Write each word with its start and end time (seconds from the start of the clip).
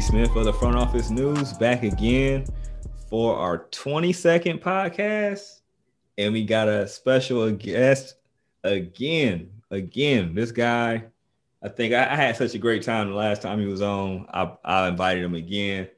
Smith 0.00 0.36
of 0.36 0.44
the 0.44 0.52
Front 0.52 0.76
Office 0.76 1.10
News 1.10 1.52
back 1.54 1.82
again 1.82 2.46
for 3.10 3.36
our 3.36 3.66
22nd 3.70 4.60
podcast. 4.60 5.60
And 6.16 6.32
we 6.32 6.44
got 6.44 6.68
a 6.68 6.86
special 6.86 7.50
guest 7.50 8.14
again. 8.62 9.50
Again, 9.70 10.34
this 10.34 10.52
guy, 10.52 11.04
I 11.62 11.68
think 11.68 11.94
I, 11.94 12.12
I 12.12 12.14
had 12.14 12.36
such 12.36 12.54
a 12.54 12.58
great 12.58 12.82
time 12.82 13.08
the 13.08 13.16
last 13.16 13.42
time 13.42 13.58
he 13.58 13.66
was 13.66 13.82
on. 13.82 14.26
I, 14.32 14.52
I 14.64 14.88
invited 14.88 15.24
him 15.24 15.34
again. 15.34 15.88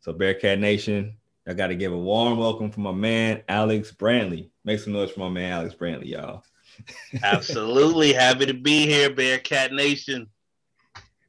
So, 0.00 0.12
Bearcat 0.12 0.58
Nation, 0.58 1.16
I 1.46 1.52
got 1.52 1.66
to 1.66 1.74
give 1.74 1.92
a 1.92 1.98
warm 1.98 2.38
welcome 2.38 2.70
for 2.70 2.80
my 2.80 2.92
man, 2.92 3.42
Alex 3.48 3.92
Brantley. 3.92 4.48
Make 4.64 4.80
some 4.80 4.94
noise 4.94 5.10
for 5.10 5.20
my 5.20 5.28
man, 5.28 5.52
Alex 5.52 5.74
Brantley, 5.74 6.08
y'all. 6.08 6.44
Absolutely 7.22 8.12
happy 8.12 8.46
to 8.46 8.54
be 8.54 8.86
here, 8.86 9.10
Bearcat 9.10 9.72
Nation. 9.72 10.28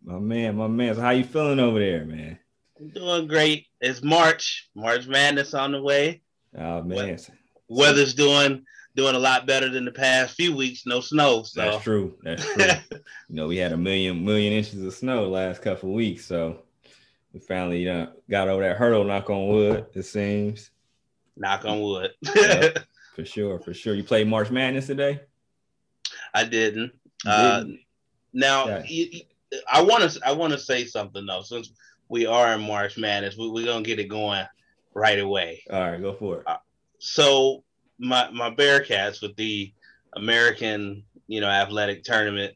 My 0.03 0.19
man, 0.19 0.55
my 0.55 0.67
man. 0.67 0.95
So 0.95 1.01
how 1.01 1.11
you 1.11 1.23
feeling 1.23 1.59
over 1.59 1.79
there, 1.79 2.05
man? 2.05 2.39
I'm 2.79 2.89
doing 2.89 3.27
great. 3.27 3.67
It's 3.79 4.01
March. 4.01 4.69
March 4.75 5.07
Madness 5.07 5.53
on 5.53 5.71
the 5.71 5.81
way. 5.81 6.21
Oh 6.57 6.81
man. 6.81 7.19
Weather's 7.67 8.13
doing 8.13 8.65
doing 8.95 9.15
a 9.15 9.19
lot 9.19 9.45
better 9.45 9.69
than 9.69 9.85
the 9.85 9.91
past 9.91 10.35
few 10.35 10.55
weeks. 10.55 10.85
No 10.85 10.99
snow. 10.99 11.43
So 11.43 11.61
that's 11.61 11.83
true. 11.83 12.17
That's 12.23 12.43
true. 12.43 12.65
you 12.91 13.35
know, 13.35 13.47
we 13.47 13.57
had 13.57 13.71
a 13.71 13.77
million 13.77 14.25
million 14.25 14.53
inches 14.53 14.81
of 14.81 14.93
snow 14.93 15.29
last 15.29 15.61
couple 15.61 15.89
of 15.89 15.95
weeks, 15.95 16.25
so 16.25 16.63
we 17.33 17.39
finally 17.39 17.87
uh, 17.87 18.07
got 18.29 18.47
over 18.47 18.63
that 18.63 18.77
hurdle. 18.77 19.03
Knock 19.03 19.29
on 19.29 19.47
wood. 19.47 19.85
It 19.93 20.03
seems. 20.03 20.71
Knock 21.37 21.63
on 21.65 21.79
wood. 21.79 22.11
yep, 22.35 22.79
for 23.15 23.23
sure, 23.23 23.59
for 23.59 23.73
sure. 23.73 23.93
You 23.93 24.03
played 24.03 24.27
March 24.27 24.49
Madness 24.49 24.87
today. 24.87 25.21
I 26.33 26.43
didn't. 26.43 26.91
Uh, 27.25 27.63
now, 28.33 28.67
yeah. 28.67 28.83
you, 28.85 29.21
I 29.71 29.81
want 29.81 30.09
to 30.09 30.19
I 30.25 30.31
want 30.31 30.53
to 30.53 30.59
say 30.59 30.85
something 30.85 31.25
though, 31.25 31.41
since 31.41 31.71
we 32.09 32.25
are 32.25 32.53
in 32.53 32.61
March 32.61 32.97
Madness, 32.97 33.37
we, 33.37 33.49
we're 33.49 33.65
gonna 33.65 33.83
get 33.83 33.99
it 33.99 34.07
going 34.07 34.45
right 34.93 35.19
away. 35.19 35.63
All 35.71 35.79
right, 35.79 36.01
go 36.01 36.13
for 36.13 36.41
it. 36.41 36.47
Uh, 36.47 36.57
so 36.99 37.63
my 37.99 38.29
my 38.31 38.49
Bearcats 38.49 39.21
with 39.21 39.35
the 39.35 39.71
American, 40.13 41.03
you 41.27 41.41
know, 41.41 41.49
athletic 41.49 42.03
tournament, 42.03 42.53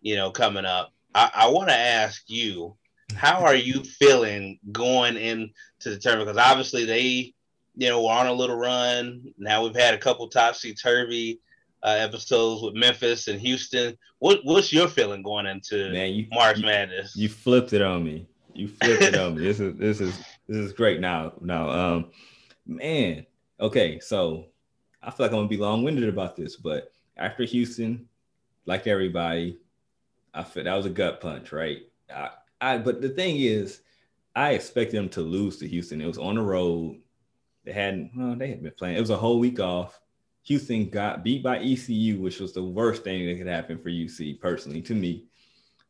you 0.00 0.16
know, 0.16 0.30
coming 0.30 0.64
up. 0.64 0.92
I, 1.14 1.30
I 1.34 1.48
want 1.48 1.68
to 1.68 1.76
ask 1.76 2.22
you, 2.28 2.76
how 3.14 3.44
are 3.44 3.54
you 3.54 3.82
feeling 3.82 4.58
going 4.70 5.16
into 5.16 5.52
the 5.90 5.98
tournament? 5.98 6.28
Because 6.28 6.50
obviously 6.50 6.84
they, 6.84 7.34
you 7.76 7.88
know, 7.88 8.02
were 8.02 8.12
on 8.12 8.26
a 8.26 8.32
little 8.32 8.56
run. 8.56 9.32
Now 9.38 9.64
we've 9.64 9.76
had 9.76 9.94
a 9.94 9.98
couple 9.98 10.28
topsy 10.28 10.74
turvy 10.74 11.40
uh, 11.82 11.96
episodes 11.98 12.62
with 12.62 12.74
Memphis 12.74 13.28
and 13.28 13.40
Houston. 13.40 13.96
What 14.18 14.40
what's 14.44 14.72
your 14.72 14.88
feeling 14.88 15.22
going 15.22 15.46
into 15.46 15.90
Man, 15.90 16.12
you, 16.12 16.26
March 16.30 16.58
you, 16.58 16.66
Madness? 16.66 17.16
You 17.16 17.28
flipped 17.28 17.72
it 17.72 17.82
on 17.82 18.04
me. 18.04 18.26
You 18.54 18.68
flipped 18.68 19.02
it 19.02 19.16
on 19.16 19.36
me. 19.36 19.44
This 19.44 19.60
is 19.60 19.76
this 19.76 20.00
is 20.00 20.18
this 20.46 20.58
is 20.58 20.72
great. 20.72 21.00
Now 21.00 21.32
now 21.40 21.70
um 21.70 22.10
man. 22.66 23.26
Okay, 23.60 24.00
so 24.00 24.46
I 25.02 25.10
feel 25.10 25.26
like 25.26 25.32
I'm 25.32 25.38
gonna 25.38 25.48
be 25.48 25.56
long 25.56 25.82
winded 25.82 26.08
about 26.08 26.36
this, 26.36 26.56
but 26.56 26.92
after 27.16 27.44
Houston, 27.44 28.08
like 28.66 28.86
everybody, 28.86 29.58
I 30.34 30.42
feel 30.44 30.64
that 30.64 30.74
was 30.74 30.86
a 30.86 30.90
gut 30.90 31.20
punch, 31.20 31.52
right? 31.52 31.78
I, 32.14 32.30
I 32.60 32.78
but 32.78 33.00
the 33.00 33.08
thing 33.08 33.36
is, 33.38 33.80
I 34.36 34.52
expected 34.52 34.96
them 34.96 35.08
to 35.10 35.20
lose 35.20 35.58
to 35.58 35.68
Houston. 35.68 36.00
It 36.00 36.06
was 36.06 36.18
on 36.18 36.36
the 36.36 36.42
road. 36.42 37.00
They 37.64 37.72
hadn't 37.72 38.12
well, 38.16 38.36
they 38.36 38.48
had 38.48 38.62
been 38.62 38.72
playing. 38.78 38.96
It 38.96 39.00
was 39.00 39.10
a 39.10 39.16
whole 39.16 39.38
week 39.38 39.60
off. 39.60 40.00
Houston 40.44 40.88
got 40.88 41.22
beat 41.22 41.42
by 41.42 41.58
ECU, 41.58 42.20
which 42.20 42.40
was 42.40 42.52
the 42.52 42.62
worst 42.62 43.04
thing 43.04 43.26
that 43.26 43.38
could 43.38 43.46
happen 43.46 43.78
for 43.78 43.90
UC 43.90 44.40
personally 44.40 44.82
to 44.82 44.94
me. 44.94 45.26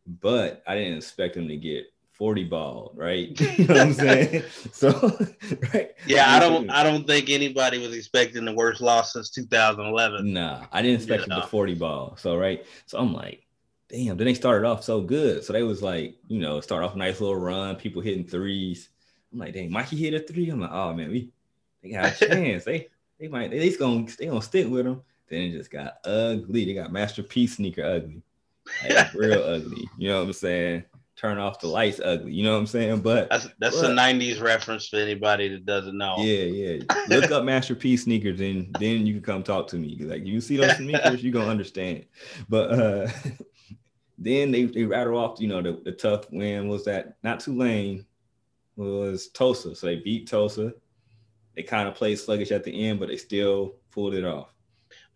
But 0.07 0.63
I 0.67 0.75
didn't 0.75 0.99
expect 0.99 1.35
them 1.35 1.49
to 1.49 1.57
get 1.57 1.87
40 2.13 2.45
ball, 2.45 2.93
right? 2.95 3.29
You 3.59 3.67
know 3.67 3.75
what 3.75 3.83
I'm 3.83 3.93
saying? 3.95 4.45
so 4.73 4.91
right. 5.75 5.93
Yeah, 6.07 6.35
I 6.35 6.39
don't 6.39 6.71
I 6.71 6.83
don't 6.83 7.07
think 7.07 7.31
anybody 7.31 7.79
was 7.79 7.97
expecting 7.97 8.45
the 8.45 8.53
worst 8.53 8.81
loss 8.81 9.15
since 9.15 9.31
2011. 9.31 10.33
Nah, 10.33 10.67
I 10.71 10.83
didn't 10.83 10.97
expect 10.97 11.29
yeah. 11.29 11.41
the 11.41 11.47
40 11.47 11.75
ball. 11.75 12.17
So 12.19 12.37
right. 12.37 12.65
So 12.87 12.99
I'm 12.99 13.13
like, 13.13 13.47
damn, 13.89 14.17
then 14.17 14.27
they 14.27 14.35
started 14.35 14.67
off 14.67 14.85
so 14.85 15.01
good. 15.01 15.45
So 15.45 15.53
they 15.53 15.63
was 15.63 15.83
like, 15.83 16.17
you 16.29 16.41
know, 16.41 16.61
start 16.61 16.85
off 16.85 16.95
a 16.95 16.99
nice 16.99 17.21
little 17.21 17.37
run, 17.37 17.77
people 17.77 18.03
hitting 18.03 18.27
threes. 18.27 18.91
I'm 19.33 19.39
like, 19.39 19.55
dang, 19.55 19.71
Mikey 19.71 19.97
hit 19.97 20.15
a 20.15 20.21
three. 20.21 20.51
I'm 20.51 20.61
like, 20.61 20.71
oh 20.71 20.93
man, 20.93 21.11
we 21.11 21.33
they 21.83 21.91
got 21.91 22.21
a 22.21 22.27
chance. 22.27 22.65
they 22.65 22.89
they 23.23 23.29
might 23.29 23.53
they 23.53 23.61
least 23.61 23.79
gonna 23.79 24.05
they 24.19 24.27
gonna 24.27 24.43
stick 24.43 24.69
with 24.69 24.85
them. 24.85 25.01
Then 25.29 25.43
it 25.43 25.53
just 25.53 25.71
got 25.71 25.99
ugly. 26.05 26.65
They 26.65 26.75
got 26.75 26.93
masterpiece 26.93 27.57
sneaker 27.57 27.85
ugly, 27.85 28.21
like, 28.91 29.15
real 29.15 29.41
ugly. 29.45 29.89
You 29.97 30.09
know 30.09 30.19
what 30.19 30.27
I'm 30.27 30.33
saying? 30.33 30.85
Turn 31.15 31.39
off 31.39 31.61
the 31.61 31.69
lights 31.69 32.01
ugly. 32.05 32.33
You 32.33 32.43
know 32.43 32.55
what 32.55 32.59
I'm 32.59 32.67
saying? 32.67 33.01
But 33.01 33.31
that's 33.31 33.47
that's 33.61 33.81
but, 33.81 33.93
a 33.93 33.95
'90s 33.95 34.43
reference 34.43 34.89
for 34.89 34.97
anybody 34.97 35.49
that 35.51 35.65
doesn't 35.65 35.97
know. 35.97 36.17
Yeah, 36.19 36.45
yeah. 36.47 36.83
Look 37.09 37.31
up 37.31 37.45
masterpiece 37.45 38.03
sneakers, 38.03 38.41
and 38.41 38.75
then 38.81 39.07
you 39.07 39.15
can 39.15 39.23
come 39.23 39.45
talk 39.45 39.69
to 39.69 39.77
me. 39.77 39.97
Like 40.01 40.27
you 40.27 40.41
see 40.41 40.57
those 40.57 40.77
sneakers, 40.77 41.23
you 41.23 41.31
gonna 41.31 41.47
understand. 41.47 42.07
But 42.49 42.73
uh 42.73 43.09
then 44.19 44.51
they 44.51 44.65
they 44.65 44.83
rattle 44.83 45.17
off. 45.17 45.41
You 45.41 45.47
know 45.47 45.63
the, 45.63 45.81
the 45.85 45.93
tough 45.93 46.29
win 46.33 46.67
was 46.67 46.85
that 46.87 47.19
not 47.23 47.39
Tulane 47.39 48.05
was 48.75 49.29
Tulsa, 49.29 49.77
so 49.77 49.87
they 49.87 49.97
beat 49.97 50.27
Tulsa 50.27 50.73
they 51.55 51.63
kind 51.63 51.89
of 51.89 51.95
played 51.95 52.19
sluggish 52.19 52.51
at 52.51 52.65
the 52.65 52.87
end, 52.87 53.01
but 53.01 53.09
they 53.09 53.17
still 53.17 53.75
pulled 53.91 54.15
it 54.15 54.25
off. 54.25 54.55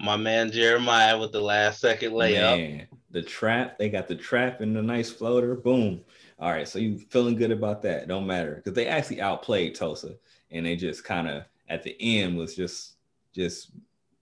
My 0.01 0.17
man 0.17 0.51
Jeremiah 0.51 1.19
with 1.19 1.33
the 1.33 1.41
last 1.41 1.81
second 1.81 2.13
layup. 2.13 2.59
Man, 2.59 2.87
the 3.11 3.23
trap, 3.23 3.79
they 3.79 3.89
got 3.89 4.09
the 4.09 4.15
trap 4.15 4.61
and 4.61 4.77
the 4.77 4.83
nice 4.83 5.11
floater. 5.11 5.55
Boom. 5.55 6.03
All 6.39 6.51
right, 6.51 6.69
so 6.69 6.79
you 6.79 6.99
feeling 7.11 7.37
good 7.37 7.51
about 7.51 7.83
that? 7.83 8.09
Don't 8.09 8.27
matter 8.27 8.57
because 8.57 8.75
they 8.75 8.87
actually 8.87 9.23
outplayed 9.23 9.75
Tulsa, 9.75 10.17
and 10.51 10.67
they 10.67 10.77
just 10.77 11.05
kind 11.05 11.29
of 11.29 11.45
at 11.69 11.83
the 11.83 11.97
end 11.99 12.37
was 12.37 12.55
just 12.55 12.97
just 13.35 13.71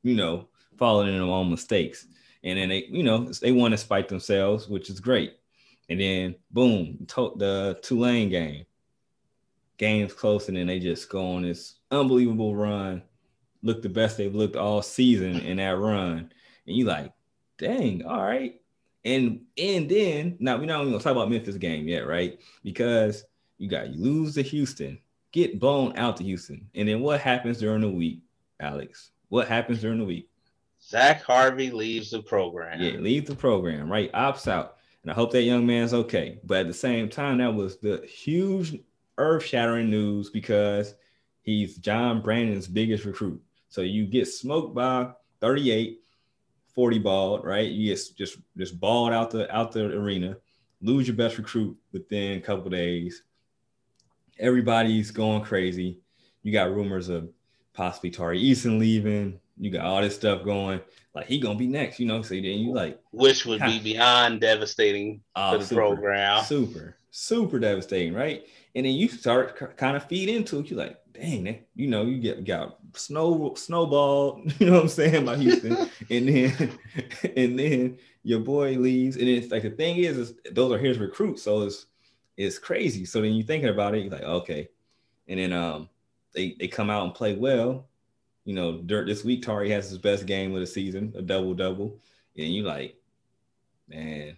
you 0.02 0.14
know 0.14 0.48
following 0.76 1.08
in 1.08 1.14
their 1.14 1.22
own 1.22 1.50
mistakes, 1.50 2.06
and 2.44 2.58
then 2.58 2.68
they 2.68 2.84
you 2.88 3.02
know 3.02 3.24
they 3.24 3.50
want 3.52 3.72
to 3.72 3.78
spite 3.78 4.08
themselves, 4.08 4.68
which 4.68 4.90
is 4.90 5.00
great. 5.00 5.38
And 5.90 6.00
then 6.00 6.36
boom, 6.52 7.04
to- 7.08 7.34
the 7.36 7.78
Tulane 7.82 8.30
game, 8.30 8.64
games 9.78 10.12
close, 10.12 10.48
and 10.48 10.56
then 10.56 10.66
they 10.66 10.78
just 10.78 11.08
go 11.08 11.34
on 11.34 11.42
this 11.42 11.76
unbelievable 11.90 12.54
run. 12.54 13.02
Look 13.62 13.82
the 13.82 13.88
best 13.88 14.16
they've 14.16 14.34
looked 14.34 14.56
all 14.56 14.82
season 14.82 15.40
in 15.40 15.56
that 15.56 15.78
run. 15.78 16.32
And 16.66 16.76
you 16.76 16.84
like, 16.84 17.12
dang, 17.58 18.04
all 18.04 18.22
right. 18.22 18.60
And 19.04 19.42
and 19.58 19.88
then 19.88 20.36
now 20.40 20.56
we're 20.56 20.66
not 20.66 20.80
even 20.80 20.92
gonna 20.92 21.02
talk 21.02 21.12
about 21.12 21.30
Memphis 21.30 21.56
game 21.56 21.86
yet, 21.86 22.06
right? 22.06 22.38
Because 22.62 23.24
you 23.58 23.68
got 23.68 23.90
you 23.90 24.02
lose 24.02 24.34
to 24.34 24.42
Houston, 24.42 24.98
get 25.32 25.60
blown 25.60 25.96
out 25.98 26.16
to 26.18 26.24
Houston. 26.24 26.68
And 26.74 26.88
then 26.88 27.00
what 27.00 27.20
happens 27.20 27.58
during 27.58 27.82
the 27.82 27.90
week, 27.90 28.22
Alex? 28.60 29.10
What 29.28 29.48
happens 29.48 29.80
during 29.80 29.98
the 29.98 30.04
week? 30.04 30.28
Zach 30.82 31.22
Harvey 31.22 31.70
leaves 31.70 32.10
the 32.10 32.22
program. 32.22 32.80
Yeah, 32.80 32.98
leave 32.98 33.26
the 33.26 33.34
program, 33.34 33.90
right? 33.90 34.12
Opts 34.12 34.48
out. 34.48 34.76
And 35.02 35.10
I 35.10 35.14
hope 35.14 35.32
that 35.32 35.42
young 35.42 35.66
man's 35.66 35.92
okay. 35.92 36.38
But 36.44 36.60
at 36.60 36.66
the 36.66 36.74
same 36.74 37.08
time, 37.08 37.38
that 37.38 37.54
was 37.54 37.76
the 37.76 38.04
huge 38.06 38.78
earth 39.18 39.44
shattering 39.44 39.90
news 39.90 40.30
because 40.30 40.94
He's 41.44 41.76
John 41.76 42.22
Brannen's 42.22 42.66
biggest 42.66 43.04
recruit. 43.04 43.40
So 43.68 43.82
you 43.82 44.06
get 44.06 44.26
smoked 44.26 44.74
by 44.74 45.10
38, 45.40 46.00
40 46.74 46.98
ball, 47.00 47.38
right? 47.40 47.70
You 47.70 47.94
get 47.94 48.00
just 48.16 48.38
just 48.56 48.80
balled 48.80 49.12
out 49.12 49.30
the 49.30 49.54
out 49.54 49.70
the 49.70 49.84
arena, 49.84 50.38
lose 50.80 51.06
your 51.06 51.16
best 51.16 51.36
recruit 51.36 51.76
within 51.92 52.38
a 52.38 52.40
couple 52.40 52.70
days. 52.70 53.22
Everybody's 54.38 55.10
going 55.10 55.42
crazy. 55.42 55.98
You 56.42 56.52
got 56.52 56.74
rumors 56.74 57.10
of 57.10 57.28
possibly 57.74 58.10
Tari 58.10 58.42
Eason 58.42 58.78
leaving. 58.78 59.38
You 59.58 59.70
got 59.70 59.84
all 59.84 60.00
this 60.00 60.14
stuff 60.14 60.44
going. 60.44 60.80
Like 61.14 61.26
he 61.26 61.38
gonna 61.38 61.58
be 61.58 61.66
next, 61.66 62.00
you 62.00 62.06
know. 62.06 62.22
So 62.22 62.34
then 62.34 62.44
you 62.44 62.72
like, 62.72 62.98
which 63.10 63.44
would 63.44 63.60
be 63.60 63.80
beyond 63.80 64.40
devastating 64.40 65.20
uh, 65.36 65.52
for 65.52 65.58
the 65.58 65.64
super, 65.66 65.80
program. 65.82 66.42
Super, 66.44 66.96
super 67.10 67.58
devastating, 67.58 68.14
right? 68.14 68.46
And 68.74 68.84
then 68.86 68.94
you 68.94 69.08
start 69.08 69.76
kind 69.76 69.96
of 69.96 70.04
feed 70.08 70.28
into 70.28 70.58
it. 70.58 70.70
You're 70.70 70.80
like, 70.80 70.98
dang, 71.14 71.64
you 71.76 71.86
know, 71.86 72.02
you 72.02 72.18
get 72.18 72.44
got 72.44 72.78
snow 72.94 73.54
snowball, 73.56 74.42
you 74.58 74.66
know 74.66 74.74
what 74.74 74.82
I'm 74.82 74.88
saying, 74.88 75.24
by 75.24 75.36
Houston, 75.36 75.72
and 76.10 76.28
then 76.28 76.78
and 77.36 77.58
then 77.58 77.98
your 78.22 78.40
boy 78.40 78.76
leaves, 78.76 79.16
and 79.16 79.28
it's 79.28 79.50
like 79.50 79.62
the 79.62 79.70
thing 79.70 79.98
is, 79.98 80.18
is 80.18 80.34
those 80.52 80.72
are 80.72 80.78
his 80.78 80.98
recruits, 80.98 81.42
so 81.42 81.62
it's 81.62 81.86
it's 82.36 82.58
crazy. 82.58 83.04
So 83.04 83.22
then 83.22 83.32
you're 83.32 83.46
thinking 83.46 83.70
about 83.70 83.94
it, 83.94 84.02
you're 84.02 84.12
like, 84.12 84.22
okay, 84.22 84.68
and 85.28 85.38
then 85.38 85.52
um 85.52 85.88
they 86.34 86.56
they 86.58 86.68
come 86.68 86.90
out 86.90 87.04
and 87.04 87.14
play 87.14 87.36
well, 87.36 87.86
you 88.44 88.54
know, 88.54 88.78
dirt 88.78 89.06
this 89.06 89.24
week 89.24 89.42
Tari 89.42 89.70
has 89.70 89.88
his 89.88 89.98
best 89.98 90.26
game 90.26 90.52
of 90.54 90.60
the 90.60 90.66
season, 90.66 91.12
a 91.16 91.22
double 91.22 91.54
double, 91.54 92.00
and 92.36 92.52
you're 92.52 92.66
like, 92.66 92.96
man, 93.88 94.36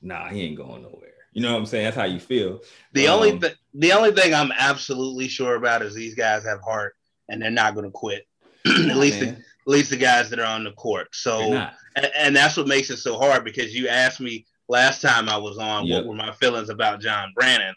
nah, 0.00 0.28
he 0.28 0.42
ain't 0.42 0.56
going 0.56 0.82
nowhere. 0.82 1.11
You 1.32 1.42
know 1.42 1.52
what 1.52 1.58
I'm 1.58 1.66
saying? 1.66 1.84
That's 1.84 1.96
how 1.96 2.04
you 2.04 2.20
feel. 2.20 2.60
The 2.92 3.08
um, 3.08 3.14
only 3.14 3.38
thing, 3.38 3.52
the 3.74 3.92
only 3.92 4.12
thing 4.12 4.34
I'm 4.34 4.52
absolutely 4.56 5.28
sure 5.28 5.54
about 5.54 5.82
is 5.82 5.94
these 5.94 6.14
guys 6.14 6.44
have 6.44 6.60
heart 6.60 6.94
and 7.28 7.40
they're 7.40 7.50
not 7.50 7.74
going 7.74 7.86
to 7.86 7.90
quit. 7.90 8.26
at 8.66 8.96
least, 8.96 9.20
the, 9.20 9.28
at 9.28 9.38
least 9.66 9.90
the 9.90 9.96
guys 9.96 10.30
that 10.30 10.38
are 10.38 10.46
on 10.46 10.64
the 10.64 10.72
court. 10.72 11.08
So, 11.12 11.54
and, 11.96 12.10
and, 12.16 12.36
that's 12.36 12.56
what 12.56 12.68
makes 12.68 12.90
it 12.90 12.98
so 12.98 13.18
hard 13.18 13.44
because 13.44 13.74
you 13.74 13.88
asked 13.88 14.20
me 14.20 14.46
last 14.68 15.00
time 15.00 15.28
I 15.28 15.36
was 15.36 15.58
on 15.58 15.86
yep. 15.86 16.04
what 16.04 16.08
were 16.10 16.14
my 16.14 16.32
feelings 16.32 16.68
about 16.68 17.00
John 17.00 17.32
Brannen, 17.34 17.74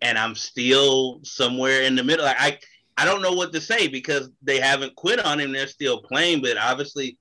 and 0.00 0.16
I'm 0.16 0.36
still 0.36 1.20
somewhere 1.24 1.82
in 1.82 1.96
the 1.96 2.04
middle. 2.04 2.24
Like, 2.24 2.36
I 2.38 2.58
I 2.96 3.04
don't 3.04 3.22
know 3.22 3.32
what 3.32 3.52
to 3.52 3.60
say 3.60 3.88
because 3.88 4.30
they 4.42 4.60
haven't 4.60 4.94
quit 4.94 5.24
on 5.24 5.40
him. 5.40 5.52
They're 5.52 5.66
still 5.66 6.02
playing, 6.02 6.42
but 6.42 6.56
obviously, 6.56 7.18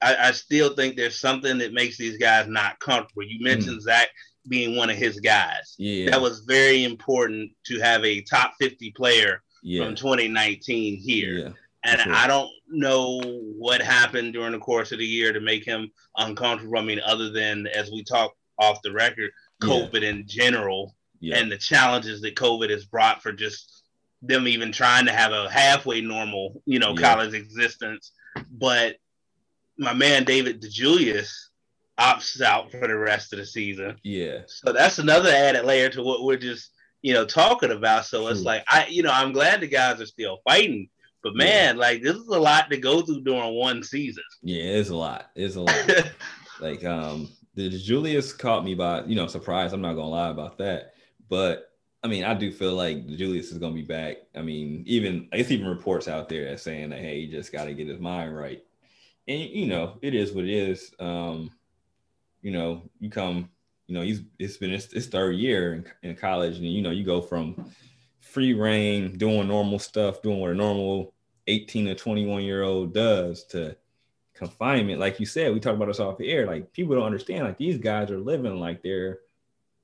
I, 0.00 0.16
I 0.28 0.30
still 0.30 0.74
think 0.74 0.96
there's 0.96 1.18
something 1.18 1.58
that 1.58 1.72
makes 1.72 1.98
these 1.98 2.18
guys 2.18 2.46
not 2.48 2.78
comfortable. 2.78 3.24
You 3.24 3.42
mentioned 3.42 3.78
mm. 3.78 3.82
Zach 3.82 4.08
being 4.48 4.76
one 4.76 4.90
of 4.90 4.96
his 4.96 5.20
guys. 5.20 5.74
Yeah, 5.78 6.10
that 6.10 6.20
was 6.20 6.40
very 6.40 6.84
important 6.84 7.50
to 7.66 7.80
have 7.80 8.04
a 8.04 8.22
top 8.22 8.54
50 8.60 8.92
player 8.92 9.42
yeah. 9.62 9.84
from 9.84 9.94
2019 9.94 10.98
here. 10.98 11.32
Yeah, 11.38 11.48
and 11.84 12.00
sure. 12.00 12.12
I 12.12 12.26
don't 12.26 12.50
know 12.68 13.20
what 13.56 13.80
happened 13.80 14.32
during 14.32 14.52
the 14.52 14.58
course 14.58 14.92
of 14.92 14.98
the 14.98 15.06
year 15.06 15.32
to 15.32 15.40
make 15.40 15.64
him 15.64 15.90
uncomfortable. 16.16 16.78
I 16.78 16.82
mean, 16.82 17.00
other 17.04 17.30
than 17.30 17.66
as 17.68 17.90
we 17.90 18.02
talk 18.02 18.32
off 18.58 18.82
the 18.82 18.92
record, 18.92 19.30
COVID 19.62 20.02
in 20.02 20.24
general 20.26 20.94
and 21.22 21.50
the 21.50 21.58
challenges 21.58 22.20
that 22.20 22.36
COVID 22.36 22.70
has 22.70 22.84
brought 22.84 23.22
for 23.22 23.32
just 23.32 23.82
them 24.22 24.48
even 24.48 24.72
trying 24.72 25.06
to 25.06 25.12
have 25.12 25.32
a 25.32 25.50
halfway 25.50 26.00
normal, 26.00 26.62
you 26.64 26.78
know, 26.78 26.94
college 26.94 27.34
existence. 27.34 28.12
But 28.50 28.96
my 29.78 29.92
man 29.92 30.24
David 30.24 30.62
DeJulius 30.62 31.30
opts 31.98 32.40
out 32.40 32.70
for 32.70 32.86
the 32.86 32.96
rest 32.96 33.32
of 33.32 33.38
the 33.38 33.46
season. 33.46 33.96
Yeah. 34.02 34.40
So 34.46 34.72
that's 34.72 34.98
another 34.98 35.30
added 35.30 35.64
layer 35.64 35.88
to 35.90 36.02
what 36.02 36.24
we're 36.24 36.36
just, 36.36 36.70
you 37.02 37.12
know, 37.12 37.24
talking 37.24 37.72
about. 37.72 38.06
So 38.06 38.22
True. 38.22 38.28
it's 38.28 38.42
like 38.42 38.64
I, 38.68 38.86
you 38.86 39.02
know, 39.02 39.12
I'm 39.12 39.32
glad 39.32 39.60
the 39.60 39.68
guys 39.68 40.00
are 40.00 40.06
still 40.06 40.38
fighting. 40.44 40.88
But 41.22 41.34
man, 41.34 41.74
yeah. 41.74 41.80
like 41.80 42.02
this 42.02 42.16
is 42.16 42.28
a 42.28 42.38
lot 42.38 42.70
to 42.70 42.76
go 42.76 43.02
through 43.02 43.22
during 43.22 43.54
one 43.54 43.82
season. 43.82 44.22
Yeah, 44.42 44.62
it's 44.62 44.90
a 44.90 44.96
lot. 44.96 45.30
It's 45.34 45.56
a 45.56 45.60
lot. 45.62 46.12
like 46.60 46.84
um 46.84 47.28
DeJulius 47.56 48.38
caught 48.38 48.64
me 48.64 48.74
by, 48.74 49.04
you 49.04 49.16
know, 49.16 49.26
surprise. 49.26 49.72
I'm 49.72 49.80
not 49.80 49.94
gonna 49.94 50.08
lie 50.08 50.30
about 50.30 50.58
that. 50.58 50.94
But 51.28 51.72
I 52.04 52.06
mean, 52.06 52.22
I 52.22 52.34
do 52.34 52.52
feel 52.52 52.74
like 52.74 53.06
Julius 53.08 53.50
is 53.50 53.58
gonna 53.58 53.74
be 53.74 53.82
back. 53.82 54.18
I 54.36 54.42
mean, 54.42 54.84
even 54.86 55.28
it's 55.32 55.50
even 55.50 55.66
reports 55.66 56.06
out 56.06 56.28
there 56.28 56.48
that 56.48 56.60
saying 56.60 56.90
that 56.90 57.00
hey, 57.00 57.22
he 57.22 57.30
just 57.30 57.52
got 57.52 57.64
to 57.64 57.74
get 57.74 57.88
his 57.88 57.98
mind 57.98 58.36
right. 58.36 58.62
And 59.26 59.40
you 59.40 59.66
know, 59.66 59.98
it 60.00 60.14
is 60.14 60.32
what 60.32 60.44
it 60.44 60.50
is. 60.50 60.94
Um, 61.00 61.50
you 62.42 62.50
know, 62.50 62.82
you 63.00 63.10
come, 63.10 63.48
you 63.86 63.94
know, 63.94 64.02
he's 64.02 64.22
it's 64.38 64.56
been 64.56 64.70
his, 64.70 64.90
his 64.90 65.06
third 65.08 65.36
year 65.36 65.74
in, 65.74 65.86
in 66.02 66.16
college, 66.16 66.56
and 66.56 66.66
you 66.66 66.82
know, 66.82 66.90
you 66.90 67.04
go 67.04 67.20
from 67.20 67.72
free 68.20 68.54
reign, 68.54 69.16
doing 69.16 69.48
normal 69.48 69.78
stuff, 69.78 70.22
doing 70.22 70.38
what 70.38 70.50
a 70.50 70.54
normal 70.54 71.14
18 71.46 71.86
to 71.86 71.94
21 71.94 72.42
year 72.42 72.62
old 72.62 72.92
does 72.92 73.44
to 73.44 73.76
confinement. 74.34 75.00
Like 75.00 75.18
you 75.18 75.26
said, 75.26 75.52
we 75.52 75.60
talked 75.60 75.76
about 75.76 75.88
this 75.88 76.00
off 76.00 76.18
the 76.18 76.30
air. 76.30 76.46
Like 76.46 76.72
people 76.72 76.94
don't 76.94 77.04
understand, 77.04 77.44
like 77.44 77.58
these 77.58 77.78
guys 77.78 78.10
are 78.10 78.18
living 78.18 78.60
like 78.60 78.82
they're 78.82 79.20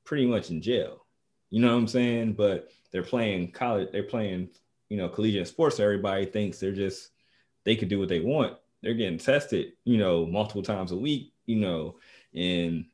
pretty 0.04 0.26
much 0.26 0.50
in 0.50 0.62
jail. 0.62 1.04
You 1.50 1.60
know 1.60 1.72
what 1.72 1.80
I'm 1.80 1.88
saying? 1.88 2.34
But 2.34 2.68
they're 2.92 3.02
playing 3.02 3.52
college, 3.52 3.88
they're 3.92 4.02
playing, 4.04 4.50
you 4.88 4.96
know, 4.96 5.08
collegiate 5.08 5.48
sports. 5.48 5.76
So 5.76 5.84
everybody 5.84 6.26
thinks 6.26 6.58
they're 6.58 6.72
just 6.72 7.10
they 7.64 7.76
could 7.76 7.88
do 7.88 7.98
what 7.98 8.08
they 8.08 8.20
want. 8.20 8.56
They're 8.82 8.94
getting 8.94 9.18
tested, 9.18 9.72
you 9.84 9.96
know, 9.96 10.26
multiple 10.26 10.62
times 10.62 10.92
a 10.92 10.96
week, 10.96 11.32
you 11.46 11.56
know, 11.56 11.96
and 12.34 12.84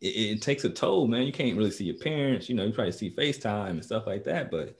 it, 0.00 0.06
it 0.06 0.42
takes 0.42 0.64
a 0.64 0.70
toll, 0.70 1.06
man. 1.06 1.22
You 1.22 1.32
can't 1.32 1.56
really 1.56 1.70
see 1.70 1.84
your 1.84 1.96
parents, 1.96 2.48
you 2.48 2.54
know, 2.54 2.64
you 2.64 2.72
try 2.72 2.86
to 2.86 2.92
see 2.92 3.10
FaceTime 3.10 3.70
and 3.70 3.84
stuff 3.84 4.06
like 4.06 4.24
that, 4.24 4.50
but 4.50 4.76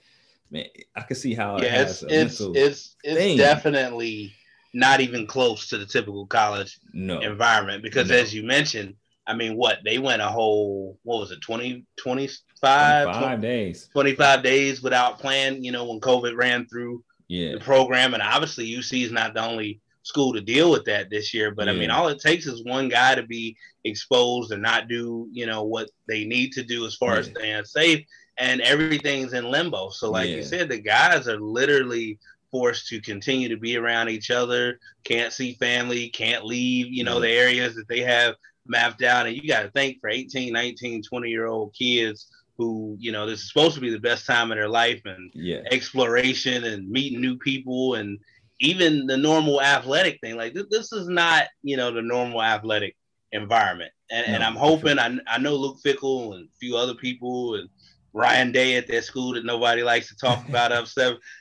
man, 0.51 0.65
I 0.95 1.01
can 1.01 1.15
see 1.15 1.33
how 1.33 1.59
yeah, 1.59 1.81
it 1.81 1.89
it's 1.89 2.03
it's 2.03 2.39
it's, 2.41 2.95
it's 3.03 3.37
definitely 3.37 4.33
not 4.73 5.01
even 5.01 5.25
close 5.25 5.67
to 5.69 5.77
the 5.77 5.85
typical 5.85 6.25
college 6.27 6.79
no. 6.93 7.19
environment 7.19 7.83
because 7.83 8.09
no. 8.09 8.15
as 8.15 8.33
you 8.33 8.43
mentioned, 8.43 8.95
I 9.25 9.35
mean, 9.35 9.55
what 9.55 9.79
they 9.83 9.99
went 9.99 10.21
a 10.21 10.27
whole 10.27 10.97
what 11.03 11.19
was 11.19 11.31
it 11.31 11.41
20 11.41 11.85
25, 11.97 13.03
25 13.05 13.21
20, 13.21 13.41
days 13.41 13.89
25 13.91 14.43
days 14.43 14.81
without 14.81 15.19
playing. 15.19 15.63
You 15.63 15.71
know 15.71 15.85
when 15.85 15.99
COVID 15.99 16.35
ran 16.35 16.67
through 16.67 17.03
yeah. 17.27 17.53
the 17.53 17.59
program, 17.59 18.13
and 18.13 18.23
obviously 18.23 18.69
UC 18.69 19.05
is 19.05 19.11
not 19.11 19.33
the 19.33 19.43
only 19.43 19.81
school 20.09 20.33
to 20.33 20.41
deal 20.41 20.71
with 20.71 20.83
that 20.85 21.09
this 21.09 21.33
year. 21.33 21.51
But 21.51 21.67
yeah. 21.67 21.73
I 21.73 21.75
mean, 21.75 21.91
all 21.91 22.09
it 22.09 22.19
takes 22.19 22.45
is 22.45 22.63
one 22.63 22.89
guy 22.89 23.15
to 23.15 23.23
be 23.23 23.55
exposed 23.85 24.51
and 24.51 24.61
not 24.61 24.89
do 24.89 25.29
you 25.31 25.45
know 25.45 25.63
what 25.63 25.89
they 26.07 26.25
need 26.25 26.51
to 26.53 26.63
do 26.63 26.85
as 26.85 26.95
far 26.95 27.13
yeah. 27.13 27.19
as 27.19 27.25
staying 27.27 27.65
safe, 27.65 28.05
and 28.37 28.59
everything's 28.61 29.33
in 29.33 29.49
limbo. 29.49 29.89
So 29.91 30.11
like 30.11 30.29
you 30.29 30.43
said, 30.43 30.67
the 30.67 30.79
guys 30.79 31.27
are 31.27 31.39
literally 31.39 32.19
forced 32.51 32.87
to 32.87 32.99
continue 32.99 33.47
to 33.47 33.57
be 33.57 33.77
around 33.77 34.09
each 34.09 34.31
other, 34.31 34.79
can't 35.03 35.31
see 35.31 35.53
family, 35.53 36.09
can't 36.09 36.43
leave, 36.43 36.87
you 36.87 37.03
know, 37.03 37.19
the 37.19 37.29
areas 37.29 37.75
that 37.75 37.87
they 37.87 37.99
have 37.99 38.35
mapped 38.65 39.03
out. 39.03 39.27
And 39.27 39.35
you 39.35 39.47
got 39.47 39.63
to 39.63 39.71
think 39.71 39.99
for 40.01 40.09
18, 40.09 40.51
19, 40.51 41.03
20 41.03 41.29
year 41.29 41.45
old 41.45 41.75
kids 41.75 42.27
who, 42.57 42.97
you 42.99 43.11
know, 43.11 43.25
this 43.25 43.41
is 43.41 43.47
supposed 43.47 43.75
to 43.75 43.81
be 43.81 43.91
the 43.91 43.99
best 43.99 44.25
time 44.25 44.51
of 44.51 44.57
their 44.57 44.67
life 44.67 45.01
and 45.05 45.31
yeah. 45.33 45.61
exploration 45.71 46.63
and 46.65 46.89
meeting 46.89 47.21
new 47.21 47.37
people 47.37 47.95
and 47.95 48.19
even 48.59 49.07
the 49.07 49.17
normal 49.17 49.61
athletic 49.61 50.19
thing. 50.21 50.35
Like, 50.35 50.53
th- 50.53 50.67
this 50.69 50.91
is 50.91 51.07
not, 51.07 51.45
you 51.63 51.77
know, 51.77 51.91
the 51.91 52.01
normal 52.01 52.41
athletic 52.41 52.95
environment. 53.31 53.91
And, 54.11 54.27
no, 54.27 54.33
and 54.33 54.43
I'm 54.43 54.55
hoping, 54.55 54.97
sure. 54.97 54.99
I, 54.99 55.17
I 55.27 55.37
know 55.37 55.55
Luke 55.55 55.77
Fickell 55.85 56.35
and 56.35 56.45
a 56.45 56.57
few 56.59 56.75
other 56.75 56.95
people 56.95 57.55
and 57.55 57.69
Ryan 58.13 58.51
Day 58.51 58.75
at 58.75 58.87
that 58.87 59.03
school 59.03 59.33
that 59.33 59.45
nobody 59.45 59.83
likes 59.83 60.09
to 60.09 60.15
talk 60.15 60.47
about 60.49 60.71
up 60.71 60.87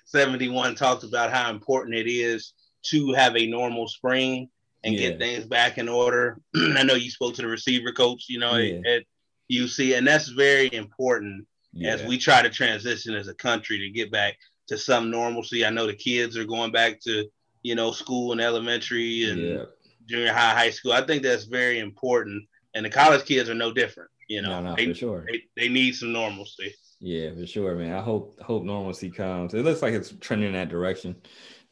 71 0.05 0.75
talked 0.75 1.05
about 1.05 1.33
how 1.33 1.51
important 1.51 1.97
it 1.97 2.09
is 2.09 2.53
to 2.87 3.13
have 3.13 3.37
a 3.37 3.47
normal 3.47 3.89
spring 3.89 4.49
and 4.85 4.95
yeah. 4.95 5.11
get 5.11 5.19
things 5.19 5.45
back 5.45 5.79
in 5.79 5.89
order. 5.89 6.41
I 6.57 6.83
know 6.83 6.95
you 6.95 7.11
spoke 7.11 7.35
to 7.35 7.43
the 7.43 7.49
receiver 7.49 7.93
coach, 7.93 8.27
you 8.29 8.39
know, 8.39 8.57
yeah. 8.57 8.81
at, 8.89 9.03
UC, 9.51 9.97
and 9.97 10.07
that's 10.07 10.29
very 10.29 10.73
important 10.75 11.47
yeah. 11.73 11.95
as 11.95 12.05
we 12.05 12.19
try 12.19 12.43
to 12.43 12.51
transition 12.51 13.15
as 13.15 13.29
a 13.29 13.35
country 13.35 13.79
to 13.79 13.89
get 13.91 14.13
back 14.13 14.37
to 14.69 14.79
some 14.79 15.11
normalcy. 15.11 15.65
I 15.65 15.71
know 15.71 15.87
the 15.87 15.95
kids 15.95 16.37
are 16.37 16.45
going 16.45 16.73
back 16.73 17.01
to, 17.01 17.29
you 17.63 17.75
know, 17.75 17.91
school 17.91 18.33
and 18.33 18.41
elementary 18.41 19.31
and 19.31 19.67
junior 20.07 20.33
high, 20.33 20.55
high 20.55 20.71
school. 20.71 20.93
I 20.93 21.03
think 21.03 21.23
that's 21.23 21.45
very 21.45 21.79
important. 21.79 22.45
And 22.75 22.85
the 22.85 22.91
college 22.91 23.25
kids 23.25 23.49
are 23.49 23.55
no 23.55 23.73
different. 23.73 24.11
You 24.29 24.43
know, 24.43 24.61
no, 24.61 24.71
no, 24.71 24.77
they, 24.77 24.87
for 24.87 24.95
sure. 24.95 25.27
They, 25.27 25.43
they 25.57 25.69
need 25.69 25.95
some 25.95 26.13
normalcy. 26.13 26.75
Yeah, 27.01 27.31
for 27.35 27.47
sure, 27.47 27.75
man. 27.75 27.95
I 27.95 28.01
hope 28.01 28.41
hope 28.41 28.65
normalcy 28.65 29.11
comes. 29.11 29.55
It 29.55 29.65
looks 29.65 29.83
like 29.83 29.95
it's 29.95 30.13
trending 30.21 30.49
in 30.49 30.55
that 30.55 30.69
direction. 30.69 31.17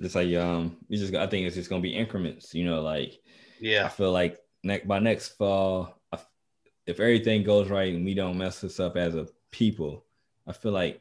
It's 0.01 0.15
like 0.15 0.35
um, 0.37 0.77
you 0.89 0.99
just 0.99 1.15
I 1.15 1.27
think 1.27 1.47
it's 1.47 1.57
just 1.57 1.69
gonna 1.69 1.83
be 1.83 1.95
increments. 1.95 2.55
You 2.55 2.65
know, 2.65 2.81
like 2.81 3.19
yeah, 3.61 3.85
I 3.85 3.89
feel 3.89 4.13
like 4.13 4.39
next 4.63 4.89
by 4.89 5.01
next 5.01 5.37
fall, 5.37 6.01
if 6.87 7.01
everything 7.01 7.43
goes 7.43 7.69
right 7.69 7.93
and 7.93 8.05
we 8.05 8.15
don't 8.15 8.39
mess 8.39 8.61
this 8.61 8.81
up 8.81 8.97
as 8.97 9.15
a 9.15 9.27
people, 9.51 10.05
I 10.47 10.53
feel 10.53 10.73
like 10.73 11.01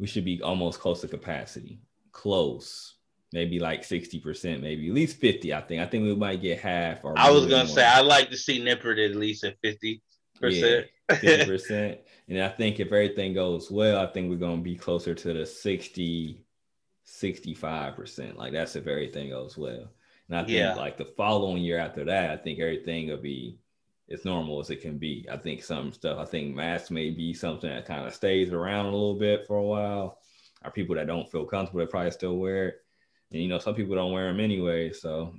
we 0.00 0.06
should 0.06 0.24
be 0.24 0.40
almost 0.42 0.80
close 0.80 1.02
to 1.02 1.08
capacity, 1.08 1.78
close, 2.10 2.94
maybe 3.34 3.60
like 3.60 3.84
sixty 3.84 4.18
percent, 4.18 4.62
maybe 4.62 4.88
at 4.88 4.94
least 4.94 5.18
fifty. 5.18 5.52
I 5.52 5.60
think. 5.60 5.82
I 5.82 5.86
think 5.86 6.04
we 6.04 6.16
might 6.16 6.40
get 6.40 6.58
half. 6.58 7.04
Or 7.04 7.16
I 7.18 7.30
was 7.30 7.44
gonna 7.44 7.64
more. 7.64 7.74
say 7.74 7.84
I'd 7.84 8.06
like 8.06 8.30
to 8.30 8.36
see 8.36 8.64
Nippert 8.64 9.04
at 9.04 9.14
least 9.14 9.44
at 9.44 9.58
fifty 9.62 10.02
percent. 10.40 10.86
Fifty 11.10 11.44
percent. 11.44 11.98
And 12.28 12.40
I 12.40 12.48
think 12.48 12.78
if 12.78 12.86
everything 12.86 13.34
goes 13.34 13.68
well, 13.68 14.00
I 14.00 14.06
think 14.06 14.30
we're 14.30 14.36
gonna 14.36 14.62
be 14.62 14.76
closer 14.76 15.12
to 15.12 15.32
the 15.34 15.44
60, 15.44 16.44
65 17.02 17.96
percent. 17.96 18.38
Like 18.38 18.52
that's 18.52 18.76
if 18.76 18.86
everything 18.86 19.30
goes 19.30 19.58
well. 19.58 19.90
And 20.28 20.38
I 20.38 20.42
think 20.42 20.50
yeah. 20.52 20.74
like 20.74 20.96
the 20.96 21.12
following 21.16 21.64
year 21.64 21.78
after 21.78 22.04
that, 22.04 22.30
I 22.30 22.36
think 22.36 22.60
everything 22.60 23.08
will 23.08 23.16
be 23.16 23.58
as 24.10 24.24
normal 24.24 24.60
as 24.60 24.70
it 24.70 24.82
can 24.82 24.98
be. 24.98 25.26
I 25.30 25.36
think 25.36 25.62
some 25.62 25.92
stuff, 25.92 26.18
I 26.18 26.24
think 26.24 26.54
masks 26.54 26.90
may 26.90 27.10
be 27.10 27.32
something 27.32 27.70
that 27.70 27.86
kind 27.86 28.06
of 28.06 28.14
stays 28.14 28.52
around 28.52 28.86
a 28.86 28.90
little 28.90 29.14
bit 29.14 29.46
for 29.46 29.56
a 29.56 29.62
while. 29.62 30.18
Are 30.62 30.70
people 30.70 30.96
that 30.96 31.06
don't 31.06 31.30
feel 31.30 31.46
comfortable, 31.46 31.80
they 31.80 31.86
probably 31.86 32.10
still 32.10 32.36
wear 32.36 32.68
it. 32.68 32.74
And 33.32 33.42
you 33.42 33.48
know, 33.48 33.58
some 33.58 33.74
people 33.74 33.94
don't 33.94 34.12
wear 34.12 34.26
them 34.26 34.40
anyway. 34.40 34.92
So 34.92 35.34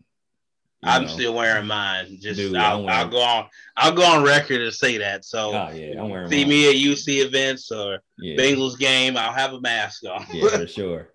I'm 0.84 1.04
know. 1.04 1.10
still 1.10 1.34
wearing 1.36 1.68
mine. 1.68 2.18
Just 2.20 2.40
Dude, 2.40 2.56
I'll, 2.56 2.88
I'll, 2.90 3.08
go 3.08 3.22
on. 3.22 3.48
I'll 3.78 3.92
go 3.92 4.04
on 4.04 4.24
record 4.24 4.62
and 4.62 4.74
say 4.74 4.98
that. 4.98 5.26
So 5.26 5.50
oh, 5.50 5.72
yeah, 5.72 6.02
I'm 6.02 6.10
wearing 6.10 6.30
see 6.30 6.44
mine. 6.44 6.50
me 6.50 6.70
at 6.70 6.76
UC 6.76 7.26
events 7.26 7.72
or 7.72 8.00
yeah. 8.18 8.36
Bengals 8.36 8.80
game. 8.80 9.16
I'll 9.16 9.34
have 9.34 9.54
a 9.54 9.62
mask 9.62 10.04
on. 10.06 10.26
yeah, 10.32 10.58
for 10.58 10.68
sure. 10.68 11.10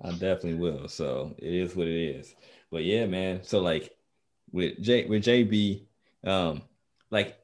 I 0.00 0.10
definitely 0.10 0.54
will. 0.54 0.88
So 0.88 1.34
it 1.38 1.54
is 1.54 1.76
what 1.76 1.86
it 1.86 2.16
is. 2.16 2.34
But 2.70 2.84
yeah, 2.84 3.06
man. 3.06 3.44
So 3.44 3.60
like 3.60 3.92
with 4.50 4.80
J 4.82 5.06
with 5.06 5.22
JB, 5.22 5.84
um, 6.24 6.62
like 7.12 7.36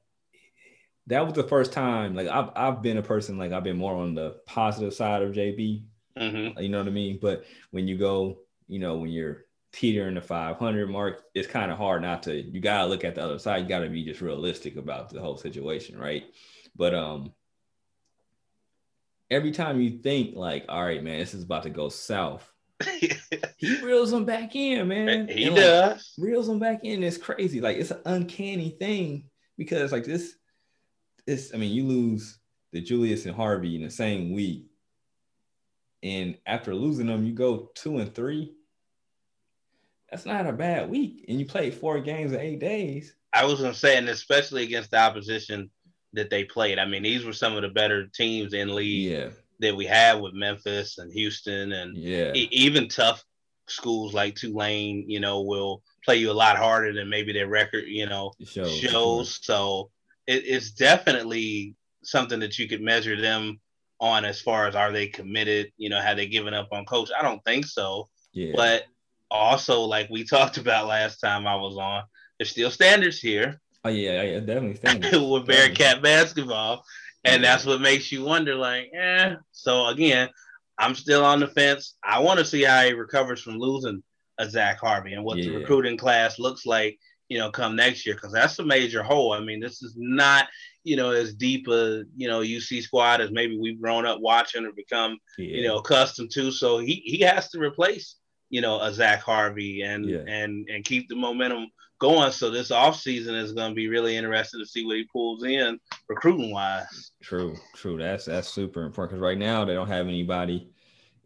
that 1.06 1.24
was 1.24 1.34
the 1.34 1.44
first 1.44 1.72
time. 1.72 2.16
Like 2.16 2.26
I've 2.26 2.50
I've 2.56 2.82
been 2.82 2.96
a 2.96 3.02
person 3.02 3.38
like 3.38 3.52
I've 3.52 3.62
been 3.62 3.76
more 3.78 3.94
on 3.94 4.14
the 4.14 4.40
positive 4.46 4.94
side 4.94 5.22
of 5.22 5.32
JB. 5.32 5.84
Mm-hmm. 6.18 6.60
You 6.60 6.68
know 6.68 6.78
what 6.78 6.88
I 6.88 6.90
mean? 6.90 7.18
But 7.20 7.44
when 7.70 7.86
you 7.86 7.96
go, 7.96 8.40
you 8.66 8.80
know, 8.80 8.96
when 8.96 9.10
you're 9.10 9.44
teetering 9.72 10.14
the 10.14 10.20
500 10.20 10.90
mark, 10.90 11.22
it's 11.34 11.46
kind 11.46 11.70
of 11.70 11.78
hard 11.78 12.02
not 12.02 12.24
to. 12.24 12.34
You 12.34 12.60
gotta 12.60 12.88
look 12.88 13.04
at 13.04 13.14
the 13.14 13.22
other 13.22 13.38
side. 13.38 13.62
You 13.62 13.68
gotta 13.68 13.88
be 13.88 14.04
just 14.04 14.20
realistic 14.20 14.76
about 14.76 15.10
the 15.10 15.20
whole 15.20 15.36
situation, 15.36 15.98
right? 15.98 16.24
But 16.74 16.94
um, 16.94 17.32
every 19.30 19.52
time 19.52 19.80
you 19.80 19.90
think 19.98 20.36
like, 20.36 20.64
all 20.68 20.82
right, 20.82 21.02
man, 21.02 21.20
this 21.20 21.34
is 21.34 21.44
about 21.44 21.62
to 21.62 21.70
go 21.70 21.88
south, 21.88 22.50
he 23.56 23.82
reels 23.82 24.10
them 24.10 24.24
back 24.24 24.54
in, 24.54 24.88
man. 24.88 25.28
He 25.28 25.44
and, 25.46 25.56
does 25.56 26.14
like, 26.18 26.28
reels 26.28 26.46
them 26.46 26.58
back 26.58 26.80
in. 26.84 27.02
It's 27.02 27.16
crazy. 27.16 27.60
Like 27.60 27.78
it's 27.78 27.90
an 27.90 28.00
uncanny 28.04 28.70
thing 28.70 29.27
because 29.58 29.92
like 29.92 30.04
this, 30.04 30.36
this. 31.26 31.52
I 31.52 31.58
mean, 31.58 31.72
you 31.74 31.84
lose 31.84 32.38
DeJulius 32.74 33.26
and 33.26 33.34
Harvey 33.34 33.76
in 33.76 33.82
the 33.82 33.90
same 33.90 34.32
week. 34.32 34.64
And 36.02 36.38
after 36.46 36.74
losing 36.74 37.08
them, 37.08 37.26
you 37.26 37.32
go 37.34 37.70
two 37.74 37.98
and 37.98 38.14
three. 38.14 38.54
That's 40.10 40.24
not 40.24 40.46
a 40.46 40.52
bad 40.52 40.88
week. 40.88 41.24
And 41.28 41.38
you 41.38 41.44
played 41.44 41.74
four 41.74 42.00
games 42.00 42.32
in 42.32 42.40
eight 42.40 42.60
days. 42.60 43.14
I 43.34 43.44
was 43.44 43.60
gonna 43.60 43.74
say, 43.74 43.98
and 43.98 44.08
especially 44.08 44.62
against 44.62 44.90
the 44.92 44.98
opposition 44.98 45.70
that 46.14 46.30
they 46.30 46.44
played. 46.44 46.78
I 46.78 46.86
mean, 46.86 47.02
these 47.02 47.24
were 47.24 47.34
some 47.34 47.54
of 47.56 47.62
the 47.62 47.68
better 47.68 48.06
teams 48.06 48.54
in 48.54 48.74
league 48.74 49.10
Yeah. 49.12 49.30
that 49.58 49.76
we 49.76 49.84
had 49.84 50.14
with 50.22 50.32
Memphis 50.32 50.96
and 50.96 51.12
Houston, 51.12 51.72
and 51.72 51.96
Yeah. 51.96 52.32
even 52.34 52.88
tough 52.88 53.22
schools 53.68 54.14
like 54.14 54.34
Tulane. 54.34 55.04
You 55.08 55.20
know, 55.20 55.42
will 55.42 55.82
play 56.04 56.16
you 56.16 56.30
a 56.30 56.32
lot 56.32 56.56
harder 56.56 56.92
than 56.92 57.08
maybe 57.08 57.32
their 57.32 57.48
record. 57.48 57.84
You 57.86 58.06
know, 58.06 58.32
shows. 58.44 58.76
shows. 58.76 59.38
So 59.42 59.90
it, 60.26 60.44
it's 60.46 60.72
definitely 60.72 61.74
something 62.02 62.40
that 62.40 62.58
you 62.58 62.68
could 62.68 62.80
measure 62.80 63.20
them 63.20 63.60
on 64.00 64.24
as 64.24 64.40
far 64.40 64.66
as 64.66 64.74
are 64.74 64.92
they 64.92 65.08
committed? 65.08 65.72
You 65.76 65.90
know, 65.90 66.00
have 66.00 66.16
they 66.16 66.26
given 66.26 66.54
up 66.54 66.68
on 66.72 66.84
coach? 66.84 67.10
I 67.18 67.22
don't 67.22 67.44
think 67.44 67.66
so. 67.66 68.08
Yeah. 68.32 68.52
But 68.54 68.84
also, 69.30 69.80
like 69.82 70.08
we 70.10 70.24
talked 70.24 70.58
about 70.58 70.86
last 70.86 71.18
time 71.18 71.46
I 71.46 71.56
was 71.56 71.76
on, 71.76 72.04
there's 72.38 72.50
still 72.50 72.70
standards 72.70 73.18
here 73.18 73.60
oh 73.84 73.90
yeah, 73.90 74.22
yeah, 74.22 74.40
definitely. 74.40 74.76
standard. 74.76 75.22
with 75.30 75.46
Bearcat 75.46 76.02
basketball. 76.02 76.84
And 77.24 77.42
that's 77.42 77.66
what 77.66 77.80
makes 77.80 78.12
you 78.12 78.24
wonder, 78.24 78.54
like, 78.54 78.90
eh. 78.94 79.34
So 79.52 79.88
again, 79.88 80.28
I'm 80.78 80.94
still 80.94 81.24
on 81.24 81.40
the 81.40 81.48
fence. 81.48 81.96
I 82.04 82.20
want 82.20 82.38
to 82.38 82.44
see 82.44 82.62
how 82.62 82.82
he 82.82 82.92
recovers 82.92 83.40
from 83.42 83.58
losing 83.58 84.02
a 84.38 84.48
Zach 84.48 84.78
Harvey 84.78 85.14
and 85.14 85.24
what 85.24 85.36
the 85.36 85.50
recruiting 85.50 85.96
class 85.96 86.38
looks 86.38 86.64
like, 86.64 86.96
you 87.28 87.38
know, 87.38 87.50
come 87.50 87.74
next 87.74 88.06
year, 88.06 88.14
because 88.14 88.32
that's 88.32 88.58
a 88.60 88.64
major 88.64 89.02
hole. 89.02 89.32
I 89.32 89.40
mean, 89.40 89.58
this 89.60 89.82
is 89.82 89.94
not, 89.96 90.46
you 90.84 90.96
know, 90.96 91.10
as 91.10 91.34
deep 91.34 91.66
a, 91.68 92.04
you 92.16 92.28
know, 92.28 92.40
UC 92.40 92.82
squad 92.82 93.20
as 93.20 93.30
maybe 93.32 93.58
we've 93.58 93.80
grown 93.80 94.06
up 94.06 94.20
watching 94.20 94.64
or 94.64 94.72
become, 94.72 95.18
Yeah. 95.36 95.56
you 95.56 95.62
know, 95.66 95.78
accustomed 95.78 96.30
to. 96.34 96.52
So 96.52 96.78
he 96.78 97.02
he 97.04 97.18
has 97.20 97.50
to 97.50 97.58
replace, 97.58 98.14
you 98.48 98.60
know, 98.60 98.80
a 98.80 98.92
Zach 98.94 99.20
Harvey 99.22 99.82
and 99.82 100.08
Yeah. 100.08 100.22
and 100.28 100.68
and 100.70 100.84
keep 100.84 101.08
the 101.08 101.16
momentum 101.16 101.66
going. 101.98 102.32
So 102.32 102.50
this 102.50 102.70
offseason 102.70 103.40
is 103.40 103.52
going 103.52 103.70
to 103.70 103.74
be 103.74 103.88
really 103.88 104.16
interesting 104.16 104.60
to 104.60 104.66
see 104.66 104.84
what 104.84 104.96
he 104.96 105.04
pulls 105.04 105.44
in 105.44 105.78
recruiting 106.08 106.52
wise. 106.52 107.12
True, 107.22 107.56
true. 107.74 107.98
That's 107.98 108.26
that's 108.26 108.48
super 108.48 108.84
important 108.84 109.18
because 109.18 109.22
right 109.22 109.38
now 109.38 109.64
they 109.64 109.74
don't 109.74 109.88
have 109.88 110.06
anybody 110.06 110.70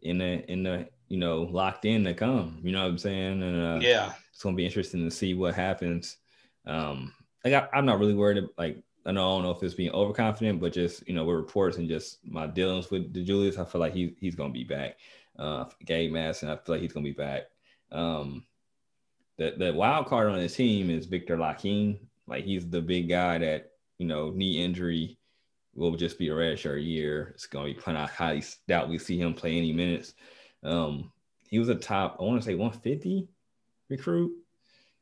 in 0.01 0.17
the 0.17 0.49
in 0.51 0.63
the 0.63 0.87
you 1.07 1.17
know 1.17 1.43
locked 1.43 1.85
in 1.85 2.03
to 2.05 2.13
come. 2.13 2.59
You 2.63 2.71
know 2.71 2.81
what 2.83 2.89
I'm 2.89 2.97
saying? 2.97 3.43
And 3.43 3.61
uh, 3.61 3.79
Yeah. 3.81 4.13
it's 4.31 4.43
gonna 4.43 4.55
be 4.55 4.65
interesting 4.65 5.03
to 5.03 5.11
see 5.11 5.33
what 5.33 5.55
happens. 5.55 6.17
Um, 6.65 7.13
like 7.45 7.53
I, 7.53 7.67
I'm 7.73 7.85
not 7.85 7.99
really 7.99 8.15
worried. 8.15 8.43
Like 8.57 8.81
I 9.05 9.11
know 9.11 9.29
I 9.29 9.35
don't 9.35 9.43
know 9.43 9.51
if 9.51 9.61
it's 9.63 9.73
being 9.73 9.91
overconfident, 9.91 10.59
but 10.59 10.73
just 10.73 11.07
you 11.07 11.13
know 11.13 11.25
with 11.25 11.35
reports 11.35 11.77
and 11.77 11.89
just 11.89 12.25
my 12.25 12.47
dealings 12.47 12.89
with 12.89 13.13
DeJulius, 13.13 13.59
I 13.59 13.65
feel 13.65 13.81
like 13.81 13.93
he's 13.93 14.11
he's 14.19 14.35
gonna 14.35 14.53
be 14.53 14.63
back. 14.63 14.97
Uh, 15.37 15.65
Gabe 15.85 16.11
Madsen, 16.11 16.49
I 16.49 16.57
feel 16.57 16.75
like 16.75 16.81
he's 16.81 16.93
gonna 16.93 17.03
be 17.03 17.11
back. 17.11 17.43
Um, 17.91 18.45
the 19.37 19.55
the 19.57 19.73
wild 19.73 20.07
card 20.07 20.29
on 20.29 20.37
his 20.39 20.55
team 20.55 20.89
is 20.89 21.05
Viktor 21.05 21.37
Lakhin. 21.37 21.99
Like 22.27 22.45
he's 22.45 22.69
the 22.69 22.81
big 22.81 23.09
guy 23.09 23.37
that 23.39 23.71
you 23.97 24.07
know 24.07 24.31
knee 24.31 24.63
injury 24.63 25.17
will 25.75 25.95
just 25.95 26.19
be 26.19 26.29
a 26.29 26.35
red 26.35 26.59
shirt 26.59 26.81
year. 26.81 27.31
It's 27.33 27.47
gonna 27.47 27.65
be 27.65 27.73
kind 27.73 27.97
of 27.97 28.09
highly 28.09 28.43
doubt 28.67 28.89
we 28.89 28.97
see 28.99 29.19
him 29.19 29.33
play 29.33 29.57
any 29.57 29.73
minutes. 29.73 30.13
Um, 30.63 31.11
he 31.47 31.59
was 31.59 31.69
a 31.69 31.75
top, 31.75 32.17
I 32.19 32.23
want 32.23 32.41
to 32.41 32.45
say 32.45 32.55
150 32.55 33.27
recruit 33.89 34.31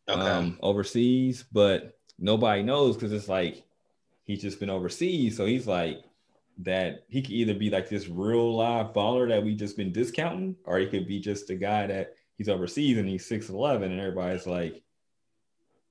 Okay. 0.10 0.20
um, 0.22 0.58
overseas, 0.62 1.46
but 1.52 1.98
nobody 2.20 2.64
knows 2.64 2.96
because 2.96 3.12
it's 3.14 3.30
like 3.30 3.64
he's 4.24 4.42
just 4.42 4.60
been 4.60 4.70
overseas. 4.70 5.38
So 5.38 5.46
he's 5.46 5.68
like 5.68 6.04
that 6.60 7.06
he 7.08 7.22
could 7.22 7.32
either 7.32 7.54
be 7.54 7.70
like 7.70 7.90
this 7.90 8.08
real 8.08 8.56
live 8.56 8.88
baller 8.94 9.28
that 9.30 9.44
we 9.44 9.56
just 9.56 9.78
been 9.78 9.92
discounting, 9.92 10.56
or 10.66 10.78
he 10.80 10.88
could 10.88 11.08
be 11.08 11.20
just 11.20 11.50
a 11.50 11.56
guy 11.56 11.88
that 11.88 12.16
he's 12.42 12.50
overseas 12.50 12.98
and 12.98 13.08
he's 13.08 13.30
6'11 13.30 13.84
and 13.84 14.00
everybody's 14.00 14.48
like, 14.48 14.82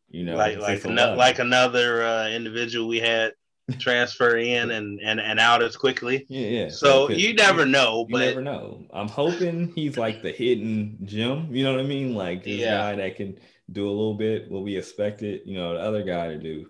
you 0.09 0.25
know, 0.25 0.37
like 0.37 0.59
like 0.59 0.80
6'11. 0.80 0.90
ano- 0.90 1.14
like 1.14 1.38
another 1.38 2.02
uh, 2.02 2.28
individual 2.28 2.88
we 2.88 2.99
had 2.99 3.35
transfer 3.78 4.37
in 4.37 4.73
and 4.73 4.99
and 5.00 5.21
and 5.21 5.38
out 5.38 5.62
as 5.62 5.76
quickly. 5.76 6.26
yeah, 6.28 6.49
yeah. 6.64 6.69
So 6.71 7.09
you 7.09 7.35
never 7.35 7.64
know, 7.64 8.04
You 8.09 8.12
but 8.12 8.19
never 8.26 8.42
know. 8.42 8.85
I'm 8.92 9.07
hoping 9.07 9.71
he's 9.76 9.97
like 9.97 10.23
the 10.23 10.33
hidden 10.33 10.99
gem. 11.04 11.54
You 11.54 11.62
know 11.62 11.71
what 11.76 11.80
I 11.85 11.87
mean? 11.87 12.16
Like 12.16 12.42
this 12.42 12.59
Yeah. 12.59 12.78
guy 12.78 12.97
that 12.97 13.14
can 13.14 13.38
do 13.71 13.87
a 13.87 13.90
little 13.92 14.14
bit 14.14 14.50
what 14.50 14.64
we 14.64 14.76
expected, 14.76 15.42
you 15.45 15.54
know, 15.54 15.75
the 15.75 15.80
other 15.80 16.02
guy 16.02 16.26
to 16.26 16.38
do. 16.38 16.66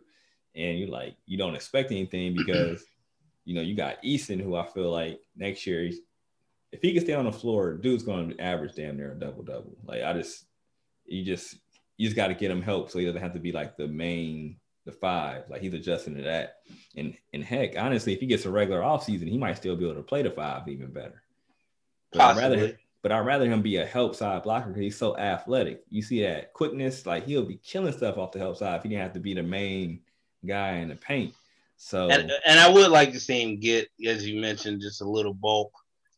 And 0.55 0.79
you 0.79 0.89
like 0.89 1.17
you 1.25 1.39
don't 1.39 1.55
expect 1.55 1.91
anything 1.91 2.35
because 2.35 2.85
you 3.47 3.55
know 3.55 3.63
you 3.63 3.75
got 3.75 3.97
Easton, 4.03 4.39
who 4.39 4.55
I 4.55 4.67
feel 4.67 4.91
like 4.91 5.21
next 5.35 5.67
year 5.67 5.85
he's 5.85 6.01
if 6.73 6.83
he 6.83 6.93
can 6.93 7.03
stay 7.03 7.15
on 7.15 7.25
the 7.25 7.33
floor, 7.33 7.75
dude's 7.75 8.03
going 8.03 8.31
to 8.31 8.41
average 8.41 8.75
damn 8.75 8.97
near 8.97 9.13
a 9.13 9.19
double 9.19 9.43
double. 9.43 9.77
Like 9.85 10.03
I 10.03 10.13
just 10.13 10.45
you 11.07 11.25
just 11.25 11.57
you 11.97 12.07
just 12.07 12.17
got 12.17 12.29
to 12.29 12.35
get 12.35 12.51
him 12.51 12.63
help 12.63 12.91
so 12.91 12.99
he 12.99 13.05
doesn't 13.05 13.21
have 13.21 13.35
to 13.35 13.41
be 13.41 13.53
like 13.53 13.77
the 13.77 13.89
main 13.89 14.57
the 14.87 14.93
five. 14.93 15.45
Like 15.49 15.61
he's 15.61 15.75
adjusting 15.75 16.17
to 16.17 16.23
that. 16.23 16.59
And 16.97 17.17
and 17.33 17.45
heck, 17.45 17.77
honestly, 17.77 18.13
if 18.13 18.21
he 18.21 18.27
gets 18.27 18.47
a 18.47 18.51
regular 18.51 18.81
offseason, 18.81 19.29
he 19.29 19.39
might 19.39 19.57
still 19.57 19.77
be 19.77 19.85
able 19.85 19.97
to 19.97 20.03
play 20.03 20.23
the 20.23 20.31
five 20.31 20.69
even 20.69 20.93
better. 20.93 21.23
But 22.13 22.21
I'd 22.23 22.37
rather 22.37 22.79
but 23.03 23.13
I'd 23.13 23.27
rather 23.27 23.47
him 23.47 23.63
be 23.63 23.77
a 23.77 23.87
help 23.87 24.15
side 24.15 24.43
blocker 24.43 24.69
because 24.69 24.83
he's 24.83 24.99
so 24.99 25.17
athletic. 25.17 25.83
You 25.89 26.03
see 26.03 26.23
that 26.23 26.53
quickness, 26.53 27.07
like 27.07 27.25
he'll 27.25 27.45
be 27.45 27.61
killing 27.65 27.93
stuff 27.93 28.19
off 28.19 28.33
the 28.33 28.39
help 28.39 28.57
side 28.57 28.77
if 28.77 28.83
he 28.83 28.91
didn't 28.91 29.03
have 29.03 29.15
to 29.15 29.21
be 29.21 29.35
the 29.35 29.43
main 29.43 30.01
guy 30.47 30.77
in 30.77 30.89
the 30.89 30.97
paint. 30.97 31.35
So 31.77 32.11
And 32.11 32.31
and 32.47 32.61
I 32.61 32.69
would 32.69 32.91
like 32.91 33.13
to 33.13 33.21
see 33.21 33.43
him 33.43 33.59
get, 33.59 33.89
as 34.07 34.27
you 34.27 34.41
mentioned, 34.41 34.83
just 34.83 35.01
a 35.01 35.09
little 35.09 35.33
bulk 35.33 35.73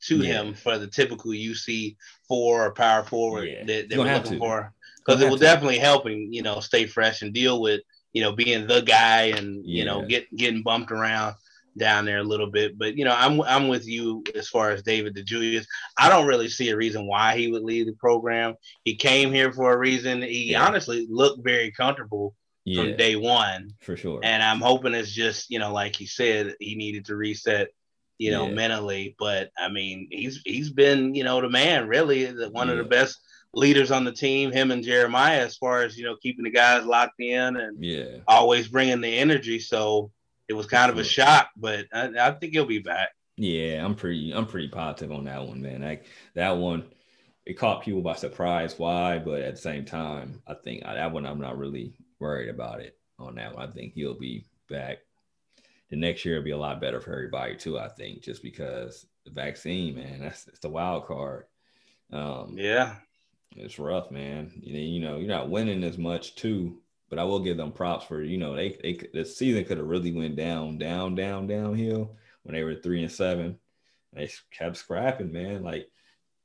to 0.08 0.18
Yeah. 0.18 0.42
him 0.42 0.54
for 0.54 0.78
the 0.78 0.86
typical 0.86 1.32
UC 1.32 1.96
four 2.28 2.66
or 2.66 2.72
power 2.74 3.04
forward 3.04 3.48
Yeah. 3.48 3.64
that, 3.64 3.88
that 3.88 3.98
we're 3.98 4.12
looking 4.12 4.32
to. 4.32 4.38
for. 4.38 4.72
Because 5.04 5.20
it 5.20 5.28
will 5.28 5.36
to. 5.38 5.42
definitely 5.42 5.78
help 5.78 6.06
him, 6.06 6.28
you 6.30 6.42
know, 6.42 6.60
stay 6.60 6.86
fresh 6.86 7.22
and 7.22 7.32
deal 7.34 7.60
with, 7.60 7.80
you 8.12 8.22
know, 8.22 8.32
being 8.32 8.66
the 8.66 8.82
guy 8.82 9.32
and 9.36 9.64
you 9.66 9.84
know 9.84 10.04
get 10.06 10.34
getting 10.36 10.62
bumped 10.62 10.92
around 10.92 11.34
down 11.78 12.04
there 12.04 12.18
a 12.18 12.22
little 12.22 12.50
bit. 12.50 12.78
But 12.78 12.96
you 12.96 13.04
know, 13.04 13.14
I'm 13.16 13.40
I'm 13.42 13.66
with 13.68 13.86
you 13.88 14.22
as 14.34 14.48
far 14.48 14.70
as 14.70 14.82
David 14.82 15.16
DeJulius. 15.16 15.64
I 15.98 16.08
don't 16.08 16.26
really 16.26 16.48
see 16.48 16.68
a 16.68 16.76
reason 16.76 17.06
why 17.06 17.36
he 17.36 17.50
would 17.50 17.62
leave 17.62 17.86
the 17.86 17.94
program. 17.94 18.54
He 18.84 18.94
came 18.94 19.32
here 19.32 19.52
for 19.52 19.72
a 19.72 19.78
reason. 19.78 20.20
He 20.22 20.50
Yeah. 20.52 20.66
honestly 20.66 21.06
looked 21.10 21.42
very 21.42 21.70
comfortable 21.72 22.34
yeah, 22.64 22.82
from 22.82 22.96
day 22.96 23.16
one. 23.16 23.72
for 23.80 23.96
sure. 23.96 24.20
And 24.22 24.40
I'm 24.42 24.60
hoping 24.60 24.94
it's 24.94 25.10
just, 25.10 25.50
you 25.50 25.58
know, 25.58 25.72
like 25.72 25.96
he 25.96 26.06
said, 26.06 26.54
he 26.60 26.74
needed 26.76 27.06
to 27.06 27.16
reset, 27.16 27.70
you 28.18 28.30
know, 28.30 28.46
Yeah. 28.48 28.54
mentally. 28.54 29.14
But 29.18 29.50
I 29.58 29.68
mean, 29.68 30.08
he's 30.10 30.40
he's 30.44 30.70
been, 30.70 31.14
you 31.14 31.24
know, 31.24 31.40
the 31.40 31.48
man, 31.48 31.88
really, 31.88 32.26
the, 32.26 32.50
one 32.50 32.68
of 32.68 32.76
the 32.78 32.84
best 32.84 33.18
leaders 33.54 33.90
on 33.90 34.04
the 34.04 34.12
team, 34.12 34.50
him 34.50 34.70
and 34.70 34.82
Jeremiah, 34.82 35.40
as 35.40 35.56
far 35.56 35.82
as 35.82 35.96
you 35.98 36.04
know, 36.04 36.16
keeping 36.22 36.44
the 36.44 36.50
guys 36.50 36.84
locked 36.86 37.20
in 37.20 37.56
and 37.56 37.82
yeah, 37.84 38.18
always 38.26 38.68
bringing 38.68 39.00
the 39.00 39.18
energy. 39.18 39.58
So 39.58 40.10
it 40.48 40.54
was 40.54 40.66
kind 40.66 40.90
of 40.90 40.98
a 40.98 41.04
shock, 41.04 41.48
but 41.56 41.86
I, 41.92 42.10
I 42.18 42.30
think 42.32 42.52
he'll 42.52 42.66
be 42.66 42.78
back. 42.80 43.10
yeah, 43.36 43.84
I'm 43.84 43.94
pretty 43.94 44.32
I'm 44.32 44.46
pretty 44.46 44.68
positive 44.68 45.12
on 45.12 45.24
that 45.24 45.46
one, 45.46 45.60
man. 45.62 45.82
Like 45.82 46.06
that 46.34 46.52
one, 46.56 46.84
it 47.46 47.54
caught 47.54 47.82
people 47.82 48.02
by 48.02 48.14
surprise. 48.14 48.78
Why? 48.78 49.18
But 49.18 49.42
at 49.42 49.54
the 49.56 49.60
same 49.60 49.84
time, 49.84 50.42
I 50.46 50.54
think 50.54 50.82
that 50.84 51.12
one 51.12 51.26
I'm 51.26 51.40
not 51.40 51.58
really 51.58 51.94
worried 52.20 52.48
about 52.50 52.80
it 52.80 52.96
on 53.18 53.34
that 53.36 53.54
one. 53.54 53.68
I 53.68 53.72
think 53.72 53.94
he'll 53.94 54.18
be 54.18 54.44
back. 54.68 54.98
The 55.92 55.98
next 55.98 56.24
year 56.24 56.36
will 56.36 56.42
be 56.42 56.52
a 56.52 56.56
lot 56.56 56.80
better 56.80 57.02
for 57.02 57.12
everybody 57.12 57.54
too. 57.54 57.78
I 57.78 57.86
think 57.86 58.22
just 58.22 58.42
because 58.42 59.04
the 59.26 59.30
vaccine, 59.30 59.94
man, 59.94 60.20
that's 60.20 60.48
it's 60.48 60.60
the 60.60 60.70
wild 60.70 61.04
card. 61.04 61.44
Um, 62.10 62.54
Yeah, 62.56 62.94
it's 63.56 63.78
rough, 63.78 64.10
man. 64.10 64.50
You 64.62 64.72
know, 64.72 64.80
you 64.80 65.00
know, 65.00 65.18
you're 65.18 65.28
not 65.28 65.50
winning 65.50 65.84
as 65.84 65.98
much 65.98 66.34
too, 66.34 66.78
but 67.10 67.18
I 67.18 67.24
will 67.24 67.40
give 67.40 67.58
them 67.58 67.72
props 67.72 68.06
for 68.06 68.22
you 68.22 68.38
know 68.38 68.56
they 68.56 68.70
they 68.82 69.06
the 69.12 69.22
season 69.22 69.66
could 69.66 69.76
have 69.76 69.86
really 69.86 70.12
went 70.12 70.34
down, 70.34 70.78
down, 70.78 71.14
down, 71.14 71.46
downhill 71.46 72.16
when 72.44 72.54
they 72.54 72.64
were 72.64 72.76
three 72.76 73.02
and 73.02 73.12
seven. 73.12 73.58
They 74.14 74.30
kept 74.50 74.78
scrapping, 74.78 75.30
man. 75.30 75.62
Like 75.62 75.90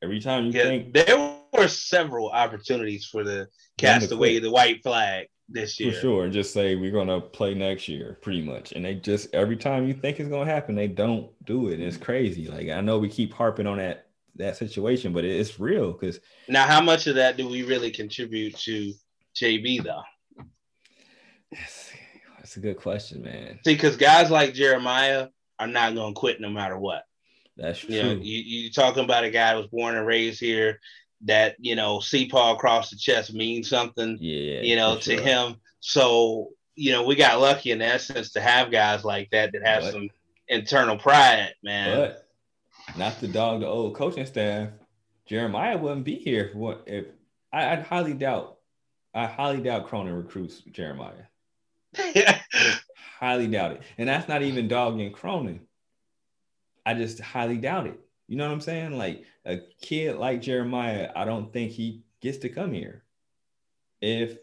every 0.04 0.20
time 0.20 0.48
you 0.48 0.52
yeah. 0.52 0.64
think 0.64 0.94
There 0.94 1.38
were 1.54 1.70
several 1.70 2.32
opportunities 2.32 3.06
for 3.06 3.24
the 3.24 3.32
Them 3.32 3.48
to 3.48 3.86
cast 3.86 4.12
away 4.12 4.40
the 4.40 4.52
white 4.52 4.84
flag 4.84 5.28
this 5.50 5.80
year. 5.80 5.94
for 5.94 6.00
sure, 6.00 6.24
and 6.26 6.34
just 6.34 6.54
say 6.54 6.76
we're 6.76 6.92
gonna 6.92 7.22
play 7.22 7.54
next 7.54 7.88
year, 7.88 8.18
pretty 8.22 8.42
much, 8.42 8.74
and 8.74 8.84
they 8.84 8.96
just 8.96 9.34
every 9.34 9.58
time 9.58 9.88
you 9.88 9.94
think 9.94 10.20
it's 10.20 10.30
gonna 10.30 10.50
happen, 10.50 10.76
they 10.76 10.88
don't 10.88 11.30
do 11.46 11.70
it. 11.70 11.76
And 11.76 11.84
it's 11.84 11.98
crazy. 11.98 12.48
Like 12.48 12.70
I 12.70 12.82
know 12.82 13.00
we 13.00 13.10
keep 13.10 13.34
harping 13.34 13.68
on 13.68 13.78
that 13.78 14.08
that 14.38 14.58
situation, 14.58 15.14
but 15.14 15.26
it's 15.26 15.60
real 15.60 15.92
because 15.92 16.20
Now, 16.48 16.66
how 16.66 16.82
much 16.82 17.08
of 17.08 17.16
that 17.16 17.38
do 17.38 17.48
we 17.48 17.64
really 17.64 17.92
contribute 17.92 18.56
to 18.58 18.94
JB 19.36 19.84
though? 19.84 20.04
that's, 21.52 21.92
that's 22.38 22.58
a 22.58 22.60
good 22.60 22.78
question, 22.78 23.22
man. 23.24 23.60
See, 23.66 23.74
because 23.74 23.98
guys 23.98 24.30
like 24.30 24.54
Jeremiah 24.54 25.28
are 25.60 25.68
not 25.68 25.96
going 25.96 26.14
to 26.14 26.20
quit 26.20 26.40
no 26.40 26.50
matter 26.50 26.78
what. 26.78 27.04
That's 27.56 27.80
true. 27.80 27.96
You 27.96 28.04
know, 28.04 28.12
you 28.22 28.38
you 28.38 28.72
talking 28.72 29.04
about 29.04 29.24
a 29.24 29.32
guy 29.32 29.54
who 29.54 29.60
was 29.62 29.68
born 29.68 29.96
and 29.96 30.06
raised 30.06 30.40
here 30.40 30.80
that 31.22 31.56
you 31.60 31.76
know, 31.76 32.00
see 32.00 32.28
Paul 32.28 32.56
across 32.56 32.90
the 32.90 32.96
chest 32.96 33.34
means 33.34 33.70
something. 33.70 34.18
yeah, 34.20 34.62
you 34.62 34.76
know, 34.76 34.96
to 34.98 35.16
sure. 35.16 35.22
him. 35.22 35.56
So 35.80 36.50
you 36.76 36.92
know, 36.92 37.04
we 37.04 37.16
got 37.16 37.40
lucky 37.40 37.72
in 37.72 37.80
that 37.80 38.02
sense 38.02 38.32
to 38.34 38.42
have 38.42 38.72
guys 38.72 39.04
like 39.04 39.30
that 39.32 39.52
that 39.54 39.66
have 39.66 39.84
But- 39.84 39.94
some 39.94 40.10
internal 40.48 40.98
pride, 40.98 41.54
man. 41.64 41.98
But 41.98 42.28
not 42.98 43.20
the 43.20 43.28
dog 43.28 43.62
the 43.62 43.68
old 43.68 43.96
coaching 43.96 44.26
staff. 44.26 44.70
Jeremiah 45.26 45.78
wouldn't 45.78 46.06
be 46.06 46.16
here 46.16 46.52
what 46.54 46.84
if 46.88 47.06
I, 47.52 47.74
I 47.74 47.76
highly 47.82 48.14
doubt 48.14 48.58
I 49.14 49.26
highly 49.26 49.62
doubt 49.62 49.88
Cronin 49.88 50.14
recruits 50.14 50.60
Jeremiah. 50.62 51.26
highly 53.20 53.48
doubt 53.48 53.72
it. 53.74 53.82
And 53.98 54.08
that's 54.08 54.28
not 54.28 54.44
even 54.44 54.68
dogging 54.68 55.12
Cronin. 55.12 55.62
I 56.86 56.94
just 56.94 57.20
highly 57.20 57.58
doubt 57.58 57.88
it. 57.88 58.00
You 58.28 58.36
know 58.36 58.46
what 58.46 58.54
I'm 58.54 58.62
saying? 58.62 58.98
Like 58.98 59.24
a 59.46 59.60
kid 59.82 60.18
like 60.18 60.42
Jeremiah, 60.42 61.10
I 61.16 61.26
don't 61.26 61.52
think 61.52 61.72
he 61.72 62.04
gets 62.22 62.40
to 62.40 62.50
come 62.50 62.74
here 62.74 63.04
if 64.02 64.38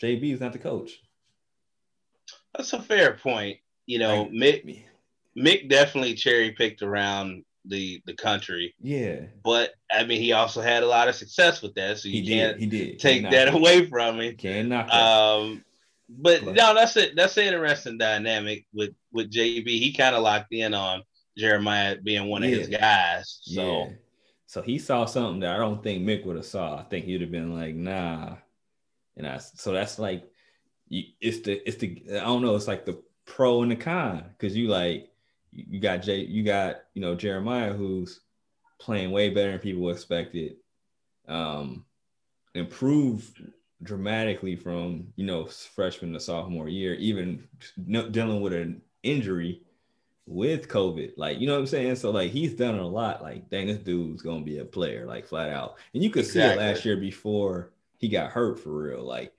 JB 0.00 0.34
is 0.34 0.40
not 0.40 0.52
the 0.52 0.58
coach. 0.58 1.02
That's 2.56 2.72
a 2.72 2.80
fair 2.80 3.14
point. 3.14 3.58
You 3.86 3.98
know, 3.98 4.22
like, 4.22 4.32
Mick 4.32 4.84
Mick 5.36 5.68
definitely 5.68 6.14
cherry 6.14 6.52
picked 6.52 6.82
around 6.82 7.44
the 7.64 8.02
the 8.06 8.14
country. 8.14 8.74
Yeah. 8.80 9.22
But 9.42 9.74
I 9.90 10.04
mean, 10.04 10.20
he 10.20 10.32
also 10.32 10.60
had 10.60 10.82
a 10.82 10.86
lot 10.86 11.08
of 11.08 11.14
success 11.14 11.62
with 11.62 11.74
that, 11.74 11.98
so 11.98 12.08
you 12.08 12.22
he 12.22 12.28
can't 12.28 12.58
did. 12.58 12.72
He 12.72 12.84
did. 12.84 12.98
take 12.98 13.30
that 13.30 13.54
away 13.54 13.86
from 13.86 14.20
him. 14.20 14.36
Can't 14.36 14.68
knock. 14.68 14.92
Um, 14.92 15.64
but, 16.08 16.44
but 16.44 16.54
no, 16.54 16.74
that's 16.74 16.96
it. 16.96 17.14
That's 17.16 17.36
an 17.36 17.44
interesting 17.44 17.98
dynamic 17.98 18.66
with 18.72 18.94
with 19.12 19.30
JB. 19.30 19.66
He 19.66 19.92
kind 19.92 20.14
of 20.14 20.22
locked 20.22 20.52
in 20.52 20.74
on 20.74 21.02
Jeremiah 21.38 21.96
being 21.96 22.28
one 22.28 22.42
yeah. 22.42 22.48
of 22.50 22.58
his 22.58 22.68
guys. 22.68 23.40
So. 23.42 23.62
Yeah. 23.62 23.88
So 24.48 24.62
he 24.62 24.78
saw 24.78 25.04
something 25.04 25.40
that 25.40 25.54
I 25.54 25.58
don't 25.58 25.82
think 25.82 26.02
Mick 26.02 26.24
would 26.24 26.36
have 26.36 26.46
saw. 26.46 26.78
I 26.78 26.82
think 26.84 27.04
he'd 27.04 27.20
have 27.20 27.30
been 27.30 27.54
like, 27.54 27.74
nah. 27.74 28.36
And 29.18 29.26
I 29.26 29.36
so 29.36 29.72
that's 29.72 29.98
like 29.98 30.24
it's 30.90 31.40
the 31.40 31.68
it's 31.68 31.76
the 31.76 32.02
I 32.12 32.24
don't 32.24 32.40
know, 32.40 32.56
it's 32.56 32.66
like 32.66 32.86
the 32.86 33.02
pro 33.26 33.62
and 33.62 33.70
the 33.70 33.76
con 33.76 34.24
because 34.30 34.56
you 34.56 34.68
like 34.68 35.10
you 35.52 35.80
got 35.80 35.98
Jay, 35.98 36.20
you 36.20 36.42
got 36.44 36.76
you 36.94 37.02
know 37.02 37.14
Jeremiah 37.14 37.74
who's 37.74 38.20
playing 38.78 39.10
way 39.10 39.28
better 39.28 39.50
than 39.50 39.60
people 39.60 39.90
expected, 39.90 40.56
um, 41.28 41.84
improved 42.54 43.42
dramatically 43.82 44.56
from 44.56 45.08
you 45.16 45.26
know 45.26 45.44
freshman 45.44 46.14
to 46.14 46.20
sophomore 46.20 46.70
year, 46.70 46.94
even 46.94 47.46
dealing 47.90 48.40
with 48.40 48.54
an 48.54 48.80
injury 49.02 49.60
with 50.28 50.68
COVID. 50.68 51.12
Like, 51.16 51.40
you 51.40 51.46
know 51.46 51.54
what 51.54 51.60
I'm 51.60 51.66
saying? 51.66 51.96
So 51.96 52.10
like 52.10 52.30
he's 52.30 52.54
done 52.54 52.78
a 52.78 52.86
lot. 52.86 53.22
Like, 53.22 53.48
dang, 53.50 53.66
this 53.66 53.78
dude's 53.78 54.22
gonna 54.22 54.44
be 54.44 54.58
a 54.58 54.64
player, 54.64 55.06
like 55.06 55.26
flat 55.26 55.50
out. 55.50 55.76
And 55.94 56.02
you 56.02 56.10
could 56.10 56.24
exactly. 56.24 56.42
see 56.42 56.54
it 56.54 56.68
last 56.68 56.84
year 56.84 56.96
before 56.96 57.72
he 57.96 58.08
got 58.08 58.30
hurt 58.30 58.60
for 58.60 58.70
real. 58.70 59.02
Like, 59.02 59.32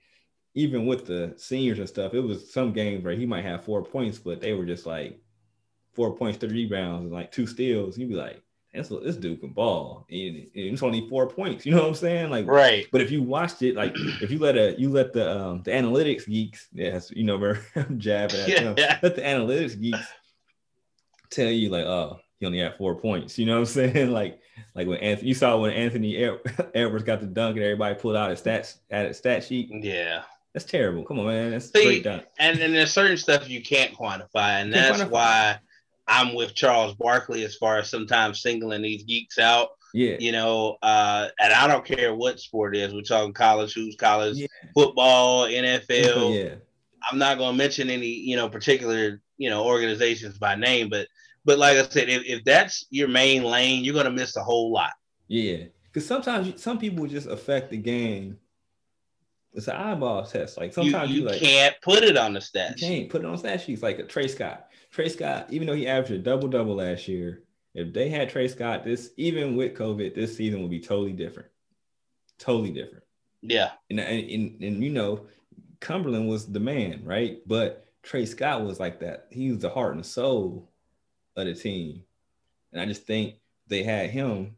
even 0.54 0.86
with 0.86 1.06
the 1.06 1.34
seniors 1.36 1.78
and 1.78 1.88
stuff, 1.88 2.12
it 2.12 2.20
was 2.20 2.52
some 2.52 2.72
games 2.72 3.04
where 3.04 3.14
he 3.14 3.24
might 3.24 3.44
have 3.44 3.64
four 3.64 3.82
points, 3.84 4.18
but 4.18 4.40
they 4.40 4.52
were 4.52 4.66
just 4.66 4.84
like 4.84 5.20
four 5.92 6.16
points, 6.16 6.38
three 6.38 6.50
rebounds, 6.50 7.04
and 7.04 7.14
like 7.14 7.30
two 7.30 7.46
steals, 7.46 7.96
you'd 7.96 8.08
be 8.08 8.16
like, 8.16 8.42
this, 8.74 8.88
this 8.88 9.16
dude 9.16 9.40
can 9.40 9.50
ball. 9.50 10.06
And 10.10 10.46
it's 10.54 10.82
only 10.82 11.08
four 11.08 11.28
points. 11.28 11.66
You 11.66 11.72
know 11.72 11.82
what 11.82 11.88
I'm 11.88 11.94
saying? 11.94 12.30
Like, 12.30 12.46
right. 12.46 12.86
But 12.92 13.00
if 13.00 13.10
you 13.10 13.22
watched 13.22 13.62
it, 13.62 13.74
like, 13.74 13.92
if 13.96 14.30
you 14.30 14.38
let 14.38 14.56
a 14.56 14.78
you 14.78 14.90
let 14.90 15.12
the 15.12 15.38
um 15.38 15.62
the 15.64 15.72
analytics 15.72 16.26
geeks, 16.26 16.68
yes, 16.72 17.10
you 17.10 17.24
know, 17.24 17.36
we're 17.36 17.60
jabbing 17.96 18.40
at 18.40 18.76
them. 18.76 18.98
Let 19.02 19.16
the 19.16 19.22
analytics 19.22 19.80
geeks 19.80 20.06
tell 21.30 21.50
you 21.50 21.70
like, 21.70 21.84
oh, 21.84 22.20
he 22.38 22.46
only 22.46 22.58
had 22.58 22.76
four 22.76 22.94
points. 22.94 23.38
You 23.38 23.46
know 23.46 23.54
what 23.54 23.60
I'm 23.60 23.92
saying? 23.92 24.10
Like, 24.20 24.40
like 24.74 24.86
when 24.86 24.98
Anthony, 24.98 25.28
you 25.28 25.34
saw 25.34 25.56
when 25.58 25.72
Anthony 25.72 26.16
Edwards 26.74 27.04
got 27.04 27.20
the 27.20 27.26
dunk 27.26 27.56
and 27.56 27.64
everybody 27.64 27.94
pulled 27.94 28.16
out 28.16 28.30
his 28.30 28.42
stats 28.42 28.78
at 28.90 29.06
a 29.06 29.14
stat 29.14 29.44
sheet. 29.44 29.70
Yeah. 29.72 30.22
That's 30.52 30.64
terrible. 30.64 31.04
Come 31.04 31.20
on, 31.20 31.26
man. 31.26 31.52
That's 31.52 31.70
See, 31.70 31.84
great 31.84 32.04
dunk. 32.04 32.24
And 32.38 32.58
then 32.58 32.72
there's 32.72 32.92
certain 32.92 33.16
stuff 33.16 33.48
you 33.48 33.62
can't 33.62 33.94
quantify, 33.94 34.60
and 34.60 34.72
can't 34.72 34.72
that's 34.72 35.02
quantify. 35.02 35.10
why 35.10 35.58
I'm 36.08 36.34
with 36.34 36.54
Charles 36.54 36.94
Barkley 36.94 37.44
as 37.44 37.54
far 37.54 37.78
as 37.78 37.88
sometimes 37.88 38.42
singling 38.42 38.82
these 38.82 39.04
geeks 39.04 39.38
out. 39.38 39.70
Yeah. 39.94 40.16
You 40.18 40.32
know, 40.32 40.76
uh, 40.82 41.28
and 41.40 41.52
I 41.52 41.66
don't 41.66 41.84
care 41.84 42.14
what 42.14 42.40
sport 42.40 42.76
it 42.76 42.80
is. 42.80 42.92
We're 42.92 43.02
talking 43.02 43.32
college, 43.32 43.74
who's 43.74 43.96
college, 43.96 44.36
yeah. 44.36 44.46
football, 44.74 45.46
NFL. 45.46 46.44
yeah. 46.44 46.54
I'm 47.10 47.18
not 47.18 47.38
going 47.38 47.52
to 47.52 47.58
mention 47.58 47.88
any, 47.88 48.08
you 48.08 48.36
know, 48.36 48.48
particular, 48.48 49.22
you 49.40 49.48
know, 49.48 49.64
organizations 49.64 50.36
by 50.36 50.54
name, 50.54 50.90
but, 50.90 51.08
but 51.46 51.58
like 51.58 51.78
I 51.78 51.88
said, 51.88 52.10
if, 52.10 52.22
if 52.26 52.44
that's 52.44 52.84
your 52.90 53.08
main 53.08 53.42
lane, 53.42 53.82
you're 53.82 53.94
going 53.94 54.04
to 54.04 54.12
miss 54.12 54.36
a 54.36 54.44
whole 54.44 54.70
lot. 54.70 54.92
Yeah. 55.28 55.64
Because 55.84 56.06
sometimes 56.06 56.62
some 56.62 56.78
people 56.78 57.06
just 57.06 57.26
affect 57.26 57.70
the 57.70 57.78
game. 57.78 58.36
It's 59.54 59.66
an 59.66 59.76
eyeball 59.76 60.26
test. 60.26 60.58
Like 60.58 60.74
sometimes 60.74 61.10
you, 61.10 61.16
you, 61.16 61.22
you 61.22 61.28
like, 61.28 61.40
can't 61.40 61.74
put 61.80 62.04
it 62.04 62.18
on 62.18 62.34
the 62.34 62.40
stat. 62.42 62.80
You 62.80 62.86
can't 62.86 63.08
put 63.08 63.22
it 63.22 63.26
on 63.26 63.38
stat 63.38 63.62
sheets 63.62 63.82
like 63.82 63.98
a 63.98 64.04
Tre 64.04 64.28
Scott. 64.28 64.68
Tre 64.90 65.08
Scott, 65.08 65.46
even 65.50 65.66
though 65.66 65.74
he 65.74 65.88
averaged 65.88 66.12
a 66.12 66.18
double 66.18 66.48
double 66.48 66.76
last 66.76 67.08
year, 67.08 67.42
if 67.74 67.94
they 67.94 68.10
had 68.10 68.28
Tre 68.28 68.46
Scott, 68.46 68.84
this 68.84 69.10
even 69.16 69.56
with 69.56 69.74
COVID, 69.74 70.14
this 70.14 70.36
season 70.36 70.60
would 70.60 70.70
be 70.70 70.80
totally 70.80 71.12
different. 71.12 71.48
Totally 72.38 72.70
different. 72.70 73.04
Yeah. 73.40 73.70
And 73.88 73.98
and, 74.00 74.30
and, 74.30 74.62
and 74.62 74.84
you 74.84 74.90
know, 74.90 75.26
Cumberland 75.80 76.28
was 76.28 76.46
the 76.46 76.60
man, 76.60 77.00
right? 77.04 77.38
But 77.46 77.89
Tre 78.02 78.26
Scott 78.26 78.64
was 78.64 78.80
like 78.80 79.00
that. 79.00 79.26
He 79.30 79.50
was 79.50 79.60
the 79.60 79.70
heart 79.70 79.94
and 79.94 80.04
soul 80.04 80.70
of 81.36 81.46
the 81.46 81.54
team. 81.54 82.02
And 82.72 82.80
I 82.80 82.86
just 82.86 83.06
think 83.06 83.36
they 83.66 83.82
had 83.82 84.10
him 84.10 84.56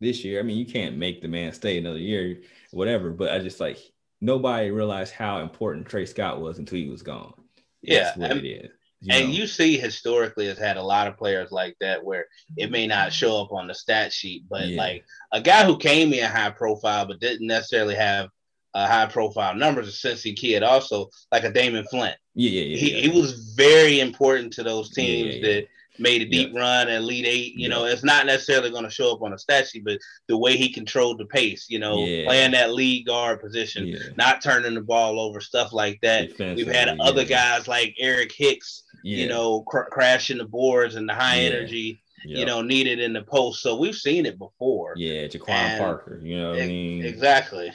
this 0.00 0.24
year. 0.24 0.40
I 0.40 0.42
mean, 0.42 0.58
you 0.58 0.66
can't 0.66 0.96
make 0.96 1.22
the 1.22 1.28
man 1.28 1.52
stay 1.52 1.78
another 1.78 1.98
year, 1.98 2.40
whatever. 2.70 3.10
But 3.10 3.32
I 3.32 3.38
just 3.38 3.60
like 3.60 3.78
nobody 4.20 4.70
realized 4.70 5.14
how 5.14 5.40
important 5.40 5.86
Tre 5.86 6.06
Scott 6.06 6.40
was 6.40 6.58
until 6.58 6.78
he 6.78 6.88
was 6.88 7.02
gone. 7.02 7.34
Yeah, 7.82 8.12
That's 8.16 8.18
what 8.18 8.36
it 8.38 8.46
is. 8.46 8.70
You 9.00 9.14
and 9.14 9.28
know. 9.28 9.40
UC 9.40 9.78
historically 9.78 10.46
has 10.46 10.58
had 10.58 10.76
a 10.76 10.82
lot 10.82 11.06
of 11.06 11.18
players 11.18 11.52
like 11.52 11.76
that 11.80 12.02
where 12.02 12.26
it 12.56 12.70
may 12.70 12.86
not 12.86 13.12
show 13.12 13.40
up 13.40 13.52
on 13.52 13.66
the 13.66 13.74
stat 13.74 14.12
sheet, 14.12 14.44
but 14.48 14.68
yeah. 14.68 14.78
like 14.78 15.04
a 15.32 15.40
guy 15.40 15.64
who 15.64 15.76
came 15.76 16.12
in 16.12 16.24
high 16.24 16.50
profile 16.50 17.06
but 17.06 17.20
didn't 17.20 17.46
necessarily 17.46 17.94
have 17.94 18.30
uh, 18.74 18.86
high 18.86 19.06
profile 19.06 19.54
numbers, 19.54 19.88
a 19.88 20.08
Cincy 20.08 20.36
kid, 20.36 20.62
also 20.62 21.08
like 21.30 21.44
a 21.44 21.52
Damon 21.52 21.84
Flint. 21.84 22.16
Yeah, 22.36 22.50
yeah, 22.50 22.62
yeah. 22.62 22.76
He, 22.76 22.94
yeah. 22.94 23.00
he 23.10 23.20
was 23.20 23.54
very 23.54 24.00
important 24.00 24.52
to 24.54 24.62
those 24.62 24.90
teams 24.90 25.36
yeah, 25.36 25.42
that 25.42 25.68
made 25.98 26.22
a 26.22 26.26
deep 26.26 26.54
run 26.54 26.88
and 26.88 27.04
lead 27.04 27.26
Eight. 27.26 27.54
You 27.56 27.68
know, 27.68 27.86
it's 27.86 28.04
not 28.04 28.26
necessarily 28.26 28.70
going 28.70 28.84
to 28.84 28.90
show 28.90 29.12
up 29.12 29.22
on 29.22 29.32
a 29.32 29.38
stat 29.38 29.66
sheet, 29.66 29.84
but 29.84 29.98
the 30.28 30.36
way 30.36 30.56
he 30.56 30.72
controlled 30.72 31.18
the 31.18 31.24
pace, 31.24 31.66
you 31.68 31.78
know, 31.78 31.96
playing 31.96 32.52
that 32.52 32.72
lead 32.72 33.06
guard 33.06 33.40
position, 33.40 33.96
not 34.16 34.42
turning 34.42 34.74
the 34.74 34.82
ball 34.82 35.18
over, 35.18 35.40
stuff 35.40 35.72
like 35.72 35.98
that. 36.02 36.30
We've 36.38 36.66
had 36.66 37.00
other 37.00 37.24
guys 37.24 37.66
like 37.66 37.96
Eric 37.98 38.32
Hicks 38.32 38.84
yeah. 39.06 39.18
you 39.18 39.28
know, 39.28 39.62
cr- 39.62 39.88
crashing 39.90 40.38
the 40.38 40.44
boards 40.44 40.96
and 40.96 41.08
the 41.08 41.14
high 41.14 41.40
yeah. 41.40 41.50
energy, 41.50 42.02
yep. 42.24 42.38
you 42.38 42.44
know, 42.44 42.60
needed 42.60 42.98
in 42.98 43.12
the 43.12 43.22
post. 43.22 43.62
So 43.62 43.76
we've 43.76 43.94
seen 43.94 44.26
it 44.26 44.38
before. 44.38 44.94
Yeah, 44.96 45.26
Jaquon 45.26 45.78
Parker, 45.78 46.20
you 46.22 46.36
know 46.36 46.50
what 46.50 46.62
I 46.62 46.66
mean? 46.66 47.04
Exactly. 47.04 47.72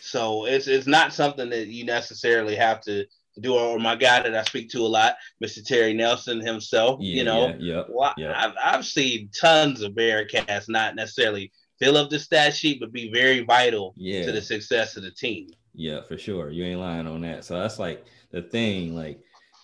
So 0.00 0.46
it's 0.46 0.66
it's 0.68 0.86
not 0.86 1.12
something 1.12 1.50
that 1.50 1.66
you 1.66 1.84
necessarily 1.84 2.56
have 2.56 2.80
to 2.82 3.04
do. 3.40 3.54
Or 3.54 3.78
my 3.78 3.96
guy 3.96 4.22
that 4.22 4.34
I 4.34 4.42
speak 4.44 4.70
to 4.70 4.80
a 4.80 4.88
lot, 4.88 5.16
Mr. 5.42 5.64
Terry 5.64 5.94
Nelson 5.94 6.40
himself, 6.40 6.98
yeah, 7.00 7.16
you 7.16 7.24
know, 7.24 7.54
yeah, 7.58 7.84
well, 7.88 8.14
yep. 8.16 8.34
I've, 8.36 8.52
I've 8.62 8.86
seen 8.86 9.30
tons 9.38 9.82
of 9.82 9.92
Bearcats 9.92 10.68
not 10.68 10.94
necessarily 10.94 11.52
fill 11.78 11.96
up 11.96 12.10
the 12.10 12.18
stat 12.18 12.54
sheet, 12.54 12.80
but 12.80 12.92
be 12.92 13.10
very 13.12 13.44
vital 13.44 13.94
yeah. 13.96 14.24
to 14.26 14.32
the 14.32 14.42
success 14.42 14.96
of 14.96 15.02
the 15.02 15.10
team. 15.10 15.48
Yeah, 15.74 16.02
for 16.02 16.18
sure. 16.18 16.50
You 16.50 16.64
ain't 16.64 16.80
lying 16.80 17.06
on 17.06 17.20
that. 17.22 17.44
So 17.44 17.58
that's 17.58 17.78
like 17.78 18.04
the 18.30 18.42
thing. 18.42 18.94
Like 18.94 19.20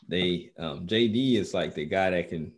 they 0.09 0.51
um, 0.59 0.87
JD 0.87 1.37
is 1.37 1.55
like 1.55 1.75
the 1.75 1.85
guy 1.85 2.11
that 2.11 2.29
can 2.29 2.53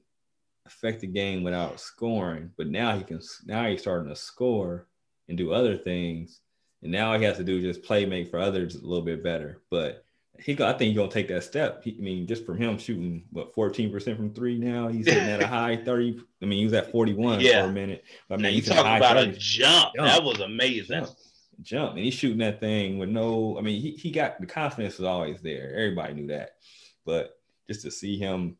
affect 0.66 1.00
the 1.00 1.06
game 1.06 1.42
without 1.42 1.80
scoring, 1.80 2.50
but 2.56 2.68
now 2.68 2.96
he 2.96 3.04
can 3.04 3.20
now 3.46 3.66
he's 3.66 3.80
starting 3.80 4.08
to 4.08 4.16
score 4.16 4.88
and 5.28 5.38
do 5.38 5.52
other 5.52 5.76
things, 5.76 6.40
and 6.82 6.92
now 6.92 7.16
he 7.16 7.24
has 7.24 7.36
to 7.38 7.44
do 7.44 7.62
just 7.62 7.82
play 7.82 8.04
make 8.04 8.30
for 8.30 8.38
others 8.38 8.74
a 8.74 8.86
little 8.86 9.04
bit 9.04 9.22
better. 9.22 9.62
But 9.70 10.04
he, 10.40 10.52
I 10.52 10.72
think 10.72 10.80
he's 10.80 10.96
gonna 10.96 11.10
take 11.10 11.28
that 11.28 11.44
step. 11.44 11.82
He, 11.82 11.96
I 11.98 12.02
mean, 12.02 12.26
just 12.26 12.44
from 12.44 12.58
him 12.58 12.78
shooting 12.78 13.24
what 13.30 13.54
14 13.54 13.90
percent 13.90 14.16
from 14.16 14.32
three 14.32 14.58
now, 14.58 14.88
he's 14.88 15.06
hitting 15.06 15.28
at 15.28 15.42
a 15.42 15.46
high 15.48 15.76
30. 15.76 16.20
I 16.42 16.46
mean, 16.46 16.58
he 16.58 16.64
was 16.64 16.74
at 16.74 16.90
41 16.90 17.40
yeah. 17.40 17.62
for 17.62 17.68
a 17.68 17.72
minute. 17.72 18.04
I 18.30 18.36
mean, 18.36 18.54
you 18.54 18.62
talk 18.62 18.80
about 18.80 19.16
30s. 19.16 19.22
a 19.22 19.38
jump. 19.38 19.94
jump. 19.96 20.08
That 20.08 20.22
was 20.22 20.40
amazing. 20.40 21.00
Jump. 21.00 21.16
jump. 21.62 21.90
and 21.96 22.04
he's 22.04 22.14
shooting 22.14 22.38
that 22.38 22.60
thing 22.60 22.98
with 22.98 23.08
no. 23.08 23.56
I 23.58 23.62
mean, 23.62 23.80
he, 23.80 23.92
he 23.92 24.10
got 24.10 24.40
the 24.40 24.46
confidence 24.46 24.98
was 24.98 25.06
always 25.06 25.40
there. 25.42 25.74
Everybody 25.74 26.14
knew 26.14 26.26
that, 26.28 26.56
but 27.04 27.38
just 27.68 27.82
to 27.82 27.90
see 27.90 28.18
him. 28.18 28.56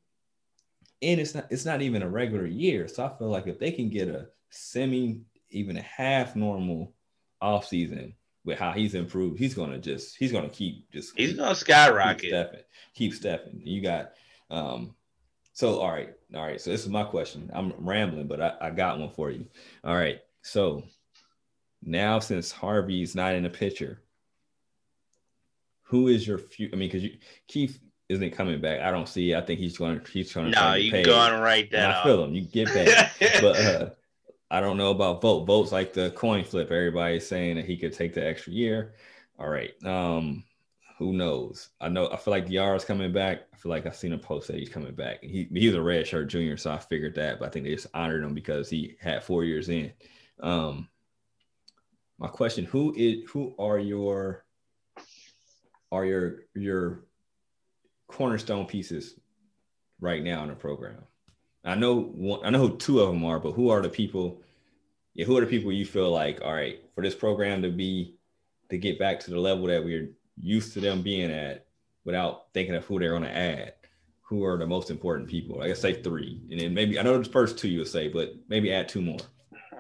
And 1.03 1.21
it's 1.21 1.35
not 1.35 1.47
it's 1.51 1.67
not 1.67 1.83
even 1.83 2.03
a 2.03 2.09
regular 2.09 2.47
year. 2.47 2.89
So 2.89 3.05
I 3.05 3.19
feel 3.19 3.29
like 3.29 3.47
if 3.47 3.59
they 3.59 3.71
can 3.71 3.91
get 3.91 4.09
a 4.09 4.29
semi, 4.51 5.21
even 5.51 5.77
a 5.77 5.83
half 5.83 6.35
normal 6.35 6.95
off 7.41 7.67
season 7.67 8.15
with 8.47 8.59
how 8.59 8.73
he's 8.73 8.95
improved, 8.95 9.39
he's 9.39 9.53
gonna 9.53 9.79
just 9.79 10.17
he's 10.17 10.33
gonna 10.33 10.49
keep 10.49 10.91
just 10.91 11.15
he's 11.19 11.35
gonna 11.35 11.55
skyrocket. 11.55 12.21
Keep 12.21 12.31
stepping. 12.31 12.61
Keep 12.95 13.15
stepping. 13.15 13.61
You 13.63 13.83
got 13.83 14.13
um 14.51 14.95
so 15.53 15.81
all 15.81 15.91
right, 15.91 16.15
all 16.35 16.47
right. 16.47 16.61
So 16.61 16.71
this 16.71 16.83
is 16.83 16.89
my 16.89 17.03
question. 17.03 17.51
I'm 17.53 17.75
rambling, 17.79 18.29
but 18.29 18.41
I, 18.41 18.55
I 18.61 18.71
got 18.71 18.99
one 18.99 19.11
for 19.11 19.31
you. 19.31 19.47
All 19.85 19.97
right. 19.97 20.21
So 20.43 20.85
now 21.83 22.21
since 22.21 22.53
Harvey's 22.53 23.15
not 23.15 23.35
in 23.35 23.43
the 23.43 23.51
picture, 23.51 24.01
who 25.83 26.09
is 26.09 26.27
your 26.27 26.39
future? 26.39 26.75
I 26.75 26.79
mean, 26.79 26.89
because 26.89 27.03
you 27.03 27.17
Keith 27.49 27.81
isn't 28.09 28.31
coming 28.31 28.61
back. 28.61 28.81
I 28.81 28.93
don't 28.93 29.09
see. 29.09 29.35
I 29.35 29.41
think 29.41 29.59
he's 29.59 29.77
going. 29.77 30.01
He's 30.13 30.31
trying 30.31 30.53
to. 30.53 30.59
No, 30.59 30.75
you 30.75 30.93
going 31.05 31.41
write 31.41 31.73
that. 31.73 31.97
I 31.97 32.03
feel 32.05 32.23
him. 32.23 32.33
You 32.33 32.43
get 32.43 32.73
back, 32.73 33.13
but 33.41 33.59
uh, 33.59 33.91
I 34.51 34.61
don't 34.61 34.77
know 34.77 34.91
about 34.91 35.21
Vogt. 35.21 35.47
Vogt's 35.47 35.73
like 35.73 35.93
the 35.93 36.11
coin 36.11 36.45
flip. 36.45 36.71
Everybody's 36.71 37.27
saying 37.27 37.57
that 37.57 37.65
he 37.65 37.77
could 37.77 37.93
take 37.93 38.15
the 38.15 38.25
extra 38.25 38.53
year. 38.53 38.95
All 39.39 39.49
right. 39.49 39.73
Um, 39.85 40.45
who 40.99 41.13
knows? 41.13 41.71
I 41.81 41.89
know. 41.89 42.09
I 42.11 42.17
feel 42.17 42.33
like 42.33 42.49
Yara's 42.49 42.85
coming 42.85 43.13
back. 43.13 43.43
I 43.53 43.57
feel 43.57 43.71
like 43.71 43.87
I've 43.87 43.97
seen 43.97 44.15
a 44.15 44.19
post 44.19 44.47
that 44.49 44.57
he's 44.57 44.69
coming 44.69 44.95
back. 44.95 45.23
He 45.23 45.49
he's 45.53 45.75
a 45.75 45.83
red 45.83 46.07
shirt 46.07 46.29
junior, 46.29 46.57
so 46.57 46.71
I 46.71 46.79
figured 46.79 47.15
that. 47.17 47.39
But 47.39 47.47
I 47.47 47.51
think 47.51 47.65
they 47.67 47.75
just 47.75 47.89
honored 47.93 48.25
him 48.25 48.35
because 48.35 48.71
he 48.71 48.97
had 49.01 49.23
four 49.23 49.45
years 49.45 49.69
in. 49.69 49.93
Um, 50.41 50.89
my 52.19 52.29
question: 52.29 52.65
Who 52.65 52.95
is 52.97 53.29
who 53.31 53.55
are 53.59 53.79
your 53.79 54.47
are 55.93 56.07
your 56.07 56.45
your 56.55 57.05
cornerstone 58.07 58.67
pieces 58.67 59.19
right 60.01 60.23
now 60.23 60.43
in 60.45 60.49
the 60.49 60.55
program? 60.55 61.03
I 61.67 61.75
know 61.75 62.01
one, 62.01 62.41
I 62.45 62.51
know 62.51 62.61
who 62.61 62.77
two 62.77 63.01
of 63.01 63.09
them 63.09 63.25
are, 63.25 63.41
but 63.41 63.53
who 63.53 63.71
are 63.71 63.83
the 63.83 63.89
people? 63.89 64.41
Yeah, 65.15 65.27
who 65.27 65.37
are 65.37 65.41
the 65.41 65.47
people 65.47 65.73
you 65.73 65.85
feel 65.85 66.11
like, 66.11 66.41
all 66.43 66.55
right, 66.55 66.81
for 66.95 67.03
this 67.03 67.15
program 67.15 67.63
to 67.63 67.71
be 67.71 68.15
to 68.71 68.79
get 68.79 68.99
back 68.99 69.19
to 69.21 69.31
the 69.31 69.41
level 69.41 69.67
that 69.67 69.85
we're 69.85 70.11
used 70.41 70.73
to 70.75 70.81
them 70.81 71.03
being 71.03 71.31
at 71.31 71.67
without 72.05 72.53
thinking 72.55 72.75
of 72.75 72.85
who 72.85 73.01
they're 73.01 73.11
going 73.11 73.23
to 73.23 73.37
add? 73.37 73.75
Who 74.23 74.45
are 74.45 74.59
the 74.59 74.67
most 74.67 74.91
important 74.91 75.29
people? 75.29 75.61
I 75.61 75.69
guess 75.69 75.81
say 75.81 76.03
three, 76.03 76.41
and 76.51 76.61
then 76.61 76.73
maybe 76.73 76.99
I 76.99 77.03
know 77.03 77.19
the 77.19 77.29
first 77.29 77.59
two 77.59 77.69
you 77.69 77.81
would 77.81 77.89
say, 77.89 78.09
but 78.09 78.35
maybe 78.49 78.73
add 78.73 78.89
two 78.89 79.03
more. 79.03 79.19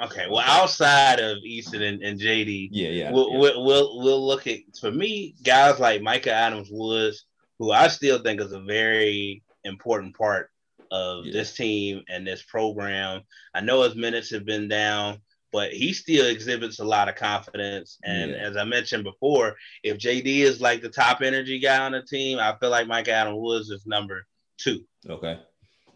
Okay, 0.02 0.26
well, 0.28 0.44
outside 0.44 1.20
of 1.20 1.38
Eason 1.38 1.80
and, 1.82 2.02
and 2.02 2.20
JD, 2.20 2.68
yeah, 2.70 2.88
yeah, 2.88 3.12
we'll, 3.12 3.32
yeah. 3.32 3.38
We'll, 3.38 3.64
we'll 3.64 3.98
we'll 4.02 4.26
look 4.26 4.46
at 4.46 4.58
for 4.80 4.90
me 4.90 5.34
guys 5.42 5.80
like 5.80 6.02
Mika 6.02 6.32
Adams-Woods, 6.32 7.24
who 7.58 7.72
I 7.72 7.88
still 7.88 8.18
think 8.18 8.40
is 8.40 8.52
a 8.52 8.60
very 8.60 9.42
important 9.64 10.16
part 10.16 10.50
of 10.90 11.26
yeah. 11.26 11.32
this 11.32 11.54
team 11.54 12.02
and 12.08 12.26
this 12.26 12.42
program. 12.42 13.22
I 13.54 13.60
know 13.60 13.82
his 13.82 13.94
minutes 13.94 14.30
have 14.30 14.44
been 14.44 14.68
down, 14.68 15.18
but 15.52 15.72
he 15.72 15.92
still 15.92 16.26
exhibits 16.26 16.80
a 16.80 16.84
lot 16.84 17.08
of 17.08 17.14
confidence. 17.14 17.98
And 18.04 18.32
yeah. 18.32 18.36
as 18.36 18.56
I 18.56 18.64
mentioned 18.64 19.04
before, 19.04 19.56
if 19.82 19.98
JD 19.98 20.26
is 20.40 20.60
like 20.60 20.82
the 20.82 20.88
top 20.88 21.22
energy 21.22 21.58
guy 21.58 21.78
on 21.78 21.92
the 21.92 22.02
team, 22.02 22.38
I 22.38 22.54
feel 22.58 22.70
like 22.70 22.86
Mike 22.86 23.08
Adam 23.08 23.36
Woods 23.36 23.70
is 23.70 23.86
number 23.86 24.26
two. 24.58 24.80
Okay. 25.08 25.38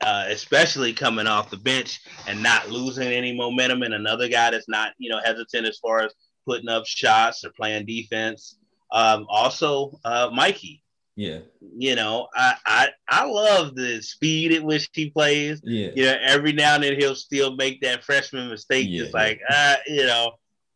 Uh, 0.00 0.24
especially 0.28 0.94
coming 0.94 1.26
off 1.26 1.50
the 1.50 1.58
bench 1.58 2.00
and 2.26 2.42
not 2.42 2.70
losing 2.70 3.08
any 3.08 3.36
momentum, 3.36 3.82
and 3.82 3.92
another 3.92 4.28
guy 4.28 4.50
that's 4.50 4.68
not, 4.68 4.92
you 4.96 5.10
know, 5.10 5.20
hesitant 5.22 5.66
as 5.66 5.78
far 5.78 6.00
as 6.00 6.14
putting 6.46 6.70
up 6.70 6.86
shots 6.86 7.44
or 7.44 7.50
playing 7.50 7.84
defense. 7.84 8.56
Um, 8.92 9.26
also, 9.28 9.98
uh, 10.04 10.30
Mikey, 10.32 10.82
yeah. 11.16 11.40
You 11.76 11.96
know, 11.96 12.28
I, 12.34 12.54
I 12.66 12.88
I 13.08 13.24
love 13.26 13.74
the 13.74 14.00
speed 14.02 14.52
at 14.52 14.62
which 14.62 14.88
he 14.92 15.10
plays. 15.10 15.60
Yeah. 15.64 15.90
You 15.94 16.04
know, 16.04 16.16
every 16.22 16.52
now 16.52 16.76
and 16.76 16.84
then 16.84 16.98
he'll 16.98 17.14
still 17.14 17.56
make 17.56 17.80
that 17.82 18.04
freshman 18.04 18.48
mistake. 18.48 18.86
Yeah, 18.88 19.02
just 19.02 19.14
like 19.14 19.40
uh, 19.48 19.76
you 19.86 20.06
know, 20.06 20.32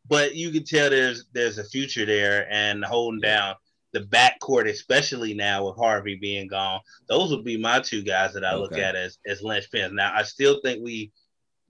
but 0.08 0.34
you 0.34 0.50
can 0.50 0.64
tell 0.64 0.90
there's 0.90 1.26
there's 1.32 1.58
a 1.58 1.64
future 1.64 2.04
there 2.04 2.46
and 2.50 2.84
holding 2.84 3.20
down 3.20 3.54
the 3.92 4.00
backcourt, 4.00 4.68
especially 4.68 5.34
now 5.34 5.66
with 5.66 5.76
Harvey 5.76 6.16
being 6.16 6.48
gone. 6.48 6.80
Those 7.08 7.30
would 7.30 7.44
be 7.44 7.56
my 7.56 7.80
two 7.80 8.02
guys 8.02 8.34
that 8.34 8.44
I 8.44 8.52
okay. 8.52 8.60
look 8.60 8.72
at 8.74 8.96
as 8.96 9.18
as 9.26 9.42
linchpins. 9.42 9.92
Now 9.92 10.12
I 10.14 10.24
still 10.24 10.60
think 10.62 10.84
we 10.84 11.12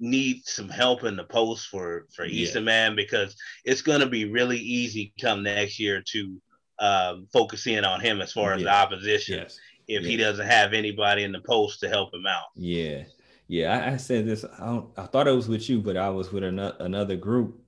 need 0.00 0.44
some 0.44 0.68
help 0.68 1.05
in 1.05 1.16
the 1.16 1.24
post 1.24 1.68
for 1.68 2.07
for 2.14 2.24
yeah. 2.24 2.46
Eason 2.46 2.96
because 2.96 3.37
it's 3.64 3.83
going 3.83 4.00
to 4.00 4.07
be 4.07 4.24
really 4.24 4.59
easy 4.59 5.12
come 5.20 5.42
next 5.42 5.79
year 5.79 6.03
to 6.12 6.40
um, 6.78 7.26
focus 7.32 7.66
in 7.66 7.84
on 7.84 8.00
him 8.00 8.20
as 8.20 8.32
far 8.32 8.52
as 8.52 8.62
yeah. 8.62 8.66
the 8.66 8.94
opposition 8.94 9.38
yes. 9.38 9.58
if 9.88 10.02
yeah. 10.02 10.08
he 10.08 10.16
doesn't 10.16 10.46
have 10.46 10.72
anybody 10.72 11.22
in 11.22 11.32
the 11.32 11.40
post 11.40 11.80
to 11.80 11.88
help 11.88 12.12
him 12.12 12.26
out. 12.26 12.46
Yeah. 12.54 13.04
Yeah, 13.46 13.78
I, 13.78 13.92
I 13.92 13.96
said 13.98 14.26
this. 14.26 14.44
I, 14.44 14.82
I, 14.96 15.06
thought 15.06 15.28
it 15.28 15.32
was 15.32 15.48
with 15.48 15.68
you, 15.68 15.80
but 15.80 15.96
I 15.96 16.08
was 16.08 16.32
with 16.32 16.44
another, 16.44 16.76
another 16.80 17.16
group, 17.16 17.60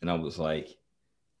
and 0.00 0.10
I 0.10 0.14
was 0.14 0.38
like, 0.38 0.68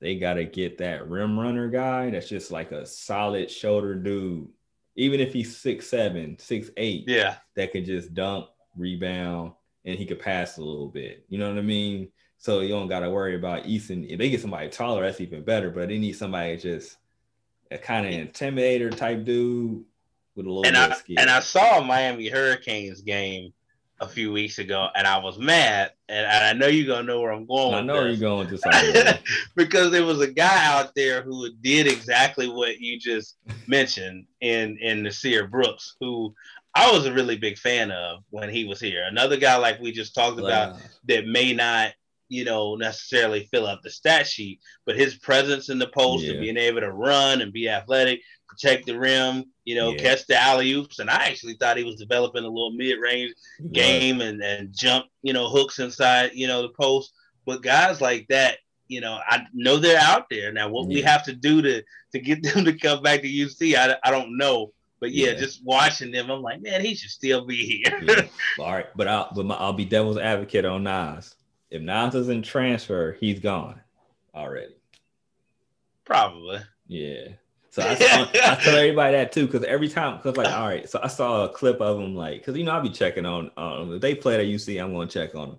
they 0.00 0.16
got 0.16 0.34
to 0.34 0.44
get 0.44 0.78
that 0.78 1.08
rim 1.08 1.38
runner 1.38 1.68
guy 1.68 2.10
that's 2.10 2.28
just 2.28 2.50
like 2.50 2.72
a 2.72 2.86
solid 2.86 3.50
shoulder 3.50 3.94
dude, 3.94 4.48
even 4.96 5.20
if 5.20 5.32
he's 5.32 5.56
six 5.56 5.88
seven, 5.88 6.36
six 6.38 6.70
eight. 6.76 7.04
Yeah, 7.06 7.36
that 7.54 7.72
could 7.72 7.84
just 7.84 8.14
dunk, 8.14 8.46
rebound, 8.76 9.52
and 9.84 9.96
he 9.96 10.06
could 10.06 10.20
pass 10.20 10.58
a 10.58 10.62
little 10.62 10.88
bit. 10.88 11.24
You 11.28 11.38
know 11.38 11.48
what 11.48 11.58
I 11.58 11.62
mean? 11.62 12.10
So 12.38 12.60
you 12.60 12.68
don't 12.68 12.88
got 12.88 13.00
to 13.00 13.10
worry 13.10 13.34
about 13.34 13.64
Eason. 13.64 14.08
If 14.08 14.18
they 14.18 14.30
get 14.30 14.40
somebody 14.40 14.68
taller, 14.68 15.02
that's 15.02 15.20
even 15.20 15.42
better. 15.42 15.70
But 15.70 15.88
they 15.88 15.98
need 15.98 16.12
somebody 16.12 16.56
just 16.56 16.96
a 17.70 17.78
kind 17.78 18.06
of 18.06 18.12
intimidator 18.12 18.94
type 18.94 19.24
dude 19.24 19.84
with 20.36 20.46
a 20.46 20.48
little 20.48 20.66
and 20.66 20.76
I. 20.76 20.96
And 21.18 21.28
I 21.28 21.40
saw 21.40 21.82
Miami 21.82 22.28
Hurricanes 22.28 23.02
game 23.02 23.52
a 24.00 24.06
few 24.06 24.32
weeks 24.32 24.58
ago, 24.58 24.88
and 24.94 25.06
I 25.06 25.18
was 25.18 25.38
mad. 25.38 25.92
And, 26.08 26.26
I 26.26 26.52
know 26.52 26.68
you're 26.68 26.86
gonna 26.86 27.06
know 27.06 27.20
where 27.20 27.32
I'm 27.32 27.46
going. 27.46 27.74
I 27.74 27.80
know 27.80 27.94
where 27.94 28.08
you're 28.08 28.16
going 28.16 28.48
to 28.48 28.58
something 28.72 29.18
because 29.56 29.90
there 29.90 30.04
was 30.04 30.20
a 30.20 30.30
guy 30.30 30.66
out 30.66 30.94
there 30.94 31.22
who 31.22 31.50
did 31.60 31.86
exactly 31.86 32.48
what 32.48 32.78
you 32.78 32.98
just 32.98 33.36
mentioned 33.66 34.26
in 34.40 34.78
in 34.78 35.02
Nysier 35.02 35.50
Brooks, 35.50 35.96
who 36.00 36.32
I 36.74 36.90
was 36.92 37.06
a 37.06 37.12
really 37.12 37.36
big 37.36 37.58
fan 37.58 37.90
of 37.90 38.22
when 38.30 38.48
he 38.48 38.64
was 38.64 38.78
here. 38.78 39.04
Another 39.08 39.36
guy 39.36 39.56
like 39.56 39.80
we 39.80 39.90
just 39.90 40.14
talked 40.14 40.38
about 40.38 40.76
that 41.08 41.26
may 41.26 41.52
not 41.52 41.92
you 42.28 42.44
know, 42.44 42.74
necessarily 42.74 43.48
fill 43.50 43.66
out 43.66 43.82
the 43.82 43.90
stat 43.90 44.26
sheet, 44.26 44.60
but 44.84 44.96
his 44.96 45.16
presence 45.16 45.68
in 45.68 45.78
the 45.78 45.88
post 45.88 46.24
yeah. 46.24 46.32
and 46.32 46.40
being 46.40 46.56
able 46.56 46.80
to 46.80 46.92
run 46.92 47.40
and 47.40 47.52
be 47.52 47.68
athletic, 47.68 48.20
protect 48.46 48.86
the 48.86 48.98
rim, 48.98 49.44
you 49.64 49.74
know, 49.74 49.90
yeah. 49.90 49.98
catch 49.98 50.26
the 50.26 50.36
alley 50.36 50.72
oops. 50.72 50.98
And 50.98 51.10
I 51.10 51.26
actually 51.26 51.54
thought 51.54 51.76
he 51.76 51.84
was 51.84 51.96
developing 51.96 52.44
a 52.44 52.48
little 52.48 52.72
mid 52.72 52.98
range 53.00 53.34
game 53.72 54.20
and, 54.20 54.42
and 54.42 54.74
jump, 54.76 55.06
you 55.22 55.32
know, 55.32 55.48
hooks 55.48 55.78
inside, 55.78 56.32
you 56.34 56.46
know, 56.46 56.62
the 56.62 56.70
post. 56.70 57.12
But 57.46 57.62
guys 57.62 58.00
like 58.00 58.26
that, 58.28 58.58
you 58.88 59.00
know, 59.00 59.18
I 59.26 59.42
know 59.54 59.76
they're 59.76 60.00
out 60.00 60.26
there. 60.30 60.52
Now, 60.52 60.68
what 60.68 60.88
yeah. 60.88 60.94
we 60.94 61.02
have 61.02 61.24
to 61.24 61.34
do 61.34 61.62
to 61.62 61.82
to 62.12 62.18
get 62.18 62.42
them 62.54 62.64
to 62.64 62.72
come 62.72 63.02
back 63.02 63.22
to 63.22 63.28
UC, 63.28 63.74
I, 63.74 63.96
I 64.02 64.10
don't 64.10 64.36
know. 64.36 64.72
But 65.00 65.12
yeah, 65.12 65.28
yeah, 65.28 65.34
just 65.34 65.64
watching 65.64 66.10
them, 66.10 66.28
I'm 66.28 66.42
like, 66.42 66.60
man, 66.60 66.84
he 66.84 66.94
should 66.94 67.10
still 67.10 67.46
be 67.46 67.82
here. 67.84 68.00
yeah. 68.02 68.22
All 68.64 68.72
right, 68.72 68.86
but 68.96 69.06
I'll 69.06 69.30
but 69.34 69.46
my, 69.46 69.54
I'll 69.54 69.72
be 69.72 69.84
devil's 69.84 70.18
advocate 70.18 70.64
on 70.64 70.82
Nas. 70.82 71.34
If 71.70 71.82
Nas 71.82 72.12
doesn't 72.12 72.42
transfer, 72.42 73.16
he's 73.20 73.40
gone 73.40 73.80
already. 74.34 74.74
Probably. 76.04 76.60
Yeah. 76.86 77.28
So 77.70 77.82
I, 77.82 77.92
I, 77.92 77.94
tell 77.96 78.74
everybody 78.76 79.16
that 79.16 79.32
too, 79.32 79.46
because 79.46 79.64
every 79.64 79.88
time, 79.88 80.16
because 80.16 80.36
like, 80.36 80.52
all 80.52 80.66
right, 80.66 80.88
so 80.88 81.00
I 81.02 81.08
saw 81.08 81.44
a 81.44 81.48
clip 81.48 81.80
of 81.80 82.00
him, 82.00 82.14
like, 82.14 82.40
because 82.40 82.56
you 82.56 82.64
know 82.64 82.72
I'll 82.72 82.82
be 82.82 82.88
checking 82.88 83.26
on, 83.26 83.50
um, 83.56 83.94
if 83.94 84.00
they 84.00 84.14
play 84.14 84.36
at 84.36 84.46
UC, 84.46 84.82
I'm 84.82 84.92
gonna 84.92 85.06
check 85.06 85.34
on 85.34 85.50
him. 85.50 85.58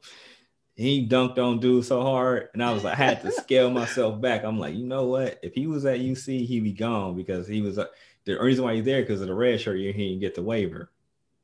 He 0.76 1.08
dunked 1.08 1.38
on 1.38 1.60
dude 1.60 1.86
so 1.86 2.02
hard, 2.02 2.50
and 2.54 2.64
I 2.64 2.72
was 2.74 2.84
like, 2.84 2.94
I 2.98 3.04
had 3.04 3.22
to 3.22 3.32
scale 3.32 3.70
myself 3.70 4.20
back. 4.20 4.44
I'm 4.44 4.58
like, 4.58 4.76
you 4.76 4.86
know 4.86 5.06
what? 5.06 5.38
If 5.44 5.54
he 5.54 5.68
was 5.68 5.86
at 5.86 6.00
UC, 6.00 6.48
he'd 6.48 6.64
be 6.64 6.74
gone 6.74 7.16
because 7.16 7.48
he 7.48 7.62
was 7.62 7.78
uh, 7.78 7.86
the 8.26 8.40
reason 8.40 8.64
why 8.64 8.76
he's 8.76 8.86
there 8.86 9.02
because 9.02 9.22
of 9.22 9.28
the 9.28 9.34
red 9.34 9.60
shirt. 9.62 9.78
You 9.78 9.94
he 9.94 10.10
didn't 10.10 10.22
get 10.22 10.36
the 10.36 10.42
waiver. 10.42 10.90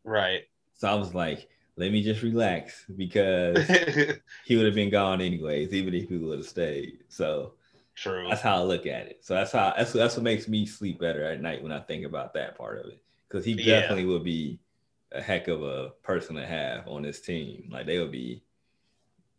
Right. 0.04 0.44
So 0.74 0.88
I 0.88 0.96
was 0.96 1.14
like, 1.14 1.50
let 1.78 1.92
me 1.92 2.02
just 2.02 2.22
relax 2.22 2.86
because 2.96 3.58
he 4.46 4.56
would 4.56 4.66
have 4.66 4.76
been 4.76 4.90
gone 4.90 5.22
anyways, 5.22 5.74
even 5.74 5.94
if 5.94 6.10
he 6.10 6.18
would 6.18 6.40
have 6.40 6.48
stayed. 6.48 7.00
So 7.10 7.54
true. 7.96 8.28
That's 8.30 8.42
how 8.42 8.58
I 8.58 8.64
look 8.64 8.86
at 8.86 9.08
it. 9.08 9.20
So 9.22 9.34
that's 9.34 9.52
how 9.52 9.74
that's 9.76 9.92
that's 9.92 10.16
what 10.16 10.24
makes 10.24 10.48
me 10.48 10.66
sleep 10.66 11.00
better 11.00 11.24
at 11.24 11.42
night 11.42 11.62
when 11.62 11.72
I 11.72 11.80
think 11.80 12.06
about 12.06 12.34
that 12.34 12.58
part 12.58 12.80
of 12.80 12.92
it. 12.92 13.02
Because 13.28 13.46
he 13.46 13.54
yeah. 13.54 13.82
definitely 13.82 14.06
would 14.06 14.24
be 14.24 14.60
a 15.12 15.22
heck 15.22 15.48
of 15.48 15.64
a 15.64 15.90
person 16.04 16.36
to 16.36 16.46
have 16.46 16.88
on 16.88 17.02
this 17.02 17.22
team. 17.22 17.70
Like 17.72 17.86
they 17.86 18.00
would 18.00 18.12
be, 18.12 18.44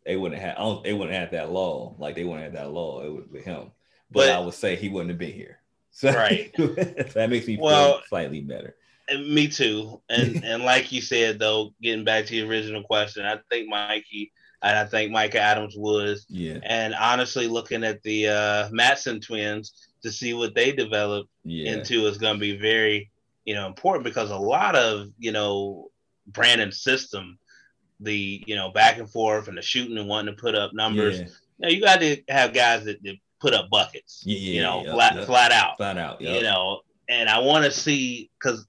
they 0.05 0.15
wouldn't 0.15 0.41
have, 0.41 0.57
I 0.57 0.61
don't, 0.61 0.83
they 0.83 0.93
wouldn't 0.93 1.17
have 1.17 1.31
that 1.31 1.51
law. 1.51 1.95
Like 1.97 2.15
they 2.15 2.23
wouldn't 2.23 2.43
have 2.43 2.53
that 2.53 2.71
law. 2.71 3.01
It 3.01 3.09
would 3.09 3.31
be 3.31 3.41
him. 3.41 3.71
But, 4.11 4.27
but 4.27 4.29
I 4.29 4.39
would 4.39 4.53
say 4.53 4.75
he 4.75 4.89
wouldn't 4.89 5.09
have 5.09 5.19
been 5.19 5.33
here. 5.33 5.59
So 5.97 6.11
right. 6.11 6.53
that 6.57 7.27
makes 7.27 7.47
me 7.47 7.57
well, 7.59 7.93
feel 7.93 8.01
slightly 8.07 8.41
better. 8.41 8.75
Me 9.09 9.47
too. 9.47 10.01
And 10.09 10.43
and 10.43 10.63
like 10.63 10.91
you 10.91 11.01
said 11.01 11.39
though, 11.39 11.73
getting 11.81 12.05
back 12.05 12.25
to 12.25 12.31
the 12.31 12.49
original 12.49 12.83
question, 12.83 13.25
I 13.25 13.39
think 13.49 13.69
Mikey 13.69 14.31
and 14.61 14.77
I 14.77 14.85
think 14.85 15.11
Micah 15.11 15.39
Adams 15.39 15.75
was. 15.77 16.25
Yeah. 16.29 16.59
And 16.63 16.95
honestly, 16.95 17.47
looking 17.47 17.83
at 17.83 18.01
the 18.03 18.27
uh, 18.29 18.69
Madsen 18.69 19.21
twins 19.21 19.73
to 20.03 20.11
see 20.11 20.33
what 20.33 20.55
they 20.55 20.71
develop 20.71 21.27
yeah. 21.43 21.73
into 21.73 22.05
is 22.07 22.17
going 22.17 22.35
to 22.35 22.39
be 22.39 22.57
very, 22.57 23.11
you 23.45 23.53
know, 23.53 23.67
important 23.67 24.03
because 24.03 24.31
a 24.31 24.37
lot 24.37 24.75
of 24.75 25.07
you 25.17 25.31
know 25.31 25.89
Brannen's 26.31 26.81
system, 26.81 27.37
the 27.99 28.43
you 28.45 28.55
know 28.55 28.71
back 28.71 28.97
and 28.97 29.09
forth 29.09 29.47
and 29.47 29.57
the 29.57 29.61
shooting 29.61 29.97
and 29.97 30.09
wanting 30.09 30.35
to 30.35 30.41
put 30.41 30.55
up 30.55 30.73
numbers. 30.73 31.19
Yeah. 31.19 31.69
You, 31.69 31.77
you 31.77 31.81
got 31.81 31.99
to 32.01 32.21
have 32.29 32.53
guys 32.53 32.85
that, 32.85 33.01
that 33.03 33.15
put 33.39 33.53
up 33.53 33.69
buckets. 33.69 34.23
Yeah, 34.25 34.37
yeah 34.37 34.53
you 34.53 34.61
know, 34.61 34.93
flat 34.93 35.25
flat 35.25 35.51
out. 35.51 35.77
Flat 35.77 35.97
out. 35.97 36.21
You 36.21 36.41
know, 36.41 36.81
and 37.09 37.29
I 37.29 37.39
want 37.39 37.65
to 37.65 37.71
see 37.71 38.29
because 38.39 38.65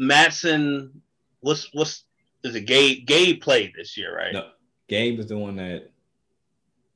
Madsen, 0.00 0.90
what's 1.40 1.68
what's 1.72 2.04
is 2.42 2.54
it 2.54 2.62
Gabe? 2.62 3.06
Gabe 3.06 3.40
played 3.40 3.72
this 3.76 3.96
year, 3.96 4.16
right? 4.16 4.32
No, 4.32 4.48
Gabe 4.88 5.18
is 5.18 5.26
the 5.26 5.36
one 5.36 5.56
that 5.56 5.90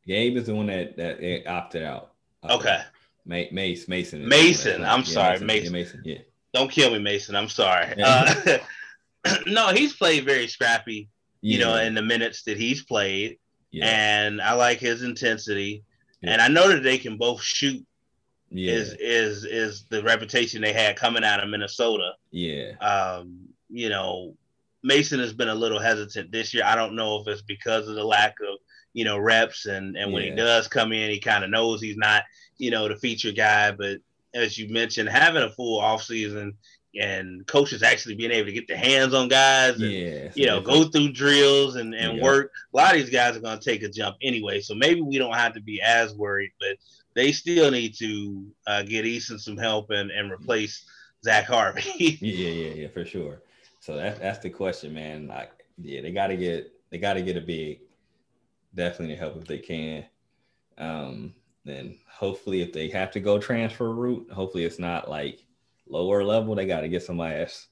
Gabe 0.07 0.37
is 0.37 0.47
the 0.47 0.55
one 0.55 0.67
that 0.67 0.97
that 0.97 1.47
opted 1.47 1.83
out. 1.83 2.13
Okay. 2.49 2.81
Mace 3.27 3.89
Mason. 3.89 4.29
Mason. 4.29 4.85
I'm 4.85 5.01
yeah, 5.01 5.05
sorry, 5.05 5.41
Mason. 5.41 5.47
Mason. 5.47 5.73
Yeah, 5.73 5.73
Mason. 5.73 6.03
Yeah. 6.05 6.19
Don't 6.53 6.71
kill 6.71 6.91
me, 6.91 6.99
Mason. 6.99 7.35
I'm 7.35 7.49
sorry. 7.49 7.95
Uh, 8.01 8.59
no, 9.47 9.69
he's 9.69 9.95
played 9.95 10.25
very 10.25 10.47
scrappy. 10.47 11.09
You 11.41 11.59
yeah. 11.59 11.65
know, 11.65 11.77
in 11.77 11.95
the 11.95 12.03
minutes 12.03 12.43
that 12.45 12.57
he's 12.57 12.85
played, 12.85 13.39
yeah. 13.71 13.87
and 13.87 14.41
I 14.41 14.53
like 14.53 14.79
his 14.79 15.03
intensity. 15.03 15.85
And 16.23 16.41
I 16.41 16.49
know 16.49 16.69
that 16.69 16.83
they 16.83 16.97
can 16.97 17.19
both 17.19 17.43
shoot. 17.43 17.85
Yeah. 18.55 18.73
Is 18.73 18.95
is 19.01 19.45
is 19.45 19.85
the 19.89 20.03
reputation 20.05 20.63
they 20.63 20.73
had 20.73 20.97
coming 20.97 21.25
out 21.25 21.43
of 21.43 21.51
Minnesota? 21.51 22.13
Yeah. 22.31 22.73
Um, 22.81 23.49
you 23.69 23.89
know, 23.89 24.37
Mason 24.85 25.19
has 25.19 25.33
been 25.33 25.49
a 25.49 25.55
little 25.55 25.81
hesitant 25.81 26.31
this 26.31 26.55
year. 26.55 26.63
I 26.65 26.77
don't 26.77 26.95
know 26.95 27.21
if 27.21 27.27
it's 27.27 27.43
because 27.43 27.89
of 27.89 27.97
the 27.97 28.05
lack 28.05 28.37
of 28.41 28.59
you 28.93 29.05
know 29.05 29.19
reps 29.19 29.67
and 29.67 29.97
and 29.97 30.13
when 30.13 30.23
he 30.23 30.31
does 30.31 30.69
come 30.69 30.93
in, 30.93 31.11
he 31.11 31.19
kind 31.19 31.43
of 31.43 31.51
knows 31.51 31.83
he's 31.83 31.97
not 31.97 32.23
you 32.57 32.71
know 32.71 32.87
the 32.87 32.95
feature 32.95 33.33
guy. 33.33 33.73
But 33.73 33.99
as 34.35 34.57
you 34.57 34.73
mentioned, 34.73 35.09
having 35.09 35.43
a 35.43 35.51
full 35.51 35.81
off 35.81 36.05
season 36.05 36.57
and 36.97 37.45
coaches 37.49 37.83
actually 37.83 38.15
being 38.15 38.31
able 38.31 38.47
to 38.47 38.53
get 38.53 38.69
their 38.69 38.77
hands 38.77 39.15
on 39.15 39.27
guys 39.27 39.81
and 39.81 39.91
yeah, 39.91 40.31
you 40.37 40.47
know 40.47 40.61
go 40.61 40.85
through 40.85 41.11
drills 41.11 41.75
and, 41.75 41.93
and 41.93 42.19
yeah. 42.19 42.23
work 42.23 42.53
a 42.73 42.77
lot 42.77 42.95
of 42.95 43.01
these 43.01 43.11
guys 43.11 43.37
are 43.37 43.41
going 43.41 43.59
to 43.59 43.69
take 43.69 43.83
a 43.83 43.89
jump 43.89 44.17
anyway 44.23 44.61
so 44.61 44.77
maybe 44.77 45.01
we 45.01 45.19
don't 45.19 45.35
have 45.35 45.53
to 45.53 45.61
be 45.61 45.83
as 45.83 46.15
worried 46.15 46.53
but 46.61 46.77
they 47.15 47.33
still 47.33 47.71
need 47.71 47.95
to 47.99 48.47
uh, 48.67 48.83
get 48.83 49.05
Eason 49.05 49.41
some 49.41 49.57
help 49.57 49.91
and, 49.91 50.11
and 50.11 50.31
replace 50.31 50.85
Zach 51.23 51.47
Harvey. 51.47 51.83
yeah, 52.21 52.49
yeah, 52.49 52.75
yeah, 52.75 52.89
for 52.89 53.05
sure. 53.05 53.43
So 53.81 53.97
that's 53.97 54.19
that's 54.19 54.39
the 54.39 54.51
question, 54.51 54.95
man. 54.95 55.27
Like, 55.27 55.51
yeah, 55.79 56.01
they 56.01 56.11
got 56.11 56.29
to 56.29 56.37
get 56.37 56.73
they 56.91 56.99
got 56.99 57.15
to 57.15 57.23
get 57.23 57.37
a 57.37 57.41
big, 57.41 57.81
definitely 58.75 59.15
to 59.15 59.21
help 59.21 59.37
if 59.37 59.47
they 59.47 59.59
can. 59.59 60.05
Um, 60.79 61.35
then 61.65 61.99
hopefully, 62.11 62.63
if 62.63 62.73
they 62.73 62.89
have 62.89 63.11
to 63.13 63.21
go 63.21 63.39
transfer 63.39 63.93
route, 63.93 64.31
hopefully 64.31 64.65
it's 64.65 64.79
not 64.79 65.09
like 65.09 65.45
lower 65.89 66.25
level. 66.25 66.55
They 66.55 66.67
got 66.67 66.81
to 66.81 66.89
get 66.89 67.03
somebody 67.03 67.41
else 67.41 67.69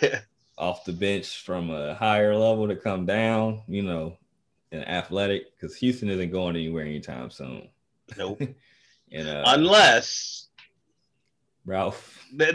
off 0.58 0.84
the 0.84 0.92
bench 0.92 1.44
from 1.44 1.70
a 1.70 1.94
higher 1.94 2.36
level 2.36 2.68
to 2.68 2.76
come 2.76 3.06
down. 3.06 3.62
You 3.68 3.82
know, 3.82 4.16
in 4.70 4.82
athletic 4.84 5.56
because 5.56 5.76
Houston 5.76 6.08
isn't 6.10 6.30
going 6.30 6.56
anywhere 6.56 6.84
anytime 6.84 7.30
soon. 7.30 7.68
Nope. 8.16 8.42
uh, 9.14 9.42
unless 9.46 10.48
Ralph. 11.64 12.18
the 12.36 12.54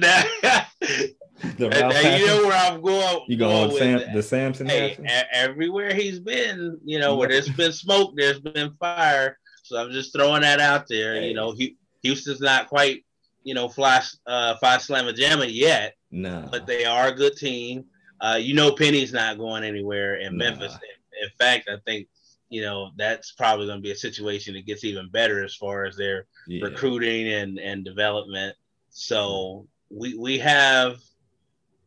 Ralph 1.60 2.04
you 2.20 2.28
know 2.28 2.48
where 2.48 2.58
I'm 2.58 2.82
going. 2.82 3.26
You 3.28 3.38
going, 3.38 3.70
going 3.70 3.80
Sam, 3.80 4.14
the 4.14 4.24
Sampson? 4.24 4.68
Hey, 4.68 4.98
everywhere 5.32 5.94
he's 5.94 6.20
been, 6.20 6.80
you 6.84 7.00
know, 7.00 7.16
where 7.16 7.30
there's 7.30 7.50
been 7.56 7.72
smoke, 7.72 8.14
there's 8.16 8.40
been 8.40 8.74
fire. 8.80 9.38
So 9.64 9.78
I'm 9.78 9.92
just 9.92 10.14
throwing 10.14 10.42
that 10.42 10.60
out 10.60 10.88
there. 10.88 11.16
Hey. 11.16 11.30
You 11.30 11.34
know, 11.36 11.56
Houston's 12.04 12.42
not 12.42 12.68
quite, 12.68 13.06
you 13.44 13.54
know, 13.54 13.70
fly 13.70 14.02
uh 14.26 14.56
five 14.58 14.82
slammer 14.82 15.14
jammer 15.14 15.46
yet. 15.46 15.94
No. 16.12 16.48
But 16.52 16.68
they 16.68 16.86
are 16.86 17.08
a 17.08 17.16
good 17.16 17.36
team. 17.36 17.86
Uh, 18.20 18.40
you 18.42 18.56
know 18.56 18.72
Penny's 18.74 19.14
not 19.14 19.38
going 19.38 19.64
anywhere 19.64 20.16
in. 20.16 20.38
Memphis. 20.38 20.74
In 20.74 21.30
fact, 21.38 21.70
I 21.70 21.78
think 21.86 22.08
you 22.50 22.62
know 22.62 22.92
that's 22.98 23.32
probably 23.32 23.66
going 23.66 23.80
to 23.80 23.84
be 23.84 23.92
a 23.92 23.96
situation 23.96 24.54
that 24.54 24.66
gets 24.66 24.84
even 24.84 25.10
better 25.10 25.44
as 25.44 25.56
far 25.56 25.86
as 25.86 25.96
their 25.98 26.26
yeah. 26.48 26.64
recruiting 26.64 27.28
and 27.28 27.60
and 27.60 27.86
development. 27.86 28.56
So 28.90 29.68
we 29.90 30.18
we 30.18 30.38
have 30.40 30.98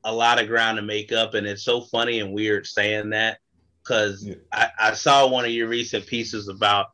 a 0.05 0.13
lot 0.13 0.41
of 0.41 0.49
ground 0.49 0.77
to 0.77 0.83
make 0.83 1.13
up, 1.13 1.35
and 1.35 1.47
it's 1.47 1.65
so 1.65 1.81
funny 1.81 2.21
and 2.21 2.33
weird 2.33 2.67
saying 2.67 3.11
that 3.11 3.39
because 3.83 4.25
yeah. 4.25 4.35
I, 4.53 4.69
I 4.79 4.93
saw 4.93 5.27
one 5.27 5.45
of 5.45 5.51
your 5.51 5.69
recent 5.69 6.07
pieces 6.07 6.49
about 6.49 6.87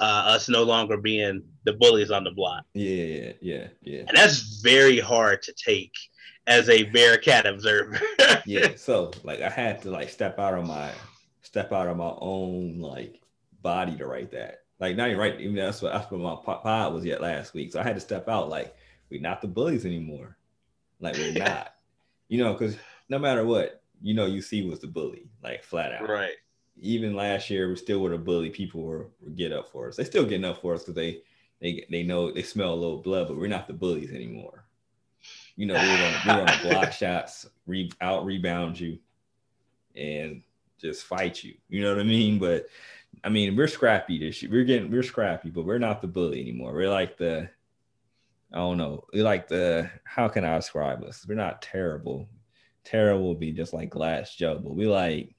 uh, 0.00 0.24
us 0.26 0.48
no 0.48 0.62
longer 0.62 0.96
being 0.96 1.42
the 1.64 1.72
bullies 1.74 2.10
on 2.10 2.24
the 2.24 2.30
block. 2.30 2.64
Yeah, 2.74 2.90
yeah, 2.90 3.32
yeah, 3.40 3.66
yeah. 3.82 3.98
And 4.00 4.16
that's 4.16 4.60
very 4.60 4.98
hard 4.98 5.42
to 5.42 5.52
take 5.52 5.92
as 6.46 6.68
a 6.68 6.84
Bearcat 6.84 7.46
observer. 7.46 8.00
yeah, 8.46 8.74
so 8.76 9.12
like 9.22 9.40
I 9.40 9.48
had 9.48 9.82
to 9.82 9.90
like 9.90 10.10
step 10.10 10.38
out 10.38 10.54
of 10.54 10.66
my 10.66 10.90
step 11.54 11.72
out 11.72 11.86
of 11.86 11.96
my 11.96 12.12
own 12.18 12.80
like 12.80 13.20
body 13.62 13.96
to 13.96 14.08
write 14.08 14.32
that. 14.32 14.64
Like 14.80 14.96
not 14.96 15.06
even 15.06 15.20
right, 15.20 15.40
even 15.40 15.54
that's 15.54 15.80
what 15.80 15.92
that's 15.92 16.10
what 16.10 16.20
my 16.20 16.34
pod 16.34 16.92
was 16.92 17.04
yet 17.04 17.20
last 17.20 17.54
week. 17.54 17.70
So 17.70 17.78
I 17.78 17.84
had 17.84 17.94
to 17.94 18.00
step 18.00 18.28
out 18.28 18.48
like 18.48 18.74
we're 19.08 19.20
not 19.20 19.40
the 19.40 19.46
bullies 19.46 19.86
anymore. 19.86 20.36
Like 20.98 21.16
we're 21.16 21.32
not. 21.32 21.74
You 22.26 22.42
know, 22.42 22.54
because 22.54 22.76
no 23.08 23.20
matter 23.20 23.44
what, 23.44 23.84
you 24.02 24.14
know 24.14 24.28
UC 24.28 24.68
was 24.68 24.80
the 24.80 24.88
bully, 24.88 25.28
like 25.44 25.62
flat 25.62 25.92
out. 25.92 26.08
Right. 26.08 26.34
Even 26.80 27.14
last 27.14 27.50
year, 27.50 27.68
we 27.68 27.76
still 27.76 28.00
were 28.00 28.10
the 28.10 28.18
bully. 28.18 28.50
People 28.50 28.82
were, 28.82 29.06
were 29.20 29.30
get 29.30 29.52
up 29.52 29.70
for 29.70 29.86
us. 29.86 29.94
They 29.94 30.02
still 30.02 30.24
getting 30.24 30.44
up 30.44 30.60
for 30.60 30.74
us 30.74 30.80
because 30.80 30.96
they 30.96 31.20
they 31.60 31.86
they 31.88 32.02
know 32.02 32.32
they 32.32 32.42
smell 32.42 32.74
a 32.74 32.74
little 32.74 33.00
blood, 33.00 33.28
but 33.28 33.36
we're 33.36 33.46
not 33.46 33.68
the 33.68 33.74
bullies 33.74 34.10
anymore. 34.10 34.64
You 35.54 35.66
know, 35.66 35.74
we 35.74 35.88
were 35.88 35.96
gonna, 35.98 36.20
we 36.26 36.32
were 36.32 36.46
gonna 36.46 36.68
block 36.68 36.92
shots, 37.00 37.46
re, 37.64 37.92
out 38.00 38.24
rebound 38.24 38.80
you, 38.80 38.98
and 39.94 40.42
just 40.84 41.04
fight 41.04 41.42
you. 41.42 41.54
You 41.68 41.82
know 41.82 41.90
what 41.90 42.00
I 42.00 42.04
mean? 42.04 42.38
But 42.38 42.66
I 43.22 43.28
mean, 43.28 43.56
we're 43.56 43.68
scrappy 43.68 44.18
this 44.18 44.42
year. 44.42 44.50
We're 44.50 44.64
getting 44.64 44.90
we're 44.90 45.02
scrappy, 45.02 45.50
but 45.50 45.64
we're 45.64 45.78
not 45.78 46.00
the 46.00 46.08
bully 46.08 46.40
anymore. 46.40 46.72
We're 46.72 46.90
like 46.90 47.16
the 47.16 47.48
I 48.52 48.58
don't 48.58 48.78
know. 48.78 49.04
We're 49.12 49.24
like 49.24 49.48
the 49.48 49.90
how 50.04 50.28
can 50.28 50.44
I 50.44 50.56
describe 50.56 51.02
us? 51.04 51.24
We're 51.26 51.34
not 51.34 51.62
terrible. 51.62 52.28
Terrible 52.84 53.30
would 53.30 53.40
be 53.40 53.52
just 53.52 53.72
like 53.72 53.90
Glass 53.90 54.34
Joe, 54.34 54.60
but 54.62 54.74
we 54.74 54.86
like 54.86 55.34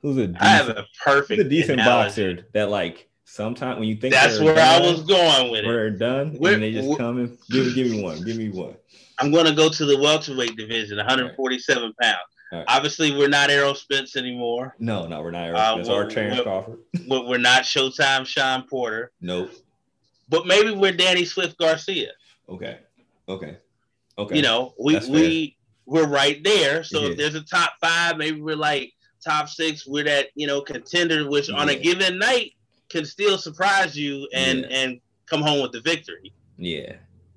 who's 0.00 0.16
a 0.18 0.28
decent, 0.28 0.42
I 0.42 0.48
have 0.48 0.68
a 0.68 0.86
perfect 1.02 1.40
a 1.40 1.44
decent 1.44 1.80
analogy. 1.80 2.34
boxer 2.34 2.46
that 2.52 2.70
like 2.70 3.08
sometimes 3.24 3.80
when 3.80 3.88
you 3.88 3.96
think 3.96 4.14
that's 4.14 4.38
where 4.38 4.54
done, 4.54 4.82
I 4.82 4.86
was 4.86 5.02
going 5.02 5.50
with 5.50 5.64
it. 5.64 5.66
We're 5.66 5.90
done, 5.90 6.36
we're, 6.38 6.54
and 6.54 6.62
they 6.62 6.72
just 6.72 6.98
come 6.98 7.18
and 7.18 7.38
give, 7.50 7.74
give 7.74 7.90
me 7.90 8.02
one, 8.02 8.22
give 8.22 8.36
me 8.36 8.50
one. 8.50 8.76
I'm 9.18 9.32
going 9.32 9.46
to 9.46 9.54
go 9.54 9.68
to 9.68 9.84
the 9.86 9.98
welterweight 9.98 10.56
division, 10.56 10.96
147 10.98 11.92
pounds. 12.00 12.18
Right. 12.52 12.64
Obviously, 12.68 13.16
we're 13.16 13.28
not 13.28 13.50
Errol 13.50 13.74
Spence 13.74 14.16
anymore. 14.16 14.76
No, 14.78 15.06
no, 15.06 15.20
we're 15.22 15.30
not 15.30 15.46
Errol 15.46 15.58
uh, 15.58 15.72
Spence 15.72 15.88
or 15.88 16.08
Terence 16.08 16.40
Crawford. 16.40 16.78
We're 17.08 17.38
not 17.38 17.62
Showtime 17.62 18.26
Shawn 18.26 18.64
Porter. 18.68 19.10
Nope. 19.20 19.50
But 20.28 20.46
maybe 20.46 20.70
we're 20.70 20.92
Danny 20.92 21.24
Swift 21.24 21.58
Garcia. 21.58 22.12
Okay. 22.48 22.78
Okay. 23.28 23.56
Okay. 24.16 24.36
You 24.36 24.42
know, 24.42 24.74
we 24.78 24.98
we 25.10 25.56
we're 25.86 26.06
right 26.06 26.42
there. 26.44 26.84
So 26.84 27.00
yeah. 27.00 27.10
if 27.10 27.18
there's 27.18 27.34
a 27.34 27.42
top 27.42 27.74
five, 27.80 28.16
maybe 28.16 28.40
we're 28.40 28.56
like 28.56 28.92
top 29.22 29.48
six. 29.48 29.86
We're 29.86 30.04
that 30.04 30.28
you 30.34 30.46
know 30.46 30.60
contender, 30.60 31.28
which 31.28 31.50
yeah. 31.50 31.56
on 31.56 31.68
a 31.68 31.74
given 31.76 32.18
night 32.18 32.52
can 32.88 33.04
still 33.04 33.36
surprise 33.36 33.98
you 33.98 34.28
and 34.32 34.60
yeah. 34.60 34.76
and 34.76 35.00
come 35.26 35.42
home 35.42 35.60
with 35.60 35.72
the 35.72 35.80
victory. 35.80 36.32
Yeah. 36.56 36.94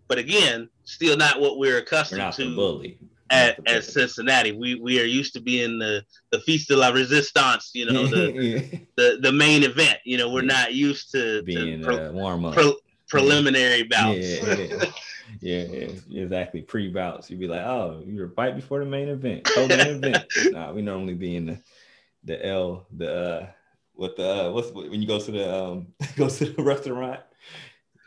But 0.08 0.20
again, 0.20 0.70
still 0.86 1.18
not 1.18 1.42
what 1.42 1.58
we're 1.58 1.80
accustomed 1.80 2.20
we're 2.20 2.26
not 2.26 2.36
to. 2.36 2.56
Bully 2.56 2.98
at, 3.30 3.60
at 3.68 3.84
Cincinnati. 3.84 4.52
We 4.52 4.76
we 4.76 5.02
are 5.02 5.06
used 5.06 5.34
to 5.34 5.42
being 5.42 5.80
the 5.80 6.04
the 6.32 6.40
Feast 6.42 6.70
de 6.70 6.76
la 6.76 6.90
Resistance, 6.90 7.72
you 7.74 7.86
know, 7.86 8.08
the 8.08 8.82
the, 8.96 9.20
the 9.22 9.32
main 9.32 9.64
event. 9.64 10.00
You 10.06 10.18
know, 10.18 10.30
we're 10.30 10.44
yeah. 10.44 10.54
not 10.54 10.74
used 10.74 11.12
to 11.12 11.44
being 11.44 11.82
to 11.82 11.86
pre- 11.86 12.10
warm 12.10 12.46
up 12.46 12.54
pre- 12.54 12.80
preliminary 13.10 13.84
bouts. 13.84 14.18
Yeah, 14.20 14.86
yeah, 15.42 15.64
yeah, 16.08 16.24
exactly. 16.24 16.62
Pre 16.62 16.90
bouts, 16.90 17.30
you'd 17.30 17.40
be 17.40 17.48
like, 17.48 17.66
oh, 17.66 18.04
you're 18.06 18.34
right 18.38 18.56
before 18.56 18.80
the 18.80 18.86
main 18.86 19.10
event, 19.10 19.44
co-main 19.46 19.80
event. 20.04 20.26
Nah, 20.52 20.74
we 20.74 20.82
normally 20.82 21.16
be 21.16 21.36
in 21.36 21.46
the 21.46 21.62
the 22.24 22.46
L 22.46 22.88
the 22.96 23.14
uh, 23.14 23.48
what 23.94 24.16
the 24.16 24.48
uh, 24.48 24.52
what's 24.52 24.72
when 24.72 25.02
you 25.02 25.08
go 25.08 25.20
to 25.20 25.32
the 25.32 25.56
um 25.56 25.88
go 26.16 26.30
to 26.30 26.46
the 26.46 26.62
restaurant 26.62 27.22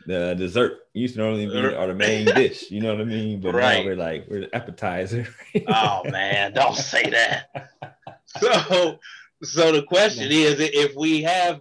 the 0.05 0.35
dessert 0.35 0.79
used 0.93 1.15
to 1.15 1.21
normally 1.21 1.45
be 1.45 1.57
or 1.57 1.87
the 1.87 1.93
main 1.93 2.25
dish. 2.25 2.71
You 2.71 2.81
know 2.81 2.93
what 2.93 3.01
I 3.01 3.05
mean? 3.05 3.41
But 3.41 3.53
right. 3.55 3.79
now 3.79 3.85
we're 3.85 3.95
like 3.95 4.27
we're 4.29 4.41
the 4.41 4.55
appetizer. 4.55 5.27
oh 5.67 6.01
man, 6.09 6.53
don't 6.53 6.75
say 6.75 7.09
that. 7.09 7.69
So, 8.39 8.97
so 9.43 9.73
the 9.73 9.83
question 9.83 10.31
is, 10.31 10.61
if 10.61 10.95
we 10.95 11.21
have 11.23 11.59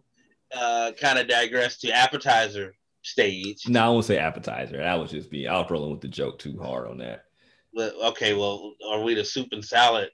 uh, 0.55 0.93
kind 1.01 1.19
of 1.19 1.27
digressed 1.27 1.81
to 1.81 1.91
appetizer 1.91 2.75
stage. 3.03 3.69
No, 3.69 3.85
I 3.85 3.89
won't 3.89 4.05
say 4.05 4.19
appetizer. 4.19 4.79
That 4.79 4.99
would 4.99 5.09
just 5.09 5.31
be 5.31 5.49
I 5.49 5.59
was 5.59 5.71
rolling 5.71 5.91
with 5.91 6.01
the 6.01 6.09
joke 6.09 6.39
too 6.39 6.59
hard 6.61 6.89
on 6.89 6.99
that. 6.99 7.25
Well, 7.73 7.93
okay, 8.11 8.35
well, 8.35 8.75
are 8.89 9.03
we 9.03 9.15
the 9.15 9.25
soup 9.25 9.49
and 9.53 9.65
salad 9.65 10.11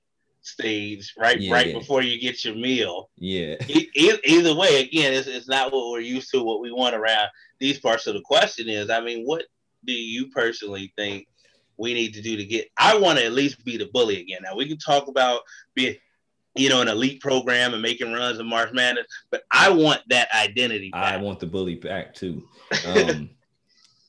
stage 0.47 1.13
right 1.19 1.41
yeah. 1.41 1.53
right 1.53 1.75
before 1.75 2.03
you 2.03 2.21
get 2.21 2.45
your 2.45 2.55
meal? 2.55 3.11
Yeah. 3.17 3.57
E- 3.69 3.91
either 3.95 4.55
way, 4.55 4.83
again, 4.83 5.13
it's, 5.13 5.27
it's 5.27 5.49
not 5.49 5.73
what 5.73 5.91
we're 5.91 6.01
used 6.01 6.31
to. 6.31 6.43
What 6.43 6.61
we 6.61 6.73
want 6.73 6.95
around 6.95 7.29
these 7.59 7.79
parts 7.79 8.07
of 8.07 8.15
the 8.15 8.23
question 8.23 8.69
is, 8.69 8.91
I 8.91 9.01
mean, 9.01 9.25
what 9.25 9.45
do 9.85 9.93
you 9.93 10.29
personally 10.29 10.93
think 10.97 11.27
we 11.77 11.95
need 11.95 12.15
to 12.15 12.23
do 12.23 12.37
to 12.37 12.45
get? 12.45 12.69
I 12.79 12.97
want 12.97 13.19
to 13.19 13.25
at 13.25 13.33
least 13.33 13.65
be 13.65 13.77
the 13.77 13.91
bully 13.93 14.21
again. 14.21 14.41
Now 14.43 14.57
we 14.57 14.69
can 14.69 14.79
talk 14.79 15.09
about 15.09 15.43
being, 15.75 15.97
you 16.55 16.69
know, 16.69 16.81
an 16.81 16.89
elite 16.89 17.21
program 17.21 17.73
and 17.73 17.83
making 17.83 18.13
runs 18.13 18.39
in 18.39 18.47
March 18.47 18.73
Madness, 18.73 19.07
but 19.31 19.43
I 19.51 19.71
want 19.71 20.03
that 20.09 20.29
identity. 20.35 20.91
Back. 20.91 21.15
I 21.15 21.17
want 21.17 21.41
the 21.41 21.47
bully 21.47 21.75
back 21.77 22.15
too. 22.15 22.49
Um, 22.87 23.31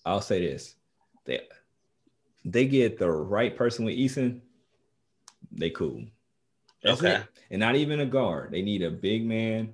I'll 0.05 0.21
say 0.21 0.39
this: 0.39 0.75
they 1.25 1.41
they 2.45 2.65
get 2.65 2.97
the 2.97 3.11
right 3.11 3.55
person 3.55 3.85
with 3.85 3.95
Eason, 3.95 4.39
they 5.51 5.69
cool. 5.69 6.05
That's 6.83 6.99
okay. 6.99 7.15
It. 7.15 7.23
And 7.51 7.59
not 7.59 7.75
even 7.75 7.99
a 8.01 8.05
guard. 8.05 8.51
They 8.51 8.61
need 8.61 8.81
a 8.83 8.91
big 8.91 9.25
man. 9.25 9.73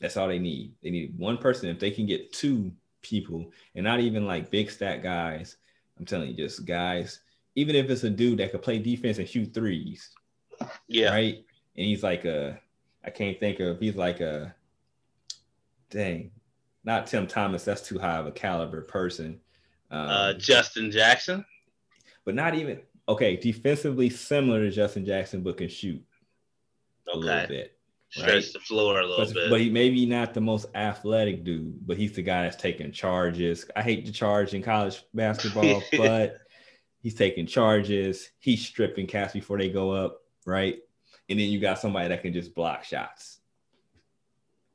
That's 0.00 0.16
all 0.16 0.28
they 0.28 0.38
need. 0.38 0.72
They 0.82 0.90
need 0.90 1.18
one 1.18 1.38
person. 1.38 1.68
If 1.68 1.78
they 1.78 1.90
can 1.90 2.06
get 2.06 2.32
two 2.32 2.72
people 3.02 3.50
and 3.74 3.84
not 3.84 4.00
even 4.00 4.26
like 4.26 4.50
big 4.50 4.70
stat 4.70 5.02
guys. 5.02 5.56
I'm 5.98 6.04
telling 6.06 6.28
you, 6.30 6.34
just 6.36 6.64
guys 6.64 7.20
even 7.56 7.76
if 7.76 7.88
it's 7.88 8.02
a 8.02 8.10
dude 8.10 8.38
that 8.40 8.50
could 8.50 8.62
play 8.62 8.80
defense 8.80 9.18
and 9.18 9.28
shoot 9.28 9.54
threes, 9.54 10.10
Yeah. 10.88 11.10
right? 11.10 11.36
And 11.76 11.86
he's 11.86 12.02
like 12.02 12.24
a, 12.24 12.58
I 13.04 13.10
can't 13.10 13.38
think 13.38 13.60
of, 13.60 13.78
he's 13.78 13.94
like 13.94 14.20
a, 14.20 14.52
dang, 15.90 16.30
not 16.82 17.06
Tim 17.06 17.26
Thomas. 17.26 17.64
That's 17.64 17.82
too 17.86 17.98
high 17.98 18.16
of 18.16 18.26
a 18.26 18.32
caliber 18.32 18.82
person. 18.82 19.40
Um, 19.90 20.08
Uh, 20.08 20.32
Justin 20.34 20.90
Jackson. 20.90 21.44
but 22.24 22.34
not 22.34 22.54
even 22.56 22.80
okay. 23.08 23.36
Defensively 23.36 24.10
similar 24.10 24.60
to 24.60 24.70
Justin 24.72 25.04
Jackson, 25.04 25.42
but 25.42 25.56
can 25.56 25.68
shoot 25.68 26.02
a 27.12 27.16
little 27.16 27.34
Okay. 27.40 27.46
bit. 27.48 27.78
Stretch 28.10 28.28
right. 28.28 28.52
the 28.52 28.60
floor 28.60 29.00
a 29.00 29.06
little 29.06 29.24
But, 29.24 29.34
bit. 29.34 29.50
but 29.50 29.60
he 29.60 29.70
maybe 29.70 30.06
not 30.06 30.34
the 30.34 30.40
most 30.40 30.66
athletic 30.74 31.42
dude, 31.42 31.84
but 31.86 31.96
he's 31.96 32.12
the 32.12 32.22
guy 32.22 32.42
that's 32.44 32.56
taking 32.56 32.92
charges. 32.92 33.68
I 33.74 33.82
hate 33.82 34.06
to 34.06 34.12
charge 34.12 34.54
in 34.54 34.62
college 34.62 35.02
basketball, 35.12 35.82
but 35.96 36.38
he's 37.02 37.14
taking 37.14 37.46
charges. 37.46 38.30
He's 38.38 38.64
stripping 38.64 39.08
cats 39.08 39.32
before 39.32 39.58
they 39.58 39.68
go 39.68 39.90
up, 39.90 40.20
right? 40.46 40.78
And 41.28 41.40
then 41.40 41.48
you 41.48 41.58
got 41.58 41.80
somebody 41.80 42.08
that 42.08 42.22
can 42.22 42.32
just 42.32 42.54
block 42.54 42.84
shots. 42.84 43.40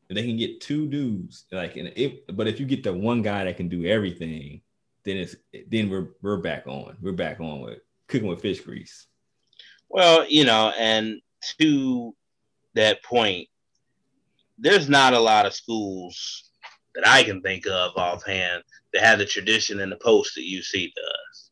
If 0.10 0.16
they 0.16 0.24
can 0.26 0.38
get 0.38 0.60
two 0.60 0.88
dudes, 0.88 1.46
like, 1.52 1.78
and 1.78 1.94
if 1.96 2.14
but 2.34 2.48
if 2.48 2.60
you 2.60 2.66
get 2.66 2.84
the 2.84 2.92
one 2.92 3.22
guy 3.22 3.46
that 3.46 3.56
can 3.58 3.70
do 3.70 3.86
everything, 3.86 4.62
then 5.06 5.18
it's 5.18 5.36
then 5.68 5.90
we're 5.90 6.10
we're 6.22 6.38
back 6.42 6.68
on. 6.68 6.98
We're 7.00 7.12
back 7.14 7.40
on 7.40 7.62
with 7.62 7.80
cooking 8.08 8.28
with 8.28 8.42
fish 8.42 8.60
grease. 8.62 9.06
Well, 9.88 10.26
you 10.28 10.46
know, 10.46 10.74
and 10.78 11.22
to 11.60 12.16
that 12.76 13.04
point, 13.04 13.48
there's 14.58 14.90
not 14.90 15.14
a 15.14 15.20
lot 15.20 15.46
of 15.46 15.54
schools 15.54 16.52
that 16.96 17.08
I 17.08 17.24
can 17.24 17.42
think 17.42 17.66
of 17.68 17.96
offhand 17.96 18.64
that 18.94 19.04
have 19.04 19.20
the 19.20 19.26
tradition 19.26 19.80
and 19.80 19.92
the 19.92 19.98
post 19.98 20.36
that 20.36 20.42
UC 20.42 20.94
does. 20.94 21.52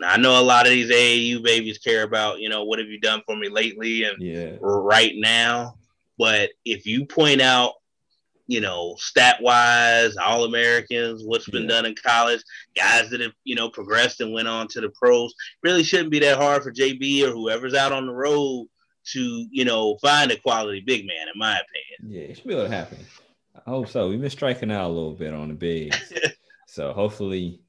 Now, 0.00 0.10
I 0.10 0.16
know 0.16 0.40
a 0.40 0.42
lot 0.42 0.66
of 0.66 0.72
these 0.72 0.90
AAU 0.90 1.42
babies 1.42 1.78
care 1.78 2.02
about, 2.02 2.40
you 2.40 2.48
know, 2.48 2.64
what 2.64 2.78
have 2.78 2.88
you 2.88 2.98
done 2.98 3.22
for 3.26 3.36
me 3.36 3.48
lately 3.48 4.04
and 4.04 4.20
Yeah. 4.20 4.56
right 4.60 5.12
now. 5.14 5.78
But 6.18 6.50
if 6.64 6.86
you 6.86 7.06
point 7.06 7.40
out, 7.40 7.74
you 8.48 8.60
know, 8.60 8.96
stat 8.98 9.40
wise, 9.40 10.16
all 10.16 10.44
Americans, 10.44 11.22
what's 11.24 11.48
been 11.48 11.62
Yeah. 11.62 11.68
done 11.68 11.86
in 11.86 11.94
college, 11.94 12.42
guys 12.74 13.08
that 13.10 13.20
have, 13.20 13.32
you 13.44 13.54
know, 13.54 13.70
progressed 13.70 14.20
and 14.20 14.32
went 14.32 14.48
on 14.48 14.66
to 14.68 14.80
the 14.80 14.90
pros, 14.90 15.32
really 15.62 15.84
shouldn't 15.84 16.10
be 16.10 16.18
that 16.20 16.38
hard 16.38 16.62
for 16.62 16.72
JB 16.72 17.22
or 17.22 17.30
whoever's 17.30 17.74
out 17.74 17.92
on 17.92 18.06
the 18.06 18.12
road 18.12 18.66
to, 19.04 19.46
you 19.50 19.64
know, 19.64 19.96
find 19.98 20.30
a 20.30 20.36
quality 20.36 20.80
big 20.86 21.06
man, 21.06 21.28
in 21.32 21.38
my 21.38 21.58
opinion. 21.58 22.14
Yeah, 22.16 22.30
it 22.30 22.36
should 22.36 22.46
be 22.46 22.54
able 22.54 22.64
to 22.64 22.74
happen. 22.74 22.98
I 23.66 23.70
hope 23.70 23.88
so. 23.88 24.08
We've 24.08 24.20
been 24.20 24.30
striking 24.30 24.70
out 24.70 24.86
a 24.86 24.92
little 24.92 25.14
bit 25.14 25.34
on 25.34 25.48
the 25.48 25.54
bigs. 25.54 26.12
so 26.66 26.92
hopefully 26.92 27.60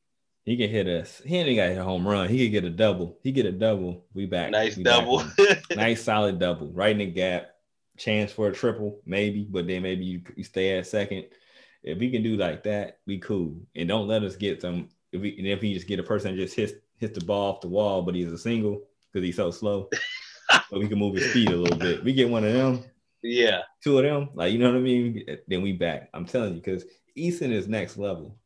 he 0.46 0.58
can 0.58 0.70
hit 0.70 0.88
us. 0.88 1.22
He 1.26 1.38
ain't 1.38 1.56
got 1.56 1.82
a 1.82 1.84
home 1.84 2.08
run. 2.08 2.30
He 2.30 2.46
could 2.46 2.52
get 2.52 2.64
a 2.66 2.70
double. 2.70 3.18
He 3.24 3.32
get 3.32 3.46
a 3.46 3.52
double. 3.52 4.06
We 4.14 4.26
back. 4.26 4.52
nice 4.52 4.78
We 4.78 4.84
double. 4.84 5.20
on. 5.20 5.32
nice 5.76 6.04
solid 6.04 6.40
double. 6.40 6.72
Right 6.72 6.92
in 6.92 7.00
the 7.00 7.06
gap. 7.08 7.50
Chance 7.98 8.32
for 8.32 8.48
a 8.48 8.52
triple, 8.54 9.02
maybe, 9.06 9.48
but 9.48 9.68
then 9.68 9.84
maybe 9.84 10.04
you, 10.04 10.22
you 10.36 10.44
stay 10.44 10.78
at 10.78 10.88
second. 10.88 11.26
If 11.84 12.00
we 12.00 12.10
can 12.10 12.24
do 12.24 12.38
like 12.38 12.64
that, 12.64 12.98
we 13.06 13.20
cool. 13.20 13.56
And 13.76 13.88
don't 13.88 14.08
let 14.08 14.24
us 14.24 14.36
get 14.36 14.62
some 14.62 14.90
if 15.12 15.22
we 15.22 15.38
and 15.38 15.46
if 15.46 15.62
we 15.62 15.76
just 15.76 15.88
get 15.88 16.00
a 16.00 16.04
person 16.04 16.32
that 16.36 16.42
just 16.42 16.56
hits 16.56 16.74
hits 16.98 17.20
the 17.20 17.24
ball 17.24 17.54
off 17.54 17.62
the 17.62 17.68
wall, 17.68 18.02
but 18.02 18.16
he's 18.16 18.32
a 18.32 18.38
single 18.38 18.82
because 19.12 19.24
he's 19.24 19.36
so 19.36 19.52
slow. 19.52 19.90
But 20.74 20.82
we 20.82 20.88
can 20.88 21.00
move 21.00 21.16
his 21.16 21.32
feet 21.32 21.50
a 21.50 21.56
little 21.56 21.78
bit. 21.78 22.04
We 22.04 22.14
get 22.14 22.30
one 22.30 22.44
of 22.44 22.54
them 22.54 22.84
yeah. 23.24 23.62
two 23.82 23.98
of 23.98 24.04
them, 24.04 24.30
like 24.34 24.52
you 24.52 24.60
know 24.60 24.70
what 24.70 24.78
I 24.78 24.82
mean, 24.82 25.26
then 25.48 25.62
we 25.62 25.72
back. 25.74 26.10
I'm 26.14 26.26
telling 26.26 26.56
you, 26.56 26.62
because 26.62 26.86
Eason 27.18 27.52
is 27.52 27.68
next 27.68 27.98
level. 27.98 28.38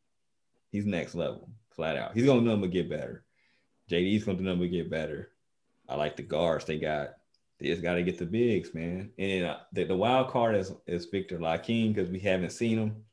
He's 0.71 0.85
next 0.85 1.15
level, 1.15 1.49
flat 1.71 1.97
out. 1.97 2.13
He's 2.13 2.25
gonna 2.25 2.41
do 2.41 2.57
but 2.57 2.71
get 2.71 2.89
better. 2.89 3.25
JD's 3.89 4.23
gonna 4.23 4.37
do 4.37 4.43
nothing 4.43 4.71
get 4.71 4.89
better. 4.89 5.31
I 5.89 5.95
like 5.95 6.15
the 6.15 6.23
guards 6.23 6.65
they 6.65 6.77
got. 6.77 7.15
They 7.59 7.67
just 7.67 7.81
got 7.81 7.95
to 7.95 8.03
get 8.03 8.19
the 8.19 8.25
bigs, 8.25 8.75
man. 8.75 9.09
And 9.17 9.45
uh, 9.47 9.57
the, 9.73 9.85
the 9.85 9.95
wild 9.95 10.29
card 10.29 10.55
is 10.55 10.71
is 10.85 11.05
Viktor 11.05 11.39
Lakhin 11.39 11.93
because 11.93 12.11
we 12.11 12.19
haven't 12.19 12.51
seen 12.51 12.77
him. 12.77 13.03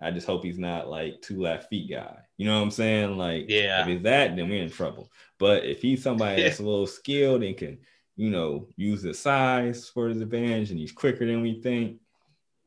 I 0.00 0.10
just 0.10 0.26
hope 0.26 0.42
he's 0.42 0.58
not 0.58 0.88
like 0.88 1.22
two 1.22 1.40
left 1.40 1.68
feet 1.68 1.88
guy. 1.88 2.16
You 2.36 2.46
know 2.46 2.56
what 2.56 2.64
I'm 2.64 2.70
saying? 2.72 3.16
Like, 3.16 3.44
Yeah. 3.48 3.82
if 3.82 3.86
he's 3.86 4.02
that, 4.02 4.34
then 4.34 4.48
we're 4.48 4.62
in 4.62 4.70
trouble. 4.70 5.12
But 5.38 5.64
if 5.64 5.80
he's 5.80 6.02
somebody 6.02 6.42
that's 6.42 6.58
a 6.58 6.62
little 6.64 6.88
skilled 6.88 7.44
and 7.44 7.56
can, 7.56 7.78
you 8.16 8.30
know, 8.30 8.68
use 8.76 9.02
his 9.02 9.18
size 9.18 9.88
for 9.88 10.08
his 10.08 10.20
advantage 10.20 10.70
and 10.70 10.78
he's 10.78 10.92
quicker 10.92 11.26
than 11.26 11.42
we 11.42 11.60
think, 11.60 12.00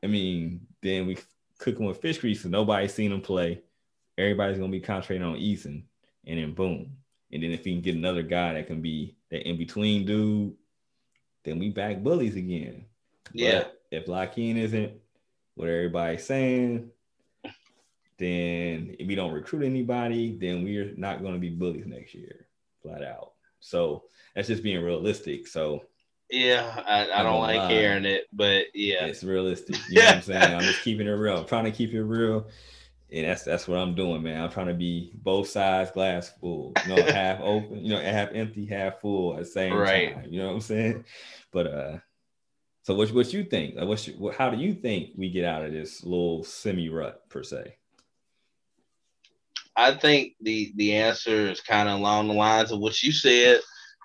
I 0.04 0.08
mean, 0.08 0.62
then 0.82 1.08
we 1.08 1.18
cook 1.60 1.80
him 1.80 1.86
with 1.86 2.02
fish 2.02 2.18
grease 2.18 2.44
so 2.44 2.50
nobody's 2.50 2.94
seen 2.94 3.12
him 3.12 3.22
play. 3.22 3.62
Everybody's 4.18 4.58
gonna 4.58 4.72
be 4.72 4.80
concentrating 4.80 5.26
on 5.26 5.36
Eason, 5.36 5.84
and 6.26 6.40
then 6.40 6.54
boom. 6.54 6.98
And 7.32 7.44
then 7.44 7.52
if 7.52 7.66
he 7.66 7.74
can 7.74 7.82
get 7.82 7.96
another 7.96 8.24
guy 8.24 8.54
that 8.54 8.68
can 8.68 8.82
be 8.82 9.16
that 9.30 9.48
in 9.48 9.58
between 9.58 10.06
dude, 10.06 10.54
then 11.44 11.60
we 11.60 11.70
back 11.70 12.02
bullies 12.02 12.36
again. 12.36 12.86
Yeah. 13.34 13.64
But 13.64 13.82
if 13.92 14.06
Lakhin 14.06 14.58
isn't 14.58 14.94
what 15.56 15.70
everybody's 15.70 16.26
saying, 16.26 16.92
then 18.18 18.96
if 18.98 19.08
we 19.08 19.16
don't 19.16 19.34
recruit 19.34 19.64
anybody, 19.64 20.38
then 20.38 20.64
we're 20.64 20.94
not 20.96 21.22
going 21.22 21.34
to 21.34 21.40
be 21.40 21.50
bullies 21.50 21.86
next 21.86 22.14
year, 22.14 22.48
flat 22.82 23.04
out. 23.04 23.34
So 23.66 24.04
that's 24.36 24.48
just 24.48 24.64
being 24.64 24.84
realistic. 24.84 25.48
So 25.48 25.84
Yeah. 26.30 26.84
I, 26.86 27.08
I 27.10 27.20
I'm 27.20 27.26
don't 27.26 27.42
like 27.42 27.58
lie. 27.58 27.72
hearing 27.72 28.06
it, 28.06 28.26
but 28.34 28.66
yeah. 28.74 29.06
it's 29.06 29.24
realistic. 29.24 29.78
You 29.90 30.02
know 30.02 30.06
what 30.08 30.16
I'm 30.16 30.22
saying? 30.30 30.54
I'm 30.56 30.62
just 30.62 30.82
keeping 30.84 31.08
it 31.08 31.12
real. 31.12 31.38
I'm 31.40 31.46
trying 31.46 31.66
to 31.66 31.72
keep 31.72 31.94
it 31.94 32.04
real. 32.04 32.48
And 33.12 33.26
that's 33.26 33.44
that's 33.44 33.68
what 33.68 33.78
I'm 33.78 33.94
doing, 33.96 34.24
man. 34.24 34.42
I'm 34.42 34.50
trying 34.50 34.68
to 34.68 34.74
be 34.74 35.12
both 35.16 35.48
sides 35.48 35.92
glass 35.92 36.32
full, 36.42 36.74
you 36.88 36.96
know, 36.96 37.04
half 37.12 37.40
open, 37.42 37.86
you 37.86 37.94
know, 37.94 38.02
half 38.02 38.30
empty, 38.34 38.66
half 38.66 39.00
full 39.00 39.34
at 39.34 39.40
the 39.42 39.46
same 39.46 39.74
Right. 39.74 40.14
time. 40.16 40.28
You 40.32 40.40
know 40.40 40.48
what 40.48 40.54
I'm 40.56 40.62
saying? 40.62 41.06
But 41.52 41.68
uh 41.68 41.98
so 42.84 42.96
what 42.96 43.12
what 43.14 43.32
you 43.34 43.44
think? 43.44 43.76
Like 43.76 43.88
what's 43.88 44.08
your, 44.08 44.18
what, 44.18 44.36
how 44.36 44.50
do 44.50 44.58
you 44.58 44.74
think 44.74 45.12
we 45.18 45.30
get 45.30 45.46
out 45.46 45.64
of 45.66 45.72
this 45.72 46.04
little 46.04 46.44
semi 46.44 46.90
rut 46.90 47.30
per 47.30 47.44
se? 47.44 47.78
I 49.78 49.94
think 49.94 50.34
the 50.42 50.72
the 50.76 50.96
answer 50.96 51.50
is 51.50 51.62
kind 51.62 51.90
of 51.90 52.00
along 52.00 52.28
the 52.28 52.34
lines 52.34 52.72
of 52.72 52.80
what 52.80 53.02
you 53.04 53.12
said, 53.12 53.60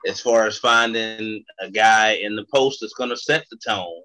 as 0.06 0.20
far 0.20 0.46
as 0.46 0.59
finding 0.59 1.44
a 1.61 1.70
guy 1.70 2.12
in 2.12 2.35
the 2.37 2.46
post 2.52 2.78
that's 2.80 2.94
going 2.94 3.11
to 3.11 3.16
set 3.16 3.44
the 3.50 3.59
tone 3.64 4.02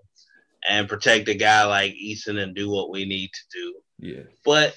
and 0.67 0.89
protect 0.89 1.30
a 1.30 1.36
guy 1.36 1.63
like 1.65 1.93
Eason 1.93 2.41
and 2.41 2.56
do 2.56 2.69
what 2.69 2.89
we 2.89 3.06
need 3.06 3.30
to 3.34 3.41
do. 3.54 3.73
Yeah. 3.99 4.23
But 4.43 4.75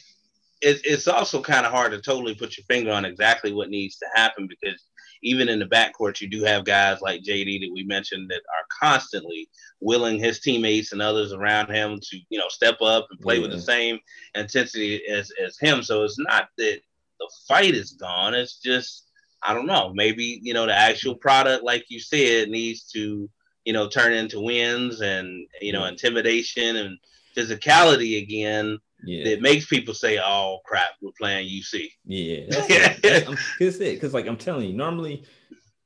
it, 0.60 0.80
it's 0.84 1.08
also 1.08 1.42
kind 1.42 1.66
of 1.66 1.72
hard 1.72 1.92
to 1.92 2.00
totally 2.00 2.34
put 2.34 2.56
your 2.56 2.64
finger 2.64 2.92
on 2.92 3.04
exactly 3.04 3.52
what 3.52 3.70
needs 3.70 3.96
to 3.98 4.06
happen 4.14 4.48
because 4.48 4.82
even 5.22 5.48
in 5.48 5.58
the 5.58 5.66
backcourt, 5.66 6.20
you 6.20 6.28
do 6.28 6.44
have 6.44 6.64
guys 6.64 7.00
like 7.00 7.22
JD 7.22 7.60
that 7.60 7.72
we 7.72 7.84
mentioned 7.84 8.30
that 8.30 8.42
are 8.56 8.66
constantly 8.80 9.48
willing 9.80 10.18
his 10.18 10.40
teammates 10.40 10.92
and 10.92 11.02
others 11.02 11.32
around 11.32 11.70
him 11.70 11.98
to, 12.00 12.18
you 12.28 12.38
know, 12.38 12.48
step 12.48 12.80
up 12.80 13.06
and 13.10 13.20
play 13.20 13.38
with 13.38 13.50
the 13.50 13.60
same 13.60 13.98
intensity 14.34 15.06
as, 15.06 15.30
as 15.44 15.58
him. 15.58 15.82
So 15.82 16.04
it's 16.04 16.18
not 16.18 16.48
that 16.58 16.80
the 17.18 17.30
fight 17.46 17.74
is 17.74 17.92
gone. 17.92 18.34
It's 18.34 18.58
just, 18.58 19.08
I 19.42 19.54
don't 19.54 19.66
know, 19.66 19.92
maybe, 19.94 20.40
you 20.42 20.54
know, 20.54 20.66
the 20.66 20.76
actual 20.76 21.14
product, 21.14 21.64
like 21.64 21.84
you 21.88 22.00
said, 22.00 22.48
needs 22.48 22.84
to, 22.92 23.28
you 23.64 23.72
know, 23.72 23.88
turn 23.88 24.12
into 24.12 24.40
wins 24.40 25.00
and, 25.00 25.46
you 25.60 25.72
know, 25.72 25.84
intimidation 25.84 26.76
and 26.76 26.98
physicality 27.36 28.22
again 28.22 28.78
Yeah. 29.04 29.30
that 29.30 29.42
makes 29.42 29.66
people 29.66 29.94
say, 29.94 30.18
"Oh 30.18 30.58
crap, 30.64 30.90
we're 31.00 31.12
playing 31.18 31.48
UC." 31.48 31.88
Yeah, 32.04 32.46
that's 32.50 32.70
it. 32.70 33.02
That's, 33.02 33.58
cause 33.58 33.80
it. 33.80 33.94
Because 33.94 34.14
like 34.14 34.26
I'm 34.26 34.36
telling 34.36 34.68
you, 34.68 34.76
normally 34.76 35.24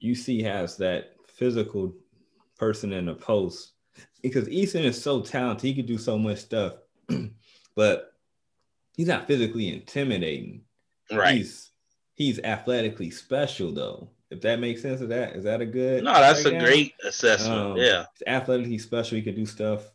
UC 0.03 0.43
has 0.45 0.77
that 0.79 1.15
physical 1.27 1.95
person 2.59 2.93
in 2.93 3.07
the 3.07 3.15
post 3.15 3.73
because 4.23 4.49
Eason 4.49 4.85
is 4.85 5.01
so 5.01 5.21
talented. 5.21 5.65
He 5.65 5.75
could 5.75 5.87
do 5.87 5.99
so 5.99 6.19
much 6.19 6.39
stuff, 6.39 6.75
but 7.75 8.13
he's 8.97 9.09
not 9.09 9.27
physically 9.27 9.69
intimidating. 9.73 10.63
Right? 11.11 11.39
He's 11.39 11.71
he's 12.15 12.39
athletically 12.41 13.11
special 13.11 13.73
though. 13.73 14.11
If 14.31 14.41
that 14.43 14.61
makes 14.61 14.81
sense, 14.81 15.01
is 15.03 15.09
that 15.09 15.37
is 15.37 15.45
that 15.45 15.61
a 15.61 15.67
good? 15.67 16.05
no, 16.05 16.15
that's 16.15 16.41
a 16.41 16.45
breakdown? 16.45 16.65
great 16.65 16.95
assessment. 17.05 17.61
Um, 17.61 17.77
yeah, 17.77 18.07
He's 18.15 18.27
athletically 18.27 18.79
special. 18.79 19.17
He 19.17 19.23
can 19.23 19.35
do 19.35 19.45
stuff 19.45 19.91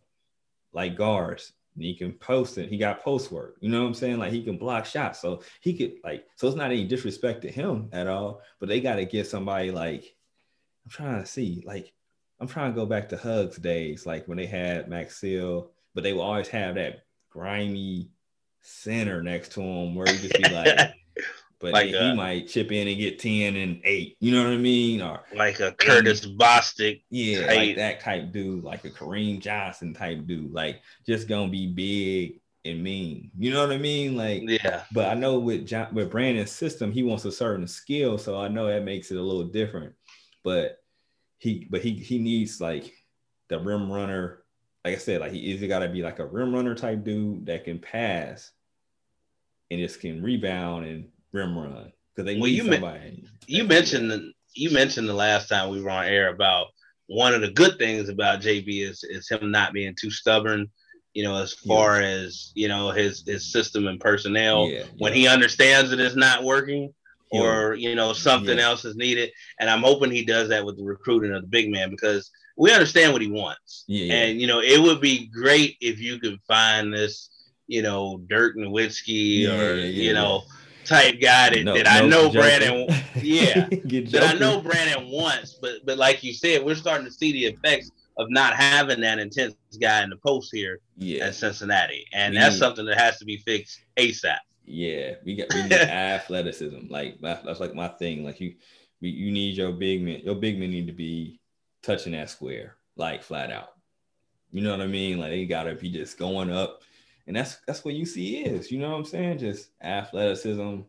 like 0.73 0.95
guards. 0.95 1.53
He 1.77 1.95
can 1.95 2.13
post 2.13 2.57
it. 2.57 2.69
He 2.69 2.77
got 2.77 3.03
post 3.03 3.31
work. 3.31 3.57
You 3.59 3.69
know 3.69 3.81
what 3.81 3.87
I'm 3.87 3.93
saying? 3.93 4.17
Like 4.17 4.31
he 4.31 4.43
can 4.43 4.57
block 4.57 4.85
shots. 4.85 5.21
So 5.21 5.41
he 5.61 5.77
could 5.77 5.95
like. 6.03 6.25
So 6.35 6.47
it's 6.47 6.57
not 6.57 6.71
any 6.71 6.85
disrespect 6.85 7.41
to 7.43 7.51
him 7.51 7.89
at 7.91 8.07
all. 8.07 8.41
But 8.59 8.69
they 8.69 8.81
got 8.81 8.95
to 8.95 9.05
get 9.05 9.27
somebody 9.27 9.71
like. 9.71 10.15
I'm 10.85 10.91
trying 10.91 11.21
to 11.21 11.27
see. 11.27 11.63
Like 11.65 11.93
I'm 12.39 12.47
trying 12.47 12.71
to 12.73 12.79
go 12.79 12.85
back 12.85 13.09
to 13.09 13.17
Huggs 13.17 13.57
days, 13.57 14.05
like 14.05 14.27
when 14.27 14.37
they 14.37 14.45
had 14.45 14.89
Maxiell, 14.89 15.69
but 15.93 16.03
they 16.03 16.13
will 16.13 16.21
always 16.21 16.47
have 16.49 16.75
that 16.75 17.05
grimy 17.29 18.09
center 18.61 19.21
next 19.21 19.53
to 19.53 19.61
him 19.61 19.95
where 19.95 20.07
he 20.07 20.17
just 20.17 20.41
be 20.41 20.49
like. 20.49 20.93
But 21.59 21.73
Like, 21.73 21.87
he, 21.87 21.95
uh, 21.95 22.11
he 22.11 22.15
might 22.15 22.47
chip 22.47 22.71
in 22.71 22.87
and 22.87 22.97
get 22.97 23.19
10 23.19 23.55
and 23.55 23.81
8. 23.83 24.17
You 24.19 24.31
know 24.31 24.43
what 24.43 24.53
I 24.53 24.57
mean? 24.57 25.01
Or 25.01 25.23
like 25.35 25.59
a 25.59 25.71
Curtis 25.71 26.25
Bostic. 26.25 27.01
yeah, 27.09 27.47
Tight. 27.47 27.55
like 27.55 27.75
that 27.77 27.99
type 27.99 28.31
dude, 28.31 28.63
like 28.63 28.85
a 28.85 28.89
Kareem 28.89 29.39
Johnson 29.39 29.93
type 29.93 30.25
dude, 30.27 30.53
like 30.53 30.81
just 31.05 31.27
gonna 31.27 31.49
be 31.49 31.67
big 31.67 32.41
and 32.63 32.83
mean. 32.83 33.31
You 33.37 33.51
know 33.51 33.61
what 33.61 33.71
I 33.71 33.77
mean? 33.77 34.15
Like, 34.15 34.43
yeah. 34.45 34.83
But 34.91 35.09
I 35.09 35.15
know 35.15 35.39
with 35.39 35.65
John, 35.65 35.93
with 35.93 36.11
Brannen's 36.11 36.51
system, 36.51 36.91
he 36.91 37.03
wants 37.03 37.25
a 37.25 37.31
certain 37.31 37.67
skill, 37.67 38.17
so 38.17 38.39
I 38.39 38.47
know 38.47 38.67
that 38.67 38.83
makes 38.83 39.11
it 39.11 39.17
a 39.17 39.21
little 39.21 39.45
different. 39.45 39.95
But 40.43 40.77
he, 41.39 41.67
but 41.69 41.81
he, 41.81 41.93
he 41.93 42.19
needs 42.19 42.61
like 42.61 42.93
the 43.49 43.59
rim 43.59 43.91
runner. 43.91 44.43
Like 44.85 44.95
I 44.95 44.99
said, 44.99 45.21
like 45.21 45.31
he 45.31 45.39
either 45.39 45.67
got 45.67 45.79
to 45.79 45.89
be 45.89 46.03
like 46.03 46.19
a 46.19 46.25
rim 46.25 46.53
runner 46.53 46.75
type 46.75 47.03
dude 47.03 47.47
that 47.47 47.65
can 47.65 47.79
pass 47.79 48.51
and 49.69 49.79
just 49.79 49.99
can 49.99 50.23
rebound 50.23 50.85
and 50.85 51.09
rim 51.37 51.57
run 51.57 51.91
because 52.15 52.25
they 52.25 52.39
well, 52.39 52.49
you 52.49 52.71
somebody. 52.71 53.23
you 53.45 53.63
mentioned 53.63 54.11
the, 54.11 54.31
you 54.53 54.71
mentioned 54.71 55.07
the 55.07 55.13
last 55.13 55.47
time 55.47 55.69
we 55.69 55.81
were 55.81 55.89
on 55.89 56.05
air 56.05 56.29
about 56.29 56.67
one 57.07 57.33
of 57.33 57.41
the 57.41 57.51
good 57.51 57.77
things 57.77 58.09
about 58.09 58.41
JB 58.41 58.89
is 58.89 59.03
is 59.03 59.29
him 59.29 59.51
not 59.51 59.73
being 59.73 59.95
too 59.99 60.11
stubborn. 60.11 60.69
You 61.13 61.23
know, 61.23 61.41
as 61.41 61.53
far 61.53 62.01
yeah. 62.01 62.07
as 62.07 62.51
you 62.53 62.67
know 62.67 62.91
his 62.91 63.23
his 63.25 63.51
system 63.51 63.87
and 63.87 63.99
personnel, 63.99 64.67
yeah, 64.67 64.83
when 64.97 65.13
yeah. 65.13 65.19
he 65.19 65.27
understands 65.27 65.89
that 65.89 65.99
it's 65.99 66.15
not 66.15 66.43
working, 66.43 66.93
or 67.31 67.73
you 67.75 67.95
know 67.95 68.13
something 68.13 68.59
else 68.59 68.85
is 68.85 68.95
needed, 68.95 69.31
and 69.59 69.69
I'm 69.69 69.81
hoping 69.81 70.11
he 70.11 70.25
does 70.25 70.49
that 70.49 70.65
with 70.65 70.77
the 70.77 70.83
recruiting 70.83 71.33
of 71.33 71.41
the 71.41 71.47
big 71.47 71.71
man 71.71 71.89
because 71.89 72.29
we 72.55 72.71
understand 72.71 73.13
what 73.13 73.21
he 73.21 73.31
wants. 73.31 73.85
Yeah, 73.87 74.13
and 74.13 74.41
you 74.41 74.47
know 74.47 74.59
it 74.59 74.79
would 74.79 75.01
be 75.01 75.27
great 75.27 75.77
if 75.81 75.99
you 75.99 76.19
could 76.19 76.39
find 76.47 76.93
this, 76.93 77.29
you 77.65 77.81
know, 77.81 78.21
Dirk 78.27 78.55
Nowitzki 78.55 79.49
or 79.49 79.75
you 79.75 80.13
know 80.13 80.43
type 80.87 81.19
guy 81.21 81.51
that, 81.51 81.63
no, 81.63 81.73
that 81.77 81.87
I 81.87 82.05
know 82.05 82.29
Brannen. 82.31 82.87
Yeah, 83.21 83.67
that 83.69 84.35
I 84.35 84.37
know 84.39 84.61
Brannen 84.61 85.09
wants, 85.09 85.53
but 85.61 85.85
but 85.85 85.97
like 85.97 86.23
you 86.23 86.33
said, 86.33 86.63
we're 86.63 86.75
starting 86.75 87.05
to 87.05 87.11
see 87.11 87.31
the 87.31 87.45
effects 87.45 87.91
of 88.17 88.27
not 88.29 88.55
having 88.55 89.01
that 89.01 89.19
intense 89.19 89.55
guy 89.79 90.03
in 90.03 90.09
the 90.09 90.17
post 90.17 90.49
here 90.51 90.79
yeah. 90.97 91.25
at 91.25 91.35
Cincinnati, 91.35 92.05
and 92.13 92.33
we 92.33 92.39
that's 92.39 92.55
need, 92.55 92.59
something 92.59 92.85
that 92.85 92.97
has 92.97 93.17
to 93.19 93.25
be 93.25 93.37
fixed 93.37 93.79
ASAP. 93.97 94.37
Yeah, 94.65 95.15
we 95.23 95.35
got 95.35 95.53
we 95.53 95.63
need 95.63 95.73
athleticism. 95.73 96.87
Like 96.89 97.19
that's 97.21 97.59
like 97.59 97.75
my 97.75 97.87
thing. 97.87 98.23
Like 98.23 98.39
you, 98.39 98.55
we, 99.01 99.09
you 99.09 99.31
need 99.31 99.55
your 99.55 99.71
big 99.71 100.01
men. 100.01 100.21
Your 100.23 100.35
big 100.35 100.59
men 100.59 100.71
need 100.71 100.87
to 100.87 100.93
be 100.93 101.39
touching 101.83 102.13
that 102.13 102.29
square, 102.29 102.75
like 102.95 103.23
flat 103.23 103.51
out. 103.51 103.69
You 104.51 104.61
know 104.61 104.71
what 104.71 104.81
I 104.81 104.87
mean? 104.87 105.19
Like 105.19 105.31
they 105.31 105.45
gotta 105.45 105.75
be 105.75 105.89
just 105.89 106.17
going 106.17 106.51
up 106.51 106.81
and 107.27 107.35
that's 107.35 107.57
that's 107.67 107.83
what 107.83 107.93
UC 107.93 108.47
is. 108.47 108.71
You 108.71 108.79
know 108.79 108.89
what 108.89 108.97
I'm 108.97 109.05
saying? 109.05 109.39
Just 109.39 109.69
athleticism. 109.81 110.81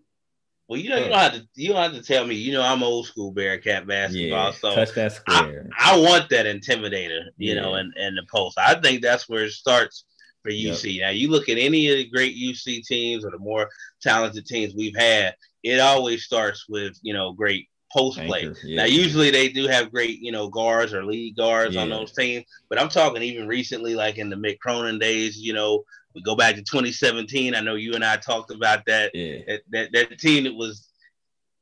Well, 0.69 0.79
you 0.79 0.91
know, 0.91 0.97
you 0.99 1.09
don't 1.09 1.19
have 1.19 1.33
to 1.33 1.49
you 1.55 1.69
don't 1.69 1.83
have 1.83 1.93
to 1.93 2.03
tell 2.03 2.27
me. 2.27 2.37
You 2.37 2.53
know, 2.53 2.63
I'm 2.63 2.83
old 2.83 3.07
school 3.07 3.33
Bearcat 3.33 3.87
basketball, 3.87 4.47
yeah, 4.47 4.51
so 4.53 4.75
touch 4.75 4.95
that 4.95 5.13
square. 5.13 5.69
I, 5.77 5.95
I 5.95 5.99
want 5.99 6.29
that 6.31 6.47
intimidator, 6.47 7.25
you 7.37 7.55
yeah. 7.55 7.61
know, 7.61 7.75
and 7.75 7.93
and 7.97 8.17
the 8.17 8.25
post. 8.31 8.59
I 8.59 8.81
think 8.81 9.03
that's 9.03 9.29
where 9.29 9.45
it 9.45 9.53
starts 9.53 10.05
for 10.43 10.51
UC. 10.51 10.95
Yep. 10.95 11.03
Now, 11.03 11.11
you 11.11 11.31
look 11.31 11.49
at 11.49 11.59
any 11.59 11.91
of 11.91 11.97
the 11.97 12.09
great 12.09 12.37
UC 12.37 12.87
teams 12.87 13.25
or 13.25 13.31
the 13.31 13.39
more 13.39 13.69
talented 14.01 14.47
teams 14.47 14.75
we've 14.75 14.97
had. 14.97 15.35
It 15.65 15.81
always 15.81 16.25
starts 16.25 16.67
with 16.69 16.99
you 17.03 17.15
know 17.15 17.33
great 17.33 17.69
post 17.91 18.19
play. 18.21 18.53
Yeah. 18.63 18.83
Now, 18.83 18.85
usually 18.85 19.31
they 19.31 19.49
do 19.49 19.67
have 19.67 19.91
great, 19.91 20.21
you 20.21 20.33
know, 20.33 20.49
guards 20.49 20.93
or 20.93 21.05
lead 21.05 21.37
guards 21.37 21.75
yeah. 21.75 21.83
on 21.83 21.89
those 21.89 22.13
teams, 22.13 22.45
but 22.69 22.79
I'm 22.79 22.91
talking 22.91 23.23
even 23.23 23.49
recently, 23.49 23.95
like 23.95 24.19
in 24.19 24.29
the 24.29 24.37
Mick 24.37 24.59
Cronin 24.59 24.99
days, 24.99 25.39
you 25.39 25.55
know, 25.55 25.85
we 26.19 26.23
go 26.23 26.37
back 26.37 26.57
to 26.57 26.63
2017. 26.63 27.55
I 27.55 27.61
know 27.61 27.77
you 27.77 27.95
and 27.95 28.05
I 28.05 28.17
talked 28.17 28.51
about 28.51 28.85
that. 28.87 29.15
Yeah. 29.15 29.39
That, 29.47 29.61
that, 29.71 29.93
that 29.93 30.19
team 30.19 30.45
that 30.45 30.55
was 30.55 30.89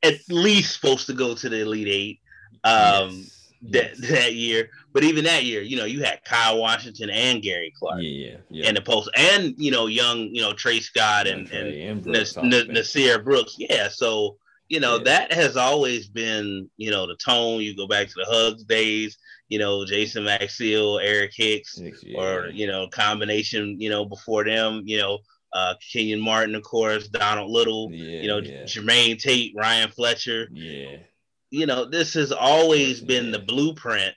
at 0.03 0.15
least 0.31 0.75
supposed 0.75 1.07
to 1.07 1.13
go 1.13 1.35
to 1.35 1.49
the 1.49 1.61
Elite 1.61 1.89
Eight 1.89 2.21
um, 2.65 3.27
yes. 3.61 3.99
That, 3.99 4.09
that 4.09 4.35
year. 4.35 4.71
But 4.93 5.05
even 5.05 5.25
that 5.25 5.45
year, 5.45 5.61
you 5.61 5.77
know, 5.77 5.85
you 5.85 6.03
had 6.03 6.25
Kyle 6.25 6.59
Washington 6.59 7.11
and 7.11 7.43
Gary 7.43 7.73
Clark. 7.79 8.01
Yeah, 8.01 8.09
yeah, 8.11 8.37
yeah. 8.49 8.69
And 8.69 8.77
the 8.77 8.81
post, 8.81 9.11
and 9.17 9.55
you 9.59 9.71
know, 9.71 9.87
young, 9.87 10.31
you 10.33 10.41
know, 10.41 10.53
Tre 10.53 10.81
Scott 10.81 11.27
and 11.27 11.51
and, 11.51 11.69
and 11.69 12.03
Brooks, 12.03 12.37
N- 12.37 12.53
N- 12.53 12.69
Nysier 12.69 13.23
Brooks. 13.23 13.57
Yeah, 13.59 13.89
so 13.89 14.37
you 14.69 14.81
know 14.81 14.97
yeah. 14.97 15.05
that 15.05 15.33
has 15.33 15.57
always 15.57 16.09
been 16.09 16.71
you 16.77 16.91
know 16.91 17.07
the 17.07 17.17
tone. 17.17 17.61
You 17.61 17.77
go 17.77 17.87
back 17.87 18.07
to 18.09 18.15
the 18.17 18.27
Huggs 18.27 18.65
days 18.65 19.19
you 19.49 19.59
know, 19.59 19.85
Jason 19.85 20.25
Maxiell, 20.25 21.01
Eric 21.03 21.33
Hicks, 21.35 21.79
yeah. 21.79 22.19
or, 22.19 22.49
you 22.49 22.67
know, 22.67 22.89
combination, 22.89 23.81
you 23.81 23.89
know, 23.89 24.05
before 24.05 24.45
them, 24.45 24.83
you 24.85 24.99
know, 24.99 25.19
uh, 25.53 25.75
Kenyon 25.93 26.21
Martin, 26.21 26.55
of 26.55 26.63
course, 26.63 27.09
Donald 27.09 27.51
Little, 27.51 27.91
yeah, 27.93 28.21
you 28.21 28.29
know, 28.29 28.39
yeah. 28.39 28.65
Jermaine 28.65 29.19
Tate, 29.19 29.55
Ryan 29.57 29.91
Fletcher. 29.91 30.49
Yeah. 30.53 30.99
You 31.51 31.67
know, 31.67 31.85
this 31.85 32.15
has 32.15 32.33
always 32.33 33.01
been 33.01 33.31
the 33.31 33.39
blueprint. 33.39 34.15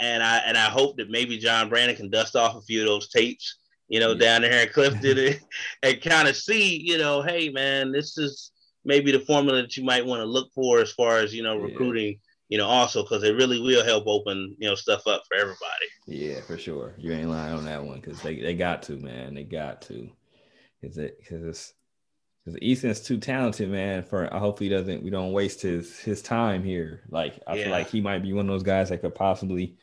And 0.00 0.22
I 0.22 0.38
and 0.46 0.56
I 0.56 0.66
hope 0.66 0.98
that 0.98 1.10
maybe 1.10 1.38
John 1.38 1.68
Brannen 1.68 1.96
can 1.96 2.10
dust 2.10 2.36
off 2.36 2.54
a 2.54 2.60
few 2.60 2.82
of 2.82 2.86
those 2.86 3.08
tapes, 3.08 3.56
you 3.88 3.98
know, 3.98 4.14
down 4.14 4.42
there 4.42 4.52
at 4.52 4.72
Clifton 4.72 5.18
and, 5.26 5.40
and 5.82 6.00
kind 6.00 6.28
of 6.28 6.36
see, 6.36 6.76
you 6.76 6.98
know, 6.98 7.22
hey 7.22 7.48
man, 7.48 7.90
this 7.90 8.16
is 8.16 8.52
maybe 8.84 9.10
the 9.10 9.18
formula 9.18 9.62
that 9.62 9.76
you 9.76 9.82
might 9.82 10.06
want 10.06 10.20
to 10.20 10.26
look 10.26 10.52
for 10.54 10.78
as 10.78 10.92
far 10.92 11.18
as, 11.18 11.34
you 11.34 11.42
know, 11.42 11.58
recruiting 11.58 12.20
you 12.48 12.58
know, 12.58 12.66
also 12.66 13.02
because 13.02 13.22
it 13.22 13.34
really 13.34 13.60
will 13.60 13.84
help 13.84 14.06
open, 14.06 14.56
you 14.58 14.68
know, 14.68 14.74
stuff 14.74 15.06
up 15.06 15.22
for 15.28 15.36
everybody. 15.36 15.86
Yeah, 16.06 16.40
for 16.40 16.56
sure. 16.56 16.94
You 16.98 17.12
ain't 17.12 17.28
lying 17.28 17.54
on 17.54 17.64
that 17.66 17.84
one 17.84 18.00
because 18.00 18.20
they, 18.22 18.40
they 18.40 18.54
got 18.54 18.82
to, 18.84 18.96
man. 18.96 19.34
They 19.34 19.44
got 19.44 19.82
to. 19.82 20.10
Because 20.80 20.98
it 20.98 21.18
because 21.18 21.44
it's 21.44 21.74
because 22.44 22.58
Eason's 22.62 23.00
too 23.00 23.18
talented, 23.18 23.68
man. 23.68 24.02
For 24.02 24.32
I 24.32 24.38
hope 24.38 24.58
he 24.58 24.68
doesn't 24.68 25.02
we 25.02 25.10
don't 25.10 25.32
waste 25.32 25.60
his 25.62 25.98
his 25.98 26.22
time 26.22 26.62
here. 26.62 27.02
Like 27.10 27.40
I 27.46 27.54
yeah. 27.54 27.64
feel 27.64 27.72
like 27.72 27.90
he 27.90 28.00
might 28.00 28.22
be 28.22 28.32
one 28.32 28.48
of 28.48 28.52
those 28.52 28.62
guys 28.62 28.88
that 28.88 29.02
could 29.02 29.14
possibly 29.14 29.76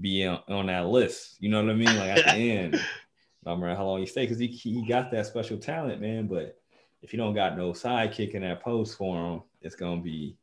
be 0.00 0.26
on, 0.26 0.40
on 0.48 0.66
that 0.66 0.86
list. 0.86 1.36
You 1.38 1.50
know 1.50 1.62
what 1.62 1.70
I 1.70 1.74
mean? 1.74 1.96
Like 1.96 2.18
at 2.18 2.24
the 2.24 2.50
end. 2.50 2.80
I 3.44 3.50
don't 3.50 3.76
how 3.76 3.84
long 3.84 3.98
he 3.98 4.06
stay, 4.06 4.22
because 4.22 4.38
he, 4.38 4.46
he 4.46 4.86
got 4.86 5.10
that 5.10 5.26
special 5.26 5.58
talent, 5.58 6.00
man. 6.00 6.28
But 6.28 6.60
if 7.02 7.12
you 7.12 7.16
don't 7.16 7.34
got 7.34 7.56
no 7.56 7.72
sidekick 7.72 8.34
in 8.34 8.42
that 8.42 8.62
post 8.62 8.96
for 8.96 9.16
him, 9.16 9.42
it's 9.60 9.74
gonna 9.74 10.00
be 10.00 10.36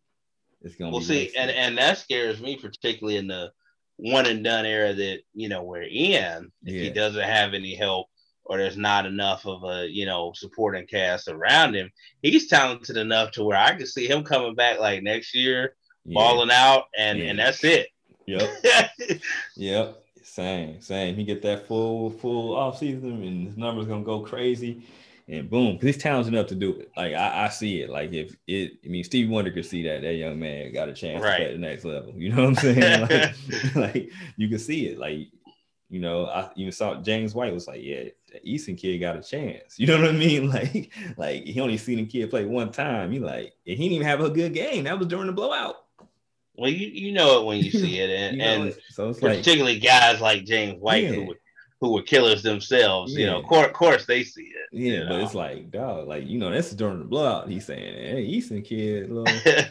it's 0.61 0.75
gonna 0.75 0.91
we'll 0.91 1.01
see, 1.01 1.31
and 1.37 1.49
and 1.49 1.77
that 1.77 1.97
scares 1.97 2.41
me 2.41 2.57
particularly 2.57 3.17
in 3.17 3.27
the 3.27 3.51
one 3.97 4.25
and 4.25 4.43
done 4.43 4.65
era 4.65 4.93
that 4.93 5.19
you 5.33 5.49
know 5.49 5.63
we're 5.63 5.83
in. 5.83 6.51
If 6.65 6.73
yeah. 6.73 6.81
he 6.81 6.89
doesn't 6.89 7.21
have 7.21 7.53
any 7.53 7.75
help 7.75 8.07
or 8.43 8.57
there's 8.57 8.77
not 8.77 9.05
enough 9.05 9.45
of 9.45 9.63
a 9.63 9.87
you 9.87 10.05
know 10.05 10.33
supporting 10.35 10.87
cast 10.87 11.27
around 11.27 11.75
him, 11.75 11.91
he's 12.21 12.47
talented 12.47 12.97
enough 12.97 13.31
to 13.31 13.43
where 13.43 13.57
I 13.57 13.75
can 13.75 13.85
see 13.85 14.07
him 14.07 14.23
coming 14.23 14.55
back 14.55 14.79
like 14.79 15.03
next 15.03 15.33
year, 15.33 15.75
yeah. 16.05 16.13
balling 16.13 16.51
out, 16.51 16.85
and 16.97 17.19
yeah. 17.19 17.25
and 17.25 17.39
that's 17.39 17.63
it. 17.63 17.87
Yep. 18.25 18.49
yep. 19.55 20.03
Same, 20.23 20.79
same. 20.81 21.15
He 21.15 21.23
get 21.23 21.41
that 21.43 21.67
full 21.67 22.09
full 22.09 22.55
off 22.55 22.79
season, 22.79 23.23
and 23.23 23.47
his 23.47 23.57
numbers 23.57 23.87
gonna 23.87 24.03
go 24.03 24.19
crazy 24.19 24.83
and 25.29 25.49
boom, 25.49 25.73
because 25.73 25.95
he's 25.95 26.03
talented 26.03 26.33
enough 26.33 26.47
to 26.47 26.55
do 26.55 26.73
it. 26.73 26.91
Like 26.97 27.13
I, 27.13 27.45
I, 27.45 27.49
see 27.49 27.81
it. 27.81 27.89
Like 27.89 28.11
if 28.13 28.35
it, 28.47 28.79
I 28.83 28.87
mean, 28.87 29.03
Stevie 29.03 29.29
Wonder 29.29 29.51
could 29.51 29.65
see 29.65 29.83
that 29.83 30.01
that 30.01 30.15
young 30.15 30.39
man 30.39 30.73
got 30.73 30.89
a 30.89 30.93
chance 30.93 31.23
right. 31.23 31.37
to 31.37 31.43
play 31.43 31.51
the 31.53 31.59
next 31.59 31.85
level. 31.85 32.13
You 32.15 32.33
know 32.33 32.49
what 32.49 32.49
I'm 32.49 32.55
saying? 32.55 33.01
like, 33.75 33.75
like 33.75 34.11
you 34.37 34.49
can 34.49 34.57
see 34.57 34.87
it. 34.87 34.97
Like 34.97 35.27
you 35.89 35.99
know, 35.99 36.25
I 36.25 36.49
even 36.55 36.71
saw 36.71 36.95
James 36.95 37.33
White 37.35 37.53
was 37.53 37.67
like, 37.67 37.81
yeah, 37.83 38.05
the 38.31 38.39
Eason 38.39 38.77
kid 38.77 38.97
got 38.99 39.17
a 39.17 39.21
chance. 39.21 39.75
You 39.79 39.87
know 39.87 39.99
what 39.99 40.09
I 40.09 40.13
mean? 40.13 40.49
Like, 40.49 40.91
like 41.17 41.43
he 41.45 41.59
only 41.61 41.77
seen 41.77 41.97
the 41.97 42.05
kid 42.05 42.29
play 42.29 42.45
one 42.45 42.71
time. 42.71 43.11
He 43.11 43.19
like, 43.19 43.53
and 43.67 43.77
he 43.77 43.83
didn't 43.89 43.93
even 43.93 44.07
have 44.07 44.21
a 44.21 44.29
good 44.29 44.53
game. 44.53 44.83
That 44.85 44.97
was 44.97 45.07
during 45.07 45.27
the 45.27 45.33
blowout. 45.33 45.75
Well, 46.55 46.69
you, 46.69 46.87
you 46.87 47.11
know 47.11 47.41
it 47.41 47.45
when 47.45 47.59
you 47.59 47.71
see 47.71 47.99
it, 47.99 48.09
and, 48.09 48.35
you 48.35 48.43
know 48.43 48.61
and 48.61 48.65
it. 48.69 48.79
So 48.89 49.13
particularly 49.13 49.75
like, 49.75 49.83
guys 49.83 50.21
like 50.21 50.45
James 50.45 50.79
White 50.79 51.03
yeah. 51.03 51.11
who 51.11 51.35
who 51.81 51.93
were 51.93 52.01
killers 52.01 52.43
themselves. 52.43 53.13
Yeah. 53.13 53.19
You 53.19 53.25
know, 53.27 53.39
of 53.39 53.45
course, 53.45 53.71
course 53.71 54.05
they 54.05 54.23
see 54.23 54.51
it. 54.53 54.58
Yeah, 54.71 55.05
but 55.07 55.21
it's 55.21 55.33
like, 55.33 55.71
dog, 55.71 56.07
like 56.07 56.27
you 56.27 56.37
know, 56.37 56.51
that's 56.51 56.71
during 56.71 56.99
the 56.99 57.05
blowout. 57.05 57.49
He's 57.49 57.65
saying, 57.65 57.93
"Hey, 57.93 58.27
Eason 58.27 58.63
kid, 58.63 59.09
little, 59.09 59.25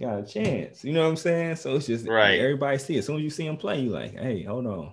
got 0.00 0.18
a 0.18 0.26
chance." 0.26 0.84
You 0.84 0.92
know 0.92 1.02
what 1.02 1.08
I'm 1.08 1.16
saying? 1.16 1.56
So 1.56 1.76
it's 1.76 1.86
just 1.86 2.06
right. 2.06 2.40
Everybody 2.40 2.78
see 2.78 2.96
it. 2.96 2.98
As 2.98 3.06
soon 3.06 3.16
as 3.16 3.22
you 3.22 3.30
see 3.30 3.46
him 3.46 3.56
play, 3.56 3.80
you 3.80 3.90
like, 3.90 4.18
"Hey, 4.18 4.42
hold 4.42 4.66
on, 4.66 4.92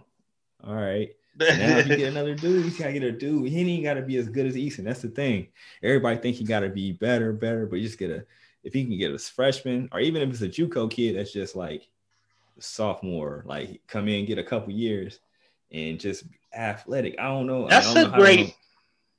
all 0.63 0.75
right." 0.75 1.09
now 1.37 1.77
if 1.77 1.87
you 1.87 1.97
get 1.97 2.09
another 2.11 2.35
dude, 2.35 2.65
you 2.65 2.71
gotta 2.77 2.93
get 2.93 3.03
a 3.03 3.11
dude. 3.11 3.49
He 3.49 3.59
ain't 3.59 3.83
gotta 3.83 4.01
be 4.01 4.17
as 4.17 4.29
good 4.29 4.45
as 4.45 4.55
Eason. 4.55 4.83
That's 4.83 5.01
the 5.01 5.09
thing. 5.09 5.47
Everybody 5.83 6.17
think 6.17 6.37
he 6.37 6.43
gotta 6.43 6.69
be 6.69 6.91
better, 6.93 7.33
better, 7.33 7.65
but 7.65 7.77
you 7.77 7.87
just 7.87 7.99
get 7.99 8.11
a 8.11 8.25
if 8.63 8.73
he 8.73 8.85
can 8.85 8.97
get 8.97 9.13
a 9.13 9.17
freshman, 9.17 9.89
or 9.91 9.99
even 9.99 10.21
if 10.21 10.29
it's 10.29 10.41
a 10.41 10.47
JUCO 10.47 10.89
kid 10.89 11.17
that's 11.17 11.33
just 11.33 11.55
like 11.55 11.87
sophomore, 12.59 13.43
like 13.47 13.81
come 13.87 14.07
in, 14.07 14.25
get 14.25 14.37
a 14.37 14.43
couple 14.43 14.71
years, 14.71 15.19
and 15.71 15.99
just 15.99 16.25
athletic. 16.53 17.15
I 17.19 17.23
don't 17.23 17.47
know. 17.47 17.67
That's 17.67 17.93
don't 17.93 18.05
a 18.05 18.09
know 18.09 18.17
great. 18.17 18.55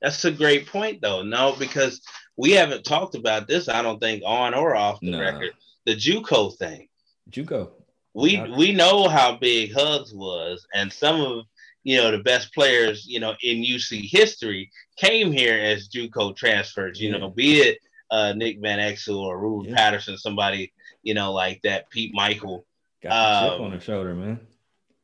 That's 0.03 0.25
a 0.25 0.31
great 0.31 0.67
point, 0.67 1.01
though. 1.01 1.23
No, 1.23 1.55
because 1.57 2.01
we 2.35 2.51
haven't 2.51 2.83
talked 2.83 3.15
about 3.15 3.47
this. 3.47 3.69
I 3.69 3.81
don't 3.81 3.99
think 3.99 4.21
on 4.25 4.53
or 4.53 4.75
off 4.75 4.99
the 5.01 5.17
record. 5.17 5.51
The 5.85 5.95
JUCO 5.95 6.55
thing. 6.57 6.89
JUCO. 7.31 7.71
We 8.13 8.39
we 8.55 8.73
know 8.73 9.07
how 9.07 9.37
big 9.37 9.73
Huggs 9.73 10.13
was, 10.13 10.67
and 10.75 10.91
some 10.91 11.21
of 11.21 11.45
you 11.83 11.97
know 11.97 12.11
the 12.11 12.19
best 12.19 12.53
players 12.53 13.07
you 13.07 13.19
know 13.19 13.33
in 13.41 13.63
UC 13.63 14.07
history 14.11 14.69
came 14.97 15.31
here 15.31 15.57
as 15.57 15.87
JUCO 15.87 16.35
transfers. 16.35 16.99
You 16.99 17.11
yeah. 17.11 17.17
know, 17.17 17.29
be 17.29 17.61
it 17.61 17.79
uh, 18.11 18.33
Nick 18.33 18.59
Van 18.59 18.79
Exel 18.79 19.15
or 19.15 19.39
Ruben 19.39 19.71
yeah. 19.71 19.77
Patterson, 19.77 20.17
somebody 20.17 20.73
you 21.01 21.13
know 21.13 21.31
like 21.31 21.61
that, 21.63 21.89
Pete 21.89 22.13
Mickeal. 22.13 22.63
Got 23.01 23.43
chip 23.49 23.59
um, 23.59 23.61
on 23.61 23.71
the 23.71 23.79
shoulder, 23.79 24.13
man 24.13 24.39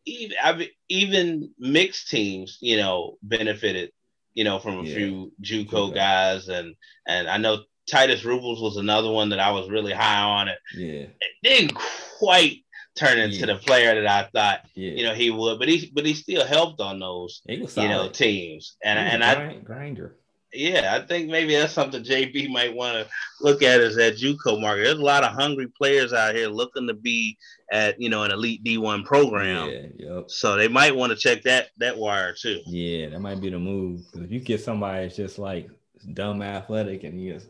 even 0.06 0.68
even 0.90 1.52
mixed 1.60 2.10
teams, 2.10 2.58
you 2.62 2.78
know, 2.78 3.18
benefited, 3.22 3.92
you 4.40 4.46
know, 4.46 4.58
from 4.58 4.76
a 4.80 4.84
Yeah. 4.84 4.96
few 4.96 5.34
JUCO 5.42 5.68
JUCO. 5.92 5.96
guys, 5.96 6.48
and 6.48 6.68
and 7.06 7.28
I 7.28 7.38
know 7.38 7.54
Titus 7.92 8.24
Rubles 8.24 8.62
was 8.62 8.78
another 8.78 9.12
one 9.12 9.30
that 9.32 9.40
I 9.48 9.52
was 9.52 9.70
really 9.70 9.92
high 9.92 10.22
on. 10.38 10.48
It 10.48 10.60
Yeah, 10.74 11.08
it 11.26 11.32
didn't 11.44 11.74
quite 12.20 12.58
turn 12.96 13.18
into 13.20 13.40
Yeah. 13.40 13.48
the 13.48 13.56
player 13.56 14.02
that 14.02 14.08
I 14.08 14.30
thought 14.34 14.60
yeah. 14.76 14.92
you 14.98 15.04
know 15.04 15.14
he 15.14 15.30
would, 15.30 15.60
but 15.60 15.68
he 15.68 15.92
but 15.94 16.06
he 16.06 16.14
still 16.14 16.46
helped 16.46 16.80
on 16.80 17.00
those 17.00 17.42
you 17.50 17.68
know 17.94 18.08
teams, 18.10 18.78
and 18.82 18.98
and 18.98 19.24
a 19.24 19.26
I 19.28 19.36
grind- 19.36 19.66
grinder. 19.66 20.16
Yeah 20.54 20.98
I 21.00 21.06
think 21.06 21.30
maybe 21.30 21.56
that's 21.56 21.74
something 21.74 22.04
JB 22.04 22.50
might 22.50 22.74
want 22.74 22.98
to 22.98 23.08
look 23.42 23.62
at 23.62 23.82
is 23.82 23.96
that 23.98 24.18
JUCO 24.18 24.60
market. 24.60 24.84
There's 24.84 25.00
a 25.00 25.04
lot 25.04 25.24
of 25.24 25.34
hungry 25.34 25.68
players 25.68 26.12
out 26.14 26.36
here 26.36 26.48
looking 26.48 26.88
to 26.88 26.94
be 26.94 27.38
at 27.72 28.00
you 28.02 28.10
know 28.10 28.24
an 28.24 28.32
elite 28.32 28.64
D1 28.64 29.06
program. 29.06 29.70
Yeah, 29.70 29.88
yep. 30.16 30.32
So 30.32 30.56
they 30.56 30.68
might 30.68 30.96
want 30.96 31.12
to 31.12 31.18
check 31.18 31.44
that 31.44 31.68
that 31.78 31.98
wire 31.98 32.34
too. 32.34 32.62
Yeah, 32.66 33.10
that 33.10 33.20
might 33.20 33.42
be 33.42 33.50
the 33.50 33.60
move. 33.60 34.02
'Cause 34.12 34.24
if 34.24 34.32
you 34.32 34.40
get 34.40 34.62
somebody 34.62 35.04
that's 35.04 35.16
just 35.16 35.38
like 35.40 35.70
dumb 36.14 36.42
athletic 36.42 37.04
and 37.04 37.22
you 37.22 37.34
just, 37.34 37.50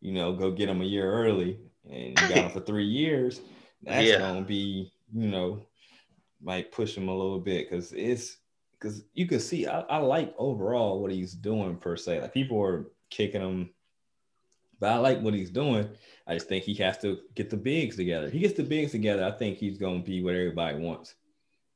you 0.00 0.12
know, 0.12 0.32
go 0.32 0.50
get 0.50 0.66
them 0.66 0.80
a 0.80 0.84
year 0.84 1.10
early 1.12 1.58
and 1.88 2.08
you 2.08 2.28
got 2.28 2.34
them 2.34 2.50
for 2.50 2.60
three 2.60 2.86
years, 2.86 3.40
that's 3.82 4.06
Yeah. 4.08 4.18
gonna 4.18 4.42
be, 4.42 4.90
you 5.14 5.28
know, 5.28 5.66
might 6.42 6.72
push 6.72 6.96
him 6.96 7.08
a 7.08 7.16
little 7.16 7.38
bit 7.38 7.68
because 7.68 7.92
it's 7.92 8.38
because 8.80 9.04
you 9.12 9.26
can 9.26 9.40
see 9.40 9.66
I, 9.66 9.80
I 9.80 9.98
like 9.98 10.34
overall 10.38 11.00
what 11.00 11.12
he's 11.12 11.32
doing 11.32 11.76
per 11.76 11.96
se. 11.96 12.20
Like 12.20 12.32
people 12.32 12.60
are 12.62 12.86
kicking 13.10 13.40
him, 13.40 13.70
but 14.78 14.92
I 14.92 14.96
like 14.96 15.20
what 15.20 15.34
he's 15.34 15.50
doing. 15.50 15.88
I 16.26 16.34
just 16.34 16.48
think 16.48 16.64
he 16.64 16.74
has 16.74 16.98
to 16.98 17.18
get 17.34 17.50
the 17.50 17.56
bigs 17.56 17.96
together. 17.96 18.26
If 18.26 18.32
he 18.32 18.38
gets 18.38 18.54
the 18.54 18.62
bigs 18.62 18.92
together, 18.92 19.24
I 19.24 19.32
think 19.32 19.58
he's 19.58 19.78
gonna 19.78 20.00
be 20.00 20.22
what 20.22 20.34
everybody 20.34 20.78
wants. 20.78 21.14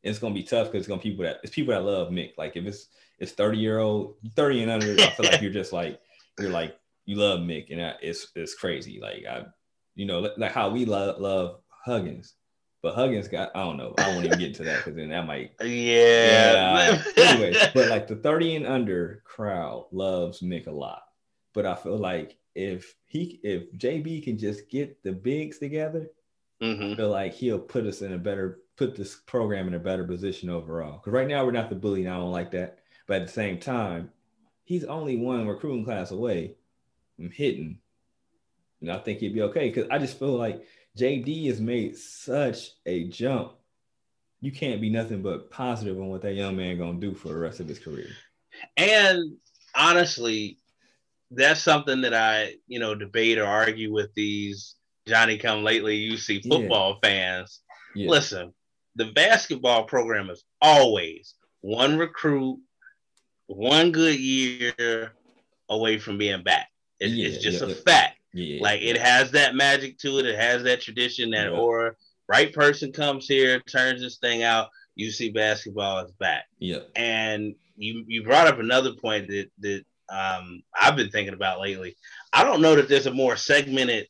It's 0.03 0.19
gonna 0.19 0.35
be 0.35 0.43
tough 0.43 0.69
because 0.69 0.81
it's 0.81 0.89
gonna 0.89 1.01
be 1.01 1.11
people 1.11 1.25
that 1.25 1.41
it's 1.43 1.55
people 1.55 1.75
that 1.75 1.85
love 1.85 2.11
Mick. 2.11 2.33
Like 2.39 2.57
if 2.57 2.65
it's 2.65 2.89
it's 3.19 3.33
30 3.33 3.59
year 3.59 3.79
old, 3.79 4.17
30 4.35 4.63
and 4.63 4.71
under, 4.71 4.93
I 4.93 5.11
feel 5.11 5.27
like 5.27 5.43
you're 5.43 5.53
just 5.53 5.73
like 5.73 6.01
you're 6.39 6.51
like 6.51 6.77
you 7.07 7.17
love 7.17 7.41
Mick, 7.41 7.71
and 7.71 7.83
I, 7.83 7.95
it's 8.01 8.29
it's 8.35 8.55
crazy. 8.55 8.99
Like 9.01 9.25
I, 9.29 9.45
you 9.95 10.07
know, 10.07 10.29
like 10.37 10.53
how 10.53 10.71
we 10.71 10.85
love 10.85 11.21
love 11.21 11.61
Huggins, 11.69 12.35
but 12.85 12.95
Huggins 12.95 13.29
got 13.29 13.51
I 13.57 13.65
don't 13.65 13.79
know. 13.79 13.95
I 13.97 14.09
won't 14.09 14.27
even 14.27 14.39
get 14.39 14.49
into 14.49 14.65
that 14.65 14.85
because 14.85 14.95
then 14.95 15.09
that 15.09 15.27
might 15.27 15.53
Yeah. 15.63 16.91
yeah. 16.93 17.03
anyway, 17.17 17.71
but 17.75 17.89
like 17.89 18.07
the 18.07 18.17
30 18.17 18.57
and 18.57 18.67
under 18.67 19.23
crowd 19.25 19.87
loves 19.91 20.41
Mick 20.43 20.67
a 20.67 20.71
lot. 20.71 21.03
But 21.55 21.65
I 21.65 21.75
feel 21.77 21.97
like 21.97 22.37
if 22.55 22.95
he 23.07 23.41
if 23.43 23.73
JB 23.73 24.23
can 24.25 24.37
just 24.39 24.69
get 24.69 25.03
the 25.03 25.13
bigs 25.13 25.59
together, 25.59 26.11
I 26.61 26.65
Mhm. 26.67 26.97
feel 26.97 27.09
like 27.11 27.33
he'll 27.33 27.59
put 27.59 27.87
us 27.87 28.03
in 28.03 28.13
a 28.13 28.19
better 28.19 28.61
put 28.77 28.95
this 28.97 29.15
program 29.15 29.67
in 29.69 29.75
a 29.75 29.79
better 29.79 30.05
position 30.05 30.51
overall. 30.51 30.99
Because 30.99 31.13
right 31.15 31.29
now 31.29 31.45
we're 31.45 31.53
not 31.53 31.71
the 31.71 31.77
bully, 31.77 32.05
and 32.05 32.13
I 32.13 32.19
don't 32.19 32.33
like 32.33 32.51
that. 32.51 32.81
But 33.07 33.23
at 33.23 33.27
the 33.29 33.33
same 33.33 33.59
time, 33.61 34.11
he's 34.65 34.85
only 34.85 35.17
one 35.17 35.47
recruiting 35.49 35.85
class 35.85 36.11
away 36.11 36.57
from 37.17 37.31
hitting. 37.31 37.79
And 38.81 38.91
I 38.93 38.99
think 38.99 39.21
he'd 39.21 39.33
be 39.33 39.43
okay. 39.43 39.69
Because 39.71 39.89
I 39.91 39.99
just 39.99 40.19
feel 40.19 40.33
like 40.37 40.67
JD 40.99 41.47
has 41.49 41.61
made 41.61 41.97
such 41.97 42.71
a 42.87 43.05
jump. 43.09 43.53
You 44.41 44.53
can't 44.53 44.81
be 44.81 44.91
nothing 44.91 45.23
but 45.23 45.51
positive 45.51 45.99
on 45.99 46.09
what 46.09 46.23
that 46.23 46.35
young 46.35 46.57
man 46.57 46.79
gonna 46.79 47.01
do 47.01 47.15
for 47.15 47.29
the 47.29 47.37
rest 47.37 47.61
of 47.61 47.69
his 47.69 47.79
career. 47.79 48.09
And 48.77 49.37
honestly, 49.75 50.59
that's 51.31 51.63
something 51.63 52.03
that 52.03 52.15
I, 52.15 52.55
you 52.69 52.79
know, 52.79 52.95
debate 52.95 53.39
or 53.39 53.47
argue 53.47 53.93
with 53.93 54.13
these 54.15 54.77
Johnny 55.07 55.39
come 55.39 55.65
lately 55.65 55.99
UC 56.11 56.41
Yeah. 56.45 56.57
football 56.57 56.99
fans. 57.03 57.61
Yeah. 57.95 58.11
Listen, 58.11 58.55
the 58.97 59.07
basketball 59.07 59.85
program 59.85 60.31
is 60.31 60.45
always 60.61 61.35
one 61.61 61.99
recruit, 61.99 62.61
one 63.47 63.93
good 63.93 64.19
year 64.19 65.13
away 65.69 65.99
from 65.99 66.19
being 66.19 66.43
back. 66.43 66.69
It's, 67.01 67.15
it's 67.37 67.43
just 67.43 67.61
yeah, 67.61 67.67
a 67.67 67.71
yeah. 67.71 67.83
fact. 67.85 68.14
Yeah. 68.35 68.61
Like 68.63 68.83
it 68.83 68.99
has 68.99 69.31
that 69.31 69.55
magic 69.55 69.97
to 69.99 70.19
it. 70.19 70.27
It 70.27 70.39
has 70.39 70.63
that 70.65 70.81
tradition, 70.83 71.31
that 71.31 71.51
Yeah. 71.53 71.59
aura. 71.59 71.95
Right 72.29 72.53
person 72.53 72.93
comes 72.93 73.27
here, 73.29 73.61
turns 73.61 74.01
this 74.01 74.17
thing 74.19 74.43
out. 74.43 74.69
UC 74.99 75.33
basketball 75.35 76.05
is 76.05 76.13
back. 76.13 76.45
yeah. 76.59 76.79
And 76.97 77.55
you 77.77 78.05
you 78.07 78.23
brought 78.23 78.47
up 78.47 78.59
another 78.59 78.93
point 78.95 79.29
that 79.29 79.51
that 79.61 79.85
um, 80.09 80.63
I've 80.79 80.97
been 80.97 81.11
thinking 81.11 81.35
about 81.35 81.61
lately. 81.61 81.97
I 82.33 82.45
don't 82.45 82.61
know 82.61 82.77
that 82.77 82.89
there's 82.89 83.07
a 83.07 83.11
more 83.15 83.37
segmented 83.37 84.07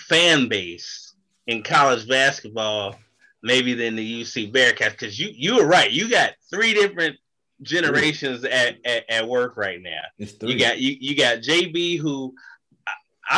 fan 0.00 0.48
base 0.48 1.14
in 1.46 1.62
college 1.62 2.08
basketball 2.08 2.96
maybe 3.42 3.74
than 3.74 3.96
the 3.96 4.22
UC 4.22 4.52
Bearcats 4.52 4.92
because 4.92 5.18
you 5.18 5.30
you 5.34 5.56
were 5.56 5.66
right. 5.66 5.90
You 5.90 6.08
got 6.10 6.32
three 6.50 6.74
different 6.74 7.16
generations 7.62 8.44
at, 8.44 8.76
at, 8.84 9.04
at 9.08 9.28
work 9.28 9.56
right 9.56 9.80
now. 9.80 10.00
You 10.18 10.58
got 10.58 10.78
you, 10.78 10.96
you 11.00 11.16
got 11.16 11.38
JB 11.38 11.98
who 11.98 12.34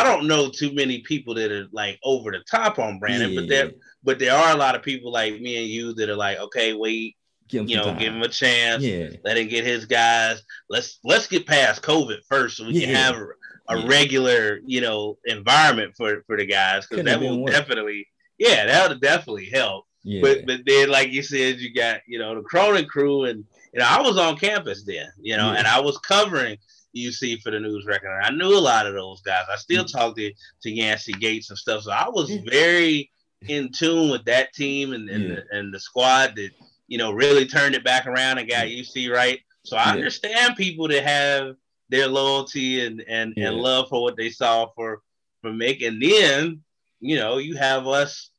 I, 0.01 0.03
don't 0.03 0.27
know 0.27 0.49
too 0.51 0.73
many 0.73 1.01
people 1.01 1.35
that 1.35 1.51
are 1.53 1.67
like 1.73 1.99
over 2.03 2.31
the 2.31 2.43
top 2.51 2.79
on 2.79 2.99
Brannen, 2.99 3.31
Yeah, 3.33 3.41
but 3.41 3.49
there 3.49 3.71
but 4.03 4.19
there 4.19 4.35
are 4.35 4.53
a 4.55 4.57
lot 4.59 4.75
of 4.75 4.83
people 4.83 5.11
like 5.13 5.41
me 5.41 5.57
and 5.59 5.67
you 5.67 5.95
that 5.95 6.09
are 6.11 6.17
like, 6.17 6.39
okay, 6.39 6.73
wait, 6.75 7.17
Give 7.49 7.63
him 7.63 7.69
you 7.69 7.77
know, 7.77 7.85
time. 7.85 7.99
give 7.99 8.15
him 8.15 8.23
a 8.23 8.29
chance. 8.29 8.83
Yeah. 8.83 9.11
Let 9.23 9.37
him 9.37 9.49
get 9.49 9.65
his 9.65 9.85
guys. 9.85 10.43
Let's 10.71 10.99
let's 11.05 11.27
get 11.27 11.47
past 11.47 11.83
COVID 11.83 12.19
first, 12.29 12.57
so 12.57 12.67
we 12.67 12.81
can 12.81 12.95
have 12.95 13.17
a, 13.17 13.27
a 13.75 13.79
Yeah. 13.81 13.87
regular, 13.87 14.61
you 14.65 14.81
know, 14.81 15.19
environment 15.27 15.93
for 15.97 16.23
for 16.27 16.37
the 16.39 16.47
guys 16.47 16.87
because 16.87 17.05
that 17.05 17.21
will 17.21 17.45
definitely, 17.47 18.07
yeah, 18.39 18.65
that 18.67 18.89
would 18.89 19.01
definitely 19.01 19.51
help. 19.53 19.85
Yeah. 20.05 20.23
But 20.23 20.47
but 20.47 20.61
then, 20.67 20.89
like 20.91 21.13
you 21.13 21.23
said, 21.23 21.59
you 21.59 21.73
got 21.75 22.01
you 22.07 22.19
know 22.19 22.35
the 22.35 22.41
Cronin 22.43 22.87
crew, 22.87 23.25
and 23.25 23.45
you 23.75 23.81
know 23.81 23.87
I 23.89 24.01
was 24.01 24.17
on 24.17 24.37
campus 24.39 24.83
then, 24.85 25.09
you 25.21 25.37
know, 25.37 25.53
Yeah. 25.53 25.59
and 25.59 25.67
I 25.67 25.81
was 25.81 25.99
covering 25.99 26.57
UC 26.97 27.43
for 27.43 27.51
the 27.51 27.61
news 27.61 27.87
record. 27.87 28.21
I 28.23 28.31
knew 28.31 28.57
a 28.57 28.59
lot 28.59 28.87
of 28.87 28.95
those 28.95 29.21
guys. 29.23 29.45
I 29.51 29.57
still 29.57 29.85
Mm. 29.85 29.93
talk 29.93 30.17
to 30.17 30.33
to 30.63 30.71
Yancey 30.71 31.13
Gates 31.13 31.51
and 31.51 31.59
stuff, 31.59 31.83
so 31.85 31.91
I 31.91 32.09
was 32.09 32.31
very 32.49 33.11
in 33.49 33.71
tune 33.73 34.11
with 34.11 34.25
that 34.27 34.53
team 34.55 34.93
and 34.93 35.09
and, 35.11 35.23
Yeah. 35.25 35.35
the, 35.51 35.59
and 35.59 35.75
the 35.75 35.81
squad 35.81 36.37
that 36.37 36.51
you 36.89 36.99
know 36.99 37.11
really 37.13 37.47
turned 37.47 37.75
it 37.75 37.85
back 37.85 38.07
around 38.07 38.39
and 38.39 38.49
got 38.49 38.69
UC 38.69 39.09
right. 39.11 39.41
So 39.65 39.77
I 39.77 39.85
Yeah. 39.87 39.93
understand 39.93 40.57
people 40.57 40.89
that 40.89 41.03
have 41.05 41.57
their 41.89 42.09
loyalty 42.09 42.85
and 42.87 43.01
and, 43.09 43.35
Yeah. 43.37 43.49
and 43.49 43.57
love 43.59 43.89
for 43.89 44.03
what 44.03 44.17
they 44.17 44.31
saw 44.31 44.67
for 44.75 45.03
for 45.43 45.51
Mick, 45.51 45.87
and 45.87 46.01
then 46.01 46.63
you 47.01 47.17
know 47.17 47.39
you 47.39 47.57
have 47.57 47.87
us. 47.87 48.31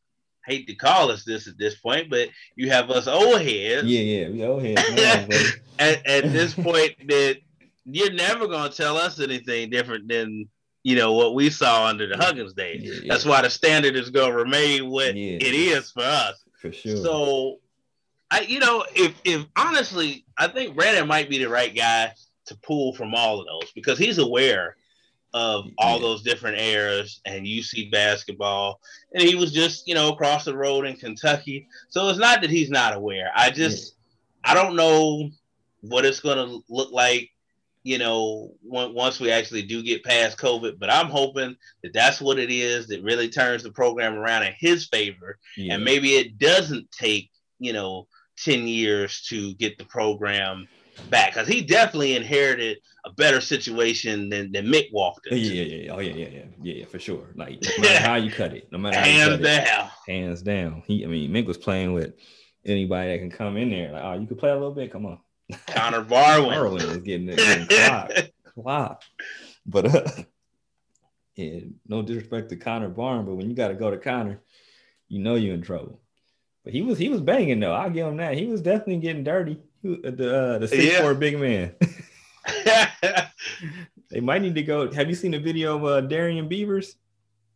Hate 0.47 0.67
to 0.67 0.75
call 0.75 1.09
us 1.09 1.23
this 1.23 1.47
at 1.47 1.57
this 1.57 1.73
point, 1.73 2.07
but 2.07 2.29
you 2.55 2.69
have 2.69 2.91
us 2.91 3.07
old 3.07 3.41
heads 3.41 3.87
yeah, 3.87 3.99
yeah. 4.01 4.29
We 4.29 4.43
old 4.45 4.61
heads 4.61 4.79
buddy. 5.27 5.45
at, 5.79 6.05
at 6.05 6.31
this 6.31 6.53
point 6.53 6.93
that 7.07 7.39
you're 7.85 8.13
never 8.13 8.47
gonna 8.47 8.69
tell 8.71 8.97
us 8.97 9.19
anything 9.19 9.69
different 9.69 10.07
than 10.07 10.47
you 10.83 10.95
know 10.95 11.13
what 11.13 11.33
we 11.35 11.49
saw 11.49 11.85
under 11.87 12.07
the 12.07 12.17
Huggins 12.17 12.53
days. 12.53 12.81
Yeah, 12.83 12.93
yeah. 13.03 13.13
That's 13.13 13.25
why 13.25 13.41
the 13.41 13.49
standard 13.49 13.95
is 13.95 14.09
gonna 14.09 14.33
remain 14.35 14.89
what 14.89 15.15
Yeah. 15.15 15.37
it 15.37 15.53
is 15.55 15.91
for 15.91 16.03
us. 16.03 16.43
for 16.59 16.71
sure. 16.71 16.97
So, 16.97 17.59
I 18.31 18.41
you 18.41 18.59
know 18.59 18.85
if 18.95 19.13
if 19.23 19.45
honestly, 19.55 20.25
I 20.37 20.47
think 20.47 20.75
Brannen 20.75 21.07
might 21.07 21.29
be 21.29 21.37
the 21.37 21.49
right 21.49 21.75
guy 21.75 22.11
to 22.47 22.55
pull 22.57 22.93
from 22.95 23.13
all 23.15 23.39
of 23.39 23.47
those 23.47 23.71
because 23.73 23.97
he's 23.97 24.17
aware 24.19 24.77
of 25.33 25.69
all 25.77 25.99
those 25.99 26.21
different 26.23 26.57
eras 26.59 27.19
and 27.25 27.45
UC 27.45 27.91
basketball, 27.91 28.79
and 29.13 29.21
he 29.21 29.35
was 29.35 29.51
just 29.51 29.87
you 29.87 29.93
know 29.93 30.13
across 30.13 30.45
the 30.45 30.55
road 30.55 30.85
in 30.85 30.95
Kentucky. 30.95 31.67
So 31.89 32.07
it's 32.09 32.19
not 32.19 32.41
that 32.41 32.49
he's 32.49 32.69
not 32.69 32.93
aware. 32.95 33.31
I 33.35 33.49
just 33.51 33.95
I 34.43 34.53
don't 34.53 34.75
know 34.75 35.29
what 35.81 36.05
it's 36.05 36.19
going 36.19 36.37
to 36.37 36.63
look 36.69 36.91
like. 36.91 37.29
You 37.85 37.99
know, 37.99 38.51
once 38.63 39.19
we 39.19 39.31
actually 39.31 39.61
do 39.61 39.83
get 39.83 40.03
past 40.03 40.39
COVID, 40.39 40.79
but 40.79 40.89
I'm 40.89 41.07
hoping 41.07 41.55
that 41.83 41.93
that's 41.93 42.19
what 42.19 42.39
it 42.39 42.49
is 42.51 42.87
that 42.87 43.03
really 43.03 43.29
turns 43.29 43.61
the 43.61 43.71
program 43.71 44.15
around 44.15 44.43
in 44.43 44.53
his 44.57 44.87
favor 44.87 45.37
yeah. 45.55 45.75
and 45.75 45.83
maybe 45.83 46.15
it 46.15 46.39
doesn't 46.39 46.91
take 46.91 47.29
you 47.59 47.73
know 47.73 48.07
10 48.43 48.67
years 48.67 49.21
to 49.29 49.53
get 49.55 49.77
the 49.77 49.85
program 49.85 50.67
back 51.09 51.33
because 51.33 51.47
he 51.47 51.61
definitely 51.61 52.15
inherited 52.15 52.77
a 53.05 53.11
better 53.13 53.39
situation 53.39 54.29
than, 54.29 54.51
than 54.51 54.65
mick 54.65 54.91
walked 54.91 55.27
Yeah, 55.29 55.37
into 55.37 55.53
yeah, 55.53 55.63
yeah, 55.63 55.91
oh 55.91 55.99
yeah, 55.99 56.13
yeah, 56.13 56.27
yeah, 56.27 56.43
yeah, 56.63 56.73
yeah, 56.73 56.85
for 56.85 56.99
sure. 56.99 57.27
Like 57.35 57.61
no 57.61 57.83
matter 57.83 57.99
how 58.07 58.15
you 58.15 58.31
cut 58.31 58.53
it, 58.53 58.71
no 58.71 58.77
matter 58.77 58.97
how 58.97 59.05
you 59.05 59.11
hands 59.11 59.29
cut 59.29 59.39
it, 59.39 59.43
down 59.43 59.89
hands 60.07 60.41
down. 60.41 60.83
He, 60.85 61.03
I 61.03 61.07
mean, 61.07 61.31
Mick 61.31 61.45
was 61.45 61.57
playing 61.57 61.93
with 61.93 62.13
anybody 62.65 63.11
that 63.11 63.19
can 63.19 63.29
come 63.29 63.57
in 63.57 63.69
there. 63.69 63.91
Like, 63.91 64.03
oh, 64.03 64.13
you 64.13 64.27
could 64.27 64.37
play 64.37 64.49
a 64.49 64.53
little 64.53 64.73
bit. 64.73 64.91
Come 64.91 65.05
on, 65.05 65.19
connor 65.67 66.01
barwin 66.01 66.59
was 66.59 66.97
getting, 66.97 67.27
getting 67.27 67.67
clocked, 67.67 68.31
clocked. 68.53 69.05
But 69.65 69.95
uh, 69.95 70.09
yeah, 71.35 71.59
no 71.87 72.01
disrespect 72.01 72.49
to 72.49 72.55
Connor 72.55 72.89
Barwin, 72.89 73.25
but 73.25 73.35
when 73.35 73.49
you 73.49 73.55
got 73.55 73.67
to 73.69 73.73
go 73.73 73.91
to 73.91 73.97
Connor, 73.97 74.39
you 75.07 75.19
know 75.19 75.35
you're 75.35 75.53
in 75.53 75.61
trouble. 75.61 75.99
But 76.63 76.73
he 76.73 76.81
was 76.81 76.97
he 76.97 77.09
was 77.09 77.21
banging 77.21 77.59
though. 77.59 77.73
I'll 77.73 77.89
give 77.89 78.07
him 78.07 78.17
that. 78.17 78.37
He 78.37 78.47
was 78.47 78.61
definitely 78.61 78.97
getting 78.97 79.23
dirty. 79.23 79.59
Was, 79.83 79.97
the 80.01 80.35
uh, 80.35 80.57
the 80.59 80.67
six 80.67 80.83
Yeah. 80.83 81.01
four 81.01 81.13
big 81.13 81.39
man. 81.39 81.75
they 84.09 84.19
might 84.19 84.41
need 84.41 84.55
to 84.55 84.63
go. 84.63 84.91
Have 84.91 85.09
you 85.09 85.15
seen 85.15 85.31
the 85.31 85.39
video 85.39 85.75
of 85.75 85.83
uh, 85.85 86.01
Darrian 86.01 86.47
Beavers? 86.47 86.95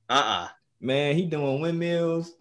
uh-uh 0.10 0.48
Man, 0.82 1.16
he 1.16 1.26
doing 1.26 1.62
windmills, 1.62 2.34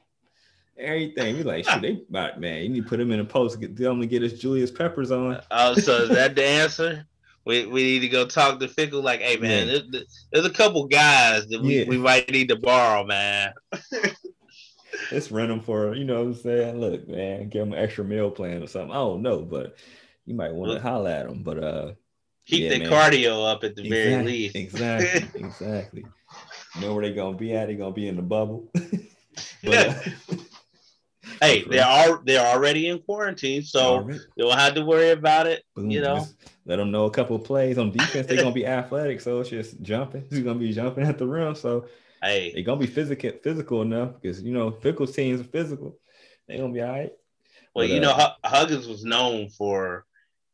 everything. 0.78 1.36
We 1.36 1.42
like, 1.42 1.64
shit, 1.64 1.82
they 1.82 2.02
about 2.08 2.40
man. 2.40 2.62
You 2.62 2.68
need 2.68 2.84
to 2.84 2.88
put 2.88 3.00
him 3.00 3.12
in 3.12 3.20
a 3.20 3.24
post, 3.24 3.60
get 3.60 3.78
him 3.78 4.00
to 4.00 4.06
get 4.06 4.22
his 4.22 4.38
Julius 4.38 4.70
Peppers 4.70 5.10
on. 5.10 5.40
oh 5.50 5.74
so 5.74 6.02
is 6.02 6.08
that 6.10 6.34
the 6.34 6.44
answer 6.44 7.06
we, 7.48 7.64
we 7.64 7.82
need 7.82 8.00
to 8.00 8.08
go 8.08 8.26
talk 8.26 8.60
to 8.60 8.68
Fickell. 8.68 9.02
Like, 9.02 9.22
hey 9.22 9.38
man, 9.38 9.68
yeah. 9.68 9.78
there's, 9.90 10.26
there's, 10.30 10.44
a 10.44 10.50
couple 10.50 10.86
guys 10.86 11.46
that 11.48 11.62
we, 11.62 11.78
yeah. 11.78 11.88
we 11.88 11.96
might 11.96 12.30
need 12.30 12.50
to 12.50 12.56
borrow, 12.56 13.04
man. 13.04 13.54
Let's 15.10 15.30
run 15.30 15.48
them 15.48 15.62
for 15.62 15.94
you 15.94 16.04
know 16.04 16.16
what 16.16 16.26
I'm 16.26 16.34
saying. 16.34 16.78
Look, 16.78 17.08
man, 17.08 17.48
give 17.48 17.60
them 17.60 17.72
an 17.72 17.78
extra 17.78 18.04
meal 18.04 18.30
plan 18.30 18.62
or 18.62 18.66
something. 18.66 18.90
I 18.90 18.96
don't 18.96 19.22
know, 19.22 19.40
but 19.40 19.76
you 20.26 20.34
might 20.34 20.52
want 20.52 20.72
to 20.72 20.80
holler 20.80 21.10
at 21.10 21.26
them. 21.26 21.42
But 21.42 21.64
uh, 21.64 21.92
keep 22.46 22.64
yeah, 22.64 22.70
the 22.70 22.78
man. 22.80 22.90
cardio 22.90 23.50
up 23.50 23.64
at 23.64 23.74
the 23.74 23.82
exactly, 23.82 23.90
very 23.90 24.24
least. 24.24 24.56
exactly, 24.56 25.40
exactly. 25.46 26.04
You 26.74 26.80
know 26.82 26.94
where 26.94 27.06
they're 27.06 27.14
gonna 27.14 27.38
be 27.38 27.54
at? 27.54 27.68
They're 27.68 27.76
gonna 27.76 27.92
be 27.92 28.08
in 28.08 28.16
the 28.16 28.22
bubble. 28.22 28.70
but, 29.64 29.74
uh, 29.74 29.94
hey, 31.40 31.64
they're 31.64 31.86
all 31.86 32.20
they're 32.24 32.46
already 32.46 32.88
in 32.88 33.00
quarantine, 33.00 33.62
so 33.62 34.00
right. 34.00 34.20
they 34.36 34.42
don't 34.42 34.58
have 34.58 34.74
to 34.74 34.84
worry 34.84 35.10
about 35.10 35.46
it. 35.46 35.64
Boom. 35.74 35.90
You 35.90 36.00
know, 36.00 36.26
let 36.66 36.76
them 36.76 36.90
know 36.90 37.04
a 37.06 37.10
couple 37.10 37.36
of 37.36 37.44
plays 37.44 37.78
on 37.78 37.90
defense. 37.90 38.26
They're 38.26 38.36
gonna 38.36 38.52
be 38.52 38.66
athletic, 38.78 39.20
so 39.20 39.40
it's 39.40 39.50
just 39.50 39.80
jumping. 39.82 40.24
He's 40.30 40.40
gonna 40.40 40.58
be 40.58 40.72
jumping 40.72 41.04
at 41.04 41.18
the 41.18 41.26
rim, 41.26 41.54
so 41.54 41.86
hey, 42.22 42.52
they're 42.52 42.64
gonna 42.64 42.80
be 42.80 42.86
physical 42.86 43.30
physical 43.42 43.82
enough 43.82 44.20
because 44.20 44.42
you 44.42 44.52
know 44.52 44.70
Fickell's 44.70 45.14
teams 45.14 45.40
are 45.40 45.44
physical. 45.44 45.98
They're 46.46 46.58
gonna 46.58 46.72
be 46.72 46.82
all 46.82 46.90
right. 46.90 47.12
Well, 47.74 47.86
but, 47.86 47.94
you 47.94 48.00
know, 48.00 48.12
uh, 48.12 48.34
Huggins 48.44 48.86
was 48.86 49.04
known 49.04 49.50
for 49.50 50.04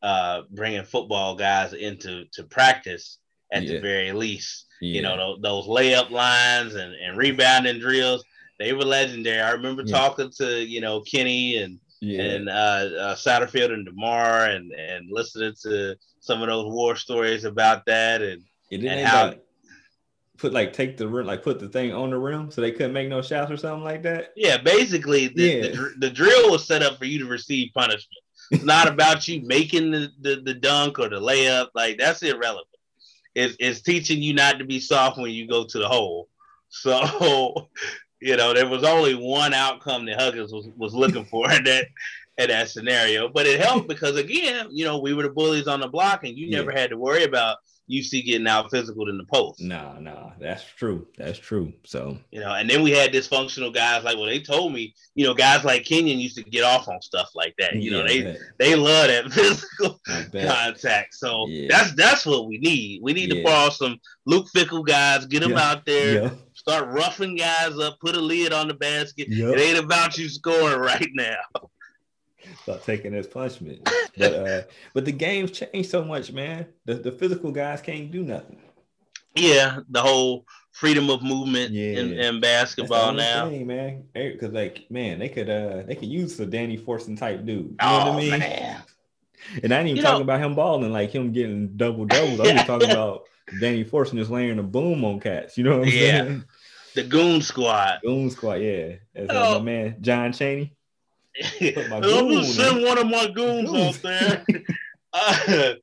uh, 0.02 0.42
bringing 0.50 0.84
football 0.84 1.34
guys 1.34 1.72
into 1.72 2.26
to 2.32 2.44
practice 2.44 3.18
at 3.50 3.62
yeah. 3.62 3.72
the 3.72 3.80
very 3.80 4.12
least. 4.12 4.66
Yeah. 4.80 4.96
You 4.96 5.02
know, 5.02 5.16
those, 5.16 5.38
those, 5.40 5.66
layup 5.66 6.10
lines 6.10 6.74
and, 6.74 6.94
and 6.94 7.16
rebounding 7.16 7.78
drills, 7.78 8.22
they 8.58 8.72
were 8.72 8.84
legendary. 8.84 9.40
I 9.40 9.52
remember 9.52 9.82
yeah. 9.84 9.98
talking 9.98 10.30
to, 10.38 10.64
you 10.64 10.80
know, 10.80 11.00
Kenny 11.00 11.58
and 11.58 11.78
and 12.02 12.48
uh, 12.48 12.52
uh, 12.52 13.14
Satterfield 13.14 13.72
and 13.72 13.86
DeMar 13.86 14.46
and, 14.46 14.72
and 14.72 15.08
listening 15.10 15.54
to 15.62 15.96
some 16.20 16.42
of 16.42 16.48
those 16.48 16.66
war 16.70 16.96
stories 16.96 17.44
about 17.44 17.86
that 17.86 18.20
and, 18.20 18.42
and 18.70 19.06
how 19.06 19.28
like, 19.28 19.44
put 20.36 20.52
like 20.52 20.72
take 20.72 20.96
the 20.96 21.08
rim, 21.08 21.26
like 21.26 21.42
put 21.42 21.58
the 21.58 21.68
thing 21.68 21.92
on 21.92 22.10
the 22.10 22.18
rim 22.18 22.50
so 22.50 22.60
they 22.60 22.72
couldn't 22.72 22.92
make 22.92 23.08
no 23.08 23.22
shots 23.22 23.50
or 23.50 23.56
something 23.56 23.84
like 23.84 24.02
that. 24.02 24.32
Yeah, 24.36 24.58
basically 24.58 25.28
the, 25.28 25.42
yeah. 25.42 25.62
the, 25.68 25.94
the 25.98 26.10
drill 26.10 26.50
was 26.50 26.66
set 26.66 26.82
up 26.82 26.98
for 26.98 27.04
you 27.04 27.18
to 27.20 27.26
receive 27.26 27.70
punishment. 27.74 28.20
It's 28.50 28.64
not 28.64 28.88
about 28.88 29.26
you 29.26 29.42
making 29.46 29.90
the, 29.90 30.10
the, 30.20 30.42
the 30.44 30.54
dunk 30.54 30.98
or 30.98 31.08
the 31.08 31.20
layup. 31.20 31.68
Like 31.74 31.98
that's 31.98 32.22
irrelevant. 32.22 32.66
It's, 33.34 33.56
it's 33.58 33.80
teaching 33.80 34.22
you 34.22 34.34
not 34.34 34.58
to 34.58 34.64
be 34.64 34.78
soft 34.78 35.18
when 35.18 35.30
you 35.30 35.48
go 35.48 35.64
to 35.64 35.78
the 35.78 35.88
hole. 35.88 36.28
So, 36.68 37.00
you 38.24 38.38
know, 38.38 38.54
there 38.54 38.66
was 38.66 38.84
only 38.84 39.14
one 39.14 39.52
outcome 39.52 40.06
that 40.06 40.18
Huggins 40.18 40.50
was, 40.50 40.66
was 40.78 40.94
looking 40.94 41.26
for 41.26 41.50
in 41.52 41.62
that 41.64 41.88
in 42.38 42.48
that 42.48 42.70
scenario. 42.70 43.28
But 43.28 43.46
it 43.46 43.60
helped 43.60 43.86
because 43.86 44.16
again, 44.16 44.68
you 44.70 44.86
know, 44.86 44.98
we 44.98 45.12
were 45.12 45.24
the 45.24 45.28
bullies 45.28 45.68
on 45.68 45.80
the 45.80 45.88
block 45.88 46.24
and 46.24 46.36
you 46.36 46.46
yeah. 46.46 46.56
never 46.56 46.72
had 46.72 46.88
to 46.90 46.96
worry 46.96 47.24
about 47.24 47.58
UC 47.90 48.24
getting 48.24 48.46
out 48.46 48.70
physical 48.70 49.10
in 49.10 49.18
the 49.18 49.24
post. 49.24 49.60
No, 49.60 49.98
no, 50.00 50.32
that's 50.40 50.64
true. 50.64 51.06
That's 51.18 51.38
true. 51.38 51.70
So 51.84 52.16
you 52.30 52.40
know, 52.40 52.54
and 52.54 52.68
then 52.68 52.82
we 52.82 52.92
had 52.92 53.12
dysfunctional 53.12 53.74
guys 53.74 54.04
like 54.04 54.16
well, 54.16 54.24
they 54.24 54.40
told 54.40 54.72
me, 54.72 54.94
you 55.14 55.26
know, 55.26 55.34
guys 55.34 55.64
like 55.64 55.84
Kenyon 55.84 56.18
used 56.18 56.36
to 56.36 56.42
get 56.44 56.64
off 56.64 56.88
on 56.88 57.02
stuff 57.02 57.28
like 57.34 57.54
that. 57.58 57.76
You 57.76 57.90
yeah, 57.90 57.98
know, 57.98 58.08
they 58.08 58.38
they 58.58 58.74
love 58.74 59.08
that 59.08 59.30
physical 59.32 60.00
contact. 60.06 61.14
So 61.14 61.46
yeah. 61.46 61.68
that's 61.68 61.94
that's 61.94 62.24
what 62.24 62.46
we 62.46 62.56
need. 62.56 63.02
We 63.02 63.12
need 63.12 63.28
yeah. 63.28 63.42
to 63.42 63.44
borrow 63.44 63.68
some 63.68 64.00
Luke 64.24 64.46
Fickell 64.56 64.86
guys, 64.86 65.26
get 65.26 65.42
them 65.42 65.58
out 65.58 65.84
there. 65.84 66.32
Start 66.66 66.88
roughing 66.88 67.36
guys 67.36 67.78
up, 67.78 68.00
put 68.00 68.16
a 68.16 68.20
lid 68.20 68.52
on 68.52 68.68
the 68.68 68.74
basket. 68.74 69.28
Yep. 69.28 69.54
It 69.54 69.60
ain't 69.60 69.84
about 69.84 70.16
you 70.16 70.28
scoring 70.28 70.80
right 70.80 71.10
now 71.12 71.68
start 72.62 72.84
taking 72.84 73.12
his 73.12 73.26
punishment. 73.26 73.88
But 74.16 74.34
uh, 74.34 74.62
but 74.92 75.04
the 75.04 75.12
game's 75.12 75.50
changed 75.50 75.90
so 75.90 76.04
much, 76.04 76.32
man. 76.32 76.66
The 76.84 76.94
the 76.94 77.12
physical 77.12 77.50
guys 77.50 77.80
can't 77.80 78.10
do 78.10 78.22
nothing. 78.22 78.58
Yeah, 79.34 79.80
the 79.88 80.00
whole 80.00 80.46
freedom 80.70 81.10
of 81.10 81.22
movement 81.22 81.72
yeah. 81.72 81.98
in, 81.98 82.12
in 82.12 82.40
basketball 82.40 83.12
now, 83.12 83.48
thing, 83.48 83.66
man. 83.66 84.04
Because 84.12 84.52
like, 84.52 84.86
man, 84.90 85.18
they 85.18 85.28
could 85.28 85.50
uh 85.50 85.82
they 85.82 85.96
could 85.96 86.08
use 86.08 86.38
a 86.40 86.46
Danny 86.46 86.78
Fortson 86.78 87.18
type 87.18 87.44
dude. 87.44 87.58
You 87.58 87.64
know 87.64 87.76
oh, 87.80 87.98
what 87.98 88.08
I 88.08 88.16
mean? 88.16 88.38
Man. 88.38 88.82
And 89.62 89.74
I 89.74 89.80
ain't 89.80 89.88
even 89.88 89.96
you 89.96 90.02
talking 90.02 90.26
know, 90.26 90.32
about 90.32 90.40
him 90.40 90.54
balling, 90.54 90.92
like 90.92 91.10
him 91.10 91.32
getting 91.32 91.76
double 91.76 92.06
doubles. 92.06 92.40
I'm 92.40 92.46
just 92.56 92.66
talking 92.66 92.90
about 92.90 93.24
Danny 93.60 93.84
Fortson 93.84 94.18
is 94.18 94.30
laying 94.30 94.58
a 94.58 94.62
boom 94.62 95.04
on 95.04 95.20
cats. 95.20 95.56
You 95.56 95.64
know 95.64 95.78
what 95.78 95.88
I'm 95.88 95.94
yeah. 95.94 96.22
saying? 96.22 96.44
The 96.94 97.02
Goon 97.04 97.42
Squad. 97.42 98.00
Goon 98.02 98.30
Squad, 98.30 98.54
yeah. 98.54 98.94
As 99.14 99.28
oh. 99.30 99.58
my 99.58 99.64
man 99.64 99.96
John 100.00 100.32
Cheney. 100.32 100.74
I'm 101.56 101.88
gonna 102.00 102.44
send 102.44 102.84
one 102.84 102.98
of 102.98 103.08
my 103.08 103.28
goons 103.28 103.70
out 103.74 104.02
there. 104.02 104.44
uh, 105.12 105.74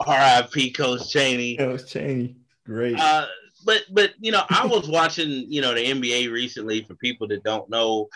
R.I.P. 0.00 0.70
Coach 0.72 1.10
Cheney. 1.10 1.56
Coach 1.58 1.90
Cheney, 1.90 2.36
great. 2.64 2.98
Uh, 2.98 3.26
but 3.66 3.82
but 3.90 4.12
you 4.18 4.32
know, 4.32 4.44
I 4.48 4.66
was 4.66 4.88
watching 4.88 5.28
you 5.28 5.60
know 5.60 5.74
the 5.74 5.84
NBA 5.84 6.32
recently. 6.32 6.82
For 6.84 6.94
people 6.94 7.28
that 7.28 7.44
don't 7.44 7.68
know, 7.68 8.08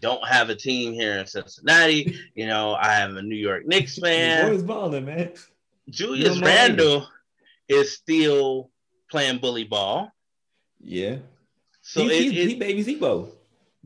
don't 0.00 0.26
have 0.26 0.50
a 0.50 0.56
team 0.56 0.92
here 0.92 1.18
in 1.18 1.26
Cincinnati. 1.26 2.16
You 2.34 2.46
know, 2.46 2.72
I 2.72 3.00
am 3.00 3.16
a 3.16 3.22
New 3.22 3.36
York 3.36 3.66
Knicks 3.66 3.98
fan. 3.98 4.50
Boys 4.50 4.62
balling, 4.62 5.04
man. 5.04 5.32
Julius 5.90 6.40
Randle 6.40 7.06
is 7.68 7.94
still 7.94 8.70
playing 9.10 9.38
bully 9.38 9.64
ball. 9.64 10.10
Yeah. 10.80 11.16
So 11.82 12.02
he, 12.02 12.08
it, 12.08 12.32
he, 12.32 12.40
it, 12.40 12.48
he 12.48 12.54
baby 12.56 12.82
Z-Bo, 12.82 13.28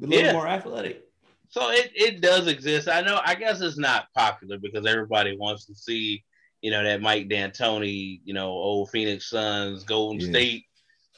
a 0.03 0.07
little 0.07 0.24
yeah. 0.24 0.33
more 0.33 0.47
athletic. 0.47 1.05
So 1.51 1.70
it, 1.70 1.91
it 1.95 2.20
does 2.20 2.47
exist. 2.47 2.89
I 2.89 3.01
know. 3.01 3.20
I 3.24 3.35
guess 3.35 3.61
it's 3.61 3.79
not 3.79 4.07
popular 4.14 4.59
because 4.59 4.87
everybody 4.87 5.37
wants 5.37 5.64
to 5.66 5.74
see, 5.74 6.22
you 6.61 6.70
know, 6.70 6.85
that 6.85 7.01
Mike 7.01 7.29
D'Antoni, 7.29 8.20
you 8.24 8.35
know, 8.35 8.49
old 8.49 8.91
Phoenix 8.91 9.31
Suns, 9.31 9.85
Golden 9.85 10.20
yeah. 10.20 10.29
State 10.29 10.64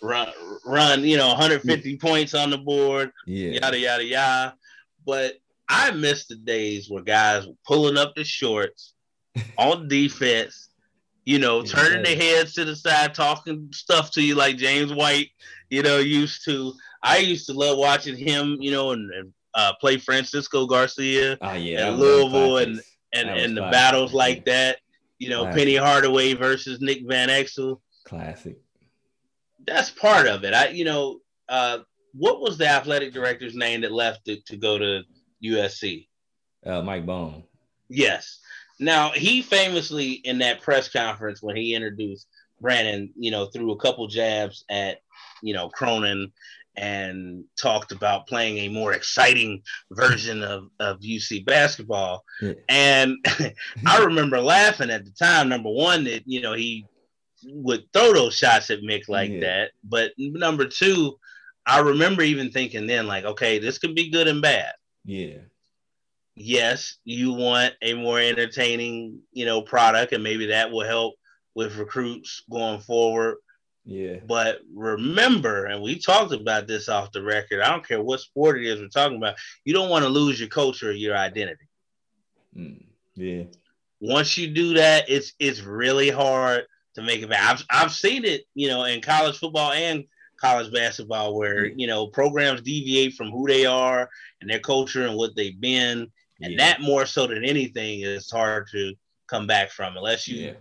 run 0.03 0.29
run, 0.65 1.05
you 1.05 1.17
know, 1.17 1.29
150 1.29 1.91
yeah. 1.91 1.97
points 2.01 2.35
on 2.35 2.51
the 2.51 2.59
board, 2.59 3.11
yeah. 3.27 3.61
yada 3.61 3.79
yada 3.79 4.05
yada. 4.05 4.55
But 5.05 5.35
I 5.69 5.91
miss 5.93 6.27
the 6.27 6.37
days 6.37 6.89
where 6.89 7.03
guys 7.03 7.47
were 7.47 7.55
pulling 7.67 7.97
up 7.97 8.15
the 8.15 8.25
shorts 8.25 8.95
on 9.59 9.89
defense, 9.89 10.70
you 11.25 11.39
know, 11.39 11.63
turning 11.63 12.03
their 12.03 12.17
heads 12.17 12.55
to 12.55 12.65
the 12.65 12.75
side, 12.75 13.15
talking 13.15 13.69
stuff 13.73 14.11
to 14.13 14.23
you 14.23 14.35
like 14.35 14.57
James 14.57 14.93
White, 14.93 15.29
you 15.69 15.83
know, 15.83 15.99
used 15.99 16.45
to. 16.47 16.73
I 17.03 17.19
used 17.19 17.47
to 17.47 17.55
love 17.55 17.79
watching 17.79 18.17
him, 18.17 18.59
you 18.61 18.71
know, 18.71 18.93
and, 18.93 19.11
and 19.13 19.33
uh, 19.55 19.73
play 19.81 19.97
Francisco 19.97 20.67
Garcia 20.67 21.39
oh, 21.41 21.55
yeah, 21.55 21.89
and 21.89 21.99
Louisville 21.99 22.59
and 22.59 22.81
and, 23.13 23.29
and 23.29 23.57
the 23.57 23.63
battles 23.63 24.13
like 24.13 24.45
that. 24.47 24.79
You 25.19 25.29
know, 25.29 25.43
classic. 25.43 25.59
Penny 25.59 25.77
Hardaway 25.77 26.35
versus 26.35 26.81
Nick 26.81 27.03
Van 27.07 27.29
Exel. 27.29 27.81
Classic. 28.07 28.57
That's 29.67 29.91
part 29.91 30.27
of 30.27 30.45
it. 30.45 30.55
I 30.55 30.69
you 30.69 30.85
know, 30.85 31.21
uh, 31.49 31.79
what 32.13 32.41
was 32.41 32.59
the 32.59 32.67
athletic 32.67 33.13
director's 33.13 33.55
name 33.55 33.83
that 33.83 33.93
left 33.93 34.25
to, 34.27 34.41
to 34.47 34.57
go 34.57 34.79
to 34.79 35.03
USC? 35.45 36.09
Uh, 36.65 36.83
Mike 36.83 37.07
Bohn. 37.07 37.45
Yes. 37.89 38.40
Now 38.81 39.11
he 39.11 39.43
famously 39.43 40.13
in 40.13 40.39
that 40.39 40.63
press 40.63 40.89
conference 40.89 41.43
when 41.43 41.55
he 41.55 41.75
introduced 41.75 42.27
Brannen, 42.61 43.13
you 43.17 43.31
know, 43.31 43.47
threw 43.47 43.73
a 43.73 43.79
couple 43.79 44.07
jabs 44.09 44.65
at, 44.69 44.99
you 45.43 45.55
know, 45.55 45.69
Cronin 45.69 46.33
and 46.77 47.45
talked 47.61 47.93
about 47.93 48.27
playing 48.27 48.59
a 48.59 48.69
more 48.69 48.93
exciting 48.93 49.63
version 49.93 50.43
of, 50.43 50.71
of 50.79 51.01
UC 51.01 51.45
basketball. 51.45 52.25
Yeah. 52.41 52.55
And 52.69 53.17
I 53.87 54.05
remember 54.05 54.41
laughing 54.41 54.91
at 54.91 55.05
the 55.05 55.11
time, 55.11 55.49
number 55.49 55.71
one, 55.71 56.05
that, 56.05 56.23
you 56.27 56.41
know, 56.41 56.55
he 56.55 56.87
would 57.45 57.85
throw 57.93 58.13
those 58.13 58.35
shots 58.35 58.71
at 58.71 58.81
Mick 58.81 59.09
like 59.09 59.31
yeah. 59.31 59.41
that. 59.41 59.71
But 59.85 60.13
number 60.19 60.67
two, 60.67 61.19
I 61.67 61.81
remember 61.81 62.23
even 62.23 62.51
thinking 62.51 62.87
then, 62.87 63.07
like, 63.07 63.25
okay, 63.25 63.59
this 63.59 63.79
could 63.79 63.95
be 63.95 64.11
good 64.11 64.29
and 64.29 64.43
bad. 64.43 64.73
Yeah. 65.05 65.39
Yes, 66.43 66.97
you 67.05 67.35
want 67.35 67.75
a 67.83 67.93
more 67.93 68.19
entertaining, 68.19 69.21
you 69.31 69.45
know, 69.45 69.61
product, 69.61 70.15
and 70.15 70.25
maybe 70.25 70.47
that 70.47 70.71
will 70.71 70.87
help 70.87 71.17
with 71.55 71.77
recruits 71.77 72.45
going 72.51 72.81
forward. 72.81 73.37
Yeah. 73.85 74.21
But 74.27 74.61
remember, 74.75 75.67
and 75.67 75.83
we 75.83 75.99
talked 75.99 76.33
about 76.33 76.67
this 76.67 76.89
off 76.89 77.13
the 77.13 77.23
record. 77.23 77.61
I 77.61 77.71
don't 77.71 77.87
care 77.87 78.03
what 78.03 78.21
sport 78.21 78.59
it 78.59 78.67
is 78.67 78.81
we're 78.81 78.89
talking 78.89 79.19
about. 79.19 79.35
You 79.67 79.75
don't 79.75 79.91
want 79.91 80.03
to 80.05 80.09
lose 80.09 80.41
your 80.41 80.49
culture 80.49 80.89
or 80.89 80.93
your 80.93 81.15
identity. 81.15 81.69
Mm, 82.57 82.87
yeah. 83.17 83.45
Once 84.01 84.39
you 84.39 84.49
do 84.49 84.73
that, 84.75 85.11
it's 85.11 85.35
it's 85.39 85.61
really 85.61 86.09
hard 86.09 86.65
to 86.95 87.03
make 87.03 87.21
it 87.21 87.29
back. 87.29 87.51
I've 87.51 87.65
I've 87.69 87.93
seen 87.93 88.25
it, 88.25 88.45
you 88.55 88.69
know, 88.69 88.85
in 88.85 89.03
college 89.03 89.37
football 89.37 89.73
and 89.73 90.05
college 90.41 90.73
basketball 90.73 91.37
where 91.37 91.67
you 91.67 91.87
know 91.87 92.07
programs 92.07 92.63
deviate 92.63 93.13
from 93.13 93.31
who 93.31 93.47
they 93.47 93.67
are 93.67 94.09
and 94.41 94.49
their 94.49 94.59
culture 94.59 95.05
and 95.05 95.19
what 95.19 95.37
they've 95.37 95.61
been, 95.61 96.11
and 96.43 96.53
yeah. 96.53 96.59
that 96.59 96.81
more 96.81 97.07
so 97.07 97.27
than 97.27 97.45
anything 97.45 98.01
is 98.01 98.31
hard 98.31 98.69
to 98.73 98.95
come 99.27 99.47
back 99.47 99.71
from 99.71 99.97
unless 99.97 100.27
you 100.27 100.47
yeah 100.47 100.53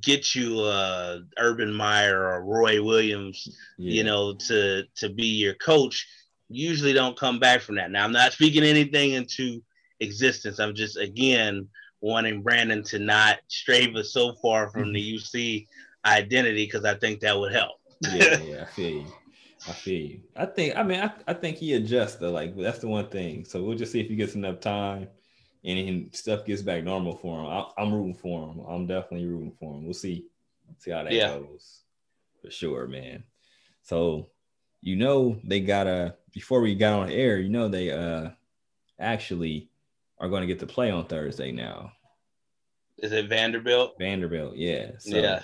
get 0.00 0.34
you 0.34 0.60
uh 0.60 1.18
Urban 1.38 1.72
Meyer 1.72 2.26
or 2.26 2.44
Roy 2.44 2.82
Williams, 2.82 3.46
yeah. 3.78 3.92
you 3.92 4.04
know, 4.04 4.34
to 4.34 4.84
to 4.96 5.08
be 5.10 5.26
your 5.26 5.54
coach, 5.54 6.06
usually 6.48 6.92
don't 6.92 7.18
come 7.18 7.38
back 7.38 7.60
from 7.60 7.76
that. 7.76 7.90
Now 7.90 8.04
I'm 8.04 8.12
not 8.12 8.32
speaking 8.32 8.64
anything 8.64 9.12
into 9.12 9.62
existence. 10.00 10.58
I'm 10.58 10.74
just 10.74 10.96
again 10.96 11.68
wanting 12.00 12.42
Brannen 12.42 12.82
to 12.84 12.98
not 12.98 13.38
stray 13.48 13.92
so 14.02 14.34
far 14.42 14.70
from 14.70 14.92
the 14.92 15.14
UC 15.14 15.66
identity 16.04 16.64
because 16.66 16.84
I 16.84 16.94
think 16.94 17.20
that 17.20 17.38
would 17.38 17.52
help. 17.52 17.76
yeah, 18.00 18.40
yeah, 18.44 18.62
I 18.62 18.64
feel 18.64 18.90
you. 18.90 19.06
I 19.68 19.72
feel 19.72 20.10
you. 20.10 20.20
I 20.36 20.46
think. 20.46 20.76
I 20.76 20.82
mean, 20.82 21.00
I, 21.00 21.12
I 21.26 21.34
think 21.34 21.56
he 21.56 21.74
adjusts. 21.74 22.16
Though, 22.16 22.32
like 22.32 22.56
that's 22.56 22.80
the 22.80 22.88
one 22.88 23.08
thing. 23.08 23.44
So 23.44 23.62
we'll 23.62 23.76
just 23.76 23.92
see 23.92 24.00
if 24.00 24.08
he 24.08 24.16
gets 24.16 24.34
enough 24.34 24.60
time, 24.60 25.08
and 25.64 26.14
stuff 26.14 26.44
gets 26.44 26.62
back 26.62 26.82
normal 26.84 27.16
for 27.16 27.40
him. 27.40 27.46
I, 27.46 27.82
am 27.82 27.94
rooting 27.94 28.14
for 28.14 28.48
him. 28.48 28.60
I'm 28.68 28.86
definitely 28.86 29.26
rooting 29.26 29.54
for 29.58 29.74
him. 29.74 29.84
We'll 29.84 29.94
see. 29.94 30.26
See 30.78 30.90
how 30.90 31.04
that 31.04 31.12
yeah. 31.12 31.28
goes. 31.28 31.82
For 32.40 32.50
sure, 32.50 32.88
man. 32.88 33.22
So, 33.82 34.30
you 34.80 34.96
know, 34.96 35.38
they 35.44 35.60
got 35.60 35.86
a 35.86 36.16
before 36.32 36.60
we 36.60 36.74
got 36.74 37.00
on 37.00 37.10
air. 37.10 37.38
You 37.38 37.50
know, 37.50 37.68
they 37.68 37.90
uh 37.90 38.30
actually 38.98 39.68
are 40.18 40.28
going 40.28 40.40
to 40.40 40.46
get 40.46 40.60
to 40.60 40.66
play 40.66 40.90
on 40.90 41.06
Thursday 41.06 41.52
now. 41.52 41.92
Is 42.98 43.12
it 43.12 43.28
Vanderbilt? 43.28 43.96
Vanderbilt, 43.98 44.56
yeah. 44.56 44.92
So, 44.98 45.16
yeah. 45.16 45.42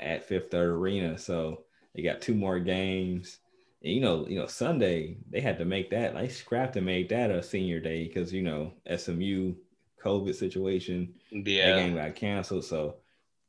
At 0.00 0.24
Fifth 0.24 0.50
Third 0.50 0.70
Arena, 0.70 1.18
so 1.18 1.64
they 1.94 2.02
got 2.02 2.20
two 2.20 2.34
more 2.34 2.60
games. 2.60 3.38
And, 3.82 3.92
you 3.92 4.00
know, 4.00 4.26
you 4.26 4.38
know, 4.38 4.46
Sunday 4.46 5.18
they 5.30 5.40
had 5.40 5.58
to 5.58 5.64
make 5.64 5.90
that. 5.90 6.14
They 6.14 6.28
scrapped 6.28 6.76
and 6.76 6.86
made 6.86 7.08
that 7.10 7.30
a 7.30 7.42
senior 7.42 7.80
day 7.80 8.06
because 8.06 8.32
you 8.32 8.42
know 8.42 8.72
SMU 8.94 9.54
COVID 10.04 10.34
situation. 10.34 11.14
Yeah, 11.30 11.74
that 11.74 11.76
game 11.76 11.94
got 11.94 12.14
canceled. 12.14 12.64
So, 12.64 12.96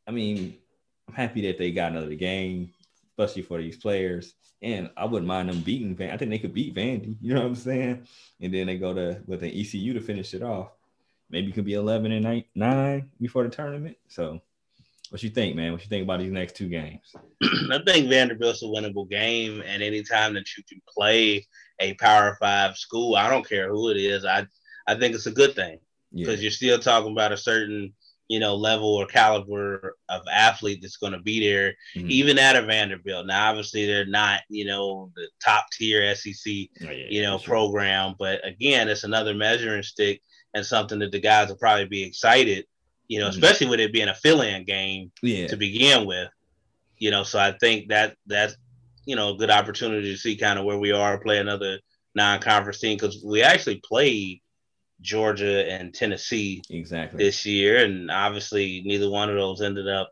I 0.07 0.11
mean, 0.11 0.57
I'm 1.07 1.13
happy 1.13 1.41
that 1.47 1.57
they 1.57 1.71
got 1.71 1.91
another 1.91 2.15
game, 2.15 2.71
especially 3.11 3.43
for 3.43 3.57
these 3.59 3.77
players. 3.77 4.35
And 4.61 4.89
I 4.97 5.05
wouldn't 5.05 5.27
mind 5.27 5.49
them 5.49 5.61
beating 5.61 5.95
Van. 5.95 6.11
I 6.11 6.17
think 6.17 6.31
they 6.31 6.39
could 6.39 6.53
beat 6.53 6.75
Vandy. 6.75 7.15
You 7.21 7.33
know 7.33 7.41
what 7.41 7.47
I'm 7.47 7.55
saying? 7.55 8.07
And 8.41 8.53
then 8.53 8.67
they 8.67 8.77
go 8.77 8.93
to 8.93 9.21
with 9.25 9.41
an 9.43 9.51
ECU 9.51 9.93
to 9.93 10.01
finish 10.01 10.33
it 10.33 10.43
off. 10.43 10.71
Maybe 11.29 11.49
it 11.49 11.53
could 11.53 11.65
be 11.65 11.75
11 11.75 12.11
and 12.11 12.23
9, 12.23 12.43
nine 12.55 13.09
before 13.21 13.43
the 13.43 13.49
tournament. 13.49 13.97
So 14.07 14.41
what 15.09 15.23
you 15.23 15.29
think, 15.29 15.55
man? 15.55 15.71
What 15.71 15.81
you 15.81 15.89
think 15.89 16.03
about 16.03 16.19
these 16.19 16.31
next 16.31 16.55
two 16.55 16.67
games? 16.67 17.15
I 17.71 17.79
think 17.85 18.09
Vanderbilt's 18.09 18.63
a 18.63 18.65
winnable 18.65 19.09
game, 19.09 19.63
and 19.65 19.81
anytime 19.81 20.33
that 20.35 20.55
you 20.57 20.63
can 20.63 20.81
play 20.87 21.47
a 21.79 21.93
Power 21.95 22.37
Five 22.39 22.77
school, 22.77 23.15
I 23.15 23.29
don't 23.29 23.47
care 23.47 23.69
who 23.69 23.89
it 23.89 23.97
is, 23.97 24.25
I 24.25 24.45
I 24.87 24.95
think 24.95 25.15
it's 25.15 25.25
a 25.25 25.31
good 25.31 25.55
thing 25.55 25.79
because 26.13 26.39
yeah. 26.39 26.43
you're 26.43 26.51
still 26.51 26.79
talking 26.79 27.11
about 27.11 27.31
a 27.31 27.37
certain 27.37 27.93
you 28.27 28.39
know 28.39 28.55
level 28.55 28.95
or 28.95 29.05
caliber 29.07 29.97
of 30.09 30.21
athlete 30.31 30.79
that's 30.81 30.97
going 30.97 31.13
to 31.13 31.19
be 31.19 31.39
there, 31.39 31.75
mm-hmm. 31.95 32.09
even 32.09 32.37
at 32.37 32.55
a 32.55 32.61
Vanderbilt. 32.61 33.25
Now, 33.25 33.49
obviously, 33.49 33.85
they're 33.85 34.05
not 34.05 34.41
you 34.49 34.65
know 34.65 35.11
the 35.15 35.27
top 35.43 35.65
tier 35.71 36.15
SEC 36.15 36.35
oh, 36.45 36.91
yeah, 36.91 37.07
you 37.09 37.21
know 37.23 37.37
sure. 37.37 37.47
program, 37.47 38.15
but 38.17 38.45
again, 38.45 38.87
it's 38.87 39.03
another 39.03 39.33
measuring 39.33 39.83
stick 39.83 40.21
and 40.53 40.65
something 40.65 40.99
that 40.99 41.11
the 41.11 41.19
guys 41.19 41.49
will 41.49 41.57
probably 41.57 41.85
be 41.85 42.03
excited 42.03 42.65
you 43.09 43.19
know, 43.19 43.25
mm-hmm. 43.25 43.43
especially 43.43 43.67
with 43.67 43.81
it 43.81 43.91
being 43.91 44.07
a 44.07 44.15
fill-in 44.15 44.63
game 44.63 45.11
yeah. 45.21 45.47
to 45.47 45.57
begin 45.57 46.05
with. 46.05 46.29
You 46.97 47.11
know, 47.11 47.23
so 47.23 47.39
I 47.39 47.53
think 47.59 47.89
that 47.89 48.15
that's 48.25 48.55
you 49.05 49.15
know 49.15 49.33
a 49.33 49.37
good 49.37 49.49
opportunity 49.49 50.11
to 50.11 50.17
see 50.17 50.37
kind 50.37 50.57
of 50.57 50.65
where 50.65 50.77
we 50.77 50.91
are, 50.91 51.19
play 51.19 51.39
another 51.39 51.79
non-conference 52.15 52.79
team 52.79 52.97
because 52.97 53.23
we 53.25 53.41
actually 53.41 53.81
played 53.83 54.41
Georgia 55.01 55.69
and 55.69 55.93
Tennessee 55.93 56.61
exactly 56.69 57.23
this 57.23 57.45
year, 57.45 57.83
and 57.83 58.11
obviously 58.11 58.83
neither 58.85 59.09
one 59.09 59.29
of 59.29 59.35
those 59.35 59.61
ended 59.61 59.87
up 59.87 60.11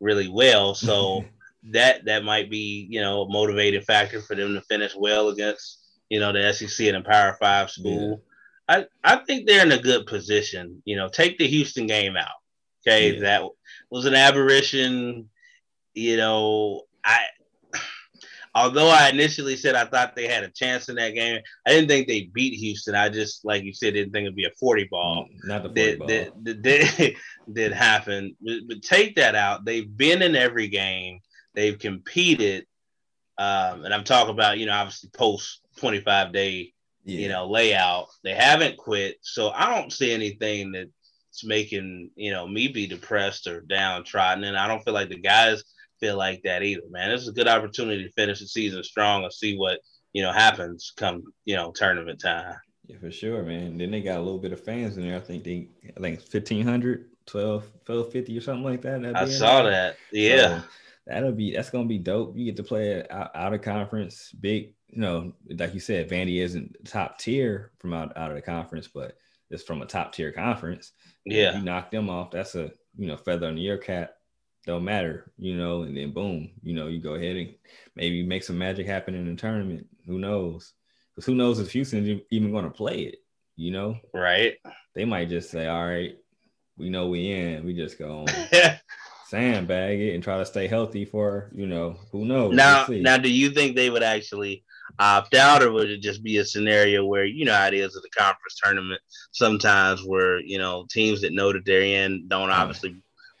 really 0.00 0.28
well. 0.28 0.74
So 0.74 1.24
that 1.72 2.04
that 2.04 2.22
might 2.22 2.50
be 2.50 2.86
you 2.88 3.00
know 3.00 3.22
a 3.22 3.32
motivating 3.32 3.82
factor 3.82 4.20
for 4.20 4.36
them 4.36 4.54
to 4.54 4.60
finish 4.62 4.94
well 4.94 5.30
against 5.30 5.78
you 6.10 6.20
know 6.20 6.32
the 6.32 6.52
SEC 6.52 6.86
and 6.86 6.98
a 6.98 7.02
Power 7.02 7.36
Five 7.40 7.70
school. 7.70 8.22
I, 8.68 8.86
I 9.04 9.16
think 9.16 9.46
they're 9.46 9.64
in 9.64 9.72
a 9.72 9.82
good 9.82 10.06
position. 10.06 10.82
You 10.84 10.96
know, 10.96 11.08
take 11.08 11.38
the 11.38 11.46
Houston 11.46 11.86
game 11.86 12.16
out. 12.16 12.28
Okay, 12.86 13.14
yeah. 13.14 13.20
that 13.20 13.42
was 13.90 14.06
an 14.06 14.14
aberration. 14.14 15.28
You 15.94 16.16
know, 16.16 16.82
I 17.04 17.18
although 18.56 18.88
I 18.88 19.10
initially 19.10 19.54
said 19.54 19.74
I 19.74 19.84
thought 19.84 20.16
they 20.16 20.26
had 20.26 20.42
a 20.42 20.48
chance 20.48 20.88
in 20.88 20.96
that 20.96 21.14
game, 21.14 21.40
I 21.66 21.70
didn't 21.70 21.88
think 21.88 22.08
they 22.08 22.30
beat 22.32 22.54
Houston. 22.54 22.94
I 22.94 23.10
just, 23.10 23.44
like 23.44 23.62
you 23.62 23.74
said, 23.74 23.92
didn't 23.92 24.12
think 24.12 24.24
it'd 24.24 24.34
be 24.34 24.46
a 24.46 24.50
40 24.58 24.88
ball. 24.90 25.26
Mm, 25.26 25.48
not 25.48 25.62
the 25.62 25.68
40 25.68 25.74
that, 25.74 25.98
ball. 25.98 26.08
That, 26.08 26.44
that, 26.44 26.62
that 26.62 27.14
did 27.52 27.72
happen. 27.72 28.34
But, 28.40 28.60
but, 28.66 28.82
take 28.82 29.16
that 29.16 29.34
out. 29.34 29.66
They've 29.66 29.94
been 29.94 30.22
in 30.22 30.34
every 30.34 30.68
game. 30.68 31.20
They've 31.54 31.78
competed. 31.78 32.66
Um, 33.36 33.84
and 33.84 33.92
I'm 33.92 34.04
talking 34.04 34.32
about, 34.32 34.58
you 34.58 34.64
know, 34.64 34.72
obviously 34.72 35.10
post 35.10 35.60
25 35.76 36.32
day 36.32 36.72
yeah. 37.06 37.20
you 37.20 37.28
know, 37.28 37.48
layout. 37.48 38.08
They 38.24 38.34
haven't 38.34 38.76
quit. 38.76 39.16
So 39.22 39.50
I 39.50 39.74
don't 39.74 39.92
see 39.92 40.12
anything 40.12 40.72
that's 40.72 41.44
making, 41.44 42.10
you 42.16 42.32
know, 42.32 42.46
me 42.46 42.68
be 42.68 42.86
depressed 42.86 43.46
or 43.46 43.60
downtrodden. 43.62 44.44
And 44.44 44.56
I 44.56 44.66
don't 44.66 44.82
feel 44.84 44.94
like 44.94 45.08
the 45.08 45.20
guys 45.20 45.62
feel 46.00 46.16
like 46.16 46.42
that 46.42 46.62
either, 46.62 46.82
man. 46.90 47.10
This 47.10 47.22
is 47.22 47.28
a 47.28 47.32
good 47.32 47.48
opportunity 47.48 48.04
to 48.04 48.12
finish 48.12 48.40
the 48.40 48.46
season 48.46 48.82
strong 48.82 49.22
and 49.22 49.32
see 49.32 49.56
what, 49.56 49.80
you 50.12 50.22
know, 50.22 50.32
happens 50.32 50.92
come, 50.96 51.22
you 51.44 51.56
know, 51.56 51.72
tournament 51.72 52.20
time. 52.20 52.56
Yeah, 52.86 52.98
for 52.98 53.10
sure, 53.10 53.42
man. 53.42 53.78
Then 53.78 53.90
they 53.90 54.00
got 54.00 54.18
a 54.18 54.22
little 54.22 54.38
bit 54.38 54.52
of 54.52 54.64
fans 54.64 54.96
in 54.96 55.06
there. 55.06 55.16
I 55.16 55.20
think 55.20 55.44
they, 55.44 55.68
I 55.96 56.00
think 56.00 56.20
1,500, 56.20 57.10
12, 57.26 57.62
1250 57.86 58.38
or 58.38 58.40
something 58.40 58.64
like 58.64 58.82
that. 58.82 59.16
I 59.16 59.28
saw 59.28 59.62
that. 59.62 59.96
Yeah. 60.12 60.60
So 60.60 60.66
that'll 61.06 61.32
be, 61.32 61.54
that's 61.54 61.70
going 61.70 61.84
to 61.84 61.88
be 61.88 61.98
dope. 61.98 62.36
You 62.36 62.44
get 62.44 62.56
to 62.56 62.62
play 62.62 63.06
out, 63.08 63.30
out 63.34 63.54
of 63.54 63.62
conference, 63.62 64.30
big, 64.32 64.74
you 64.96 65.02
know, 65.02 65.34
like 65.58 65.74
you 65.74 65.80
said, 65.80 66.08
Vandy 66.08 66.40
isn't 66.40 66.74
top 66.86 67.18
tier 67.18 67.70
from 67.78 67.92
out, 67.92 68.16
out 68.16 68.30
of 68.30 68.36
the 68.36 68.42
conference, 68.42 68.88
but 68.88 69.18
it's 69.50 69.62
from 69.62 69.82
a 69.82 69.86
top 69.86 70.12
tier 70.12 70.32
conference. 70.32 70.92
Yeah. 71.26 71.58
You 71.58 71.62
knock 71.62 71.90
them 71.90 72.08
off, 72.08 72.30
that's 72.30 72.54
a 72.54 72.72
you 72.96 73.06
know, 73.06 73.18
feather 73.18 73.48
in 73.48 73.58
your 73.58 73.76
cap. 73.76 74.14
Don't 74.64 74.84
matter, 74.84 75.30
you 75.36 75.54
know, 75.54 75.82
and 75.82 75.94
then 75.94 76.12
boom, 76.12 76.50
you 76.62 76.74
know, 76.74 76.86
you 76.86 76.98
go 76.98 77.14
ahead 77.14 77.36
and 77.36 77.54
maybe 77.94 78.22
make 78.22 78.42
some 78.42 78.56
magic 78.56 78.86
happen 78.86 79.14
in 79.14 79.26
the 79.26 79.36
tournament. 79.36 79.86
Who 80.06 80.18
knows? 80.18 80.72
Because 81.14 81.26
who 81.26 81.34
knows 81.34 81.60
if 81.60 81.70
Houston's 81.72 82.22
even 82.30 82.50
going 82.50 82.64
to 82.64 82.70
play 82.70 83.00
it, 83.02 83.18
you 83.54 83.70
know? 83.70 83.98
Right. 84.14 84.54
They 84.94 85.04
might 85.04 85.28
just 85.28 85.50
say, 85.50 85.66
all 85.66 85.86
right, 85.86 86.16
we 86.78 86.88
know 86.88 87.08
we 87.08 87.30
in. 87.30 87.66
We 87.66 87.74
just 87.74 87.98
go 87.98 88.24
sandbag 89.28 90.00
it 90.00 90.14
and 90.14 90.22
try 90.22 90.38
to 90.38 90.46
stay 90.46 90.66
healthy 90.66 91.04
for, 91.04 91.50
you 91.54 91.66
know, 91.66 91.96
who 92.12 92.24
knows? 92.24 92.54
Now, 92.54 92.86
now, 92.88 93.16
do 93.16 93.30
you 93.30 93.50
think 93.50 93.74
they 93.74 93.90
would 93.90 94.02
actually 94.02 94.64
opt 94.98 95.34
out, 95.34 95.62
or 95.62 95.72
would 95.72 95.90
it 95.90 96.00
just 96.00 96.22
be 96.22 96.38
a 96.38 96.44
scenario 96.44 97.04
where 97.04 97.24
you 97.24 97.44
know 97.44 97.54
how 97.54 97.66
it 97.66 97.74
is 97.74 97.96
at 97.96 98.02
the 98.02 98.10
conference 98.10 98.60
tournament 98.62 99.00
sometimes, 99.32 100.04
where 100.04 100.40
you 100.40 100.58
know 100.58 100.86
teams 100.90 101.20
that 101.22 101.32
know 101.32 101.52
that 101.52 101.64
they're 101.64 101.82
in 101.82 102.26
don't 102.28 102.50
obviously 102.50 102.96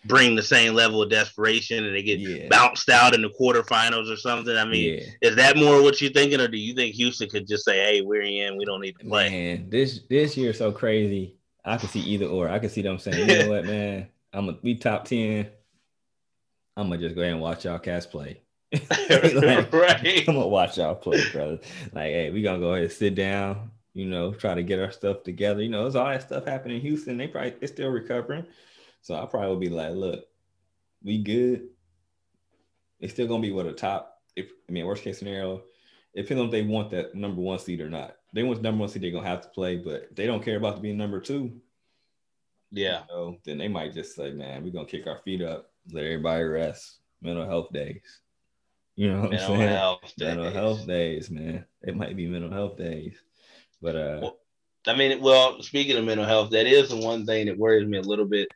bring 0.06 0.36
the 0.36 0.42
same 0.42 0.74
level 0.74 1.02
of 1.02 1.10
desperation 1.10 1.84
and 1.84 1.94
they 1.94 2.02
get 2.02 2.20
yeah. 2.20 2.46
bounced 2.48 2.88
out 2.88 3.14
in 3.14 3.22
the 3.22 3.30
quarterfinals 3.40 4.12
or 4.12 4.16
something. 4.16 4.56
I 4.56 4.64
mean, 4.64 4.98
yeah. 4.98 5.28
is 5.28 5.36
that 5.36 5.56
more 5.56 5.82
what 5.82 6.00
you're 6.00 6.12
thinking, 6.12 6.40
or 6.40 6.48
do 6.48 6.58
you 6.58 6.74
think 6.74 6.94
Houston 6.94 7.28
could 7.28 7.46
just 7.46 7.64
say, 7.64 7.78
"Hey, 7.78 8.00
we're 8.00 8.22
in, 8.22 8.56
we 8.56 8.64
don't 8.64 8.80
need 8.80 8.98
to 8.98 9.06
play"? 9.06 9.30
Man, 9.30 9.70
this 9.70 10.00
this 10.08 10.36
year 10.36 10.52
so 10.52 10.72
crazy. 10.72 11.36
I 11.64 11.76
could 11.76 11.90
see 11.90 12.00
either 12.00 12.26
or. 12.26 12.48
I 12.48 12.58
could 12.58 12.70
see 12.70 12.82
them 12.82 12.98
saying, 12.98 13.28
"You 13.28 13.38
know 13.38 13.48
what, 13.50 13.64
man? 13.64 14.08
I'm 14.32 14.48
a 14.48 14.58
we 14.62 14.74
top 14.74 15.04
ten. 15.06 15.48
I'm 16.76 16.88
gonna 16.88 17.00
just 17.00 17.14
go 17.14 17.22
ahead 17.22 17.32
and 17.32 17.42
watch 17.42 17.64
y'all 17.64 17.78
cast 17.78 18.10
play." 18.10 18.42
like, 18.72 19.72
right. 19.72 20.24
I'm 20.28 20.34
gonna 20.34 20.48
watch 20.48 20.78
y'all 20.78 20.94
play, 20.94 21.22
brother. 21.32 21.58
Like, 21.92 22.12
hey, 22.12 22.30
we 22.30 22.42
gonna 22.42 22.58
go 22.58 22.72
ahead 22.72 22.84
and 22.84 22.92
sit 22.92 23.14
down, 23.14 23.70
you 23.94 24.06
know, 24.06 24.32
try 24.32 24.54
to 24.54 24.62
get 24.62 24.78
our 24.80 24.90
stuff 24.90 25.22
together. 25.22 25.62
You 25.62 25.70
know, 25.70 25.82
there's 25.82 25.96
all 25.96 26.06
that 26.06 26.22
stuff 26.22 26.46
happening 26.46 26.76
in 26.76 26.82
Houston. 26.82 27.16
They 27.16 27.28
probably 27.28 27.54
they're 27.58 27.68
still 27.68 27.88
recovering. 27.88 28.44
So 29.02 29.14
I 29.14 29.24
probably 29.26 29.50
would 29.50 29.60
be 29.60 29.68
like, 29.68 29.92
look, 29.92 30.26
we 31.02 31.22
good. 31.22 31.68
It's 33.00 33.12
still 33.12 33.28
gonna 33.28 33.42
be 33.42 33.52
what 33.52 33.66
a 33.66 33.72
top. 33.72 34.20
If 34.34 34.50
I 34.68 34.72
mean, 34.72 34.86
worst 34.86 35.04
case 35.04 35.18
scenario, 35.18 35.62
it 36.12 36.22
depends 36.22 36.40
on 36.40 36.46
if 36.46 36.52
they 36.52 36.62
want 36.62 36.90
that 36.90 37.14
number 37.14 37.40
one 37.40 37.58
seed 37.58 37.80
or 37.80 37.88
not. 37.88 38.10
If 38.10 38.34
they 38.34 38.42
want 38.42 38.58
the 38.58 38.62
number 38.64 38.80
one 38.80 38.88
seed, 38.88 39.02
they're 39.02 39.10
gonna 39.12 39.26
have 39.26 39.42
to 39.42 39.48
play. 39.48 39.76
But 39.76 40.14
they 40.16 40.26
don't 40.26 40.44
care 40.44 40.56
about 40.56 40.82
being 40.82 40.96
number 40.96 41.20
two, 41.20 41.60
yeah, 42.70 43.02
you 43.08 43.14
know, 43.14 43.38
then 43.44 43.58
they 43.58 43.68
might 43.68 43.94
just 43.94 44.14
say, 44.14 44.32
man, 44.32 44.64
we're 44.64 44.72
gonna 44.72 44.86
kick 44.86 45.06
our 45.06 45.18
feet 45.18 45.42
up, 45.42 45.70
let 45.92 46.04
everybody 46.04 46.44
rest. 46.44 46.98
Mental 47.22 47.46
health 47.46 47.72
days. 47.72 48.20
You 48.94 49.12
know 49.12 49.22
what 49.22 49.30
mental 49.30 49.52
I'm 49.54 49.58
saying? 49.58 49.70
Health 49.70 50.12
mental 50.18 50.44
days. 50.44 50.54
health 50.54 50.86
days, 50.86 51.30
man. 51.30 51.64
It 51.82 51.96
might 51.96 52.16
be 52.16 52.26
mental 52.26 52.50
health 52.50 52.76
days. 52.76 53.16
But 53.82 53.96
uh 53.96 54.18
well, 54.22 54.38
I 54.86 54.94
mean, 54.94 55.20
well, 55.20 55.62
speaking 55.62 55.96
of 55.96 56.04
mental 56.04 56.26
health, 56.26 56.50
that 56.50 56.66
is 56.66 56.88
the 56.88 56.96
one 56.96 57.26
thing 57.26 57.46
that 57.46 57.58
worries 57.58 57.86
me 57.86 57.98
a 57.98 58.02
little 58.02 58.24
bit 58.24 58.48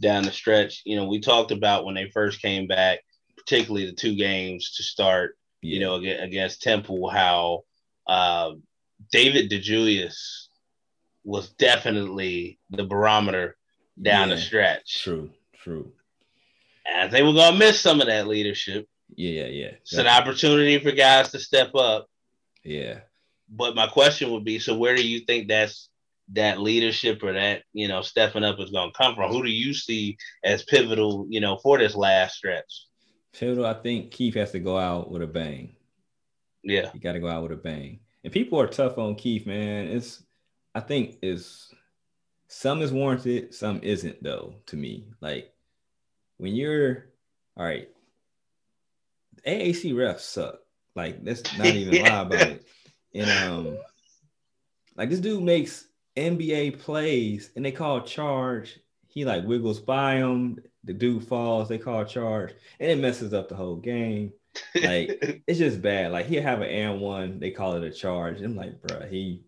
down 0.00 0.24
the 0.24 0.32
stretch. 0.32 0.82
You 0.84 0.96
know, 0.96 1.06
we 1.06 1.20
talked 1.20 1.52
about 1.52 1.84
when 1.84 1.94
they 1.94 2.10
first 2.10 2.42
came 2.42 2.66
back, 2.66 3.00
particularly 3.36 3.86
the 3.86 3.92
two 3.92 4.16
games 4.16 4.74
to 4.76 4.82
start, 4.82 5.36
yeah. 5.62 5.74
you 5.74 5.80
know, 5.80 5.94
against 5.94 6.62
Temple, 6.62 7.08
how 7.08 7.62
uh, 8.06 8.52
David 9.12 9.50
DeJulius 9.50 10.48
was 11.24 11.50
definitely 11.50 12.58
the 12.70 12.84
barometer 12.84 13.56
down 14.00 14.28
yeah, 14.28 14.34
the 14.34 14.40
stretch. 14.40 15.02
True, 15.02 15.30
true. 15.54 15.92
I 16.94 17.08
think 17.08 17.26
we're 17.26 17.34
gonna 17.34 17.56
miss 17.56 17.80
some 17.80 18.00
of 18.00 18.06
that 18.06 18.26
leadership. 18.26 18.86
Yeah, 19.14 19.42
yeah, 19.42 19.46
yeah. 19.46 19.70
It's 19.82 19.94
an 19.94 20.06
opportunity 20.06 20.78
for 20.78 20.92
guys 20.92 21.30
to 21.32 21.38
step 21.38 21.74
up. 21.74 22.08
Yeah. 22.64 23.00
But 23.48 23.76
my 23.76 23.86
question 23.86 24.32
would 24.32 24.44
be, 24.44 24.58
so 24.58 24.76
where 24.76 24.96
do 24.96 25.06
you 25.06 25.20
think 25.20 25.48
that's 25.48 25.88
that 26.32 26.60
leadership 26.60 27.22
or 27.22 27.32
that 27.32 27.62
you 27.72 27.86
know 27.86 28.02
stepping 28.02 28.44
up 28.44 28.58
is 28.58 28.70
going 28.70 28.90
to 28.90 28.98
come 28.98 29.14
from? 29.14 29.30
Who 29.30 29.42
do 29.42 29.50
you 29.50 29.72
see 29.72 30.16
as 30.44 30.64
pivotal, 30.64 31.26
you 31.28 31.40
know, 31.40 31.58
for 31.58 31.78
this 31.78 31.94
last 31.94 32.36
stretch? 32.36 32.86
Pivotal, 33.32 33.66
I 33.66 33.74
think 33.74 34.10
Keith 34.10 34.34
has 34.34 34.52
to 34.52 34.58
go 34.58 34.76
out 34.76 35.10
with 35.10 35.22
a 35.22 35.26
bang. 35.26 35.76
Yeah, 36.62 36.90
you 36.92 37.00
got 37.00 37.12
to 37.12 37.20
go 37.20 37.28
out 37.28 37.42
with 37.42 37.52
a 37.52 37.56
bang. 37.56 38.00
And 38.24 38.32
people 38.32 38.60
are 38.60 38.66
tough 38.66 38.98
on 38.98 39.14
Keith, 39.14 39.46
man. 39.46 39.86
It's 39.88 40.22
I 40.74 40.80
think 40.80 41.18
is 41.22 41.72
some 42.48 42.82
is 42.82 42.92
warranted, 42.92 43.54
some 43.54 43.80
isn't 43.82 44.22
though. 44.22 44.56
To 44.66 44.76
me, 44.76 45.12
like 45.20 45.52
when 46.38 46.54
you're 46.54 47.06
all 47.56 47.64
right, 47.64 47.88
AAC 49.46 49.94
refs 49.94 50.20
suck. 50.20 50.58
Like 50.94 51.18
let's 51.22 51.56
not 51.56 51.66
even 51.66 52.02
lie 52.02 52.20
about 52.20 52.48
it. 52.48 52.66
And 53.14 53.30
um, 53.30 53.78
like 54.96 55.10
this 55.10 55.20
dude 55.20 55.42
makes 55.42 55.86
NBA 56.16 56.80
plays 56.80 57.50
and 57.56 57.64
they 57.64 57.72
call 57.72 58.00
charge. 58.02 58.78
He 59.08 59.24
like 59.24 59.44
wiggles 59.46 59.80
by 59.80 60.16
him. 60.16 60.58
The 60.84 60.92
dude 60.92 61.26
falls. 61.26 61.68
They 61.68 61.78
call 61.78 62.04
charge, 62.04 62.54
and 62.78 62.90
it 62.90 62.98
messes 62.98 63.34
up 63.34 63.48
the 63.48 63.56
whole 63.56 63.76
game. 63.76 64.32
Like 64.74 65.42
it's 65.46 65.58
just 65.58 65.82
bad. 65.82 66.12
Like 66.12 66.26
he 66.26 66.36
have 66.36 66.60
an 66.60 66.68
and 66.68 67.00
one. 67.00 67.40
They 67.40 67.50
call 67.50 67.74
it 67.74 67.84
a 67.84 67.90
charge. 67.90 68.40
I'm 68.40 68.56
like, 68.56 68.80
bro, 68.82 69.06
he 69.06 69.44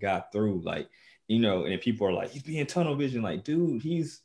got 0.00 0.32
through. 0.32 0.62
Like 0.62 0.88
you 1.28 1.38
know, 1.38 1.64
and 1.64 1.80
people 1.80 2.06
are 2.06 2.12
like, 2.12 2.30
he's 2.30 2.42
being 2.42 2.66
tunnel 2.66 2.96
vision. 2.96 3.22
Like, 3.22 3.44
dude, 3.44 3.80
he's 3.80 4.20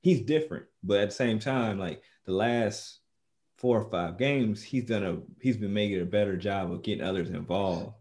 he's 0.00 0.20
different. 0.22 0.66
But 0.82 1.00
at 1.00 1.10
the 1.10 1.14
same 1.14 1.38
time, 1.38 1.78
like 1.78 2.02
the 2.24 2.32
last 2.32 2.98
four 3.56 3.80
or 3.80 3.90
five 3.90 4.18
games, 4.18 4.62
he's 4.62 4.84
done 4.84 5.04
a 5.04 5.18
he's 5.40 5.56
been 5.56 5.72
making 5.72 6.00
a 6.00 6.06
better 6.06 6.36
job 6.36 6.72
of 6.72 6.82
getting 6.82 7.04
others 7.04 7.30
involved. 7.30 7.94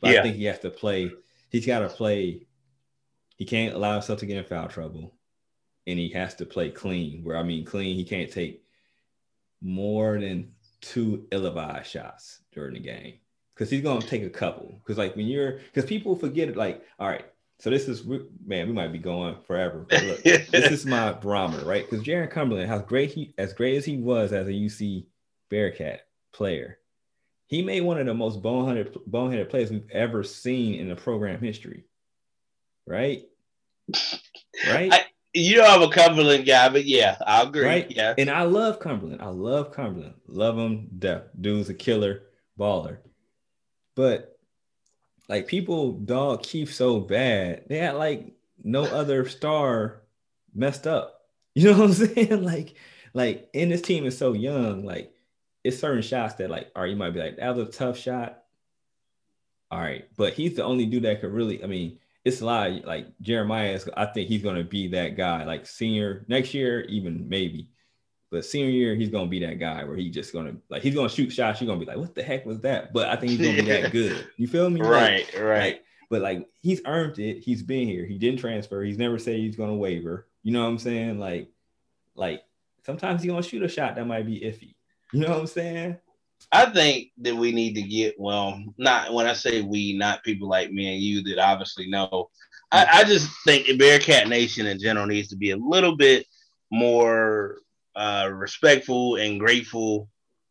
But 0.00 0.12
yeah. 0.12 0.20
I 0.20 0.22
think 0.22 0.36
he 0.36 0.44
has 0.44 0.58
to 0.60 0.70
play, 0.70 1.10
he's 1.50 1.66
got 1.66 1.80
to 1.80 1.88
play, 1.88 2.46
he 3.36 3.44
can't 3.44 3.74
allow 3.74 3.94
himself 3.94 4.20
to 4.20 4.26
get 4.26 4.36
in 4.36 4.44
foul 4.44 4.68
trouble. 4.68 5.14
And 5.86 5.98
he 5.98 6.08
has 6.10 6.34
to 6.36 6.46
play 6.46 6.70
clean, 6.70 7.22
where 7.24 7.36
I 7.36 7.42
mean 7.42 7.64
clean, 7.64 7.96
he 7.96 8.04
can't 8.04 8.32
take 8.32 8.64
more 9.60 10.18
than 10.18 10.52
two 10.80 11.26
ill-advised 11.30 11.90
shots 11.90 12.40
during 12.52 12.74
the 12.74 12.80
game. 12.80 13.14
Because 13.54 13.70
he's 13.70 13.82
gonna 13.82 14.02
take 14.02 14.24
a 14.24 14.30
couple. 14.30 14.80
Because 14.82 14.98
like 14.98 15.14
when 15.14 15.26
you're 15.26 15.60
because 15.72 15.84
people 15.84 16.16
forget 16.16 16.48
it, 16.48 16.56
like, 16.56 16.82
all 16.98 17.08
right, 17.08 17.24
so 17.60 17.70
this 17.70 17.88
is 17.88 18.04
man, 18.04 18.66
we 18.66 18.72
might 18.72 18.92
be 18.92 18.98
going 18.98 19.36
forever. 19.46 19.86
But 19.88 20.02
look, 20.04 20.22
this 20.22 20.70
is 20.70 20.86
my 20.86 21.12
barometer, 21.12 21.64
right? 21.64 21.88
Because 21.88 22.04
Jarron 22.04 22.30
Cumberland, 22.30 22.68
how 22.68 22.78
great 22.78 23.12
he 23.12 23.34
as 23.38 23.52
great 23.52 23.76
as 23.76 23.84
he 23.84 23.96
was 23.96 24.32
as 24.32 24.46
a 24.46 24.52
UC 24.52 25.06
Bearcat 25.50 26.00
player, 26.32 26.78
he 27.46 27.62
made 27.62 27.82
one 27.82 27.98
of 27.98 28.06
the 28.06 28.14
most 28.14 28.42
boneheaded 28.42 28.96
boneheaded 29.08 29.50
plays 29.50 29.70
we've 29.70 29.90
ever 29.90 30.22
seen 30.22 30.74
in 30.74 30.88
the 30.88 30.96
program 30.96 31.40
history. 31.40 31.84
Right? 32.86 33.22
Right? 34.68 34.92
I, 34.92 35.04
you 35.32 35.56
know 35.56 35.64
I'm 35.64 35.82
a 35.82 35.90
Cumberland 35.90 36.46
guy, 36.46 36.68
but 36.68 36.84
yeah, 36.84 37.16
I 37.26 37.42
agree. 37.42 37.64
Right? 37.64 37.90
Yeah. 37.90 38.14
And 38.18 38.30
I 38.30 38.42
love 38.42 38.78
Cumberland. 38.78 39.22
I 39.22 39.28
love 39.28 39.72
Cumberland. 39.72 40.14
Love 40.26 40.58
him. 40.58 40.88
Death. 40.98 41.24
Dude's 41.40 41.68
a 41.68 41.74
killer 41.74 42.22
baller. 42.58 42.98
But 43.96 44.33
like 45.28 45.46
people 45.46 45.92
dog 45.92 46.42
Keith 46.42 46.72
so 46.72 47.00
bad. 47.00 47.64
They 47.68 47.78
had 47.78 47.96
like 47.96 48.32
no 48.62 48.84
other 48.84 49.28
star 49.28 50.02
messed 50.54 50.86
up. 50.86 51.10
You 51.56 51.70
know 51.70 51.78
what 51.78 51.90
I'm 51.90 51.92
saying? 51.92 52.42
Like, 52.42 52.74
like, 53.12 53.48
and 53.54 53.70
this 53.70 53.80
team 53.80 54.06
is 54.06 54.18
so 54.18 54.32
young. 54.32 54.84
Like, 54.84 55.14
it's 55.62 55.78
certain 55.78 56.02
shots 56.02 56.34
that 56.34 56.50
like, 56.50 56.72
all 56.74 56.82
right, 56.82 56.90
you 56.90 56.96
might 56.96 57.12
be 57.12 57.20
like, 57.20 57.36
that 57.36 57.54
was 57.54 57.68
a 57.68 57.70
tough 57.70 57.96
shot. 57.96 58.42
All 59.70 59.78
right, 59.78 60.04
but 60.16 60.34
he's 60.34 60.56
the 60.56 60.64
only 60.64 60.84
dude 60.86 61.04
that 61.04 61.20
could 61.20 61.32
really. 61.32 61.62
I 61.62 61.68
mean, 61.68 62.00
it's 62.24 62.40
a 62.40 62.44
lot. 62.44 62.70
Of, 62.70 62.84
like 62.84 63.06
Jeremiah 63.20 63.72
is. 63.72 63.88
I 63.96 64.06
think 64.06 64.28
he's 64.28 64.42
gonna 64.42 64.64
be 64.64 64.88
that 64.88 65.16
guy. 65.16 65.44
Like 65.44 65.64
senior 65.64 66.24
next 66.28 66.54
year, 66.54 66.82
even 66.82 67.28
maybe. 67.28 67.68
But 68.34 68.44
senior 68.44 68.68
year, 68.68 68.96
he's 68.96 69.10
gonna 69.10 69.28
be 69.28 69.38
that 69.46 69.60
guy 69.60 69.84
where 69.84 69.94
he 69.94 70.10
just 70.10 70.32
gonna 70.32 70.56
like 70.68 70.82
he's 70.82 70.96
gonna 70.96 71.08
shoot 71.08 71.30
shots. 71.30 71.60
You're 71.60 71.68
gonna 71.68 71.78
be 71.78 71.86
like, 71.86 71.98
what 71.98 72.16
the 72.16 72.22
heck 72.24 72.44
was 72.44 72.58
that? 72.62 72.92
But 72.92 73.06
I 73.06 73.14
think 73.14 73.30
he's 73.30 73.38
gonna 73.38 73.62
be 73.62 73.80
that 73.80 73.92
good. 73.92 74.26
You 74.36 74.48
feel 74.48 74.68
me? 74.68 74.80
Right, 74.80 75.32
like, 75.32 75.40
right. 75.40 75.58
Like, 75.60 75.84
but 76.10 76.20
like 76.20 76.48
he's 76.60 76.80
earned 76.84 77.20
it. 77.20 77.38
He's 77.38 77.62
been 77.62 77.86
here. 77.86 78.04
He 78.04 78.18
didn't 78.18 78.40
transfer. 78.40 78.82
He's 78.82 78.98
never 78.98 79.20
said 79.20 79.36
he's 79.36 79.54
gonna 79.54 79.76
waiver. 79.76 80.26
You 80.42 80.50
know 80.50 80.64
what 80.64 80.68
I'm 80.68 80.80
saying? 80.80 81.20
Like, 81.20 81.48
like 82.16 82.42
sometimes 82.84 83.22
he's 83.22 83.30
gonna 83.30 83.44
shoot 83.44 83.62
a 83.62 83.68
shot 83.68 83.94
that 83.94 84.04
might 84.04 84.26
be 84.26 84.40
iffy. 84.40 84.74
You 85.12 85.20
know 85.20 85.28
what 85.28 85.38
I'm 85.38 85.46
saying? 85.46 85.98
I 86.50 86.66
think 86.66 87.12
that 87.18 87.36
we 87.36 87.52
need 87.52 87.76
to 87.76 87.82
get 87.82 88.18
well, 88.18 88.60
not 88.78 89.14
when 89.14 89.28
I 89.28 89.34
say 89.34 89.60
we, 89.60 89.96
not 89.96 90.24
people 90.24 90.48
like 90.48 90.72
me 90.72 90.92
and 90.92 91.00
you 91.00 91.22
that 91.22 91.38
obviously 91.38 91.86
know. 91.86 92.30
I, 92.72 92.86
I 92.90 93.04
just 93.04 93.30
think 93.44 93.78
Bearcat 93.78 94.26
Nation 94.26 94.66
in 94.66 94.80
general 94.80 95.06
needs 95.06 95.28
to 95.28 95.36
be 95.36 95.52
a 95.52 95.56
little 95.56 95.96
bit 95.96 96.26
more 96.72 97.58
uh, 97.96 98.30
respectful 98.32 99.16
and 99.16 99.40
grateful 99.40 100.08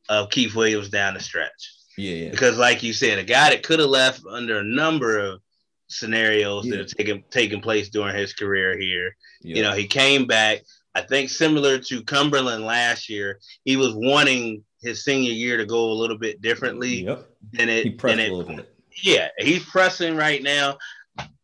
of 0.09 0.29
Keith 0.29 0.55
Williams 0.55 0.89
down 0.89 1.13
the 1.13 1.19
stretch. 1.19 1.71
Yeah, 1.97 2.15
yeah. 2.15 2.31
Because, 2.31 2.57
like 2.57 2.83
you 2.83 2.93
said, 2.93 3.19
a 3.19 3.23
guy 3.23 3.49
that 3.49 3.63
could 3.63 3.79
have 3.79 3.89
left 3.89 4.21
under 4.29 4.59
a 4.59 4.63
number 4.63 5.19
of 5.19 5.41
scenarios 5.87 6.65
yeah. 6.65 6.71
that 6.71 6.79
have 6.79 6.89
taken 6.89 7.23
taken 7.29 7.61
place 7.61 7.89
during 7.89 8.15
his 8.15 8.33
career 8.33 8.77
here. 8.77 9.15
Yeah. 9.41 9.57
You 9.57 9.63
know, 9.63 9.73
he 9.73 9.87
came 9.87 10.25
back. 10.25 10.61
I 10.95 11.01
think 11.01 11.29
similar 11.29 11.79
to 11.79 12.03
Cumberland 12.03 12.65
last 12.65 13.09
year, 13.09 13.39
he 13.65 13.77
was 13.77 13.93
wanting 13.95 14.63
his 14.81 15.03
senior 15.03 15.31
year 15.31 15.57
to 15.57 15.65
go 15.65 15.91
a 15.91 15.93
little 15.93 16.17
bit 16.17 16.41
differently 16.41 17.05
yep. 17.05 17.27
than 17.51 17.69
it. 17.69 17.83
He 17.83 17.89
pressed 17.91 18.19
it, 18.19 18.31
a 18.31 18.35
little 18.35 18.55
bit. 18.55 18.75
Yeah, 19.01 19.29
he's 19.39 19.65
pressing 19.65 20.15
right 20.15 20.41
now. 20.41 20.77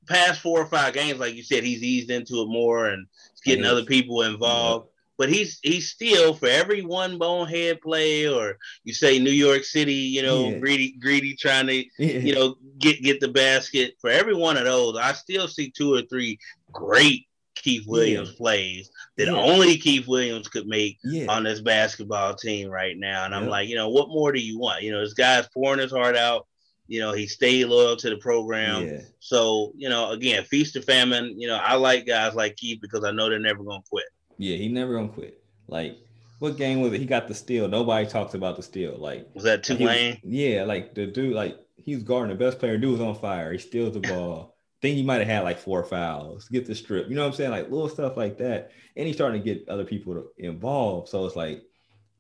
Past 0.08 0.42
four 0.42 0.60
or 0.60 0.66
five 0.66 0.94
games, 0.94 1.20
like 1.20 1.36
you 1.36 1.44
said, 1.44 1.64
he's 1.64 1.84
eased 1.84 2.10
into 2.10 2.42
it 2.42 2.48
more 2.48 2.88
and 2.88 3.06
getting 3.46 3.66
other 3.66 3.84
people 3.84 4.24
involved 4.24 4.89
but 5.20 5.30
he's 5.30 5.60
he's 5.62 5.90
still 5.90 6.34
for 6.34 6.48
every 6.48 6.82
one 6.82 7.18
bonehead 7.18 7.82
play 7.82 8.26
or 8.26 8.58
you 8.86 8.94
say 8.94 9.20
New 9.20 9.32
York 9.32 9.66
City, 9.66 9.94
you 9.94 10.24
know, 10.24 10.50
yeah. 10.50 10.58
greedy 10.60 10.94
greedy 10.94 11.36
trying 11.36 11.68
to 11.68 11.84
yeah. 12.00 12.20
you 12.20 12.34
know 12.34 12.56
get 12.80 13.04
get 13.04 13.20
the 13.20 13.28
basket. 13.28 13.96
For 14.00 14.10
every 14.10 14.34
one 14.34 14.56
of 14.56 14.64
those, 14.64 14.98
I 14.98 15.12
still 15.12 15.50
see 15.50 15.70
two 15.70 15.94
or 15.94 16.04
three 16.04 16.40
great 16.72 17.28
Keith 17.56 17.86
Williams 17.86 18.30
yeah. 18.32 18.38
plays 18.38 18.92
that 19.18 19.28
only 19.28 19.78
Keith 19.78 20.08
Williams 20.08 20.48
could 20.48 20.68
make 20.68 20.98
on 21.28 21.44
this 21.44 21.60
basketball 21.60 22.34
team 22.34 22.70
right 22.70 22.98
now. 22.98 23.26
And 23.26 23.36
I'm 23.36 23.48
like, 23.48 23.68
you 23.68 23.76
know, 23.76 23.90
what 23.90 24.08
more 24.08 24.32
do 24.32 24.40
you 24.40 24.58
want? 24.58 24.84
You 24.84 24.94
know, 24.94 25.02
this 25.02 25.14
guy's 25.14 25.50
pouring 25.50 25.82
his 25.82 25.92
heart 25.92 26.16
out. 26.16 26.48
You 26.88 27.02
know, 27.02 27.12
he 27.12 27.28
stayed 27.28 27.66
loyal 27.66 27.98
to 27.98 28.10
the 28.10 28.18
program. 28.18 29.02
So, 29.20 29.74
you 29.76 29.90
know, 29.90 30.12
again, 30.12 30.46
feast 30.46 30.78
or 30.78 30.82
famine, 30.82 31.36
you 31.38 31.50
know, 31.50 31.58
I 31.58 31.76
like 31.76 32.08
guys 32.08 32.36
like 32.36 32.56
Keith 32.56 32.80
because 32.82 33.04
I 33.04 33.12
know 33.12 33.30
they're 33.30 33.38
never 33.38 33.64
gonna 33.64 33.84
quit. 33.90 34.06
Yeah, 34.40 34.56
he 34.56 34.70
never 34.70 34.94
gonna 34.94 35.10
quit. 35.10 35.44
Like, 35.68 35.98
what 36.40 36.58
game 36.58 36.82
was 36.82 36.94
it? 36.94 37.00
He 37.00 37.06
got 37.06 37.28
the 37.28 37.36
steal. 37.36 37.68
Nobody 37.68 38.08
talks 38.08 38.34
about 38.34 38.56
the 38.56 38.64
steal. 38.64 38.96
Like, 38.98 39.28
was 39.36 39.44
that 39.44 39.64
Tulane? 39.64 40.18
Yeah, 40.24 40.64
like 40.64 40.96
the 40.96 41.06
dude, 41.06 41.36
like 41.36 41.60
he's 41.76 42.02
guarding 42.02 42.36
the 42.36 42.44
best 42.44 42.58
player. 42.58 42.78
Dude 42.78 42.94
was 42.94 43.02
on 43.02 43.16
fire. 43.16 43.52
He 43.52 43.60
steals 43.60 43.94
the 43.94 44.00
ball. 44.00 44.56
think 44.82 44.96
he 44.96 45.04
might 45.04 45.20
have 45.20 45.28
had 45.28 45.44
like 45.44 45.60
four 45.60 45.84
fouls. 45.84 46.48
Get 46.48 46.66
the 46.66 46.74
strip. 46.74 47.10
You 47.10 47.16
know 47.16 47.24
what 47.24 47.34
I'm 47.34 47.34
saying? 47.34 47.52
Like 47.52 47.70
little 47.70 47.90
stuff 47.90 48.16
like 48.16 48.38
that. 48.38 48.72
And 48.96 49.06
he's 49.06 49.16
starting 49.16 49.42
to 49.42 49.46
get 49.46 49.68
other 49.68 49.84
people 49.84 50.32
involved. 50.38 51.10
So 51.10 51.26
it's 51.26 51.36
like, 51.36 51.62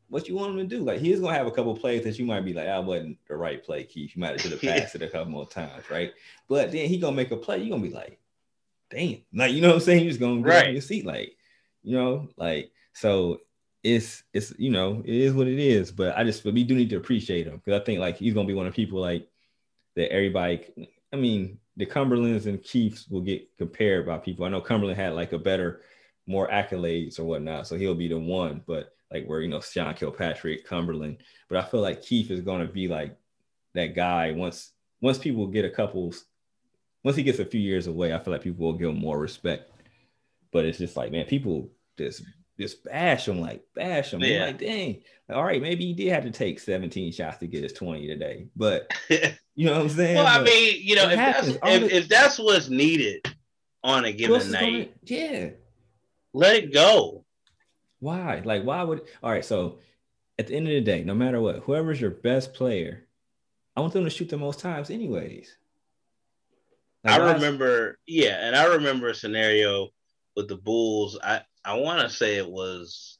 what 0.09 0.28
you 0.28 0.36
want 0.36 0.51
him 0.51 0.57
to 0.57 0.76
do? 0.76 0.84
Like 0.84 0.99
he's 0.99 1.20
gonna 1.20 1.38
have 1.38 1.47
a 1.47 1.51
couple 1.51 1.76
plays 1.78 2.03
that 2.03 2.20
you 2.20 2.26
might 2.26 2.41
be 2.41 2.53
like, 2.53 2.67
ah, 2.67 2.74
I 2.74 2.80
wasn't 2.80 3.17
the 3.28 3.36
right 3.36 3.63
play, 3.63 3.84
Keith. 3.84 4.11
You 4.15 4.20
might 4.20 4.32
have 4.32 4.41
should 4.41 4.51
have 4.51 4.61
passed 4.61 4.95
it 4.95 5.03
a 5.03 5.07
couple 5.07 5.32
more 5.32 5.47
times, 5.47 5.89
right? 5.89 6.11
But 6.47 6.72
then 6.72 6.88
he 6.89 6.97
gonna 6.97 7.15
make 7.15 7.32
a 7.32 7.38
play. 7.38 7.59
You 7.59 7.70
gonna 7.70 7.84
be 7.84 7.91
like, 7.91 8.20
damn, 8.89 9.20
like 9.34 9.53
you 9.53 9.61
know 9.61 9.70
what 9.70 9.76
I'm 9.76 9.82
saying? 9.82 10.01
You're 10.01 10.09
just 10.09 10.20
gonna 10.20 10.41
get 10.41 10.49
right. 10.49 10.67
on 10.67 10.74
your 10.74 10.82
seat, 10.82 11.05
like 11.05 11.36
you 11.89 11.95
know, 11.95 12.29
like 12.37 12.71
so 12.93 13.41
it's 13.81 14.21
it's 14.31 14.53
you 14.59 14.69
know 14.69 15.01
it 15.03 15.15
is 15.15 15.33
what 15.33 15.47
it 15.47 15.57
is. 15.57 15.91
But 15.91 16.15
I 16.15 16.23
just 16.23 16.43
but 16.43 16.53
we 16.53 16.63
do 16.63 16.75
need 16.75 16.91
to 16.91 16.97
appreciate 16.97 17.47
him 17.47 17.57
because 17.57 17.81
I 17.81 17.83
think 17.83 17.99
like 17.99 18.15
he's 18.15 18.35
gonna 18.35 18.47
be 18.47 18.53
one 18.53 18.67
of 18.67 18.75
people 18.75 19.01
like 19.01 19.27
that 19.95 20.11
everybody. 20.11 20.87
I 21.11 21.15
mean, 21.15 21.57
the 21.77 21.87
Cumberlands 21.87 22.45
and 22.45 22.61
Keiths 22.61 23.07
will 23.09 23.21
get 23.21 23.57
compared 23.57 24.05
by 24.05 24.19
people. 24.19 24.45
I 24.45 24.49
know 24.49 24.61
Cumberland 24.61 24.99
had 24.99 25.15
like 25.15 25.33
a 25.33 25.39
better, 25.39 25.81
more 26.27 26.47
accolades 26.49 27.19
or 27.19 27.23
whatnot, 27.23 27.65
so 27.65 27.75
he'll 27.75 27.95
be 27.95 28.07
the 28.07 28.19
one. 28.19 28.61
But 28.67 28.93
like 29.11 29.25
where 29.25 29.41
you 29.41 29.49
know 29.49 29.59
Sean 29.59 29.95
Kilpatrick, 29.95 30.67
Cumberland, 30.67 31.17
but 31.49 31.57
I 31.57 31.67
feel 31.67 31.81
like 31.81 32.03
Keith 32.03 32.29
is 32.29 32.41
gonna 32.41 32.67
be 32.67 32.87
like 32.87 33.17
that 33.73 33.95
guy 33.95 34.31
once 34.31 34.73
once 35.01 35.17
people 35.17 35.47
get 35.47 35.65
a 35.65 35.71
couple 35.71 36.13
once 37.03 37.17
he 37.17 37.23
gets 37.23 37.39
a 37.39 37.45
few 37.45 37.61
years 37.61 37.87
away, 37.87 38.13
I 38.13 38.19
feel 38.19 38.33
like 38.33 38.43
people 38.43 38.63
will 38.63 38.77
give 38.77 38.89
him 38.89 38.99
more 38.99 39.17
respect. 39.17 39.71
But 40.51 40.65
it's 40.65 40.77
just 40.77 40.95
like, 40.95 41.11
man, 41.11 41.25
people 41.25 41.71
just 41.99 42.23
just 42.59 42.83
bash 42.83 43.27
him, 43.27 43.39
like 43.39 43.63
bash 43.75 44.13
him. 44.13 44.21
Yeah. 44.21 44.47
Like, 44.47 44.59
dang, 44.59 45.01
all 45.29 45.43
right, 45.43 45.61
maybe 45.61 45.85
he 45.85 45.93
did 45.93 46.11
have 46.11 46.23
to 46.23 46.31
take 46.31 46.59
17 46.59 47.11
shots 47.11 47.37
to 47.37 47.47
get 47.47 47.63
his 47.63 47.73
20 47.73 48.07
today. 48.07 48.47
But 48.55 48.91
you 49.55 49.65
know 49.65 49.73
what 49.73 49.81
I'm 49.83 49.89
saying? 49.89 50.15
well, 50.15 50.27
I 50.27 50.43
mean, 50.43 50.79
you 50.81 50.95
know, 50.95 51.09
if 51.09 51.15
that's, 51.15 51.47
if, 51.47 51.61
the, 51.61 51.95
if 51.95 52.07
that's 52.07 52.39
what's 52.39 52.69
needed 52.69 53.25
on 53.83 54.05
a 54.05 54.11
given 54.11 54.51
night, 54.51 54.93
gonna, 55.07 55.21
yeah, 55.21 55.49
let 56.33 56.55
it 56.55 56.73
go. 56.73 57.25
Why? 57.99 58.41
Like, 58.43 58.63
why 58.63 58.81
would 58.83 59.01
all 59.21 59.31
right? 59.31 59.45
So 59.45 59.79
at 60.37 60.47
the 60.47 60.55
end 60.55 60.67
of 60.67 60.73
the 60.73 60.81
day, 60.81 61.03
no 61.03 61.13
matter 61.13 61.39
what, 61.41 61.57
whoever's 61.57 62.01
your 62.01 62.11
best 62.11 62.53
player, 62.53 63.07
I 63.75 63.81
want 63.81 63.93
them 63.93 64.03
to 64.05 64.09
shoot 64.09 64.29
the 64.29 64.37
most 64.37 64.59
times, 64.59 64.89
anyways. 64.89 65.55
Like 67.03 67.21
I 67.21 67.33
remember, 67.33 67.97
yeah, 68.05 68.39
and 68.41 68.55
I 68.55 68.65
remember 68.65 69.09
a 69.09 69.15
scenario 69.15 69.89
with 70.35 70.47
the 70.47 70.57
Bulls. 70.57 71.17
I 71.23 71.41
I 71.70 71.74
want 71.76 72.01
to 72.01 72.09
say 72.09 72.38
it 72.38 72.49
was, 72.49 73.20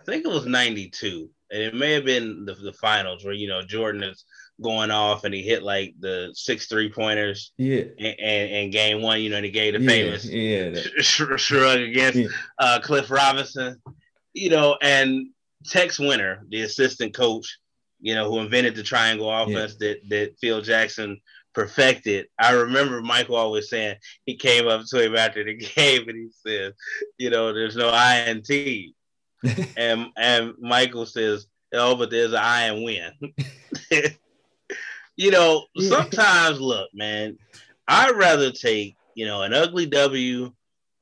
I 0.00 0.04
think 0.04 0.24
it 0.24 0.28
was 0.28 0.46
'92, 0.46 1.28
and 1.50 1.62
it 1.62 1.74
may 1.74 1.92
have 1.92 2.04
been 2.04 2.44
the, 2.44 2.54
the 2.54 2.72
finals 2.72 3.24
where 3.24 3.34
you 3.34 3.48
know 3.48 3.62
Jordan 3.62 4.04
is 4.04 4.24
going 4.62 4.90
off 4.90 5.24
and 5.24 5.34
he 5.34 5.42
hit 5.42 5.62
like 5.62 5.94
the 5.98 6.30
six 6.34 6.66
three 6.66 6.90
pointers. 6.90 7.52
Yeah. 7.58 7.82
And, 7.98 8.20
and, 8.20 8.50
and, 8.52 8.72
game 8.72 9.02
one, 9.02 9.20
you 9.20 9.30
know, 9.30 9.36
and 9.36 9.44
he 9.44 9.50
gave 9.50 9.74
the 9.74 9.80
yeah, 9.80 9.88
famous 9.88 10.24
yeah, 10.24 11.36
shrug 11.36 11.80
against 11.80 12.18
yeah. 12.18 12.28
uh, 12.58 12.78
Cliff 12.80 13.10
Robinson. 13.10 13.80
You 14.32 14.50
know, 14.50 14.78
and 14.80 15.28
Tex 15.66 15.98
Winter, 15.98 16.44
the 16.48 16.62
assistant 16.62 17.14
coach, 17.14 17.58
you 18.00 18.14
know, 18.14 18.30
who 18.30 18.38
invented 18.38 18.76
the 18.76 18.82
triangle 18.82 19.30
offense 19.30 19.76
yeah. 19.80 19.88
that 19.88 20.08
that 20.08 20.38
Phil 20.40 20.60
Jackson 20.62 21.20
perfected. 21.56 22.26
I 22.38 22.52
remember 22.52 23.00
Michael 23.00 23.36
always 23.36 23.70
saying 23.70 23.96
he 24.26 24.36
came 24.36 24.68
up 24.68 24.84
to 24.88 25.02
him 25.02 25.16
after 25.16 25.42
the 25.42 25.56
game 25.74 26.06
and 26.06 26.18
he 26.18 26.28
said, 26.30 26.74
you 27.16 27.30
know, 27.30 27.52
there's 27.52 27.76
no 27.76 27.88
I 27.88 28.16
and 28.16 28.44
T. 28.44 28.94
and 29.76 30.08
and 30.16 30.52
Michael 30.60 31.06
says, 31.06 31.46
Oh, 31.72 31.96
but 31.96 32.10
there's 32.10 32.32
an 32.32 32.38
I 32.38 32.64
and 32.64 32.84
win. 32.84 33.10
you 35.16 35.30
know, 35.30 35.64
sometimes 35.78 36.60
look, 36.60 36.90
man, 36.94 37.38
I'd 37.88 38.16
rather 38.16 38.50
take, 38.50 38.94
you 39.14 39.26
know, 39.26 39.42
an 39.42 39.54
ugly 39.54 39.86
W 39.86 40.52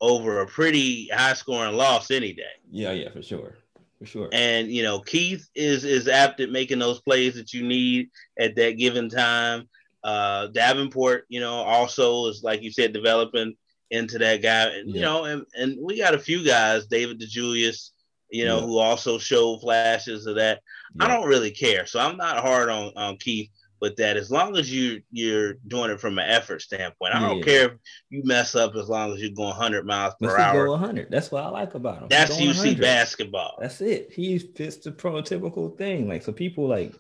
over 0.00 0.40
a 0.40 0.46
pretty 0.46 1.08
high 1.08 1.34
scoring 1.34 1.76
loss 1.76 2.10
any 2.10 2.32
day. 2.32 2.42
Yeah, 2.70 2.92
yeah, 2.92 3.10
for 3.10 3.22
sure. 3.22 3.56
For 3.98 4.06
sure. 4.06 4.28
And 4.32 4.68
you 4.68 4.84
know, 4.84 5.00
Keith 5.00 5.48
is 5.54 5.84
is 5.84 6.06
apt 6.06 6.40
at 6.40 6.50
making 6.50 6.78
those 6.78 7.00
plays 7.00 7.34
that 7.34 7.52
you 7.52 7.66
need 7.66 8.10
at 8.38 8.54
that 8.56 8.78
given 8.78 9.08
time. 9.08 9.68
Uh 10.04 10.48
Davenport, 10.48 11.24
you 11.28 11.40
know, 11.40 11.54
also 11.54 12.26
is 12.26 12.42
like 12.44 12.62
you 12.62 12.70
said, 12.70 12.92
developing 12.92 13.54
into 13.90 14.18
that 14.18 14.42
guy. 14.42 14.66
And 14.66 14.88
yeah. 14.90 14.94
you 14.94 15.00
know, 15.00 15.24
and, 15.24 15.44
and 15.54 15.78
we 15.80 15.98
got 15.98 16.14
a 16.14 16.18
few 16.18 16.44
guys, 16.44 16.86
David 16.86 17.20
DeJulius, 17.20 17.90
you 18.30 18.44
know, 18.44 18.60
yeah. 18.60 18.66
who 18.66 18.78
also 18.78 19.18
showed 19.18 19.60
flashes 19.60 20.26
of 20.26 20.36
that. 20.36 20.60
Yeah. 20.94 21.04
I 21.04 21.08
don't 21.08 21.28
really 21.28 21.50
care. 21.50 21.86
So 21.86 22.00
I'm 22.00 22.16
not 22.16 22.38
hard 22.38 22.68
on, 22.68 22.92
on 22.96 23.16
Keith 23.16 23.50
with 23.80 23.96
that 23.96 24.16
as 24.16 24.30
long 24.30 24.56
as 24.56 24.72
you 24.72 25.02
you're 25.10 25.54
doing 25.68 25.90
it 25.90 26.00
from 26.00 26.18
an 26.18 26.28
effort 26.28 26.62
standpoint. 26.62 27.14
I 27.14 27.20
don't 27.20 27.44
care 27.44 27.66
if 27.66 27.72
you 28.08 28.22
mess 28.24 28.54
up 28.54 28.74
as 28.76 28.88
long 28.88 29.12
as 29.12 29.20
you're 29.20 29.34
going 29.34 29.48
100 29.48 29.84
miles 29.84 30.14
per 30.20 30.28
Let's 30.28 30.40
hour. 30.40 30.66
Go 30.66 30.70
100. 30.72 31.10
That's 31.10 31.30
what 31.30 31.44
I 31.44 31.48
like 31.48 31.74
about 31.74 32.02
him. 32.02 32.08
That's 32.08 32.36
UC 32.36 32.56
100. 32.56 32.80
basketball. 32.80 33.58
That's 33.60 33.82
it. 33.82 34.10
He 34.10 34.38
fits 34.38 34.78
the 34.78 34.90
prototypical 34.90 35.76
thing. 35.76 36.08
Like 36.08 36.22
so, 36.22 36.32
people 36.32 36.66
like 36.66 36.94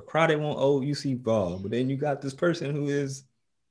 Crowder 0.00 0.38
won't 0.38 0.58
owe 0.58 0.80
UC 0.80 1.22
ball, 1.22 1.58
but 1.58 1.70
then 1.70 1.88
you 1.88 1.96
got 1.96 2.20
this 2.20 2.34
person 2.34 2.74
who 2.74 2.88
is 2.88 3.24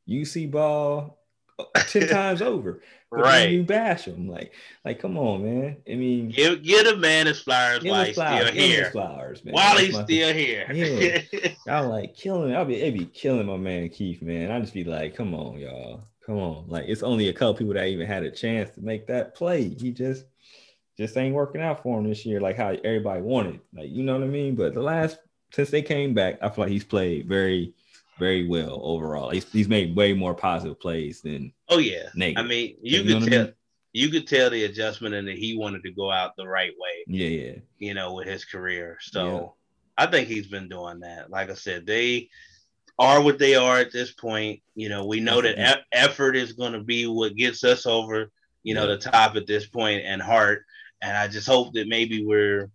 UC 0.09 0.51
ball 0.51 1.19
uh, 1.59 1.63
ten 1.87 2.07
times 2.07 2.41
over. 2.41 2.81
right. 3.11 3.49
You 3.49 3.63
bash 3.63 4.05
him. 4.05 4.27
Like, 4.27 4.53
like, 4.83 4.99
come 4.99 5.17
on, 5.17 5.43
man. 5.43 5.77
I 5.89 5.95
mean, 5.95 6.29
give, 6.29 6.63
give 6.63 6.87
a 6.87 6.95
man 6.95 7.27
his 7.27 7.41
flowers 7.41 7.83
while 7.83 8.05
he's 8.05 8.15
still 8.15 8.51
here. 8.51 8.89
flowers, 8.91 9.43
man. 9.45 9.53
While 9.53 9.75
That's 9.75 9.87
he's 9.87 9.99
still 9.99 10.33
here. 10.33 10.71
Yeah. 10.71 11.51
I'm 11.67 11.89
like 11.89 12.15
killing. 12.15 12.55
I'll 12.55 12.65
be, 12.65 12.75
it 12.75 12.97
be 12.97 13.05
killing 13.05 13.47
my 13.47 13.57
man 13.57 13.89
Keith, 13.89 14.21
man. 14.21 14.51
I 14.51 14.59
just 14.59 14.73
be 14.73 14.83
like, 14.83 15.15
come 15.15 15.33
on, 15.33 15.59
y'all, 15.59 16.03
come 16.25 16.37
on. 16.37 16.65
Like, 16.67 16.85
it's 16.87 17.03
only 17.03 17.29
a 17.29 17.33
couple 17.33 17.55
people 17.55 17.73
that 17.75 17.87
even 17.87 18.07
had 18.07 18.23
a 18.23 18.31
chance 18.31 18.71
to 18.71 18.81
make 18.81 19.07
that 19.07 19.35
play. 19.35 19.69
He 19.69 19.91
just, 19.91 20.25
just 20.97 21.17
ain't 21.17 21.35
working 21.35 21.61
out 21.61 21.83
for 21.83 21.99
him 21.99 22.07
this 22.07 22.25
year, 22.25 22.39
like 22.39 22.57
how 22.57 22.69
everybody 22.83 23.21
wanted. 23.21 23.59
Like, 23.73 23.89
you 23.89 24.03
know 24.03 24.13
what 24.13 24.23
I 24.23 24.27
mean? 24.27 24.55
But 24.55 24.73
the 24.73 24.81
last 24.81 25.17
since 25.53 25.69
they 25.69 25.81
came 25.81 26.13
back, 26.13 26.39
I 26.41 26.49
feel 26.49 26.65
like 26.65 26.71
he's 26.71 26.83
played 26.83 27.27
very 27.27 27.73
very 28.19 28.47
well 28.47 28.79
overall. 28.83 29.29
He's, 29.31 29.51
he's 29.51 29.67
made 29.67 29.95
way 29.95 30.13
more 30.13 30.35
positive 30.35 30.79
plays 30.79 31.21
than 31.21 31.51
oh 31.69 31.79
yeah. 31.79 32.09
Negative. 32.15 32.45
I 32.45 32.47
mean, 32.47 32.77
you, 32.81 33.01
you 33.01 33.19
could 33.19 33.29
tell 33.29 33.41
I 33.41 33.43
mean? 33.45 33.53
you 33.93 34.09
could 34.09 34.27
tell 34.27 34.49
the 34.49 34.65
adjustment 34.65 35.15
and 35.15 35.27
that 35.27 35.37
he 35.37 35.57
wanted 35.57 35.83
to 35.83 35.91
go 35.91 36.11
out 36.11 36.35
the 36.35 36.47
right 36.47 36.73
way. 36.77 37.03
Yeah, 37.07 37.27
yeah. 37.27 37.55
You 37.79 37.93
know, 37.93 38.13
with 38.13 38.27
his 38.27 38.45
career. 38.45 38.97
So 39.01 39.55
yeah. 39.97 40.05
I 40.05 40.11
think 40.11 40.27
he's 40.27 40.47
been 40.47 40.69
doing 40.69 40.99
that. 41.01 41.29
Like 41.29 41.49
I 41.49 41.55
said, 41.55 41.85
they 41.85 42.29
are 42.99 43.21
what 43.21 43.39
they 43.39 43.55
are 43.55 43.77
at 43.77 43.91
this 43.91 44.11
point. 44.11 44.61
You 44.75 44.89
know, 44.89 45.05
we 45.05 45.19
know 45.19 45.41
that 45.41 45.59
e- 45.59 45.83
effort 45.91 46.35
is 46.35 46.53
going 46.53 46.73
to 46.73 46.83
be 46.83 47.07
what 47.07 47.35
gets 47.35 47.63
us 47.63 47.85
over, 47.85 48.31
you 48.63 48.73
know, 48.73 48.87
yeah. 48.87 48.95
the 48.95 48.97
top 48.97 49.35
at 49.35 49.47
this 49.47 49.67
point 49.67 50.03
and 50.05 50.21
heart. 50.21 50.63
And 51.01 51.17
I 51.17 51.27
just 51.27 51.47
hope 51.47 51.73
that 51.73 51.87
maybe 51.87 52.25
we're, 52.25 52.69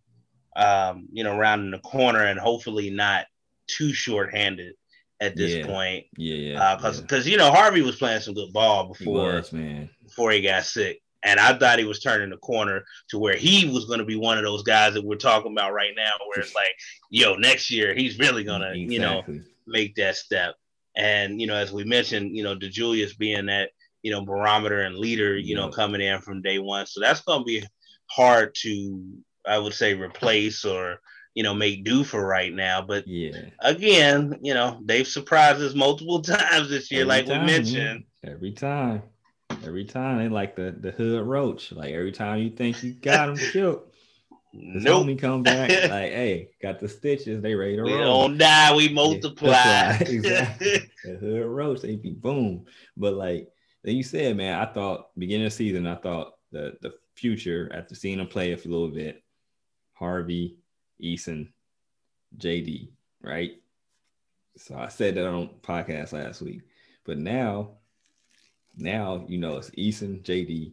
um, 0.56 1.08
you 1.12 1.24
know, 1.24 1.36
rounding 1.36 1.70
the 1.70 1.78
corner 1.78 2.24
and 2.24 2.38
hopefully 2.38 2.90
not 2.90 3.26
too 3.66 3.92
short-handed 3.92 4.74
at 5.20 5.36
this 5.36 5.56
yeah. 5.56 5.66
point. 5.66 6.06
Yeah. 6.16 6.76
Because 6.76 6.98
uh, 6.98 7.02
because 7.02 7.26
yeah. 7.26 7.32
you 7.32 7.38
know 7.38 7.50
Harvey 7.50 7.82
was 7.82 7.96
playing 7.96 8.20
some 8.20 8.34
good 8.34 8.52
ball 8.52 8.88
before 8.88 9.34
was, 9.34 9.52
man. 9.52 9.90
before 10.04 10.30
he 10.32 10.42
got 10.42 10.64
sick, 10.64 11.00
and 11.24 11.40
I 11.40 11.56
thought 11.58 11.78
he 11.78 11.84
was 11.84 12.00
turning 12.00 12.30
the 12.30 12.36
corner 12.36 12.84
to 13.10 13.18
where 13.18 13.36
he 13.36 13.68
was 13.68 13.86
going 13.86 13.98
to 13.98 14.04
be 14.04 14.16
one 14.16 14.38
of 14.38 14.44
those 14.44 14.62
guys 14.62 14.94
that 14.94 15.04
we're 15.04 15.16
talking 15.16 15.52
about 15.52 15.72
right 15.72 15.92
now, 15.96 16.10
where 16.26 16.40
it's 16.40 16.54
like, 16.54 16.70
yo, 17.10 17.34
next 17.34 17.70
year 17.70 17.94
he's 17.94 18.18
really 18.18 18.44
gonna 18.44 18.70
exactly. 18.70 18.94
you 18.94 19.00
know 19.00 19.22
make 19.66 19.94
that 19.96 20.16
step. 20.16 20.54
And 20.96 21.40
you 21.40 21.46
know, 21.46 21.54
as 21.54 21.72
we 21.72 21.84
mentioned, 21.84 22.36
you 22.36 22.42
know, 22.42 22.56
DeJulius 22.56 23.16
being 23.18 23.46
that 23.46 23.70
you 24.02 24.10
know 24.10 24.24
barometer 24.24 24.80
and 24.80 24.96
leader, 24.96 25.36
you 25.36 25.56
yeah. 25.56 25.62
know, 25.62 25.70
coming 25.70 26.00
in 26.00 26.20
from 26.20 26.42
day 26.42 26.58
one, 26.58 26.86
so 26.86 27.00
that's 27.00 27.20
going 27.22 27.40
to 27.40 27.44
be 27.44 27.64
hard 28.06 28.54
to 28.54 29.02
I 29.48 29.58
would 29.58 29.74
say 29.74 29.94
replace 29.94 30.64
or 30.64 31.00
you 31.34 31.44
know, 31.44 31.54
make 31.54 31.84
do 31.84 32.02
for 32.02 32.26
right 32.26 32.52
now. 32.52 32.82
But 32.82 33.06
yeah, 33.06 33.50
again, 33.60 34.40
you 34.42 34.54
know, 34.54 34.80
they've 34.84 35.06
surprised 35.06 35.62
us 35.62 35.72
multiple 35.72 36.20
times 36.22 36.68
this 36.68 36.90
year, 36.90 37.02
every 37.02 37.08
like 37.08 37.26
time, 37.26 37.40
we 37.42 37.46
mentioned. 37.46 38.04
Every 38.24 38.50
time. 38.50 39.02
Every 39.64 39.84
time 39.84 40.18
they 40.18 40.28
like 40.28 40.56
the, 40.56 40.74
the 40.78 40.90
hood 40.90 41.24
roach. 41.24 41.70
Like 41.70 41.92
every 41.92 42.10
time 42.10 42.40
you 42.40 42.50
think 42.50 42.82
you 42.82 42.92
got 42.92 43.26
them 43.26 43.36
killed. 43.36 43.82
His 44.52 44.82
nope. 44.82 45.06
homie 45.06 45.18
come 45.18 45.42
back 45.44 45.70
like, 45.90 46.12
hey, 46.12 46.48
got 46.60 46.80
the 46.80 46.88
stitches. 46.88 47.40
They 47.40 47.54
ready 47.54 47.76
to 47.76 47.82
we 47.82 47.92
roll. 47.92 48.28
don't 48.28 48.38
die. 48.38 48.74
We 48.74 48.88
multiply. 48.88 49.52
Yeah, 49.52 49.98
exactly. 50.00 50.90
the 51.04 51.16
hood 51.20 51.46
roach, 51.46 51.82
they 51.82 51.96
be 51.96 52.12
boom. 52.12 52.64
But 52.96 53.14
like 53.14 53.48
then 53.84 53.94
you 53.94 54.02
said, 54.02 54.36
man, 54.36 54.58
I 54.58 54.66
thought 54.72 55.10
beginning 55.16 55.46
of 55.46 55.52
season, 55.52 55.86
I 55.86 55.96
thought 55.96 56.32
the 56.50 56.76
the 56.80 56.94
future 57.14 57.70
after 57.72 57.94
seeing 57.94 58.18
him 58.18 58.26
play 58.26 58.52
a 58.52 58.56
little 58.56 58.88
bit, 58.88 59.22
Harvey, 59.98 60.56
Eason, 61.02 61.48
JD, 62.36 62.90
right? 63.22 63.52
So 64.56 64.76
I 64.76 64.88
said 64.88 65.14
that 65.14 65.26
on 65.26 65.50
podcast 65.62 66.12
last 66.12 66.42
week, 66.42 66.62
but 67.04 67.18
now, 67.18 67.70
now 68.76 69.24
you 69.28 69.38
know 69.38 69.56
it's 69.56 69.70
Eason, 69.70 70.22
JD, 70.22 70.72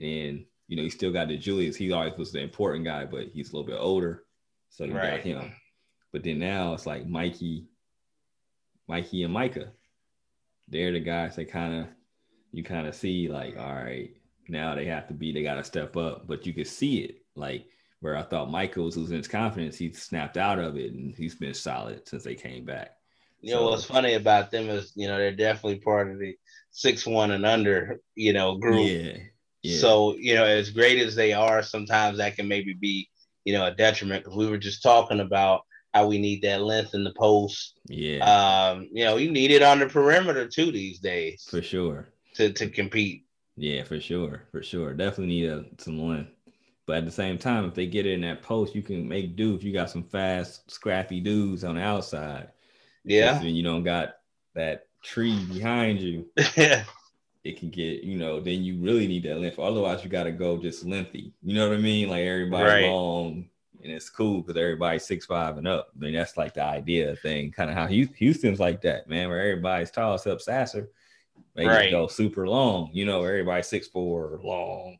and 0.00 0.44
you 0.68 0.76
know 0.76 0.82
he 0.82 0.90
still 0.90 1.12
got 1.12 1.28
DeJulius. 1.28 1.76
He 1.76 1.92
always 1.92 2.16
was 2.16 2.32
the 2.32 2.40
important 2.40 2.84
guy, 2.84 3.04
but 3.04 3.28
he's 3.32 3.52
a 3.52 3.56
little 3.56 3.66
bit 3.66 3.80
older, 3.80 4.24
so 4.70 4.84
you 4.84 4.94
right. 4.94 5.16
got 5.16 5.20
him. 5.20 5.52
But 6.12 6.22
then 6.22 6.38
now 6.38 6.74
it's 6.74 6.86
like 6.86 7.06
Mikey, 7.06 7.66
Mikey 8.88 9.24
and 9.24 9.34
Mika. 9.34 9.72
They're 10.68 10.92
the 10.92 11.00
guys 11.00 11.36
that 11.36 11.50
kind 11.50 11.74
of 11.74 11.86
you 12.52 12.62
kind 12.62 12.86
of 12.86 12.94
see 12.94 13.28
like, 13.28 13.56
all 13.56 13.74
right, 13.74 14.10
now 14.48 14.74
they 14.74 14.84
have 14.86 15.08
to 15.08 15.14
be, 15.14 15.32
they 15.32 15.42
got 15.42 15.54
to 15.54 15.64
step 15.64 15.96
up, 15.96 16.26
but 16.26 16.46
you 16.46 16.52
can 16.52 16.64
see 16.64 16.98
it 16.98 17.22
like 17.34 17.66
where 18.02 18.16
I 18.16 18.22
thought 18.22 18.50
Michael 18.50 18.84
was 18.84 18.96
losing 18.96 19.16
his 19.16 19.28
confidence, 19.28 19.78
he 19.78 19.92
snapped 19.92 20.36
out 20.36 20.58
of 20.58 20.76
it 20.76 20.92
and 20.92 21.14
he's 21.14 21.36
been 21.36 21.54
solid 21.54 22.06
since 22.06 22.24
they 22.24 22.34
came 22.34 22.64
back. 22.64 22.96
You 23.40 23.52
so, 23.52 23.60
know 23.60 23.70
what's 23.70 23.84
funny 23.84 24.14
about 24.14 24.50
them 24.50 24.68
is 24.68 24.92
you 24.94 25.08
know 25.08 25.16
they're 25.16 25.34
definitely 25.34 25.78
part 25.78 26.10
of 26.10 26.18
the 26.18 26.36
six 26.70 27.06
one 27.06 27.30
and 27.30 27.46
under 27.46 28.00
you 28.14 28.32
know 28.32 28.56
group. 28.56 28.88
Yeah, 28.88 29.16
yeah. 29.62 29.78
So 29.78 30.16
you 30.16 30.34
know 30.34 30.44
as 30.44 30.70
great 30.70 30.98
as 30.98 31.14
they 31.14 31.32
are, 31.32 31.62
sometimes 31.62 32.18
that 32.18 32.36
can 32.36 32.48
maybe 32.48 32.74
be 32.74 33.08
you 33.44 33.52
know 33.52 33.66
a 33.66 33.74
detriment 33.74 34.24
because 34.24 34.36
we 34.36 34.48
were 34.48 34.58
just 34.58 34.82
talking 34.82 35.20
about 35.20 35.62
how 35.94 36.06
we 36.06 36.18
need 36.18 36.42
that 36.42 36.62
length 36.62 36.94
in 36.94 37.04
the 37.04 37.12
post. 37.12 37.78
Yeah. 37.86 38.24
Um, 38.24 38.88
you 38.92 39.04
know, 39.04 39.16
you 39.16 39.30
need 39.30 39.50
it 39.50 39.62
on 39.62 39.78
the 39.78 39.86
perimeter 39.86 40.48
too 40.48 40.72
these 40.72 40.98
days. 40.98 41.46
For 41.48 41.62
sure. 41.62 42.08
To 42.34 42.52
to 42.52 42.68
compete. 42.68 43.26
Yeah, 43.56 43.84
for 43.84 44.00
sure. 44.00 44.44
For 44.50 44.62
sure. 44.62 44.94
Definitely 44.94 45.26
need 45.26 45.50
a, 45.50 45.64
some 45.78 46.00
length. 46.00 46.30
But 46.86 46.98
at 46.98 47.04
the 47.04 47.12
same 47.12 47.38
time, 47.38 47.64
if 47.66 47.74
they 47.74 47.86
get 47.86 48.06
it 48.06 48.12
in 48.12 48.22
that 48.22 48.42
post, 48.42 48.74
you 48.74 48.82
can 48.82 49.08
make 49.08 49.36
do 49.36 49.54
if 49.54 49.62
you 49.62 49.72
got 49.72 49.90
some 49.90 50.02
fast, 50.02 50.70
scrappy 50.70 51.20
dudes 51.20 51.64
on 51.64 51.76
the 51.76 51.82
outside. 51.82 52.48
Yeah. 53.04 53.38
When 53.40 53.54
you 53.54 53.62
don't 53.62 53.84
got 53.84 54.16
that 54.54 54.86
tree 55.02 55.44
behind 55.44 56.00
you, 56.00 56.26
Yeah. 56.56 56.84
it 57.44 57.58
can 57.58 57.70
get, 57.70 58.02
you 58.02 58.18
know, 58.18 58.40
then 58.40 58.62
you 58.62 58.80
really 58.80 59.06
need 59.06 59.22
that 59.24 59.38
length. 59.38 59.58
Otherwise, 59.58 60.02
you 60.02 60.10
got 60.10 60.24
to 60.24 60.32
go 60.32 60.58
just 60.58 60.84
lengthy. 60.84 61.32
You 61.42 61.54
know 61.54 61.68
what 61.68 61.78
I 61.78 61.80
mean? 61.80 62.08
Like 62.08 62.22
everybody 62.22 62.64
right. 62.64 62.90
long 62.90 63.48
and 63.82 63.92
it's 63.92 64.08
cool 64.08 64.42
because 64.42 64.56
everybody's 64.56 65.04
six 65.04 65.26
five 65.26 65.58
and 65.58 65.66
up. 65.66 65.90
I 65.94 65.98
mean, 65.98 66.14
that's 66.14 66.36
like 66.36 66.54
the 66.54 66.62
idea 66.62 67.14
thing, 67.16 67.50
kind 67.50 67.70
of 67.70 67.76
how 67.76 67.86
Houston's 67.86 68.60
like 68.60 68.80
that, 68.82 69.08
man, 69.08 69.28
where 69.28 69.40
everybody's 69.40 69.90
tall 69.90 70.14
except 70.14 70.42
Sasser. 70.42 70.88
They 71.54 71.66
right. 71.66 71.90
go 71.90 72.06
super 72.06 72.48
long, 72.48 72.90
you 72.92 73.04
know, 73.04 73.24
everybody's 73.24 73.66
six 73.66 73.88
four 73.88 74.40
long, 74.42 74.98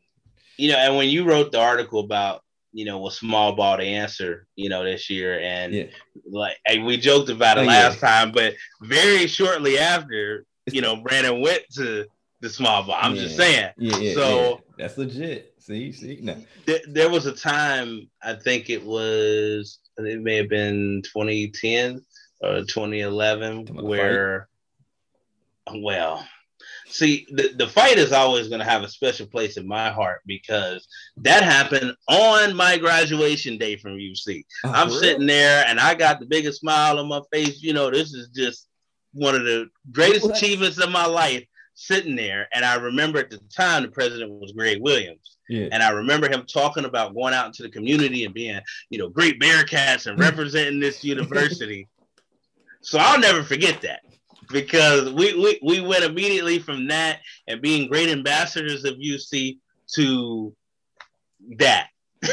you 0.57 0.71
know, 0.71 0.77
and 0.77 0.95
when 0.95 1.09
you 1.09 1.25
wrote 1.25 1.51
the 1.51 1.59
article 1.59 1.99
about 1.99 2.43
you 2.73 2.85
know, 2.85 2.97
was 2.97 3.17
small 3.17 3.55
ball 3.55 3.77
to 3.77 3.83
answer, 3.83 4.47
you 4.55 4.67
know, 4.67 4.83
this 4.83 5.09
year. 5.09 5.39
And 5.39 5.73
yeah. 5.73 5.85
like 6.29 6.57
we 6.83 6.97
joked 6.97 7.29
about 7.29 7.59
it 7.59 7.61
oh, 7.61 7.65
last 7.65 8.01
yeah. 8.01 8.09
time, 8.09 8.31
but 8.31 8.55
very 8.81 9.27
shortly 9.27 9.77
after, 9.77 10.45
you 10.71 10.81
know, 10.81 10.95
Brannen 10.97 11.41
went 11.41 11.63
to 11.75 12.05
the 12.41 12.49
small 12.49 12.83
ball. 12.83 12.97
I'm 12.99 13.15
yeah. 13.15 13.21
just 13.21 13.37
saying. 13.37 13.71
Yeah, 13.77 13.97
yeah. 13.97 14.13
So 14.15 14.61
that's 14.77 14.97
legit. 14.97 15.53
See, 15.59 15.93
see, 15.93 16.19
no. 16.21 16.35
th- 16.65 16.83
there 16.89 17.09
was 17.09 17.25
a 17.25 17.31
time 17.31 18.09
I 18.21 18.33
think 18.33 18.69
it 18.69 18.83
was 18.83 19.79
it 19.97 20.21
may 20.21 20.35
have 20.37 20.49
been 20.49 21.03
2010 21.03 22.03
or 22.41 22.63
2011 22.63 23.67
where, 23.67 24.49
well, 25.73 26.27
see, 26.93 27.25
the, 27.31 27.53
the 27.57 27.67
fight 27.67 27.97
is 27.97 28.11
always 28.11 28.47
going 28.47 28.59
to 28.59 28.65
have 28.65 28.83
a 28.83 28.87
special 28.87 29.25
place 29.25 29.57
in 29.57 29.67
my 29.67 29.89
heart 29.89 30.21
because 30.25 30.87
that 31.17 31.43
happened 31.43 31.95
on 32.07 32.55
my 32.55 32.77
graduation 32.77 33.57
day 33.57 33.75
from 33.75 33.93
UC. 33.93 34.45
Oh, 34.63 34.71
I'm 34.71 34.89
for 34.89 34.95
sitting 34.95 35.25
there 35.25 35.65
and 35.67 35.79
I 35.79 35.95
got 35.95 36.19
the 36.19 36.25
biggest 36.25 36.61
smile 36.61 36.99
on 36.99 37.07
my 37.07 37.21
face. 37.31 37.61
You 37.63 37.73
know, 37.73 37.89
this 37.89 38.13
is 38.13 38.29
just 38.29 38.67
one 39.13 39.35
of 39.35 39.43
the 39.43 39.67
greatest 39.91 40.27
What? 40.27 40.37
achievements 40.37 40.79
of 40.79 40.91
my 40.91 41.05
life 41.05 41.43
sitting 41.73 42.15
there. 42.15 42.47
And 42.53 42.63
I 42.63 42.75
remember 42.75 43.19
at 43.19 43.31
the 43.31 43.39
time 43.55 43.81
the 43.83 43.89
president 43.89 44.31
was 44.31 44.51
Greg 44.51 44.79
Williams. 44.79 45.37
Yeah. 45.49 45.69
And 45.71 45.81
I 45.81 45.89
remember 45.89 46.29
him 46.29 46.45
talking 46.45 46.85
about 46.85 47.15
going 47.15 47.33
out 47.33 47.47
into 47.47 47.63
the 47.63 47.69
community 47.69 48.25
and 48.25 48.33
being, 48.33 48.59
you 48.89 48.99
know, 48.99 49.09
great 49.09 49.39
Bearcats 49.39 50.05
and 50.05 50.19
representing 50.27 50.79
this 50.79 51.03
university. 51.03 51.87
So 52.81 52.99
I'll 52.99 53.19
never 53.19 53.43
forget 53.43 53.81
that 53.81 54.01
because 54.53 55.11
we, 55.11 55.33
we, 55.33 55.59
we 55.61 55.81
went 55.81 56.03
immediately 56.03 56.59
from 56.59 56.87
that 56.87 57.19
and 57.47 57.61
being 57.61 57.89
great 57.89 58.09
ambassadors 58.09 58.85
of 58.85 58.95
UC 58.95 59.57
to 59.95 60.55
that. 61.57 61.87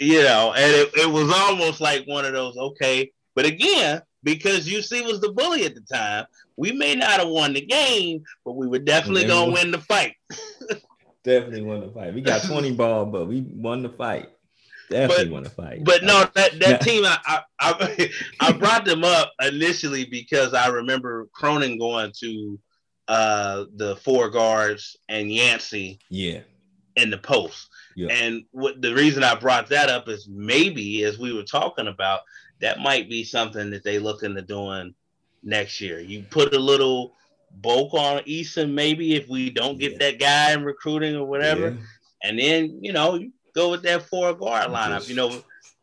you 0.00 0.22
know, 0.22 0.52
and 0.56 0.72
it, 0.72 0.90
it 0.94 1.10
was 1.10 1.32
almost 1.32 1.80
like 1.80 2.04
one 2.06 2.24
of 2.24 2.32
those, 2.32 2.56
okay. 2.56 3.12
But 3.36 3.44
again, 3.44 4.02
because 4.24 4.66
UC 4.66 5.06
was 5.06 5.20
the 5.20 5.32
bully 5.32 5.64
at 5.64 5.74
the 5.74 5.82
time, 5.82 6.26
we 6.56 6.72
may 6.72 6.94
not 6.94 7.20
have 7.20 7.28
won 7.28 7.52
the 7.52 7.60
game, 7.60 8.24
but 8.44 8.56
we 8.56 8.66
were 8.66 8.78
definitely 8.78 9.26
going 9.26 9.48
to 9.48 9.54
win 9.54 9.70
the 9.70 9.78
fight. 9.78 10.14
Definitely 11.22 11.62
won 11.62 11.80
the 11.80 11.88
fight. 11.88 12.14
We 12.14 12.22
got 12.22 12.42
20 12.44 12.72
ball, 12.72 13.04
but 13.04 13.28
we 13.28 13.42
won 13.42 13.82
the 13.82 13.90
fight. 13.90 14.30
Definitely 14.90 15.24
But- 15.26 15.32
won 15.32 15.42
the 15.44 15.50
fight. 15.50 15.84
But 15.84 16.02
no, 16.02 16.26
that, 16.34 16.58
that 16.60 16.80
team, 16.82 17.04
I, 17.04 17.18
I 17.26 17.42
I 17.60 18.10
I 18.40 18.52
brought 18.52 18.84
them 18.84 19.04
up 19.04 19.32
initially 19.40 20.04
because 20.04 20.52
I 20.52 20.68
remember 20.68 21.28
Cronin 21.32 21.78
going 21.78 22.12
to 22.20 22.58
uh, 23.08 23.64
the 23.76 23.96
four 23.96 24.28
guards 24.30 24.96
and 25.08 25.32
Yancy 25.32 25.98
yeah. 26.10 26.40
in 26.96 27.10
the 27.10 27.18
post. 27.18 27.68
Yeah. 27.96 28.08
And 28.12 28.44
what 28.52 28.82
the 28.82 28.94
reason 28.94 29.24
I 29.24 29.34
brought 29.34 29.68
that 29.68 29.88
up 29.88 30.08
is 30.08 30.28
maybe 30.28 31.02
as 31.04 31.18
we 31.18 31.32
were 31.32 31.42
talking 31.42 31.88
about, 31.88 32.20
that 32.60 32.78
might 32.80 33.08
be 33.08 33.24
something 33.24 33.70
that 33.70 33.82
they 33.84 33.98
look 33.98 34.22
into 34.22 34.42
doing 34.42 34.94
next 35.42 35.80
year. 35.80 36.00
You 36.00 36.22
put 36.30 36.54
a 36.54 36.58
little 36.58 37.14
bulk 37.62 37.94
on 37.94 38.22
Eason, 38.24 38.72
maybe 38.72 39.14
if 39.14 39.28
we 39.28 39.50
don't 39.50 39.78
get 39.78 39.92
Yeah. 39.92 39.98
that 39.98 40.18
guy 40.20 40.52
in 40.52 40.62
recruiting 40.64 41.16
or 41.16 41.26
whatever, 41.26 41.70
Yeah. 41.70 41.76
and 42.28 42.38
then 42.38 42.78
you 42.82 42.92
know 42.92 43.14
you 43.14 43.32
go 43.54 43.70
with 43.70 43.82
that 43.82 44.02
four 44.02 44.32
guard 44.34 44.70
lineup. 44.70 45.08
You 45.08 45.14
know, 45.16 45.42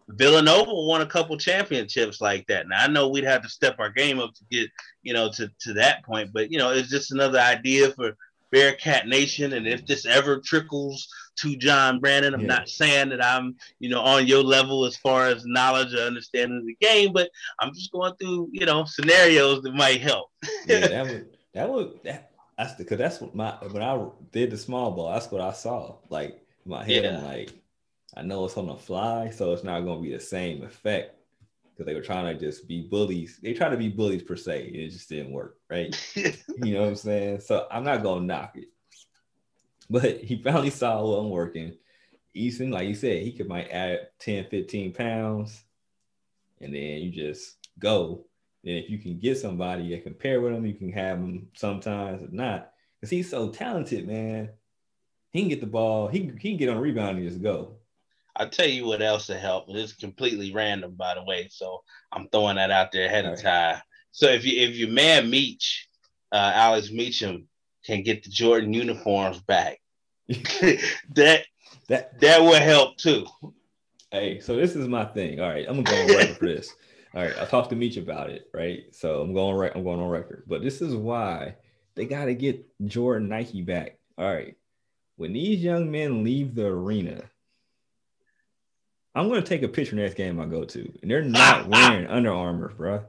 Villanova 0.09 0.71
won 0.73 1.01
a 1.01 1.05
couple 1.05 1.37
championships 1.37 2.21
like 2.21 2.47
that. 2.47 2.67
Now 2.67 2.83
I 2.83 2.87
know 2.87 3.09
we'd 3.09 3.23
have 3.25 3.41
to 3.43 3.49
step 3.49 3.75
our 3.79 3.89
game 3.89 4.19
up 4.19 4.33
to 4.35 4.43
get 4.49 4.69
you 5.03 5.13
know 5.13 5.31
to 5.33 5.51
to 5.61 5.73
that 5.73 6.03
point, 6.05 6.31
but 6.33 6.51
you 6.51 6.57
know 6.57 6.71
it's 6.71 6.89
just 6.89 7.11
another 7.11 7.39
idea 7.39 7.91
for 7.91 8.15
Bearcat 8.51 9.07
Nation. 9.07 9.53
And 9.53 9.67
if 9.67 9.85
this 9.85 10.05
ever 10.05 10.39
trickles 10.39 11.07
to 11.39 11.55
John 11.57 11.99
Brannen, 11.99 12.33
I'm 12.33 12.41
Yeah. 12.41 12.47
not 12.47 12.69
saying 12.69 13.09
that 13.09 13.23
I'm 13.23 13.55
you 13.79 13.89
know 13.89 14.01
on 14.01 14.25
your 14.27 14.43
level 14.43 14.85
as 14.85 14.95
far 14.97 15.27
as 15.27 15.43
knowledge 15.45 15.93
or 15.93 15.99
understanding 16.01 16.59
of 16.59 16.65
the 16.65 16.77
game, 16.79 17.11
but 17.11 17.29
I'm 17.59 17.73
just 17.73 17.91
going 17.91 18.13
through 18.15 18.49
you 18.53 18.65
know 18.65 18.85
scenarios 18.85 19.61
that 19.63 19.73
might 19.73 20.01
help. 20.01 20.29
yeah, 20.65 20.87
that 20.87 21.05
would 21.07 21.37
that 21.53 21.69
would 21.69 21.99
that 22.05 22.31
that's 22.57 22.75
the 22.75 22.83
because 22.85 22.97
that's 22.97 23.19
what 23.19 23.35
my 23.35 23.51
when 23.71 23.83
I 23.83 24.07
did 24.31 24.51
the 24.51 24.57
small 24.57 24.91
ball, 24.91 25.11
that's 25.11 25.29
what 25.31 25.41
I 25.41 25.51
saw. 25.51 25.95
Like 26.09 26.41
my 26.67 26.83
head, 26.83 27.05
I'm 27.05 27.23
like, 27.23 27.51
I 28.15 28.21
know 28.21 28.45
it's 28.45 28.57
on 28.57 28.67
the 28.67 28.75
fly, 28.75 29.29
so 29.29 29.53
it's 29.53 29.63
not 29.63 29.81
gonna 29.81 30.01
be 30.01 30.13
the 30.13 30.19
same 30.19 30.63
effect. 30.63 31.13
Because 31.71 31.85
they 31.85 31.93
were 31.93 32.01
trying 32.01 32.25
to 32.25 32.43
just 32.43 32.67
be 32.67 32.87
bullies. 32.89 33.39
They 33.41 33.53
tried 33.53 33.69
to 33.69 33.77
be 33.77 33.89
bullies 33.89 34.23
per 34.23 34.35
se. 34.35 34.71
It 34.73 34.89
just 34.89 35.09
didn't 35.09 35.31
work, 35.31 35.57
right? 35.69 35.95
you 36.15 36.73
know 36.73 36.81
what 36.81 36.89
I'm 36.89 36.95
saying? 36.95 37.41
So 37.41 37.67
I'm 37.69 37.83
not 37.83 38.01
gonna 38.01 38.25
knock 38.25 38.55
it. 38.55 38.69
But 39.89 40.21
he 40.21 40.41
finally 40.41 40.71
saw 40.71 41.03
what 41.03 41.17
I'm 41.17 41.29
working. 41.29 41.77
Eason, 42.35 42.71
like 42.71 42.87
you 42.87 42.95
said, 42.95 43.21
he 43.21 43.31
could 43.31 43.47
might 43.47 43.69
add 43.69 44.09
10, 44.19 44.47
15 44.49 44.93
pounds, 44.93 45.63
and 46.61 46.73
then 46.73 47.01
you 47.01 47.11
just 47.11 47.57
go. 47.79 48.25
And 48.63 48.75
if 48.75 48.89
you 48.89 48.97
can 48.97 49.19
get 49.19 49.37
somebody 49.37 49.89
that 49.91 50.03
can 50.03 50.13
pair 50.13 50.41
with 50.41 50.53
him, 50.53 50.65
you 50.65 50.73
can 50.73 50.91
have 50.91 51.19
him 51.19 51.47
sometimes 51.53 52.23
or 52.23 52.29
not. 52.31 52.71
Because 52.99 53.11
he's 53.11 53.29
so 53.29 53.49
talented, 53.49 54.07
man. 54.07 54.49
He 55.31 55.41
can 55.41 55.49
get 55.49 55.61
the 55.61 55.67
ball, 55.67 56.07
he, 56.07 56.31
he 56.39 56.49
can 56.51 56.57
get 56.57 56.69
on 56.69 56.79
rebound 56.79 57.17
and 57.17 57.27
just 57.27 57.41
go. 57.41 57.77
I'll 58.35 58.49
tell 58.49 58.67
you 58.67 58.85
what 58.85 59.01
else 59.01 59.27
to 59.27 59.37
help. 59.37 59.65
It's 59.69 59.93
completely 59.93 60.53
random, 60.53 60.93
by 60.95 61.15
the 61.15 61.23
way. 61.23 61.47
So 61.51 61.83
I'm 62.11 62.29
throwing 62.29 62.57
that 62.57 62.71
out 62.71 62.91
there 62.91 63.07
ahead 63.07 63.25
of 63.25 63.29
All 63.29 63.35
right. 63.35 63.43
time. 63.43 63.81
So 64.11 64.27
if 64.27 64.45
you 64.45 64.61
if 64.61 64.75
your 64.75 64.89
man 64.89 65.31
Meach, 65.31 65.85
uh, 66.31 66.51
Alex 66.53 66.91
Meacham, 66.91 67.47
can 67.85 68.03
get 68.03 68.23
the 68.23 68.29
Jordan 68.29 68.73
uniforms 68.73 69.41
back, 69.41 69.79
that 70.27 71.45
That 71.87 72.19
that 72.19 72.41
will 72.41 72.59
help 72.59 72.97
too. 72.97 73.25
Hey, 74.11 74.39
so 74.39 74.55
this 74.55 74.75
is 74.75 74.87
my 74.87 75.05
thing. 75.05 75.39
All 75.39 75.49
right, 75.49 75.65
I'm 75.67 75.75
gonna 75.75 75.87
go 75.87 76.01
on 76.01 76.11
record 76.11 76.37
for 76.37 76.45
this. 76.45 76.75
All 77.15 77.23
right, 77.23 77.37
I 77.39 77.45
talked 77.45 77.69
to 77.69 77.75
Meech 77.75 77.97
about 77.97 78.29
it, 78.29 78.49
right? 78.53 78.83
So 78.93 79.21
I'm 79.21 79.33
going 79.33 79.55
right. 79.55 79.71
I'm 79.73 79.83
going 79.83 79.99
on 79.99 80.09
record. 80.09 80.43
But 80.47 80.61
this 80.61 80.81
is 80.81 80.95
why 80.95 81.55
they 81.95 82.05
got 82.05 82.25
to 82.25 82.35
get 82.35 82.65
Jordan 82.85 83.29
Nike 83.29 83.61
back. 83.61 83.97
All 84.17 84.31
right, 84.31 84.55
when 85.17 85.33
these 85.33 85.61
young 85.63 85.91
men 85.91 86.23
leave 86.23 86.55
the 86.55 86.65
arena, 86.67 87.21
I'm 89.15 89.27
gonna 89.29 89.41
take 89.41 89.63
a 89.63 89.67
picture 89.67 89.95
next 89.95 90.13
game 90.15 90.39
I 90.39 90.45
go 90.45 90.63
to, 90.63 90.93
and 91.01 91.09
they're 91.11 91.23
not 91.23 91.67
wearing 91.69 92.07
Under 92.07 92.31
Armour, 92.33 92.73
bro. 92.77 93.03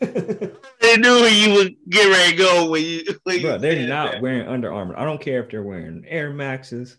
they 0.00 0.96
knew 0.96 1.16
you 1.26 1.54
would 1.54 1.76
get 1.88 2.08
ready 2.10 2.32
to 2.32 2.36
go 2.38 2.70
when 2.70 2.82
you. 2.82 3.04
When 3.24 3.42
bro, 3.42 3.58
they're 3.58 3.86
not 3.86 4.12
that. 4.12 4.22
wearing 4.22 4.46
Under 4.48 4.72
Armour. 4.72 4.98
I 4.98 5.04
don't 5.04 5.20
care 5.20 5.42
if 5.42 5.50
they're 5.50 5.62
wearing 5.62 6.04
Air 6.08 6.30
Maxes, 6.32 6.96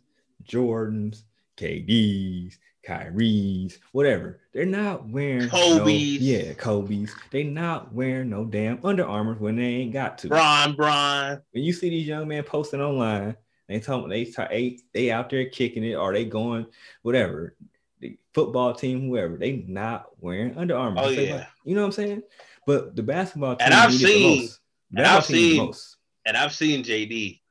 Jordans, 0.48 1.24
KDs, 1.58 2.58
Kyries, 2.88 3.80
whatever. 3.92 4.40
They're 4.54 4.66
not 4.66 5.10
wearing 5.10 5.48
no- 5.48 5.80
Kobe's. 5.80 6.20
yeah, 6.22 6.54
Kobe's. 6.54 7.14
They 7.32 7.44
not 7.44 7.92
wearing 7.94 8.30
no 8.30 8.46
damn 8.46 8.80
Under 8.86 9.06
Armour 9.06 9.34
when 9.40 9.56
they 9.56 9.64
ain't 9.64 9.94
got 9.94 10.20
to. 10.20 10.28
Bron 10.30 10.76
Bron. 10.76 11.42
When 11.52 11.64
you 11.64 11.74
see 11.74 11.90
these 11.90 12.08
young 12.08 12.28
men 12.28 12.44
posting 12.44 12.82
online, 12.82 13.36
they 13.68 13.80
tell 13.80 14.08
they 14.08 14.26
they 14.26 14.80
they 14.94 15.12
out 15.12 15.30
there 15.30 15.46
kicking 15.50 15.84
it 15.84 15.96
or 15.96 16.14
they 16.14 16.26
going 16.26 16.66
whatever. 17.02 17.56
The 18.00 18.18
football 18.34 18.74
team, 18.74 19.08
whoever, 19.08 19.38
they 19.38 19.64
not 19.68 20.08
wearing 20.20 20.58
Under 20.58 20.76
Armour. 20.76 21.02
Oh, 21.06 21.10
yeah. 21.10 21.36
like, 21.36 21.48
you 21.64 21.76
know 21.76 21.82
what 21.82 21.88
I'm 21.88 21.92
saying? 21.94 22.24
But 22.68 22.96
the 22.96 23.04
basketball 23.04 23.56
team 23.56 23.66
And 23.66 23.74
I've 23.74 23.94
seen- 23.94 24.38
most. 24.38 24.60
and 24.96 25.06
I've 25.08 25.26
team 25.26 25.36
need 25.36 25.70
the 25.70 25.74
seen- 25.74 25.98
And 26.26 26.36
I've 26.38 26.54
seen 26.54 26.84
JD, 26.84 27.42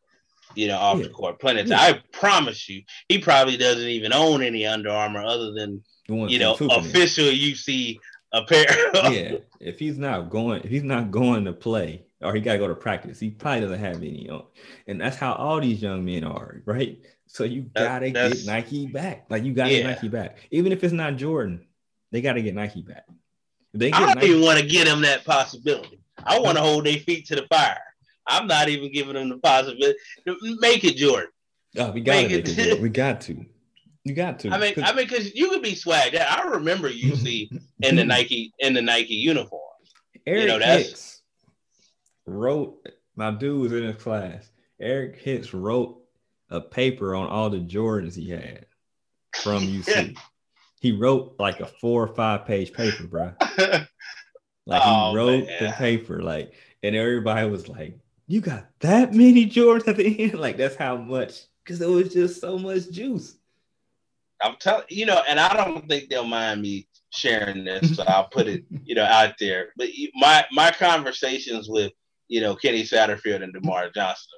you 0.55 0.69
know, 0.69 0.77
off 0.77 0.99
Yeah. 0.99 1.05
the 1.05 1.09
court 1.11 1.41
plenty 1.41 1.61
of 1.63 1.67
Yeah. 1.69 1.81
I 1.81 2.01
promise 2.13 2.69
you, 2.69 2.83
he 3.09 3.19
probably 3.19 3.57
doesn't 3.57 3.89
even 3.89 4.13
own 4.13 4.43
any 4.43 4.67
Under 4.67 4.91
Armour 4.91 5.25
other 5.25 5.53
than 5.53 5.83
you 6.09 6.39
know 6.39 6.55
official 6.71 7.25
UC 7.25 7.99
apparel. 8.33 9.13
yeah, 9.15 9.37
if 9.61 9.79
he's 9.79 9.97
not 9.97 10.29
going, 10.29 10.61
if 10.63 10.71
he's 10.71 10.83
not 10.83 11.11
going 11.11 11.47
to 11.47 11.53
play, 11.55 12.04
or 12.21 12.35
he 12.35 12.41
got 12.41 12.53
to 12.55 12.59
go 12.59 12.69
to 12.69 12.75
practice, 12.75 13.21
he 13.21 13.31
probably 13.31 13.61
doesn't 13.63 13.79
have 13.81 13.97
any 13.97 14.29
on. 14.31 14.45
And 14.87 15.01
that's 15.01 15.17
how 15.17 15.35
all 15.35 15.61
these 15.61 15.83
young 15.83 16.05
men 16.05 16.25
are, 16.25 16.63
right? 16.65 16.99
So 17.27 17.45
you 17.45 17.63
gotta 17.75 18.11
that's- 18.11 18.43
get 18.45 18.47
Nike 18.47 18.87
back. 18.87 19.27
Like 19.29 19.45
you 19.45 19.53
gotta 19.53 19.73
Yeah. 19.73 19.79
get 19.83 19.87
Nike 19.87 20.09
back, 20.09 20.39
even 20.51 20.73
if 20.73 20.85
it's 20.85 20.93
not 20.93 21.17
Jordan. 21.17 21.67
They 22.13 22.21
gotta 22.21 22.43
get 22.43 22.55
Nike 22.55 22.83
back. 22.83 23.05
They 23.73 23.91
I 23.91 24.01
don't 24.01 24.15
Nike, 24.15 24.29
even 24.29 24.43
want 24.43 24.61
to 24.61 24.67
give 24.67 24.85
them 24.85 25.01
that 25.03 25.25
possibility. 25.25 25.99
I 26.19 26.35
mm-hmm. 26.35 26.45
want 26.45 26.57
to 26.59 26.63
hold 26.63 26.87
their 26.87 26.99
feet 26.99 27.27
to 27.27 27.35
the 27.37 27.47
fire. 27.49 27.83
I'm 28.27 28.47
not 28.47 28.69
even 28.69 28.93
giving 28.93 29.15
them 29.15 29.31
the 29.31 29.39
possibility. 29.39 29.99
Make 30.61 30.85
it 30.85 30.97
Jordan. 30.97 31.31
oh, 31.79 31.91
we 31.91 32.01
gotta 32.03 32.23
make 32.23 32.31
make 32.31 32.47
it- 32.47 32.59
it. 32.59 32.65
Jordan. 32.65 32.83
We 32.83 32.89
got 32.91 33.21
to. 33.23 33.45
You 34.05 34.15
got 34.15 34.39
to. 34.41 34.51
I 34.51 34.59
mean, 34.59 34.75
I 34.85 34.93
mean, 34.93 35.07
because 35.09 35.35
you 35.35 35.49
could 35.49 35.63
be 35.63 35.73
swagged 35.73 36.15
out. 36.15 36.45
I 36.47 36.49
remember 36.51 36.89
you 36.91 37.17
see 37.17 37.51
in 37.83 37.97
the 37.97 38.05
Nike 38.15 38.53
in 38.59 38.75
the 38.75 38.83
Nike 38.83 39.15
uniform. 39.15 39.63
Eric 40.27 40.47
know, 40.47 40.59
that's- 40.59 40.89
Hicks 40.89 41.14
wrote. 42.27 42.87
My 43.17 43.31
dude 43.31 43.61
was 43.61 43.73
in 43.73 43.85
his 43.85 44.03
class. 44.03 44.51
Eric 44.81 45.21
Hicks 45.21 45.55
wrote 45.55 45.99
a 46.51 46.61
paper 46.61 47.15
on 47.15 47.29
all 47.29 47.49
the 47.51 47.59
Jordans 47.61 48.17
he 48.17 48.31
had 48.31 48.67
from 49.43 49.63
UC. 49.63 50.17
he 50.81 50.93
wrote 50.93 51.37
like 51.39 51.61
a 51.61 51.67
four 51.67 52.03
or 52.05 52.15
five 52.15 52.45
page 52.47 52.73
paper, 52.73 53.05
bro. 53.05 53.33
Like 54.67 54.81
Oh, 54.83 55.11
he 55.11 55.17
wrote 55.17 55.47
man. 55.47 55.63
the 55.63 55.73
paper, 55.73 56.23
like, 56.23 56.55
and 56.83 56.97
everybody 56.97 57.47
was 57.51 57.69
like, 57.69 57.99
"You 58.27 58.41
got 58.41 58.67
that 58.81 59.13
many 59.13 59.45
Jordans 59.47 59.87
at 59.89 59.97
the 59.99 60.23
end?" 60.25 60.35
Like 60.41 60.57
that's 60.57 60.75
how 60.77 60.97
much, 60.97 61.43
because 61.63 61.83
it 61.83 61.89
was 61.89 62.15
just 62.15 62.41
so 62.41 62.59
much 62.59 62.91
juice. 62.91 63.37
I'm 64.43 64.57
telling 64.59 64.87
you 64.89 65.05
know, 65.05 65.23
and 65.29 65.39
I 65.39 65.55
don't 65.55 65.87
think 65.87 66.09
they'll 66.09 66.25
mind 66.25 66.63
me 66.63 66.89
sharing 67.11 67.65
this, 67.65 67.95
so 67.97 68.05
I'll 68.05 68.29
put 68.29 68.47
it, 68.47 68.65
you 68.85 68.95
know, 68.95 69.05
out 69.05 69.35
there. 69.39 69.69
But 69.77 69.89
my 70.15 70.47
my 70.51 70.71
conversations 70.71 71.69
with 71.69 71.93
you 72.29 72.41
know, 72.41 72.55
Kenny 72.57 72.83
Satterfield 72.83 73.43
and 73.43 73.55
DerMarr 73.55 73.95
Johnson. 73.95 74.33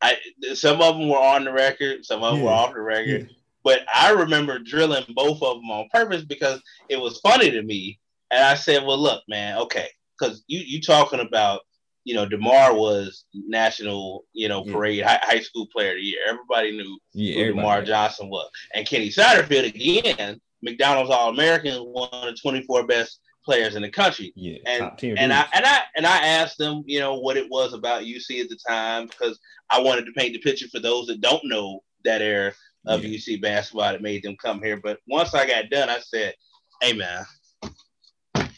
I 0.00 0.16
some 0.54 0.80
of 0.80 0.96
them 0.96 1.08
were 1.08 1.18
on 1.18 1.44
the 1.44 1.52
record, 1.52 2.04
some 2.04 2.22
of 2.22 2.34
them 2.34 2.42
yeah. 2.42 2.46
were 2.46 2.52
off 2.52 2.74
the 2.74 2.80
record. 2.80 3.28
Yeah. 3.28 3.36
But 3.62 3.80
I 3.92 4.10
remember 4.10 4.58
drilling 4.58 5.06
both 5.14 5.42
of 5.42 5.56
them 5.56 5.70
on 5.70 5.88
purpose 5.92 6.22
because 6.22 6.60
it 6.90 7.00
was 7.00 7.20
funny 7.20 7.50
to 7.50 7.62
me. 7.62 7.98
And 8.30 8.44
I 8.44 8.54
said, 8.54 8.84
"Well, 8.84 8.98
look, 8.98 9.22
man, 9.28 9.58
okay, 9.58 9.88
because 10.18 10.44
you 10.46 10.60
you 10.60 10.80
talking 10.80 11.20
about, 11.20 11.62
you 12.04 12.14
know, 12.14 12.26
DerMarr 12.26 12.76
was 12.76 13.24
national, 13.32 14.24
you 14.32 14.48
know, 14.48 14.64
parade 14.64 14.98
yeah. 14.98 15.08
high, 15.08 15.20
high, 15.22 15.40
school 15.40 15.66
player 15.72 15.92
of 15.92 15.96
the 15.96 16.02
year. 16.02 16.20
Everybody 16.26 16.72
knew 16.72 16.98
who 17.14 17.20
DerMarr 17.20 17.86
Johnson 17.86 18.28
was, 18.28 18.50
and 18.74 18.86
Kenny 18.86 19.08
Satterfield 19.08 19.74
again, 19.74 20.40
McDonald's 20.62 21.10
All 21.10 21.30
American, 21.30 21.80
one 21.80 22.08
of 22.12 22.24
the 22.24 22.34
24 22.34 22.86
best 22.86 23.20
players 23.44 23.74
in 23.74 23.82
the 23.82 23.90
country. 23.90 24.32
Yeah, 24.34 24.58
and 24.66 24.90
and 25.02 25.32
I 25.32 25.46
and 25.52 25.64
I 25.64 25.80
and 25.96 26.06
I 26.06 26.18
asked 26.18 26.58
them, 26.58 26.82
you 26.86 27.00
know, 27.00 27.14
what 27.14 27.36
it 27.36 27.48
was 27.50 27.72
about 27.72 28.02
UC 28.02 28.40
at 28.40 28.48
the 28.48 28.58
time 28.68 29.06
because 29.06 29.38
I 29.70 29.80
wanted 29.80 30.06
to 30.06 30.12
paint 30.12 30.32
the 30.32 30.40
picture 30.40 30.68
for 30.68 30.80
those 30.80 31.06
that 31.06 31.20
don't 31.20 31.44
know 31.44 31.80
that 32.04 32.22
era 32.22 32.52
of 32.86 33.04
yeah. 33.04 33.16
UC 33.16 33.40
basketball 33.40 33.92
that 33.92 34.02
made 34.02 34.22
them 34.22 34.36
come 34.36 34.62
here. 34.62 34.78
But 34.82 34.98
once 35.08 35.34
I 35.34 35.46
got 35.46 35.70
done, 35.70 35.88
I 35.88 35.98
said, 36.00 36.34
"Hey 36.80 36.92
man, 36.92 37.24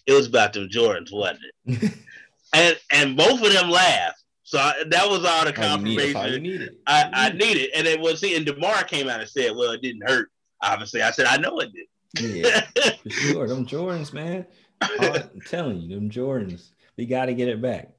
it 0.07 0.13
was 0.13 0.27
about 0.27 0.53
them 0.53 0.69
Jordans, 0.69 1.13
wasn't 1.13 1.41
it?" 1.67 1.93
and 2.55 2.79
and 2.93 3.17
both 3.17 3.43
of 3.43 3.53
them 3.53 3.71
laughed. 3.71 4.23
So 4.45 4.59
I, 4.59 4.85
that 4.91 5.09
was 5.09 5.25
all 5.25 5.45
the 5.45 5.51
oh, 5.51 5.53
confirmation 5.53 6.17
oh, 6.17 6.21
all 6.21 6.39
needed. 6.39 6.77
I, 6.87 7.11
I 7.13 7.31
needed. 7.31 7.71
And 7.75 7.85
it 7.85 7.99
was 7.99 8.21
see, 8.21 8.37
and 8.37 8.47
DerMarr 8.47 8.87
came 8.87 9.09
out 9.09 9.21
and 9.21 9.29
said, 9.29 9.57
"Well, 9.57 9.73
it 9.73 9.83
didn't 9.83 10.09
hurt." 10.09 10.29
Obviously, 10.63 11.03
I 11.03 11.11
said, 11.11 11.27
"I 11.27 11.37
know 11.37 11.59
it 11.59 11.71
did." 11.73 11.87
Yeah, 12.21 12.61
for 13.03 13.11
sure. 13.11 13.49
Them 13.49 13.67
Jordans, 13.67 14.13
man. 14.13 14.47
Oh, 14.83 15.15
I'm 15.35 15.41
telling 15.41 15.81
you, 15.81 15.95
them 15.95 16.11
Jordans, 16.11 16.71
we 16.97 17.07
got 17.07 17.27
to 17.27 17.35
get 17.35 17.49
it 17.49 17.61
back. 17.61 17.91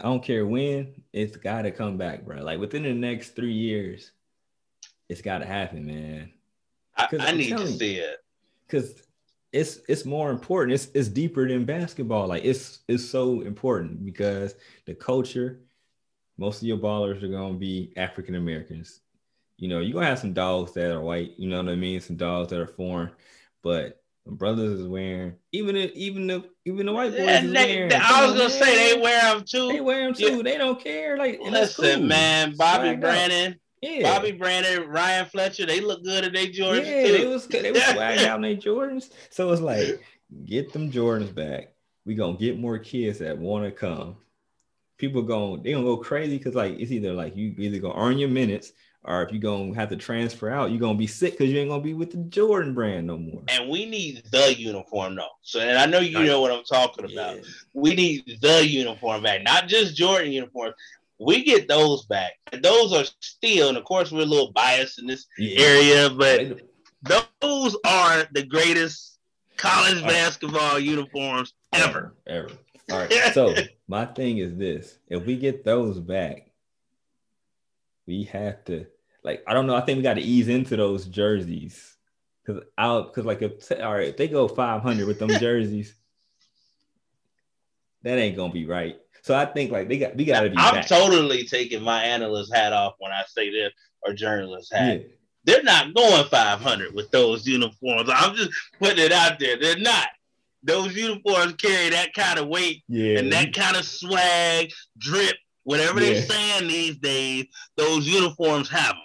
I 0.00 0.04
don't 0.04 0.22
care 0.22 0.46
when, 0.46 1.02
it's 1.12 1.36
got 1.36 1.62
to 1.62 1.70
come 1.70 1.96
back, 1.96 2.24
bro. 2.24 2.42
Like 2.42 2.58
within 2.58 2.82
the 2.82 2.92
next 2.92 3.36
three 3.36 3.52
years, 3.52 4.12
it's 5.08 5.22
got 5.22 5.38
to 5.38 5.46
happen, 5.46 5.86
man. 5.86 6.32
I, 6.96 7.08
I 7.18 7.32
need 7.32 7.56
to 7.56 7.66
see 7.66 7.96
it 7.96 8.18
because 8.66 9.02
it's 9.52 9.80
it's 9.88 10.04
more 10.04 10.30
important. 10.30 10.74
It's 10.74 10.88
it's 10.94 11.08
deeper 11.08 11.46
than 11.46 11.64
basketball. 11.64 12.28
Like 12.28 12.44
it's 12.44 12.80
it's 12.88 13.08
so 13.08 13.40
important 13.42 14.04
because 14.04 14.54
the 14.86 14.94
culture. 14.94 15.60
Most 16.36 16.62
of 16.62 16.66
your 16.66 16.78
ballers 16.78 17.22
are 17.22 17.28
gonna 17.28 17.54
be 17.54 17.92
African 17.96 18.34
Americans. 18.34 19.00
You 19.56 19.68
know, 19.68 19.78
you're 19.78 19.94
gonna 19.94 20.06
have 20.06 20.18
some 20.18 20.32
dogs 20.32 20.72
that 20.72 20.90
are 20.90 21.00
white. 21.00 21.34
You 21.38 21.48
know 21.48 21.58
what 21.62 21.70
I 21.70 21.76
mean? 21.76 22.00
Some 22.00 22.16
dogs 22.16 22.50
that 22.50 22.58
are 22.58 22.66
foreign, 22.66 23.12
but 23.62 24.02
brothers 24.26 24.80
is 24.80 24.86
wearing, 24.86 25.34
even 25.52 25.76
if, 25.76 25.92
even 25.92 26.26
the 26.26 26.44
even 26.64 26.86
the 26.86 26.92
white 26.92 27.12
boys 27.12 27.20
is 27.20 27.52
they, 27.52 27.76
wearing. 27.76 27.92
I 27.92 28.26
was 28.26 28.36
gonna 28.36 28.50
say 28.50 28.94
they 28.94 29.00
wear 29.00 29.20
them 29.34 29.44
too. 29.44 29.68
They 29.68 29.80
wear 29.80 30.04
them 30.04 30.14
too. 30.14 30.36
Yeah. 30.36 30.42
They 30.42 30.58
don't 30.58 30.82
care. 30.82 31.16
Like 31.16 31.40
listen, 31.42 32.00
cool. 32.00 32.06
man, 32.08 32.54
Bobby 32.56 32.88
Swagged 32.88 33.00
Brannen. 33.00 33.60
Yeah. 33.82 34.14
Bobby 34.14 34.32
Brannen, 34.32 34.88
Ryan 34.88 35.26
Fletcher, 35.26 35.66
they 35.66 35.80
look 35.80 36.02
good 36.04 36.24
in 36.24 36.32
their 36.32 36.46
Jordans. 36.46 36.86
Yeah, 36.86 37.06
too. 37.06 37.12
they 37.18 37.26
was 37.26 37.46
they 37.46 37.70
was 37.70 37.82
swagging 37.82 38.26
out 38.26 38.36
in 38.36 38.42
their 38.42 38.56
Jordans. 38.56 39.10
So 39.28 39.52
it's 39.52 39.60
like, 39.60 40.02
get 40.46 40.72
them 40.72 40.90
Jordans 40.90 41.34
back. 41.34 41.74
We 42.06 42.14
gonna 42.14 42.38
get 42.38 42.58
more 42.58 42.78
kids 42.78 43.18
that 43.18 43.36
want 43.36 43.66
to 43.66 43.70
come. 43.70 44.16
People 44.96 45.22
going 45.22 45.62
they 45.62 45.72
gonna 45.72 45.84
go 45.84 45.98
crazy 45.98 46.38
because 46.38 46.54
like 46.54 46.78
it's 46.78 46.92
either 46.92 47.12
like 47.12 47.36
you 47.36 47.54
either 47.58 47.78
gonna 47.78 47.98
earn 47.98 48.16
your 48.16 48.30
minutes 48.30 48.72
or 49.04 49.22
if 49.22 49.30
you're 49.30 49.40
gonna 49.40 49.74
have 49.74 49.90
to 49.90 49.96
transfer 49.96 50.50
out, 50.50 50.70
you're 50.70 50.80
gonna 50.80 50.98
be 50.98 51.06
sick 51.06 51.32
because 51.32 51.52
you 51.52 51.58
ain't 51.58 51.68
gonna 51.68 51.82
be 51.82 51.94
with 51.94 52.10
the 52.10 52.16
Jordan 52.16 52.72
brand 52.72 53.06
no 53.06 53.18
more. 53.18 53.42
And 53.48 53.68
we 53.68 53.84
need 53.84 54.22
the 54.30 54.54
uniform 54.58 55.16
though. 55.16 55.28
So 55.42 55.60
and 55.60 55.78
I 55.78 55.86
know 55.86 56.00
you 56.00 56.24
know 56.24 56.40
what 56.40 56.50
I'm 56.50 56.64
talking 56.64 57.04
about. 57.12 57.36
Yeah. 57.36 57.42
We 57.74 57.94
need 57.94 58.38
the 58.40 58.66
uniform 58.66 59.22
back, 59.22 59.42
not 59.42 59.68
just 59.68 59.94
Jordan 59.94 60.32
uniforms. 60.32 60.74
We 61.18 61.44
get 61.44 61.68
those 61.68 62.06
back. 62.06 62.32
And 62.52 62.62
those 62.62 62.92
are 62.92 63.04
still, 63.20 63.68
and 63.68 63.76
of 63.76 63.84
course 63.84 64.10
we're 64.10 64.22
a 64.22 64.26
little 64.26 64.52
biased 64.52 64.98
in 64.98 65.06
this 65.06 65.26
yeah. 65.38 65.60
area, 65.60 66.10
but 66.10 66.60
those 67.40 67.76
are 67.86 68.26
the 68.32 68.42
greatest 68.42 69.18
college 69.56 70.02
basketball 70.02 70.78
uniforms 70.78 71.52
ever. 71.72 72.14
Ever. 72.26 72.50
All 72.90 72.98
right. 72.98 73.12
so 73.32 73.54
my 73.86 74.06
thing 74.06 74.38
is 74.38 74.56
this: 74.56 74.98
if 75.08 75.24
we 75.24 75.36
get 75.36 75.64
those 75.64 76.00
back, 76.00 76.50
we 78.06 78.24
have 78.24 78.64
to 78.64 78.86
like 79.24 79.42
I 79.46 79.54
don't 79.54 79.66
know. 79.66 79.74
I 79.74 79.80
think 79.80 79.96
we 79.96 80.02
got 80.02 80.14
to 80.14 80.20
ease 80.20 80.48
into 80.48 80.76
those 80.76 81.06
jerseys 81.06 81.96
because 82.44 82.62
out 82.76 83.12
because 83.12 83.24
like 83.24 83.42
if 83.42 83.72
all 83.72 83.94
right, 83.94 84.08
if 84.08 84.16
they 84.16 84.28
go 84.28 84.46
500 84.46 85.06
with 85.06 85.18
them 85.18 85.28
jerseys, 85.40 85.94
that 88.02 88.18
ain't 88.18 88.36
gonna 88.36 88.52
be 88.52 88.66
right. 88.66 88.96
So 89.22 89.34
I 89.34 89.46
think 89.46 89.72
like 89.72 89.88
they 89.88 89.98
got 89.98 90.14
we 90.14 90.26
got 90.26 90.42
to 90.42 90.50
be. 90.50 90.56
I'm 90.58 90.74
back. 90.74 90.86
totally 90.86 91.44
taking 91.44 91.82
my 91.82 92.02
analyst 92.02 92.54
hat 92.54 92.74
off 92.74 92.94
when 92.98 93.10
I 93.10 93.22
say 93.26 93.50
this 93.50 93.72
or 94.02 94.12
journalist 94.12 94.72
hat. 94.72 95.00
Yeah. 95.00 95.06
They're 95.46 95.62
not 95.62 95.94
going 95.94 96.24
500 96.24 96.94
with 96.94 97.10
those 97.10 97.46
uniforms. 97.46 98.08
I'm 98.12 98.34
just 98.34 98.50
putting 98.78 99.04
it 99.04 99.12
out 99.12 99.38
there. 99.38 99.58
They're 99.58 99.78
not. 99.78 100.08
Those 100.62 100.96
uniforms 100.96 101.54
carry 101.54 101.90
that 101.90 102.14
kind 102.14 102.38
of 102.38 102.48
weight 102.48 102.82
yeah. 102.88 103.18
and 103.18 103.30
that 103.30 103.52
kind 103.52 103.76
of 103.76 103.84
swag, 103.84 104.70
drip, 104.96 105.36
whatever 105.64 106.00
yeah. 106.00 106.14
they're 106.14 106.22
saying 106.22 106.68
these 106.68 106.96
days. 106.96 107.44
Those 107.76 108.06
uniforms 108.06 108.70
have 108.70 108.94
them 108.94 109.03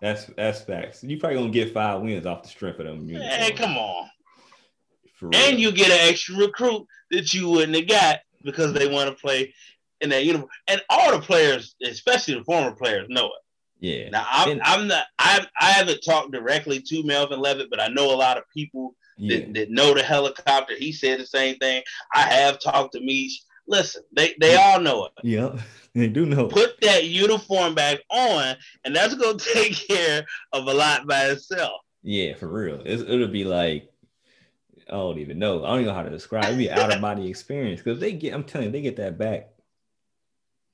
that's 0.00 0.26
that's 0.36 0.60
facts. 0.62 1.02
You 1.02 1.18
probably 1.18 1.38
gonna 1.38 1.50
get 1.50 1.72
five 1.74 2.00
wins 2.00 2.26
off 2.26 2.42
the 2.42 2.48
strength 2.48 2.80
of 2.80 2.86
them. 2.86 3.08
Hey, 3.08 3.52
come 3.52 3.76
on. 3.76 4.08
And 5.32 5.58
you 5.58 5.72
get 5.72 5.90
an 5.90 6.08
extra 6.08 6.36
recruit 6.36 6.86
that 7.10 7.34
you 7.34 7.48
wouldn't 7.48 7.76
have 7.76 7.88
got 7.88 8.20
because 8.44 8.72
they 8.72 8.86
want 8.88 9.08
to 9.08 9.20
play 9.20 9.52
in 10.00 10.10
that 10.10 10.24
uniform. 10.24 10.50
And 10.68 10.80
all 10.88 11.12
the 11.12 11.20
players, 11.20 11.74
especially 11.82 12.34
the 12.34 12.44
former 12.44 12.72
players, 12.72 13.08
know 13.08 13.26
it. 13.26 13.32
Yeah. 13.80 14.10
Now 14.10 14.26
I'm 14.28 14.50
and, 14.52 14.62
I'm 14.62 14.88
not 14.88 15.06
I 15.18 15.46
I 15.60 15.70
haven't 15.70 16.00
talked 16.00 16.32
directly 16.32 16.80
to 16.80 17.02
Melvin 17.04 17.40
Levett, 17.40 17.70
but 17.70 17.80
I 17.80 17.88
know 17.88 18.12
a 18.12 18.16
lot 18.16 18.36
of 18.36 18.44
people 18.52 18.96
yeah. 19.16 19.38
that, 19.38 19.54
that 19.54 19.70
know 19.70 19.94
the 19.94 20.02
helicopter. 20.02 20.74
He 20.76 20.92
said 20.92 21.20
the 21.20 21.26
same 21.26 21.56
thing. 21.58 21.82
I 22.14 22.22
have 22.22 22.60
talked 22.60 22.92
to 22.94 23.00
Meach. 23.00 23.34
Listen, 23.68 24.02
they 24.12 24.34
they 24.40 24.56
all 24.56 24.80
know 24.80 25.06
it. 25.06 25.12
Yeah. 25.22 25.60
They 25.94 26.08
do 26.08 26.26
know. 26.26 26.48
Put 26.48 26.80
that 26.82 27.04
uniform 27.04 27.74
back 27.74 28.00
on, 28.10 28.56
and 28.84 28.94
that's 28.94 29.14
gonna 29.14 29.38
take 29.54 29.74
care 29.74 30.24
of 30.52 30.66
a 30.66 30.72
lot 30.72 31.06
by 31.06 31.26
itself. 31.26 31.80
Yeah, 32.02 32.34
for 32.34 32.48
real. 32.48 32.80
It's, 32.84 33.02
it'll 33.02 33.28
be 33.28 33.44
like 33.44 33.90
I 34.88 34.92
don't 34.92 35.18
even 35.18 35.38
know. 35.38 35.64
I 35.64 35.68
don't 35.68 35.80
even 35.80 35.88
know 35.88 35.94
how 35.94 36.02
to 36.02 36.10
describe. 36.10 36.44
It'll 36.44 36.56
be 36.56 36.70
out 36.70 36.94
of 36.94 37.00
body 37.00 37.28
experience 37.28 37.80
because 37.82 38.00
they 38.00 38.12
get. 38.12 38.34
I'm 38.34 38.44
telling 38.44 38.68
you, 38.68 38.72
they 38.72 38.80
get 38.80 38.96
that 38.96 39.18
back. 39.18 39.48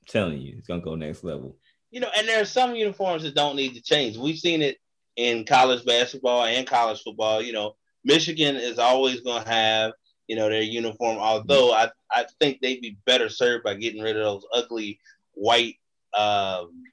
I'm 0.01 0.07
telling 0.07 0.41
you, 0.41 0.55
it's 0.57 0.67
gonna 0.67 0.81
go 0.81 0.95
next 0.95 1.23
level. 1.23 1.57
You 1.91 2.01
know, 2.01 2.09
and 2.17 2.27
there 2.27 2.41
are 2.41 2.45
some 2.45 2.75
uniforms 2.75 3.23
that 3.23 3.35
don't 3.35 3.55
need 3.55 3.73
to 3.75 3.81
change. 3.81 4.17
We've 4.17 4.37
seen 4.37 4.61
it 4.61 4.77
in 5.15 5.45
college 5.45 5.85
basketball 5.85 6.45
and 6.45 6.67
college 6.67 7.01
football. 7.01 7.41
You 7.41 7.53
know, 7.53 7.75
Michigan 8.03 8.55
is 8.55 8.79
always 8.79 9.21
gonna 9.21 9.49
have 9.49 9.93
you 10.27 10.35
know, 10.35 10.49
their 10.49 10.61
uniform. 10.61 11.17
Although 11.17 11.73
I, 11.73 11.89
I 12.11 12.25
think 12.39 12.59
they'd 12.61 12.81
be 12.81 12.97
better 13.05 13.29
served 13.29 13.63
by 13.63 13.75
getting 13.75 14.01
rid 14.01 14.17
of 14.17 14.23
those 14.23 14.45
ugly 14.53 14.99
white 15.33 15.75
um, 16.17 16.83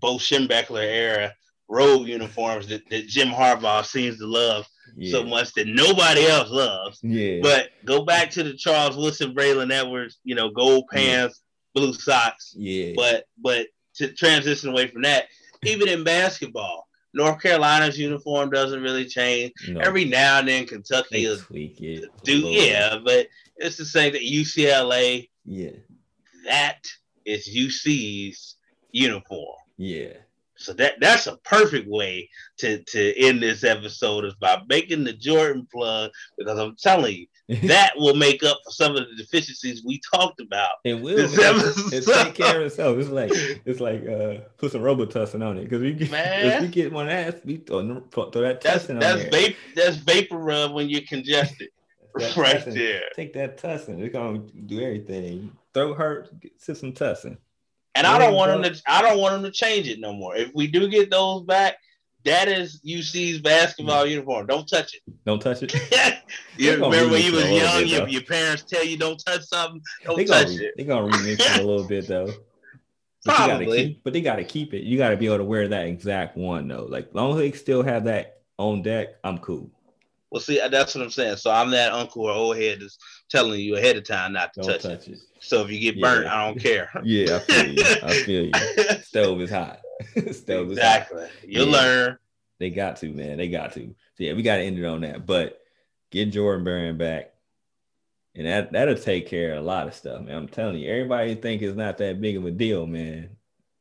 Bo 0.00 0.16
Schembechler 0.16 0.84
era 0.84 1.34
robe 1.68 2.06
uniforms 2.06 2.66
that, 2.66 2.88
that 2.90 3.06
Jim 3.06 3.28
Harbaugh 3.28 3.84
seems 3.84 4.18
to 4.18 4.26
love 4.26 4.66
yeah. 4.96 5.12
so 5.12 5.24
much 5.24 5.52
that 5.54 5.68
nobody 5.68 6.26
else 6.26 6.50
loves. 6.50 6.98
Yeah. 7.02 7.38
But 7.42 7.70
go 7.84 8.04
back 8.04 8.30
to 8.30 8.42
the 8.42 8.54
Charles 8.54 8.96
Woodson, 8.96 9.34
Braylon 9.34 9.72
Edwards, 9.72 10.18
you 10.24 10.34
know, 10.34 10.50
gold 10.50 10.84
pants, 10.92 11.42
yeah. 11.74 11.80
blue 11.80 11.92
socks. 11.92 12.54
Yeah. 12.56 12.92
But 12.96 13.24
but 13.38 13.68
to 13.96 14.12
transition 14.12 14.70
away 14.70 14.88
from 14.88 15.02
that, 15.02 15.26
even 15.64 15.88
in 15.88 16.04
basketball, 16.04 16.88
North 17.12 17.42
Carolina's 17.42 17.98
uniform 17.98 18.50
doesn't 18.50 18.82
really 18.82 19.04
change. 19.04 19.52
No. 19.68 19.80
Every 19.80 20.04
now 20.04 20.38
and 20.38 20.48
then, 20.48 20.66
Kentucky 20.66 21.24
is 21.24 21.44
do 22.24 22.38
yeah, 22.38 22.98
but 23.04 23.26
it's 23.56 23.76
the 23.76 23.84
same 23.84 24.12
that 24.12 24.22
UCLA. 24.22 25.28
Yeah, 25.44 25.70
that 26.46 26.86
is 27.24 27.48
UC's 27.48 28.56
uniform. 28.92 29.56
Yeah, 29.76 30.12
so 30.60 30.74
that 30.74 31.00
that's 31.00 31.26
a 31.26 31.38
perfect 31.38 31.88
way 31.88 32.28
to 32.58 32.82
to 32.84 33.18
end 33.18 33.42
this 33.42 33.64
episode 33.64 34.26
is 34.26 34.34
by 34.34 34.62
making 34.68 35.04
the 35.04 35.14
Jordan 35.14 35.66
plug 35.72 36.10
because 36.36 36.58
I'm 36.58 36.76
telling 36.76 37.16
you 37.16 37.26
that 37.64 37.94
will 37.96 38.14
make 38.14 38.44
up 38.44 38.60
for 38.64 38.70
some 38.70 38.94
of 38.94 39.08
the 39.08 39.16
deficiencies 39.16 39.82
we 39.84 40.00
talked 40.14 40.40
about. 40.40 40.70
It 40.84 40.94
will. 40.94 41.18
It 41.18 42.04
take 42.04 42.34
care 42.34 42.60
of 42.60 42.66
itself. 42.66 42.96
It's 42.98 43.08
like 43.08 43.32
it's 43.64 43.80
like 43.80 44.06
uh, 44.06 44.42
put 44.56 44.70
some 44.70 44.82
Robitussin 44.82 45.44
on 45.44 45.58
it 45.58 45.64
because 45.64 45.82
we 45.82 45.94
get 45.94 46.10
if 46.12 46.62
we 46.62 46.68
get 46.68 46.92
one 46.92 47.08
ass, 47.08 47.34
we 47.44 47.56
throw, 47.56 48.02
throw 48.12 48.30
that 48.30 48.60
that's, 48.60 48.86
tussin 48.86 49.00
that's 49.00 49.24
on 49.24 49.30
there. 49.30 49.54
that's 49.74 49.96
vapor 49.96 50.38
rub 50.38 50.74
when 50.74 50.88
you're 50.88 51.02
congested. 51.02 51.70
right 52.14 52.34
tussin. 52.36 52.74
there. 52.74 53.02
Take 53.16 53.32
that 53.32 53.58
tussin. 53.58 54.00
It's 54.00 54.12
gonna 54.12 54.38
do 54.66 54.80
everything. 54.80 55.50
Throat 55.74 55.96
hurt, 55.96 56.30
sit 56.56 56.76
some 56.76 56.92
tussin. 56.92 57.36
And 57.96 58.06
I 58.06 58.18
don't 58.18 58.34
want 58.34 58.62
them 58.62 58.72
to. 58.72 58.82
I 58.86 59.02
don't 59.02 59.18
want 59.18 59.34
them 59.34 59.42
to 59.42 59.50
change 59.50 59.88
it 59.88 59.98
no 59.98 60.12
more. 60.12 60.36
If 60.36 60.54
we 60.54 60.68
do 60.68 60.88
get 60.88 61.10
those 61.10 61.42
back, 61.42 61.78
that 62.24 62.48
is 62.48 62.80
UC's 62.84 63.40
basketball 63.40 64.04
mm. 64.04 64.10
uniform. 64.10 64.46
Don't 64.46 64.68
touch 64.68 64.94
it. 64.94 65.02
Don't 65.24 65.40
touch 65.40 65.62
it. 65.62 65.72
you 66.56 66.72
remember 66.72 67.08
when 67.08 67.22
you 67.22 67.32
was 67.32 67.44
young, 67.44 67.80
bit, 67.80 67.88
your, 67.88 68.08
your, 68.08 68.22
parents 68.22 68.62
tell 68.62 68.84
you 68.84 68.96
don't 68.96 69.22
touch 69.24 69.42
something, 69.42 69.80
don't 70.04 70.16
they 70.16 70.24
touch 70.24 70.48
gonna, 70.48 70.62
it. 70.62 70.74
They're 70.76 70.86
gonna 70.86 71.08
remix 71.08 71.40
it 71.40 71.60
a 71.60 71.62
little 71.66 71.86
bit 71.86 72.06
though. 72.06 72.30
But 73.24 73.36
Probably. 73.36 73.84
Keep, 73.88 74.04
but 74.04 74.12
they 74.12 74.20
gotta 74.20 74.44
keep 74.44 74.74
it. 74.74 74.82
You 74.82 74.98
gotta 74.98 75.16
be 75.16 75.26
able 75.26 75.38
to 75.38 75.44
wear 75.44 75.68
that 75.68 75.86
exact 75.86 76.36
one 76.36 76.68
though. 76.68 76.86
Like 76.88 77.10
long 77.14 77.32
as 77.32 77.38
they 77.38 77.52
still 77.52 77.82
have 77.82 78.04
that 78.04 78.40
on 78.58 78.82
deck, 78.82 79.08
I'm 79.24 79.38
cool. 79.38 79.70
Well, 80.30 80.40
see, 80.40 80.60
that's 80.70 80.94
what 80.94 81.02
I'm 81.02 81.10
saying. 81.10 81.36
So 81.36 81.50
I'm 81.50 81.70
that 81.70 81.92
uncle 81.92 82.22
or 82.22 82.32
old 82.32 82.56
head 82.56 82.80
that's 82.80 82.98
telling 83.30 83.60
you 83.60 83.76
ahead 83.76 83.96
of 83.96 84.06
time 84.06 84.32
not 84.32 84.54
to 84.54 84.62
touch, 84.62 84.82
touch, 84.82 85.08
it. 85.08 85.14
it. 85.14 85.18
So 85.40 85.62
if 85.64 85.70
you 85.70 85.80
get 85.80 86.00
burnt, 86.00 86.26
yeah. 86.26 86.34
I 86.34 86.46
don't 86.46 86.60
care. 86.60 86.90
yeah, 87.02 87.36
I 87.36 87.38
feel 87.40 87.66
you. 87.74 87.84
I 88.02 88.12
feel 88.12 88.44
you. 88.44 89.02
Stove 89.02 89.40
is 89.40 89.50
hot. 89.50 89.80
Exactly. 90.16 91.28
You'll 91.46 91.68
yeah. 91.68 91.72
learn. 91.72 92.18
They 92.58 92.70
got 92.70 92.96
to, 92.98 93.12
man. 93.12 93.38
They 93.38 93.48
got 93.48 93.72
to. 93.74 93.86
So 93.86 94.24
yeah, 94.24 94.34
we 94.34 94.42
got 94.42 94.56
to 94.56 94.62
end 94.62 94.78
it 94.78 94.84
on 94.84 95.00
that. 95.00 95.26
But 95.26 95.60
get 96.10 96.32
Jordan 96.32 96.64
Brand 96.64 96.98
back. 96.98 97.32
And 98.34 98.46
that, 98.46 98.72
that'll 98.72 98.94
take 98.94 99.26
care 99.26 99.54
of 99.54 99.58
a 99.58 99.66
lot 99.66 99.88
of 99.88 99.94
stuff, 99.94 100.22
man. 100.22 100.36
I'm 100.36 100.48
telling 100.48 100.76
you, 100.76 100.90
everybody 100.90 101.34
think 101.34 101.62
it's 101.62 101.76
not 101.76 101.98
that 101.98 102.20
big 102.20 102.36
of 102.36 102.46
a 102.46 102.50
deal, 102.50 102.86
man. 102.86 103.30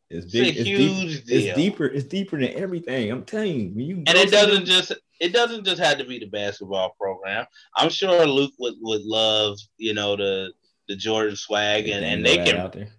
It's 0.10 0.26
big. 0.32 0.48
It's, 0.48 0.60
it's 0.62 0.68
huge 0.68 1.16
deep, 1.18 1.26
deal. 1.26 1.48
It's 1.48 1.56
deeper. 1.56 1.86
It's 1.86 2.08
deeper 2.08 2.40
than 2.40 2.54
everything. 2.56 3.12
I'm 3.12 3.24
telling 3.26 3.78
you. 3.78 3.86
You 3.86 3.96
and 4.08 4.18
it 4.18 4.32
doesn't 4.32 4.66
just 4.66 4.92
it 5.20 5.34
doesn't 5.34 5.66
just 5.66 5.82
have 5.82 6.00
to 6.00 6.06
be 6.06 6.18
the 6.18 6.26
basketball 6.26 6.96
program. 7.00 7.46
I'm 7.76 7.90
sure 7.90 8.26
Luke 8.26 8.54
would, 8.58 8.76
would 8.82 9.04
love, 9.04 9.60
you 9.78 9.94
know, 9.94 10.16
the 10.16 10.52
the 10.88 10.96
Jordan 10.96 11.36
swag 11.36 11.88
and, 11.90 12.04
and 12.04 12.26
they 12.26 12.38
can 12.38 12.90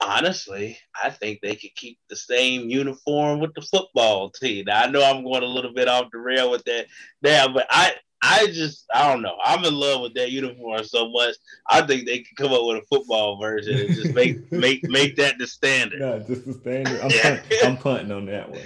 honestly, 0.00 0.78
I 1.02 1.10
think 1.10 1.40
they 1.40 1.54
could 1.54 1.74
keep 1.74 1.98
the 2.08 2.16
same 2.16 2.68
uniform 2.68 3.40
with 3.40 3.54
the 3.54 3.62
football 3.62 4.30
team. 4.30 4.64
Now, 4.66 4.82
I 4.82 4.90
know 4.90 5.02
I'm 5.02 5.24
going 5.24 5.42
a 5.42 5.46
little 5.46 5.72
bit 5.72 5.88
off 5.88 6.10
the 6.12 6.18
rail 6.18 6.50
with 6.50 6.64
that 6.64 6.86
now, 7.22 7.48
but 7.52 7.66
I 7.70 7.94
I 8.22 8.48
just 8.48 8.84
I 8.94 9.10
don't 9.10 9.22
know. 9.22 9.36
I'm 9.44 9.64
in 9.64 9.74
love 9.74 10.02
with 10.02 10.14
that 10.14 10.30
uniform 10.30 10.84
so 10.84 11.10
much. 11.10 11.34
I 11.68 11.82
think 11.82 12.06
they 12.06 12.18
could 12.18 12.36
come 12.36 12.52
up 12.52 12.64
with 12.64 12.82
a 12.82 12.86
football 12.86 13.40
version 13.40 13.78
and 13.78 13.90
just 13.90 14.14
make 14.14 14.36
make 14.52 14.82
make 14.84 15.16
that 15.16 15.38
the 15.38 15.46
standard. 15.46 16.00
No, 16.00 16.18
just 16.18 16.46
the 16.46 16.52
standard. 16.52 17.00
I'm, 17.00 17.10
punt, 17.10 17.42
I'm 17.64 17.76
punting 17.76 18.12
on 18.12 18.26
that 18.26 18.50
one. 18.50 18.60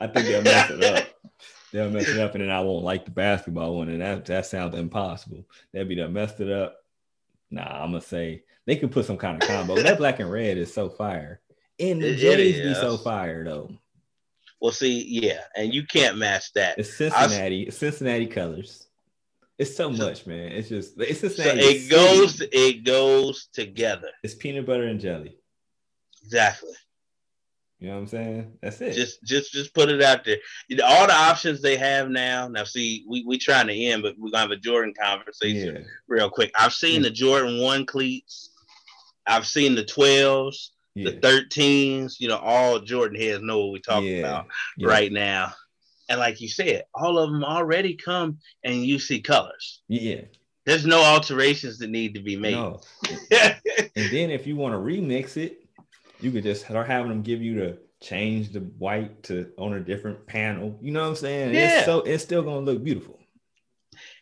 I 0.00 0.06
think 0.06 0.26
they'll 0.26 0.42
mess 0.42 0.70
it 0.70 0.84
up. 0.84 1.08
They'll 1.72 1.90
mess 1.90 2.08
it 2.08 2.18
up, 2.18 2.34
and 2.34 2.44
then 2.44 2.50
I 2.50 2.60
won't 2.60 2.84
like 2.84 3.04
the 3.04 3.10
basketball 3.10 3.76
one, 3.76 3.88
and 3.88 4.00
that 4.00 4.24
that 4.26 4.46
sounds 4.46 4.76
impossible. 4.76 5.46
They'll 5.72 5.86
be 5.86 5.96
done 5.96 6.12
messed 6.12 6.40
it 6.40 6.50
up. 6.50 6.81
Nah, 7.52 7.82
I'm 7.84 7.92
gonna 7.92 8.00
say 8.00 8.42
they 8.66 8.76
could 8.76 8.90
put 8.90 9.04
some 9.04 9.18
kind 9.18 9.40
of 9.40 9.46
combo. 9.46 9.76
that 9.76 9.98
black 9.98 10.18
and 10.18 10.32
red 10.32 10.56
is 10.56 10.72
so 10.72 10.88
fire, 10.88 11.40
and 11.78 12.02
the 12.02 12.16
J's 12.16 12.60
be 12.60 12.74
so 12.74 12.96
fire 12.96 13.44
though. 13.44 13.70
Well, 14.60 14.72
see, 14.72 15.04
yeah, 15.06 15.40
and 15.54 15.74
you 15.74 15.84
can't 15.84 16.16
match 16.16 16.52
that. 16.54 16.78
It's 16.78 16.96
Cincinnati, 16.96 17.66
was, 17.66 17.76
Cincinnati 17.76 18.26
colors. 18.26 18.86
It's 19.58 19.76
so 19.76 19.90
much, 19.90 20.26
man. 20.26 20.50
It's 20.52 20.70
just 20.70 20.98
it's 20.98 21.20
just 21.20 21.36
so 21.36 21.42
it 21.44 21.90
goes 21.90 22.40
it 22.40 22.84
goes 22.84 23.48
together. 23.52 24.10
It's 24.22 24.34
peanut 24.34 24.64
butter 24.64 24.84
and 24.84 24.98
jelly. 24.98 25.36
Exactly. 26.24 26.72
You 27.82 27.88
know 27.88 27.94
what 27.94 28.00
I'm 28.02 28.06
saying? 28.06 28.58
That's 28.62 28.80
it. 28.80 28.92
Just 28.92 29.24
just 29.24 29.52
just 29.52 29.74
put 29.74 29.88
it 29.88 30.00
out 30.00 30.24
there. 30.24 30.36
All 30.84 31.08
the 31.08 31.14
options 31.14 31.60
they 31.60 31.76
have 31.76 32.08
now. 32.10 32.46
Now 32.46 32.62
see, 32.62 33.04
we 33.08 33.24
we 33.26 33.38
trying 33.38 33.66
to 33.66 33.74
end, 33.74 34.04
but 34.04 34.14
we're 34.16 34.30
gonna 34.30 34.42
have 34.42 34.52
a 34.52 34.56
Jordan 34.56 34.94
conversation 34.94 35.74
yeah. 35.74 35.82
real 36.06 36.30
quick. 36.30 36.52
I've 36.56 36.72
seen 36.72 37.02
yeah. 37.02 37.08
the 37.08 37.10
Jordan 37.10 37.60
one 37.60 37.84
cleats. 37.84 38.50
I've 39.26 39.48
seen 39.48 39.74
the 39.74 39.82
12s, 39.82 40.68
yeah. 40.94 41.10
the 41.10 41.16
13s, 41.16 42.20
you 42.20 42.28
know, 42.28 42.38
all 42.38 42.78
Jordan 42.78 43.20
heads 43.20 43.42
know 43.42 43.58
what 43.58 43.72
we're 43.72 43.78
talking 43.78 44.20
about 44.20 44.46
right 44.80 45.10
now. 45.10 45.52
And 46.08 46.20
like 46.20 46.40
you 46.40 46.48
said, 46.48 46.84
all 46.94 47.18
of 47.18 47.32
them 47.32 47.44
already 47.44 47.94
come 47.94 48.38
and 48.62 48.84
you 48.84 49.00
see 49.00 49.20
colors. 49.20 49.80
Yeah. 49.88 50.22
There's 50.66 50.86
no 50.86 51.02
alterations 51.02 51.78
that 51.78 51.90
need 51.90 52.14
to 52.14 52.20
be 52.20 52.36
made. 52.36 52.54
No. 52.54 52.80
and 53.30 54.10
then 54.10 54.30
if 54.30 54.46
you 54.46 54.54
want 54.54 54.74
to 54.74 54.78
remix 54.78 55.36
it, 55.36 55.61
you 56.22 56.30
could 56.30 56.44
just 56.44 56.64
start 56.64 56.86
having 56.86 57.10
them 57.10 57.22
give 57.22 57.42
you 57.42 57.54
the 57.56 57.78
change 58.00 58.50
the 58.50 58.60
white 58.60 59.22
to 59.24 59.50
on 59.56 59.74
a 59.74 59.80
different 59.80 60.26
panel. 60.26 60.78
You 60.80 60.92
know 60.92 61.02
what 61.02 61.10
I'm 61.10 61.16
saying? 61.16 61.54
Yeah. 61.54 61.78
It's 61.78 61.86
so 61.86 62.00
it's 62.00 62.22
still 62.22 62.42
gonna 62.42 62.60
look 62.60 62.82
beautiful. 62.82 63.18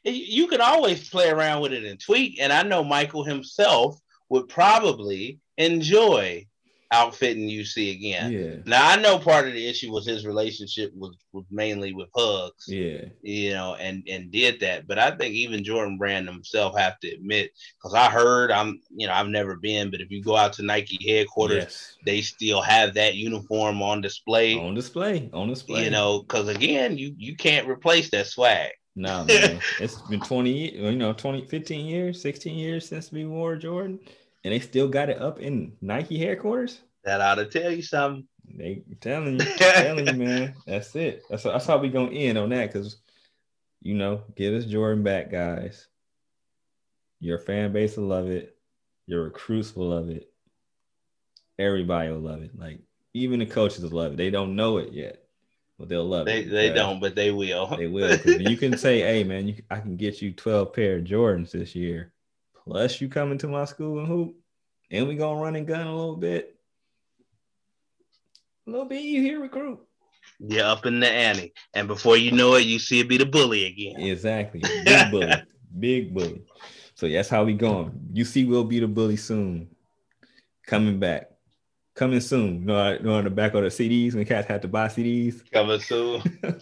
You 0.04 0.46
can 0.48 0.60
always 0.60 1.08
play 1.08 1.28
around 1.28 1.62
with 1.62 1.72
it 1.72 1.84
and 1.84 2.00
tweak. 2.00 2.40
And 2.40 2.52
I 2.52 2.62
know 2.62 2.82
Michael 2.82 3.24
himself 3.24 3.98
would 4.28 4.48
probably 4.48 5.40
enjoy 5.58 6.46
outfitting 6.92 7.48
UC 7.48 7.94
again. 7.94 8.32
Yeah. 8.32 8.54
Now 8.66 8.88
I 8.88 8.96
know 8.96 9.18
part 9.18 9.46
of 9.46 9.52
the 9.52 9.66
issue 9.66 9.92
was 9.92 10.06
his 10.06 10.26
relationship 10.26 10.92
was, 10.94 11.16
was 11.32 11.44
mainly 11.50 11.92
with 11.92 12.08
Huggs. 12.14 12.66
Yeah. 12.66 13.04
You 13.22 13.52
know, 13.52 13.76
and 13.76 14.02
and 14.08 14.30
did 14.30 14.60
that. 14.60 14.86
But 14.86 14.98
I 14.98 15.12
think 15.12 15.34
even 15.34 15.64
Jordan 15.64 15.98
Brand 15.98 16.28
himself 16.28 16.76
have 16.78 16.98
to 17.00 17.08
admit, 17.08 17.52
because 17.78 17.94
I 17.94 18.10
heard 18.10 18.50
I'm 18.50 18.80
you 18.90 19.06
know, 19.06 19.12
I've 19.12 19.28
never 19.28 19.56
been, 19.56 19.90
but 19.90 20.00
if 20.00 20.10
you 20.10 20.22
go 20.22 20.36
out 20.36 20.52
to 20.54 20.62
Nike 20.62 20.98
headquarters, 21.08 21.64
yes. 21.64 21.96
they 22.04 22.20
still 22.20 22.60
have 22.60 22.94
that 22.94 23.14
uniform 23.14 23.82
on 23.82 24.00
display. 24.00 24.58
On 24.58 24.74
display. 24.74 25.30
On 25.32 25.48
display. 25.48 25.84
You 25.84 25.90
know, 25.90 26.20
because 26.20 26.48
again, 26.48 26.98
you 26.98 27.14
you 27.16 27.36
can't 27.36 27.68
replace 27.68 28.10
that 28.10 28.26
swag. 28.26 28.70
No, 28.96 29.24
man. 29.24 29.60
it's 29.80 30.02
been 30.02 30.20
20, 30.20 30.76
you 30.76 30.96
know, 30.96 31.12
20, 31.12 31.46
15 31.46 31.86
years, 31.86 32.20
16 32.20 32.58
years 32.58 32.88
since 32.88 33.12
we 33.12 33.24
wore 33.24 33.54
Jordan 33.54 34.00
and 34.44 34.52
they 34.52 34.60
still 34.60 34.88
got 34.88 35.10
it 35.10 35.20
up 35.20 35.40
in 35.40 35.76
Nike 35.80 36.18
headquarters. 36.18 36.80
That 37.04 37.20
ought 37.20 37.36
to 37.36 37.46
tell 37.46 37.70
you 37.70 37.82
something. 37.82 38.26
They 38.52 38.82
telling 39.00 39.38
you, 39.38 39.46
telling 39.56 40.06
you, 40.06 40.12
man. 40.12 40.54
That's 40.66 40.94
it. 40.96 41.22
That's 41.30 41.44
that's 41.44 41.66
how 41.66 41.78
we 41.78 41.88
gonna 41.88 42.10
end 42.10 42.38
on 42.38 42.50
that 42.50 42.72
because 42.72 42.98
you 43.82 43.94
know, 43.94 44.22
get 44.36 44.54
us 44.54 44.64
Jordan 44.64 45.02
back, 45.02 45.30
guys. 45.30 45.88
Your 47.20 47.38
fan 47.38 47.72
base 47.72 47.96
will 47.96 48.06
love 48.06 48.28
it. 48.28 48.56
Your 49.06 49.24
recruits 49.24 49.74
will 49.74 49.88
love 49.88 50.10
it. 50.10 50.30
Everybody 51.58 52.10
will 52.10 52.20
love 52.20 52.42
it. 52.42 52.58
Like 52.58 52.80
even 53.14 53.38
the 53.38 53.46
coaches 53.46 53.82
will 53.82 53.98
love 53.98 54.14
it. 54.14 54.16
They 54.16 54.30
don't 54.30 54.56
know 54.56 54.78
it 54.78 54.92
yet, 54.92 55.22
but 55.78 55.88
they'll 55.88 56.04
love 56.04 56.26
they, 56.26 56.40
it. 56.40 56.50
They 56.50 56.72
don't, 56.72 57.00
but 57.00 57.14
they 57.14 57.30
will. 57.30 57.76
They 57.76 57.86
will. 57.86 58.16
you 58.16 58.56
can 58.56 58.76
say, 58.78 59.00
"Hey, 59.00 59.24
man, 59.24 59.48
you, 59.48 59.62
I 59.70 59.80
can 59.80 59.96
get 59.96 60.22
you 60.22 60.32
twelve 60.32 60.72
pair 60.72 60.96
of 60.96 61.04
Jordans 61.04 61.52
this 61.52 61.74
year." 61.74 62.12
Plus 62.70 63.00
you 63.00 63.08
coming 63.08 63.38
to 63.38 63.48
my 63.48 63.64
school 63.64 63.98
and 63.98 64.06
hoop, 64.06 64.36
and 64.92 65.08
we 65.08 65.16
gonna 65.16 65.40
run 65.40 65.56
and 65.56 65.66
gun 65.66 65.88
a 65.88 65.90
little 65.94 66.16
bit. 66.16 66.56
A 68.66 68.70
little 68.70 68.86
bit 68.86 69.02
you 69.02 69.22
here 69.22 69.40
recruit. 69.40 69.80
You're 70.38 70.66
up 70.66 70.86
in 70.86 71.00
the 71.00 71.08
ante. 71.08 71.52
And 71.74 71.88
before 71.88 72.16
you 72.16 72.30
know 72.30 72.54
it, 72.54 72.66
you 72.66 72.78
see 72.78 73.00
it 73.00 73.08
be 73.08 73.16
the 73.16 73.26
bully 73.26 73.66
again. 73.66 74.00
Exactly. 74.00 74.60
Big 74.84 75.10
bully. 75.10 75.42
Big 75.78 76.14
bully. 76.14 76.42
So 76.94 77.08
that's 77.08 77.28
how 77.28 77.42
we 77.44 77.54
going. 77.54 78.08
You 78.12 78.24
see 78.24 78.44
we'll 78.44 78.64
be 78.64 78.78
the 78.78 78.86
bully 78.86 79.16
soon. 79.16 79.68
Coming 80.66 81.00
back. 81.00 81.30
Coming 81.96 82.20
soon. 82.20 82.66
No, 82.66 82.78
I 82.78 82.98
know 82.98 83.14
on 83.14 83.24
the 83.24 83.30
back 83.30 83.54
of 83.54 83.64
the 83.64 83.68
CDs 83.68 84.14
when 84.14 84.24
cats 84.24 84.46
had 84.46 84.62
to 84.62 84.68
buy 84.68 84.86
CDs. 84.86 85.42
Coming 85.50 85.80
soon. 85.80 86.22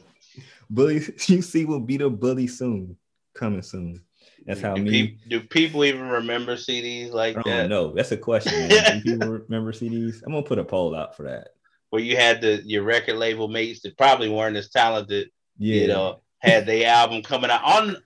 bully, 0.70 1.02
you 1.26 1.42
see 1.42 1.66
we'll 1.66 1.80
be 1.80 1.98
the 1.98 2.08
bully 2.08 2.46
soon. 2.46 2.96
Coming 3.34 3.62
soon. 3.62 4.02
That's 4.46 4.60
how 4.60 4.74
do 4.74 4.82
me. 4.82 5.08
Pe- 5.08 5.28
do 5.28 5.40
people 5.40 5.84
even 5.84 6.08
remember 6.08 6.56
CDs 6.56 7.12
like 7.12 7.36
I 7.36 7.42
that? 7.44 7.68
No, 7.68 7.92
that's 7.92 8.12
a 8.12 8.16
question. 8.16 8.68
do 8.68 9.00
people 9.04 9.28
remember 9.28 9.72
CDs? 9.72 10.22
I'm 10.24 10.32
gonna 10.32 10.42
put 10.42 10.58
a 10.58 10.64
poll 10.64 10.94
out 10.94 11.16
for 11.16 11.24
that. 11.24 11.48
Where 11.90 12.02
you 12.02 12.16
had 12.16 12.40
the 12.40 12.62
your 12.64 12.82
record 12.82 13.16
label 13.16 13.48
mates 13.48 13.80
that 13.82 13.96
probably 13.96 14.28
weren't 14.28 14.56
as 14.56 14.70
talented. 14.70 15.30
Yeah. 15.58 15.82
You 15.82 15.88
know, 15.88 16.20
had 16.38 16.66
the 16.66 16.84
album 16.86 17.22
coming 17.22 17.50
out 17.50 17.64
on 17.64 17.96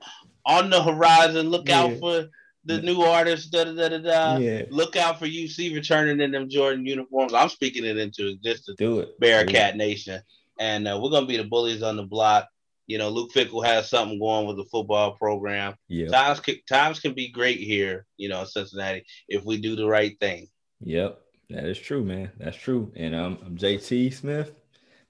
on 0.44 0.70
the 0.70 0.82
horizon. 0.82 1.50
Look 1.50 1.68
yeah. 1.68 1.80
out 1.80 1.98
for 1.98 2.28
the 2.64 2.80
new 2.80 3.02
artists. 3.02 3.50
Da 3.50 3.64
da 3.64 3.72
da 3.72 3.88
da 3.88 3.98
da. 3.98 4.36
Yeah. 4.38 4.62
Look 4.70 4.96
out 4.96 5.18
for 5.18 5.26
UC 5.26 5.74
returning 5.74 6.20
in 6.20 6.32
them 6.32 6.48
Jordan 6.48 6.86
uniforms. 6.86 7.34
I'm 7.34 7.48
speaking 7.48 7.84
it 7.84 7.98
into 7.98 8.28
existence. 8.28 8.78
Do 8.78 9.00
it, 9.00 9.18
Bearcat 9.20 9.76
Nation, 9.76 10.22
and 10.58 10.88
uh, 10.88 10.98
we're 11.02 11.10
gonna 11.10 11.26
be 11.26 11.36
the 11.36 11.44
bullies 11.44 11.82
on 11.82 11.96
the 11.96 12.04
block. 12.04 12.48
You 12.86 12.98
know, 12.98 13.08
Luke 13.08 13.30
Fickell 13.32 13.64
has 13.64 13.88
something 13.88 14.18
going 14.18 14.46
with 14.46 14.56
the 14.56 14.64
football 14.64 15.12
program. 15.12 15.74
Yeah. 15.88 16.08
Times 16.08 16.40
can, 16.40 16.56
times 16.68 17.00
can 17.00 17.14
be 17.14 17.28
great 17.28 17.60
here, 17.60 18.06
you 18.16 18.28
know, 18.28 18.40
in 18.40 18.46
Cincinnati 18.46 19.04
if 19.28 19.44
we 19.44 19.60
do 19.60 19.76
the 19.76 19.86
right 19.86 20.18
thing. 20.20 20.48
Yep. 20.80 21.20
That 21.50 21.64
is 21.64 21.78
true, 21.78 22.02
man. 22.02 22.32
That's 22.38 22.56
true. 22.56 22.92
And 22.96 23.14
um, 23.14 23.38
I'm 23.44 23.56
JT 23.56 24.14
Smith, 24.14 24.52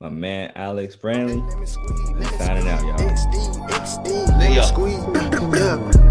my 0.00 0.08
man 0.08 0.52
Alex 0.56 0.96
Brantley. 0.96 1.40
signing 2.38 2.68
out, 2.68 2.82
y'all. 2.82 3.08
See 4.40 4.54
ya. 4.54 5.92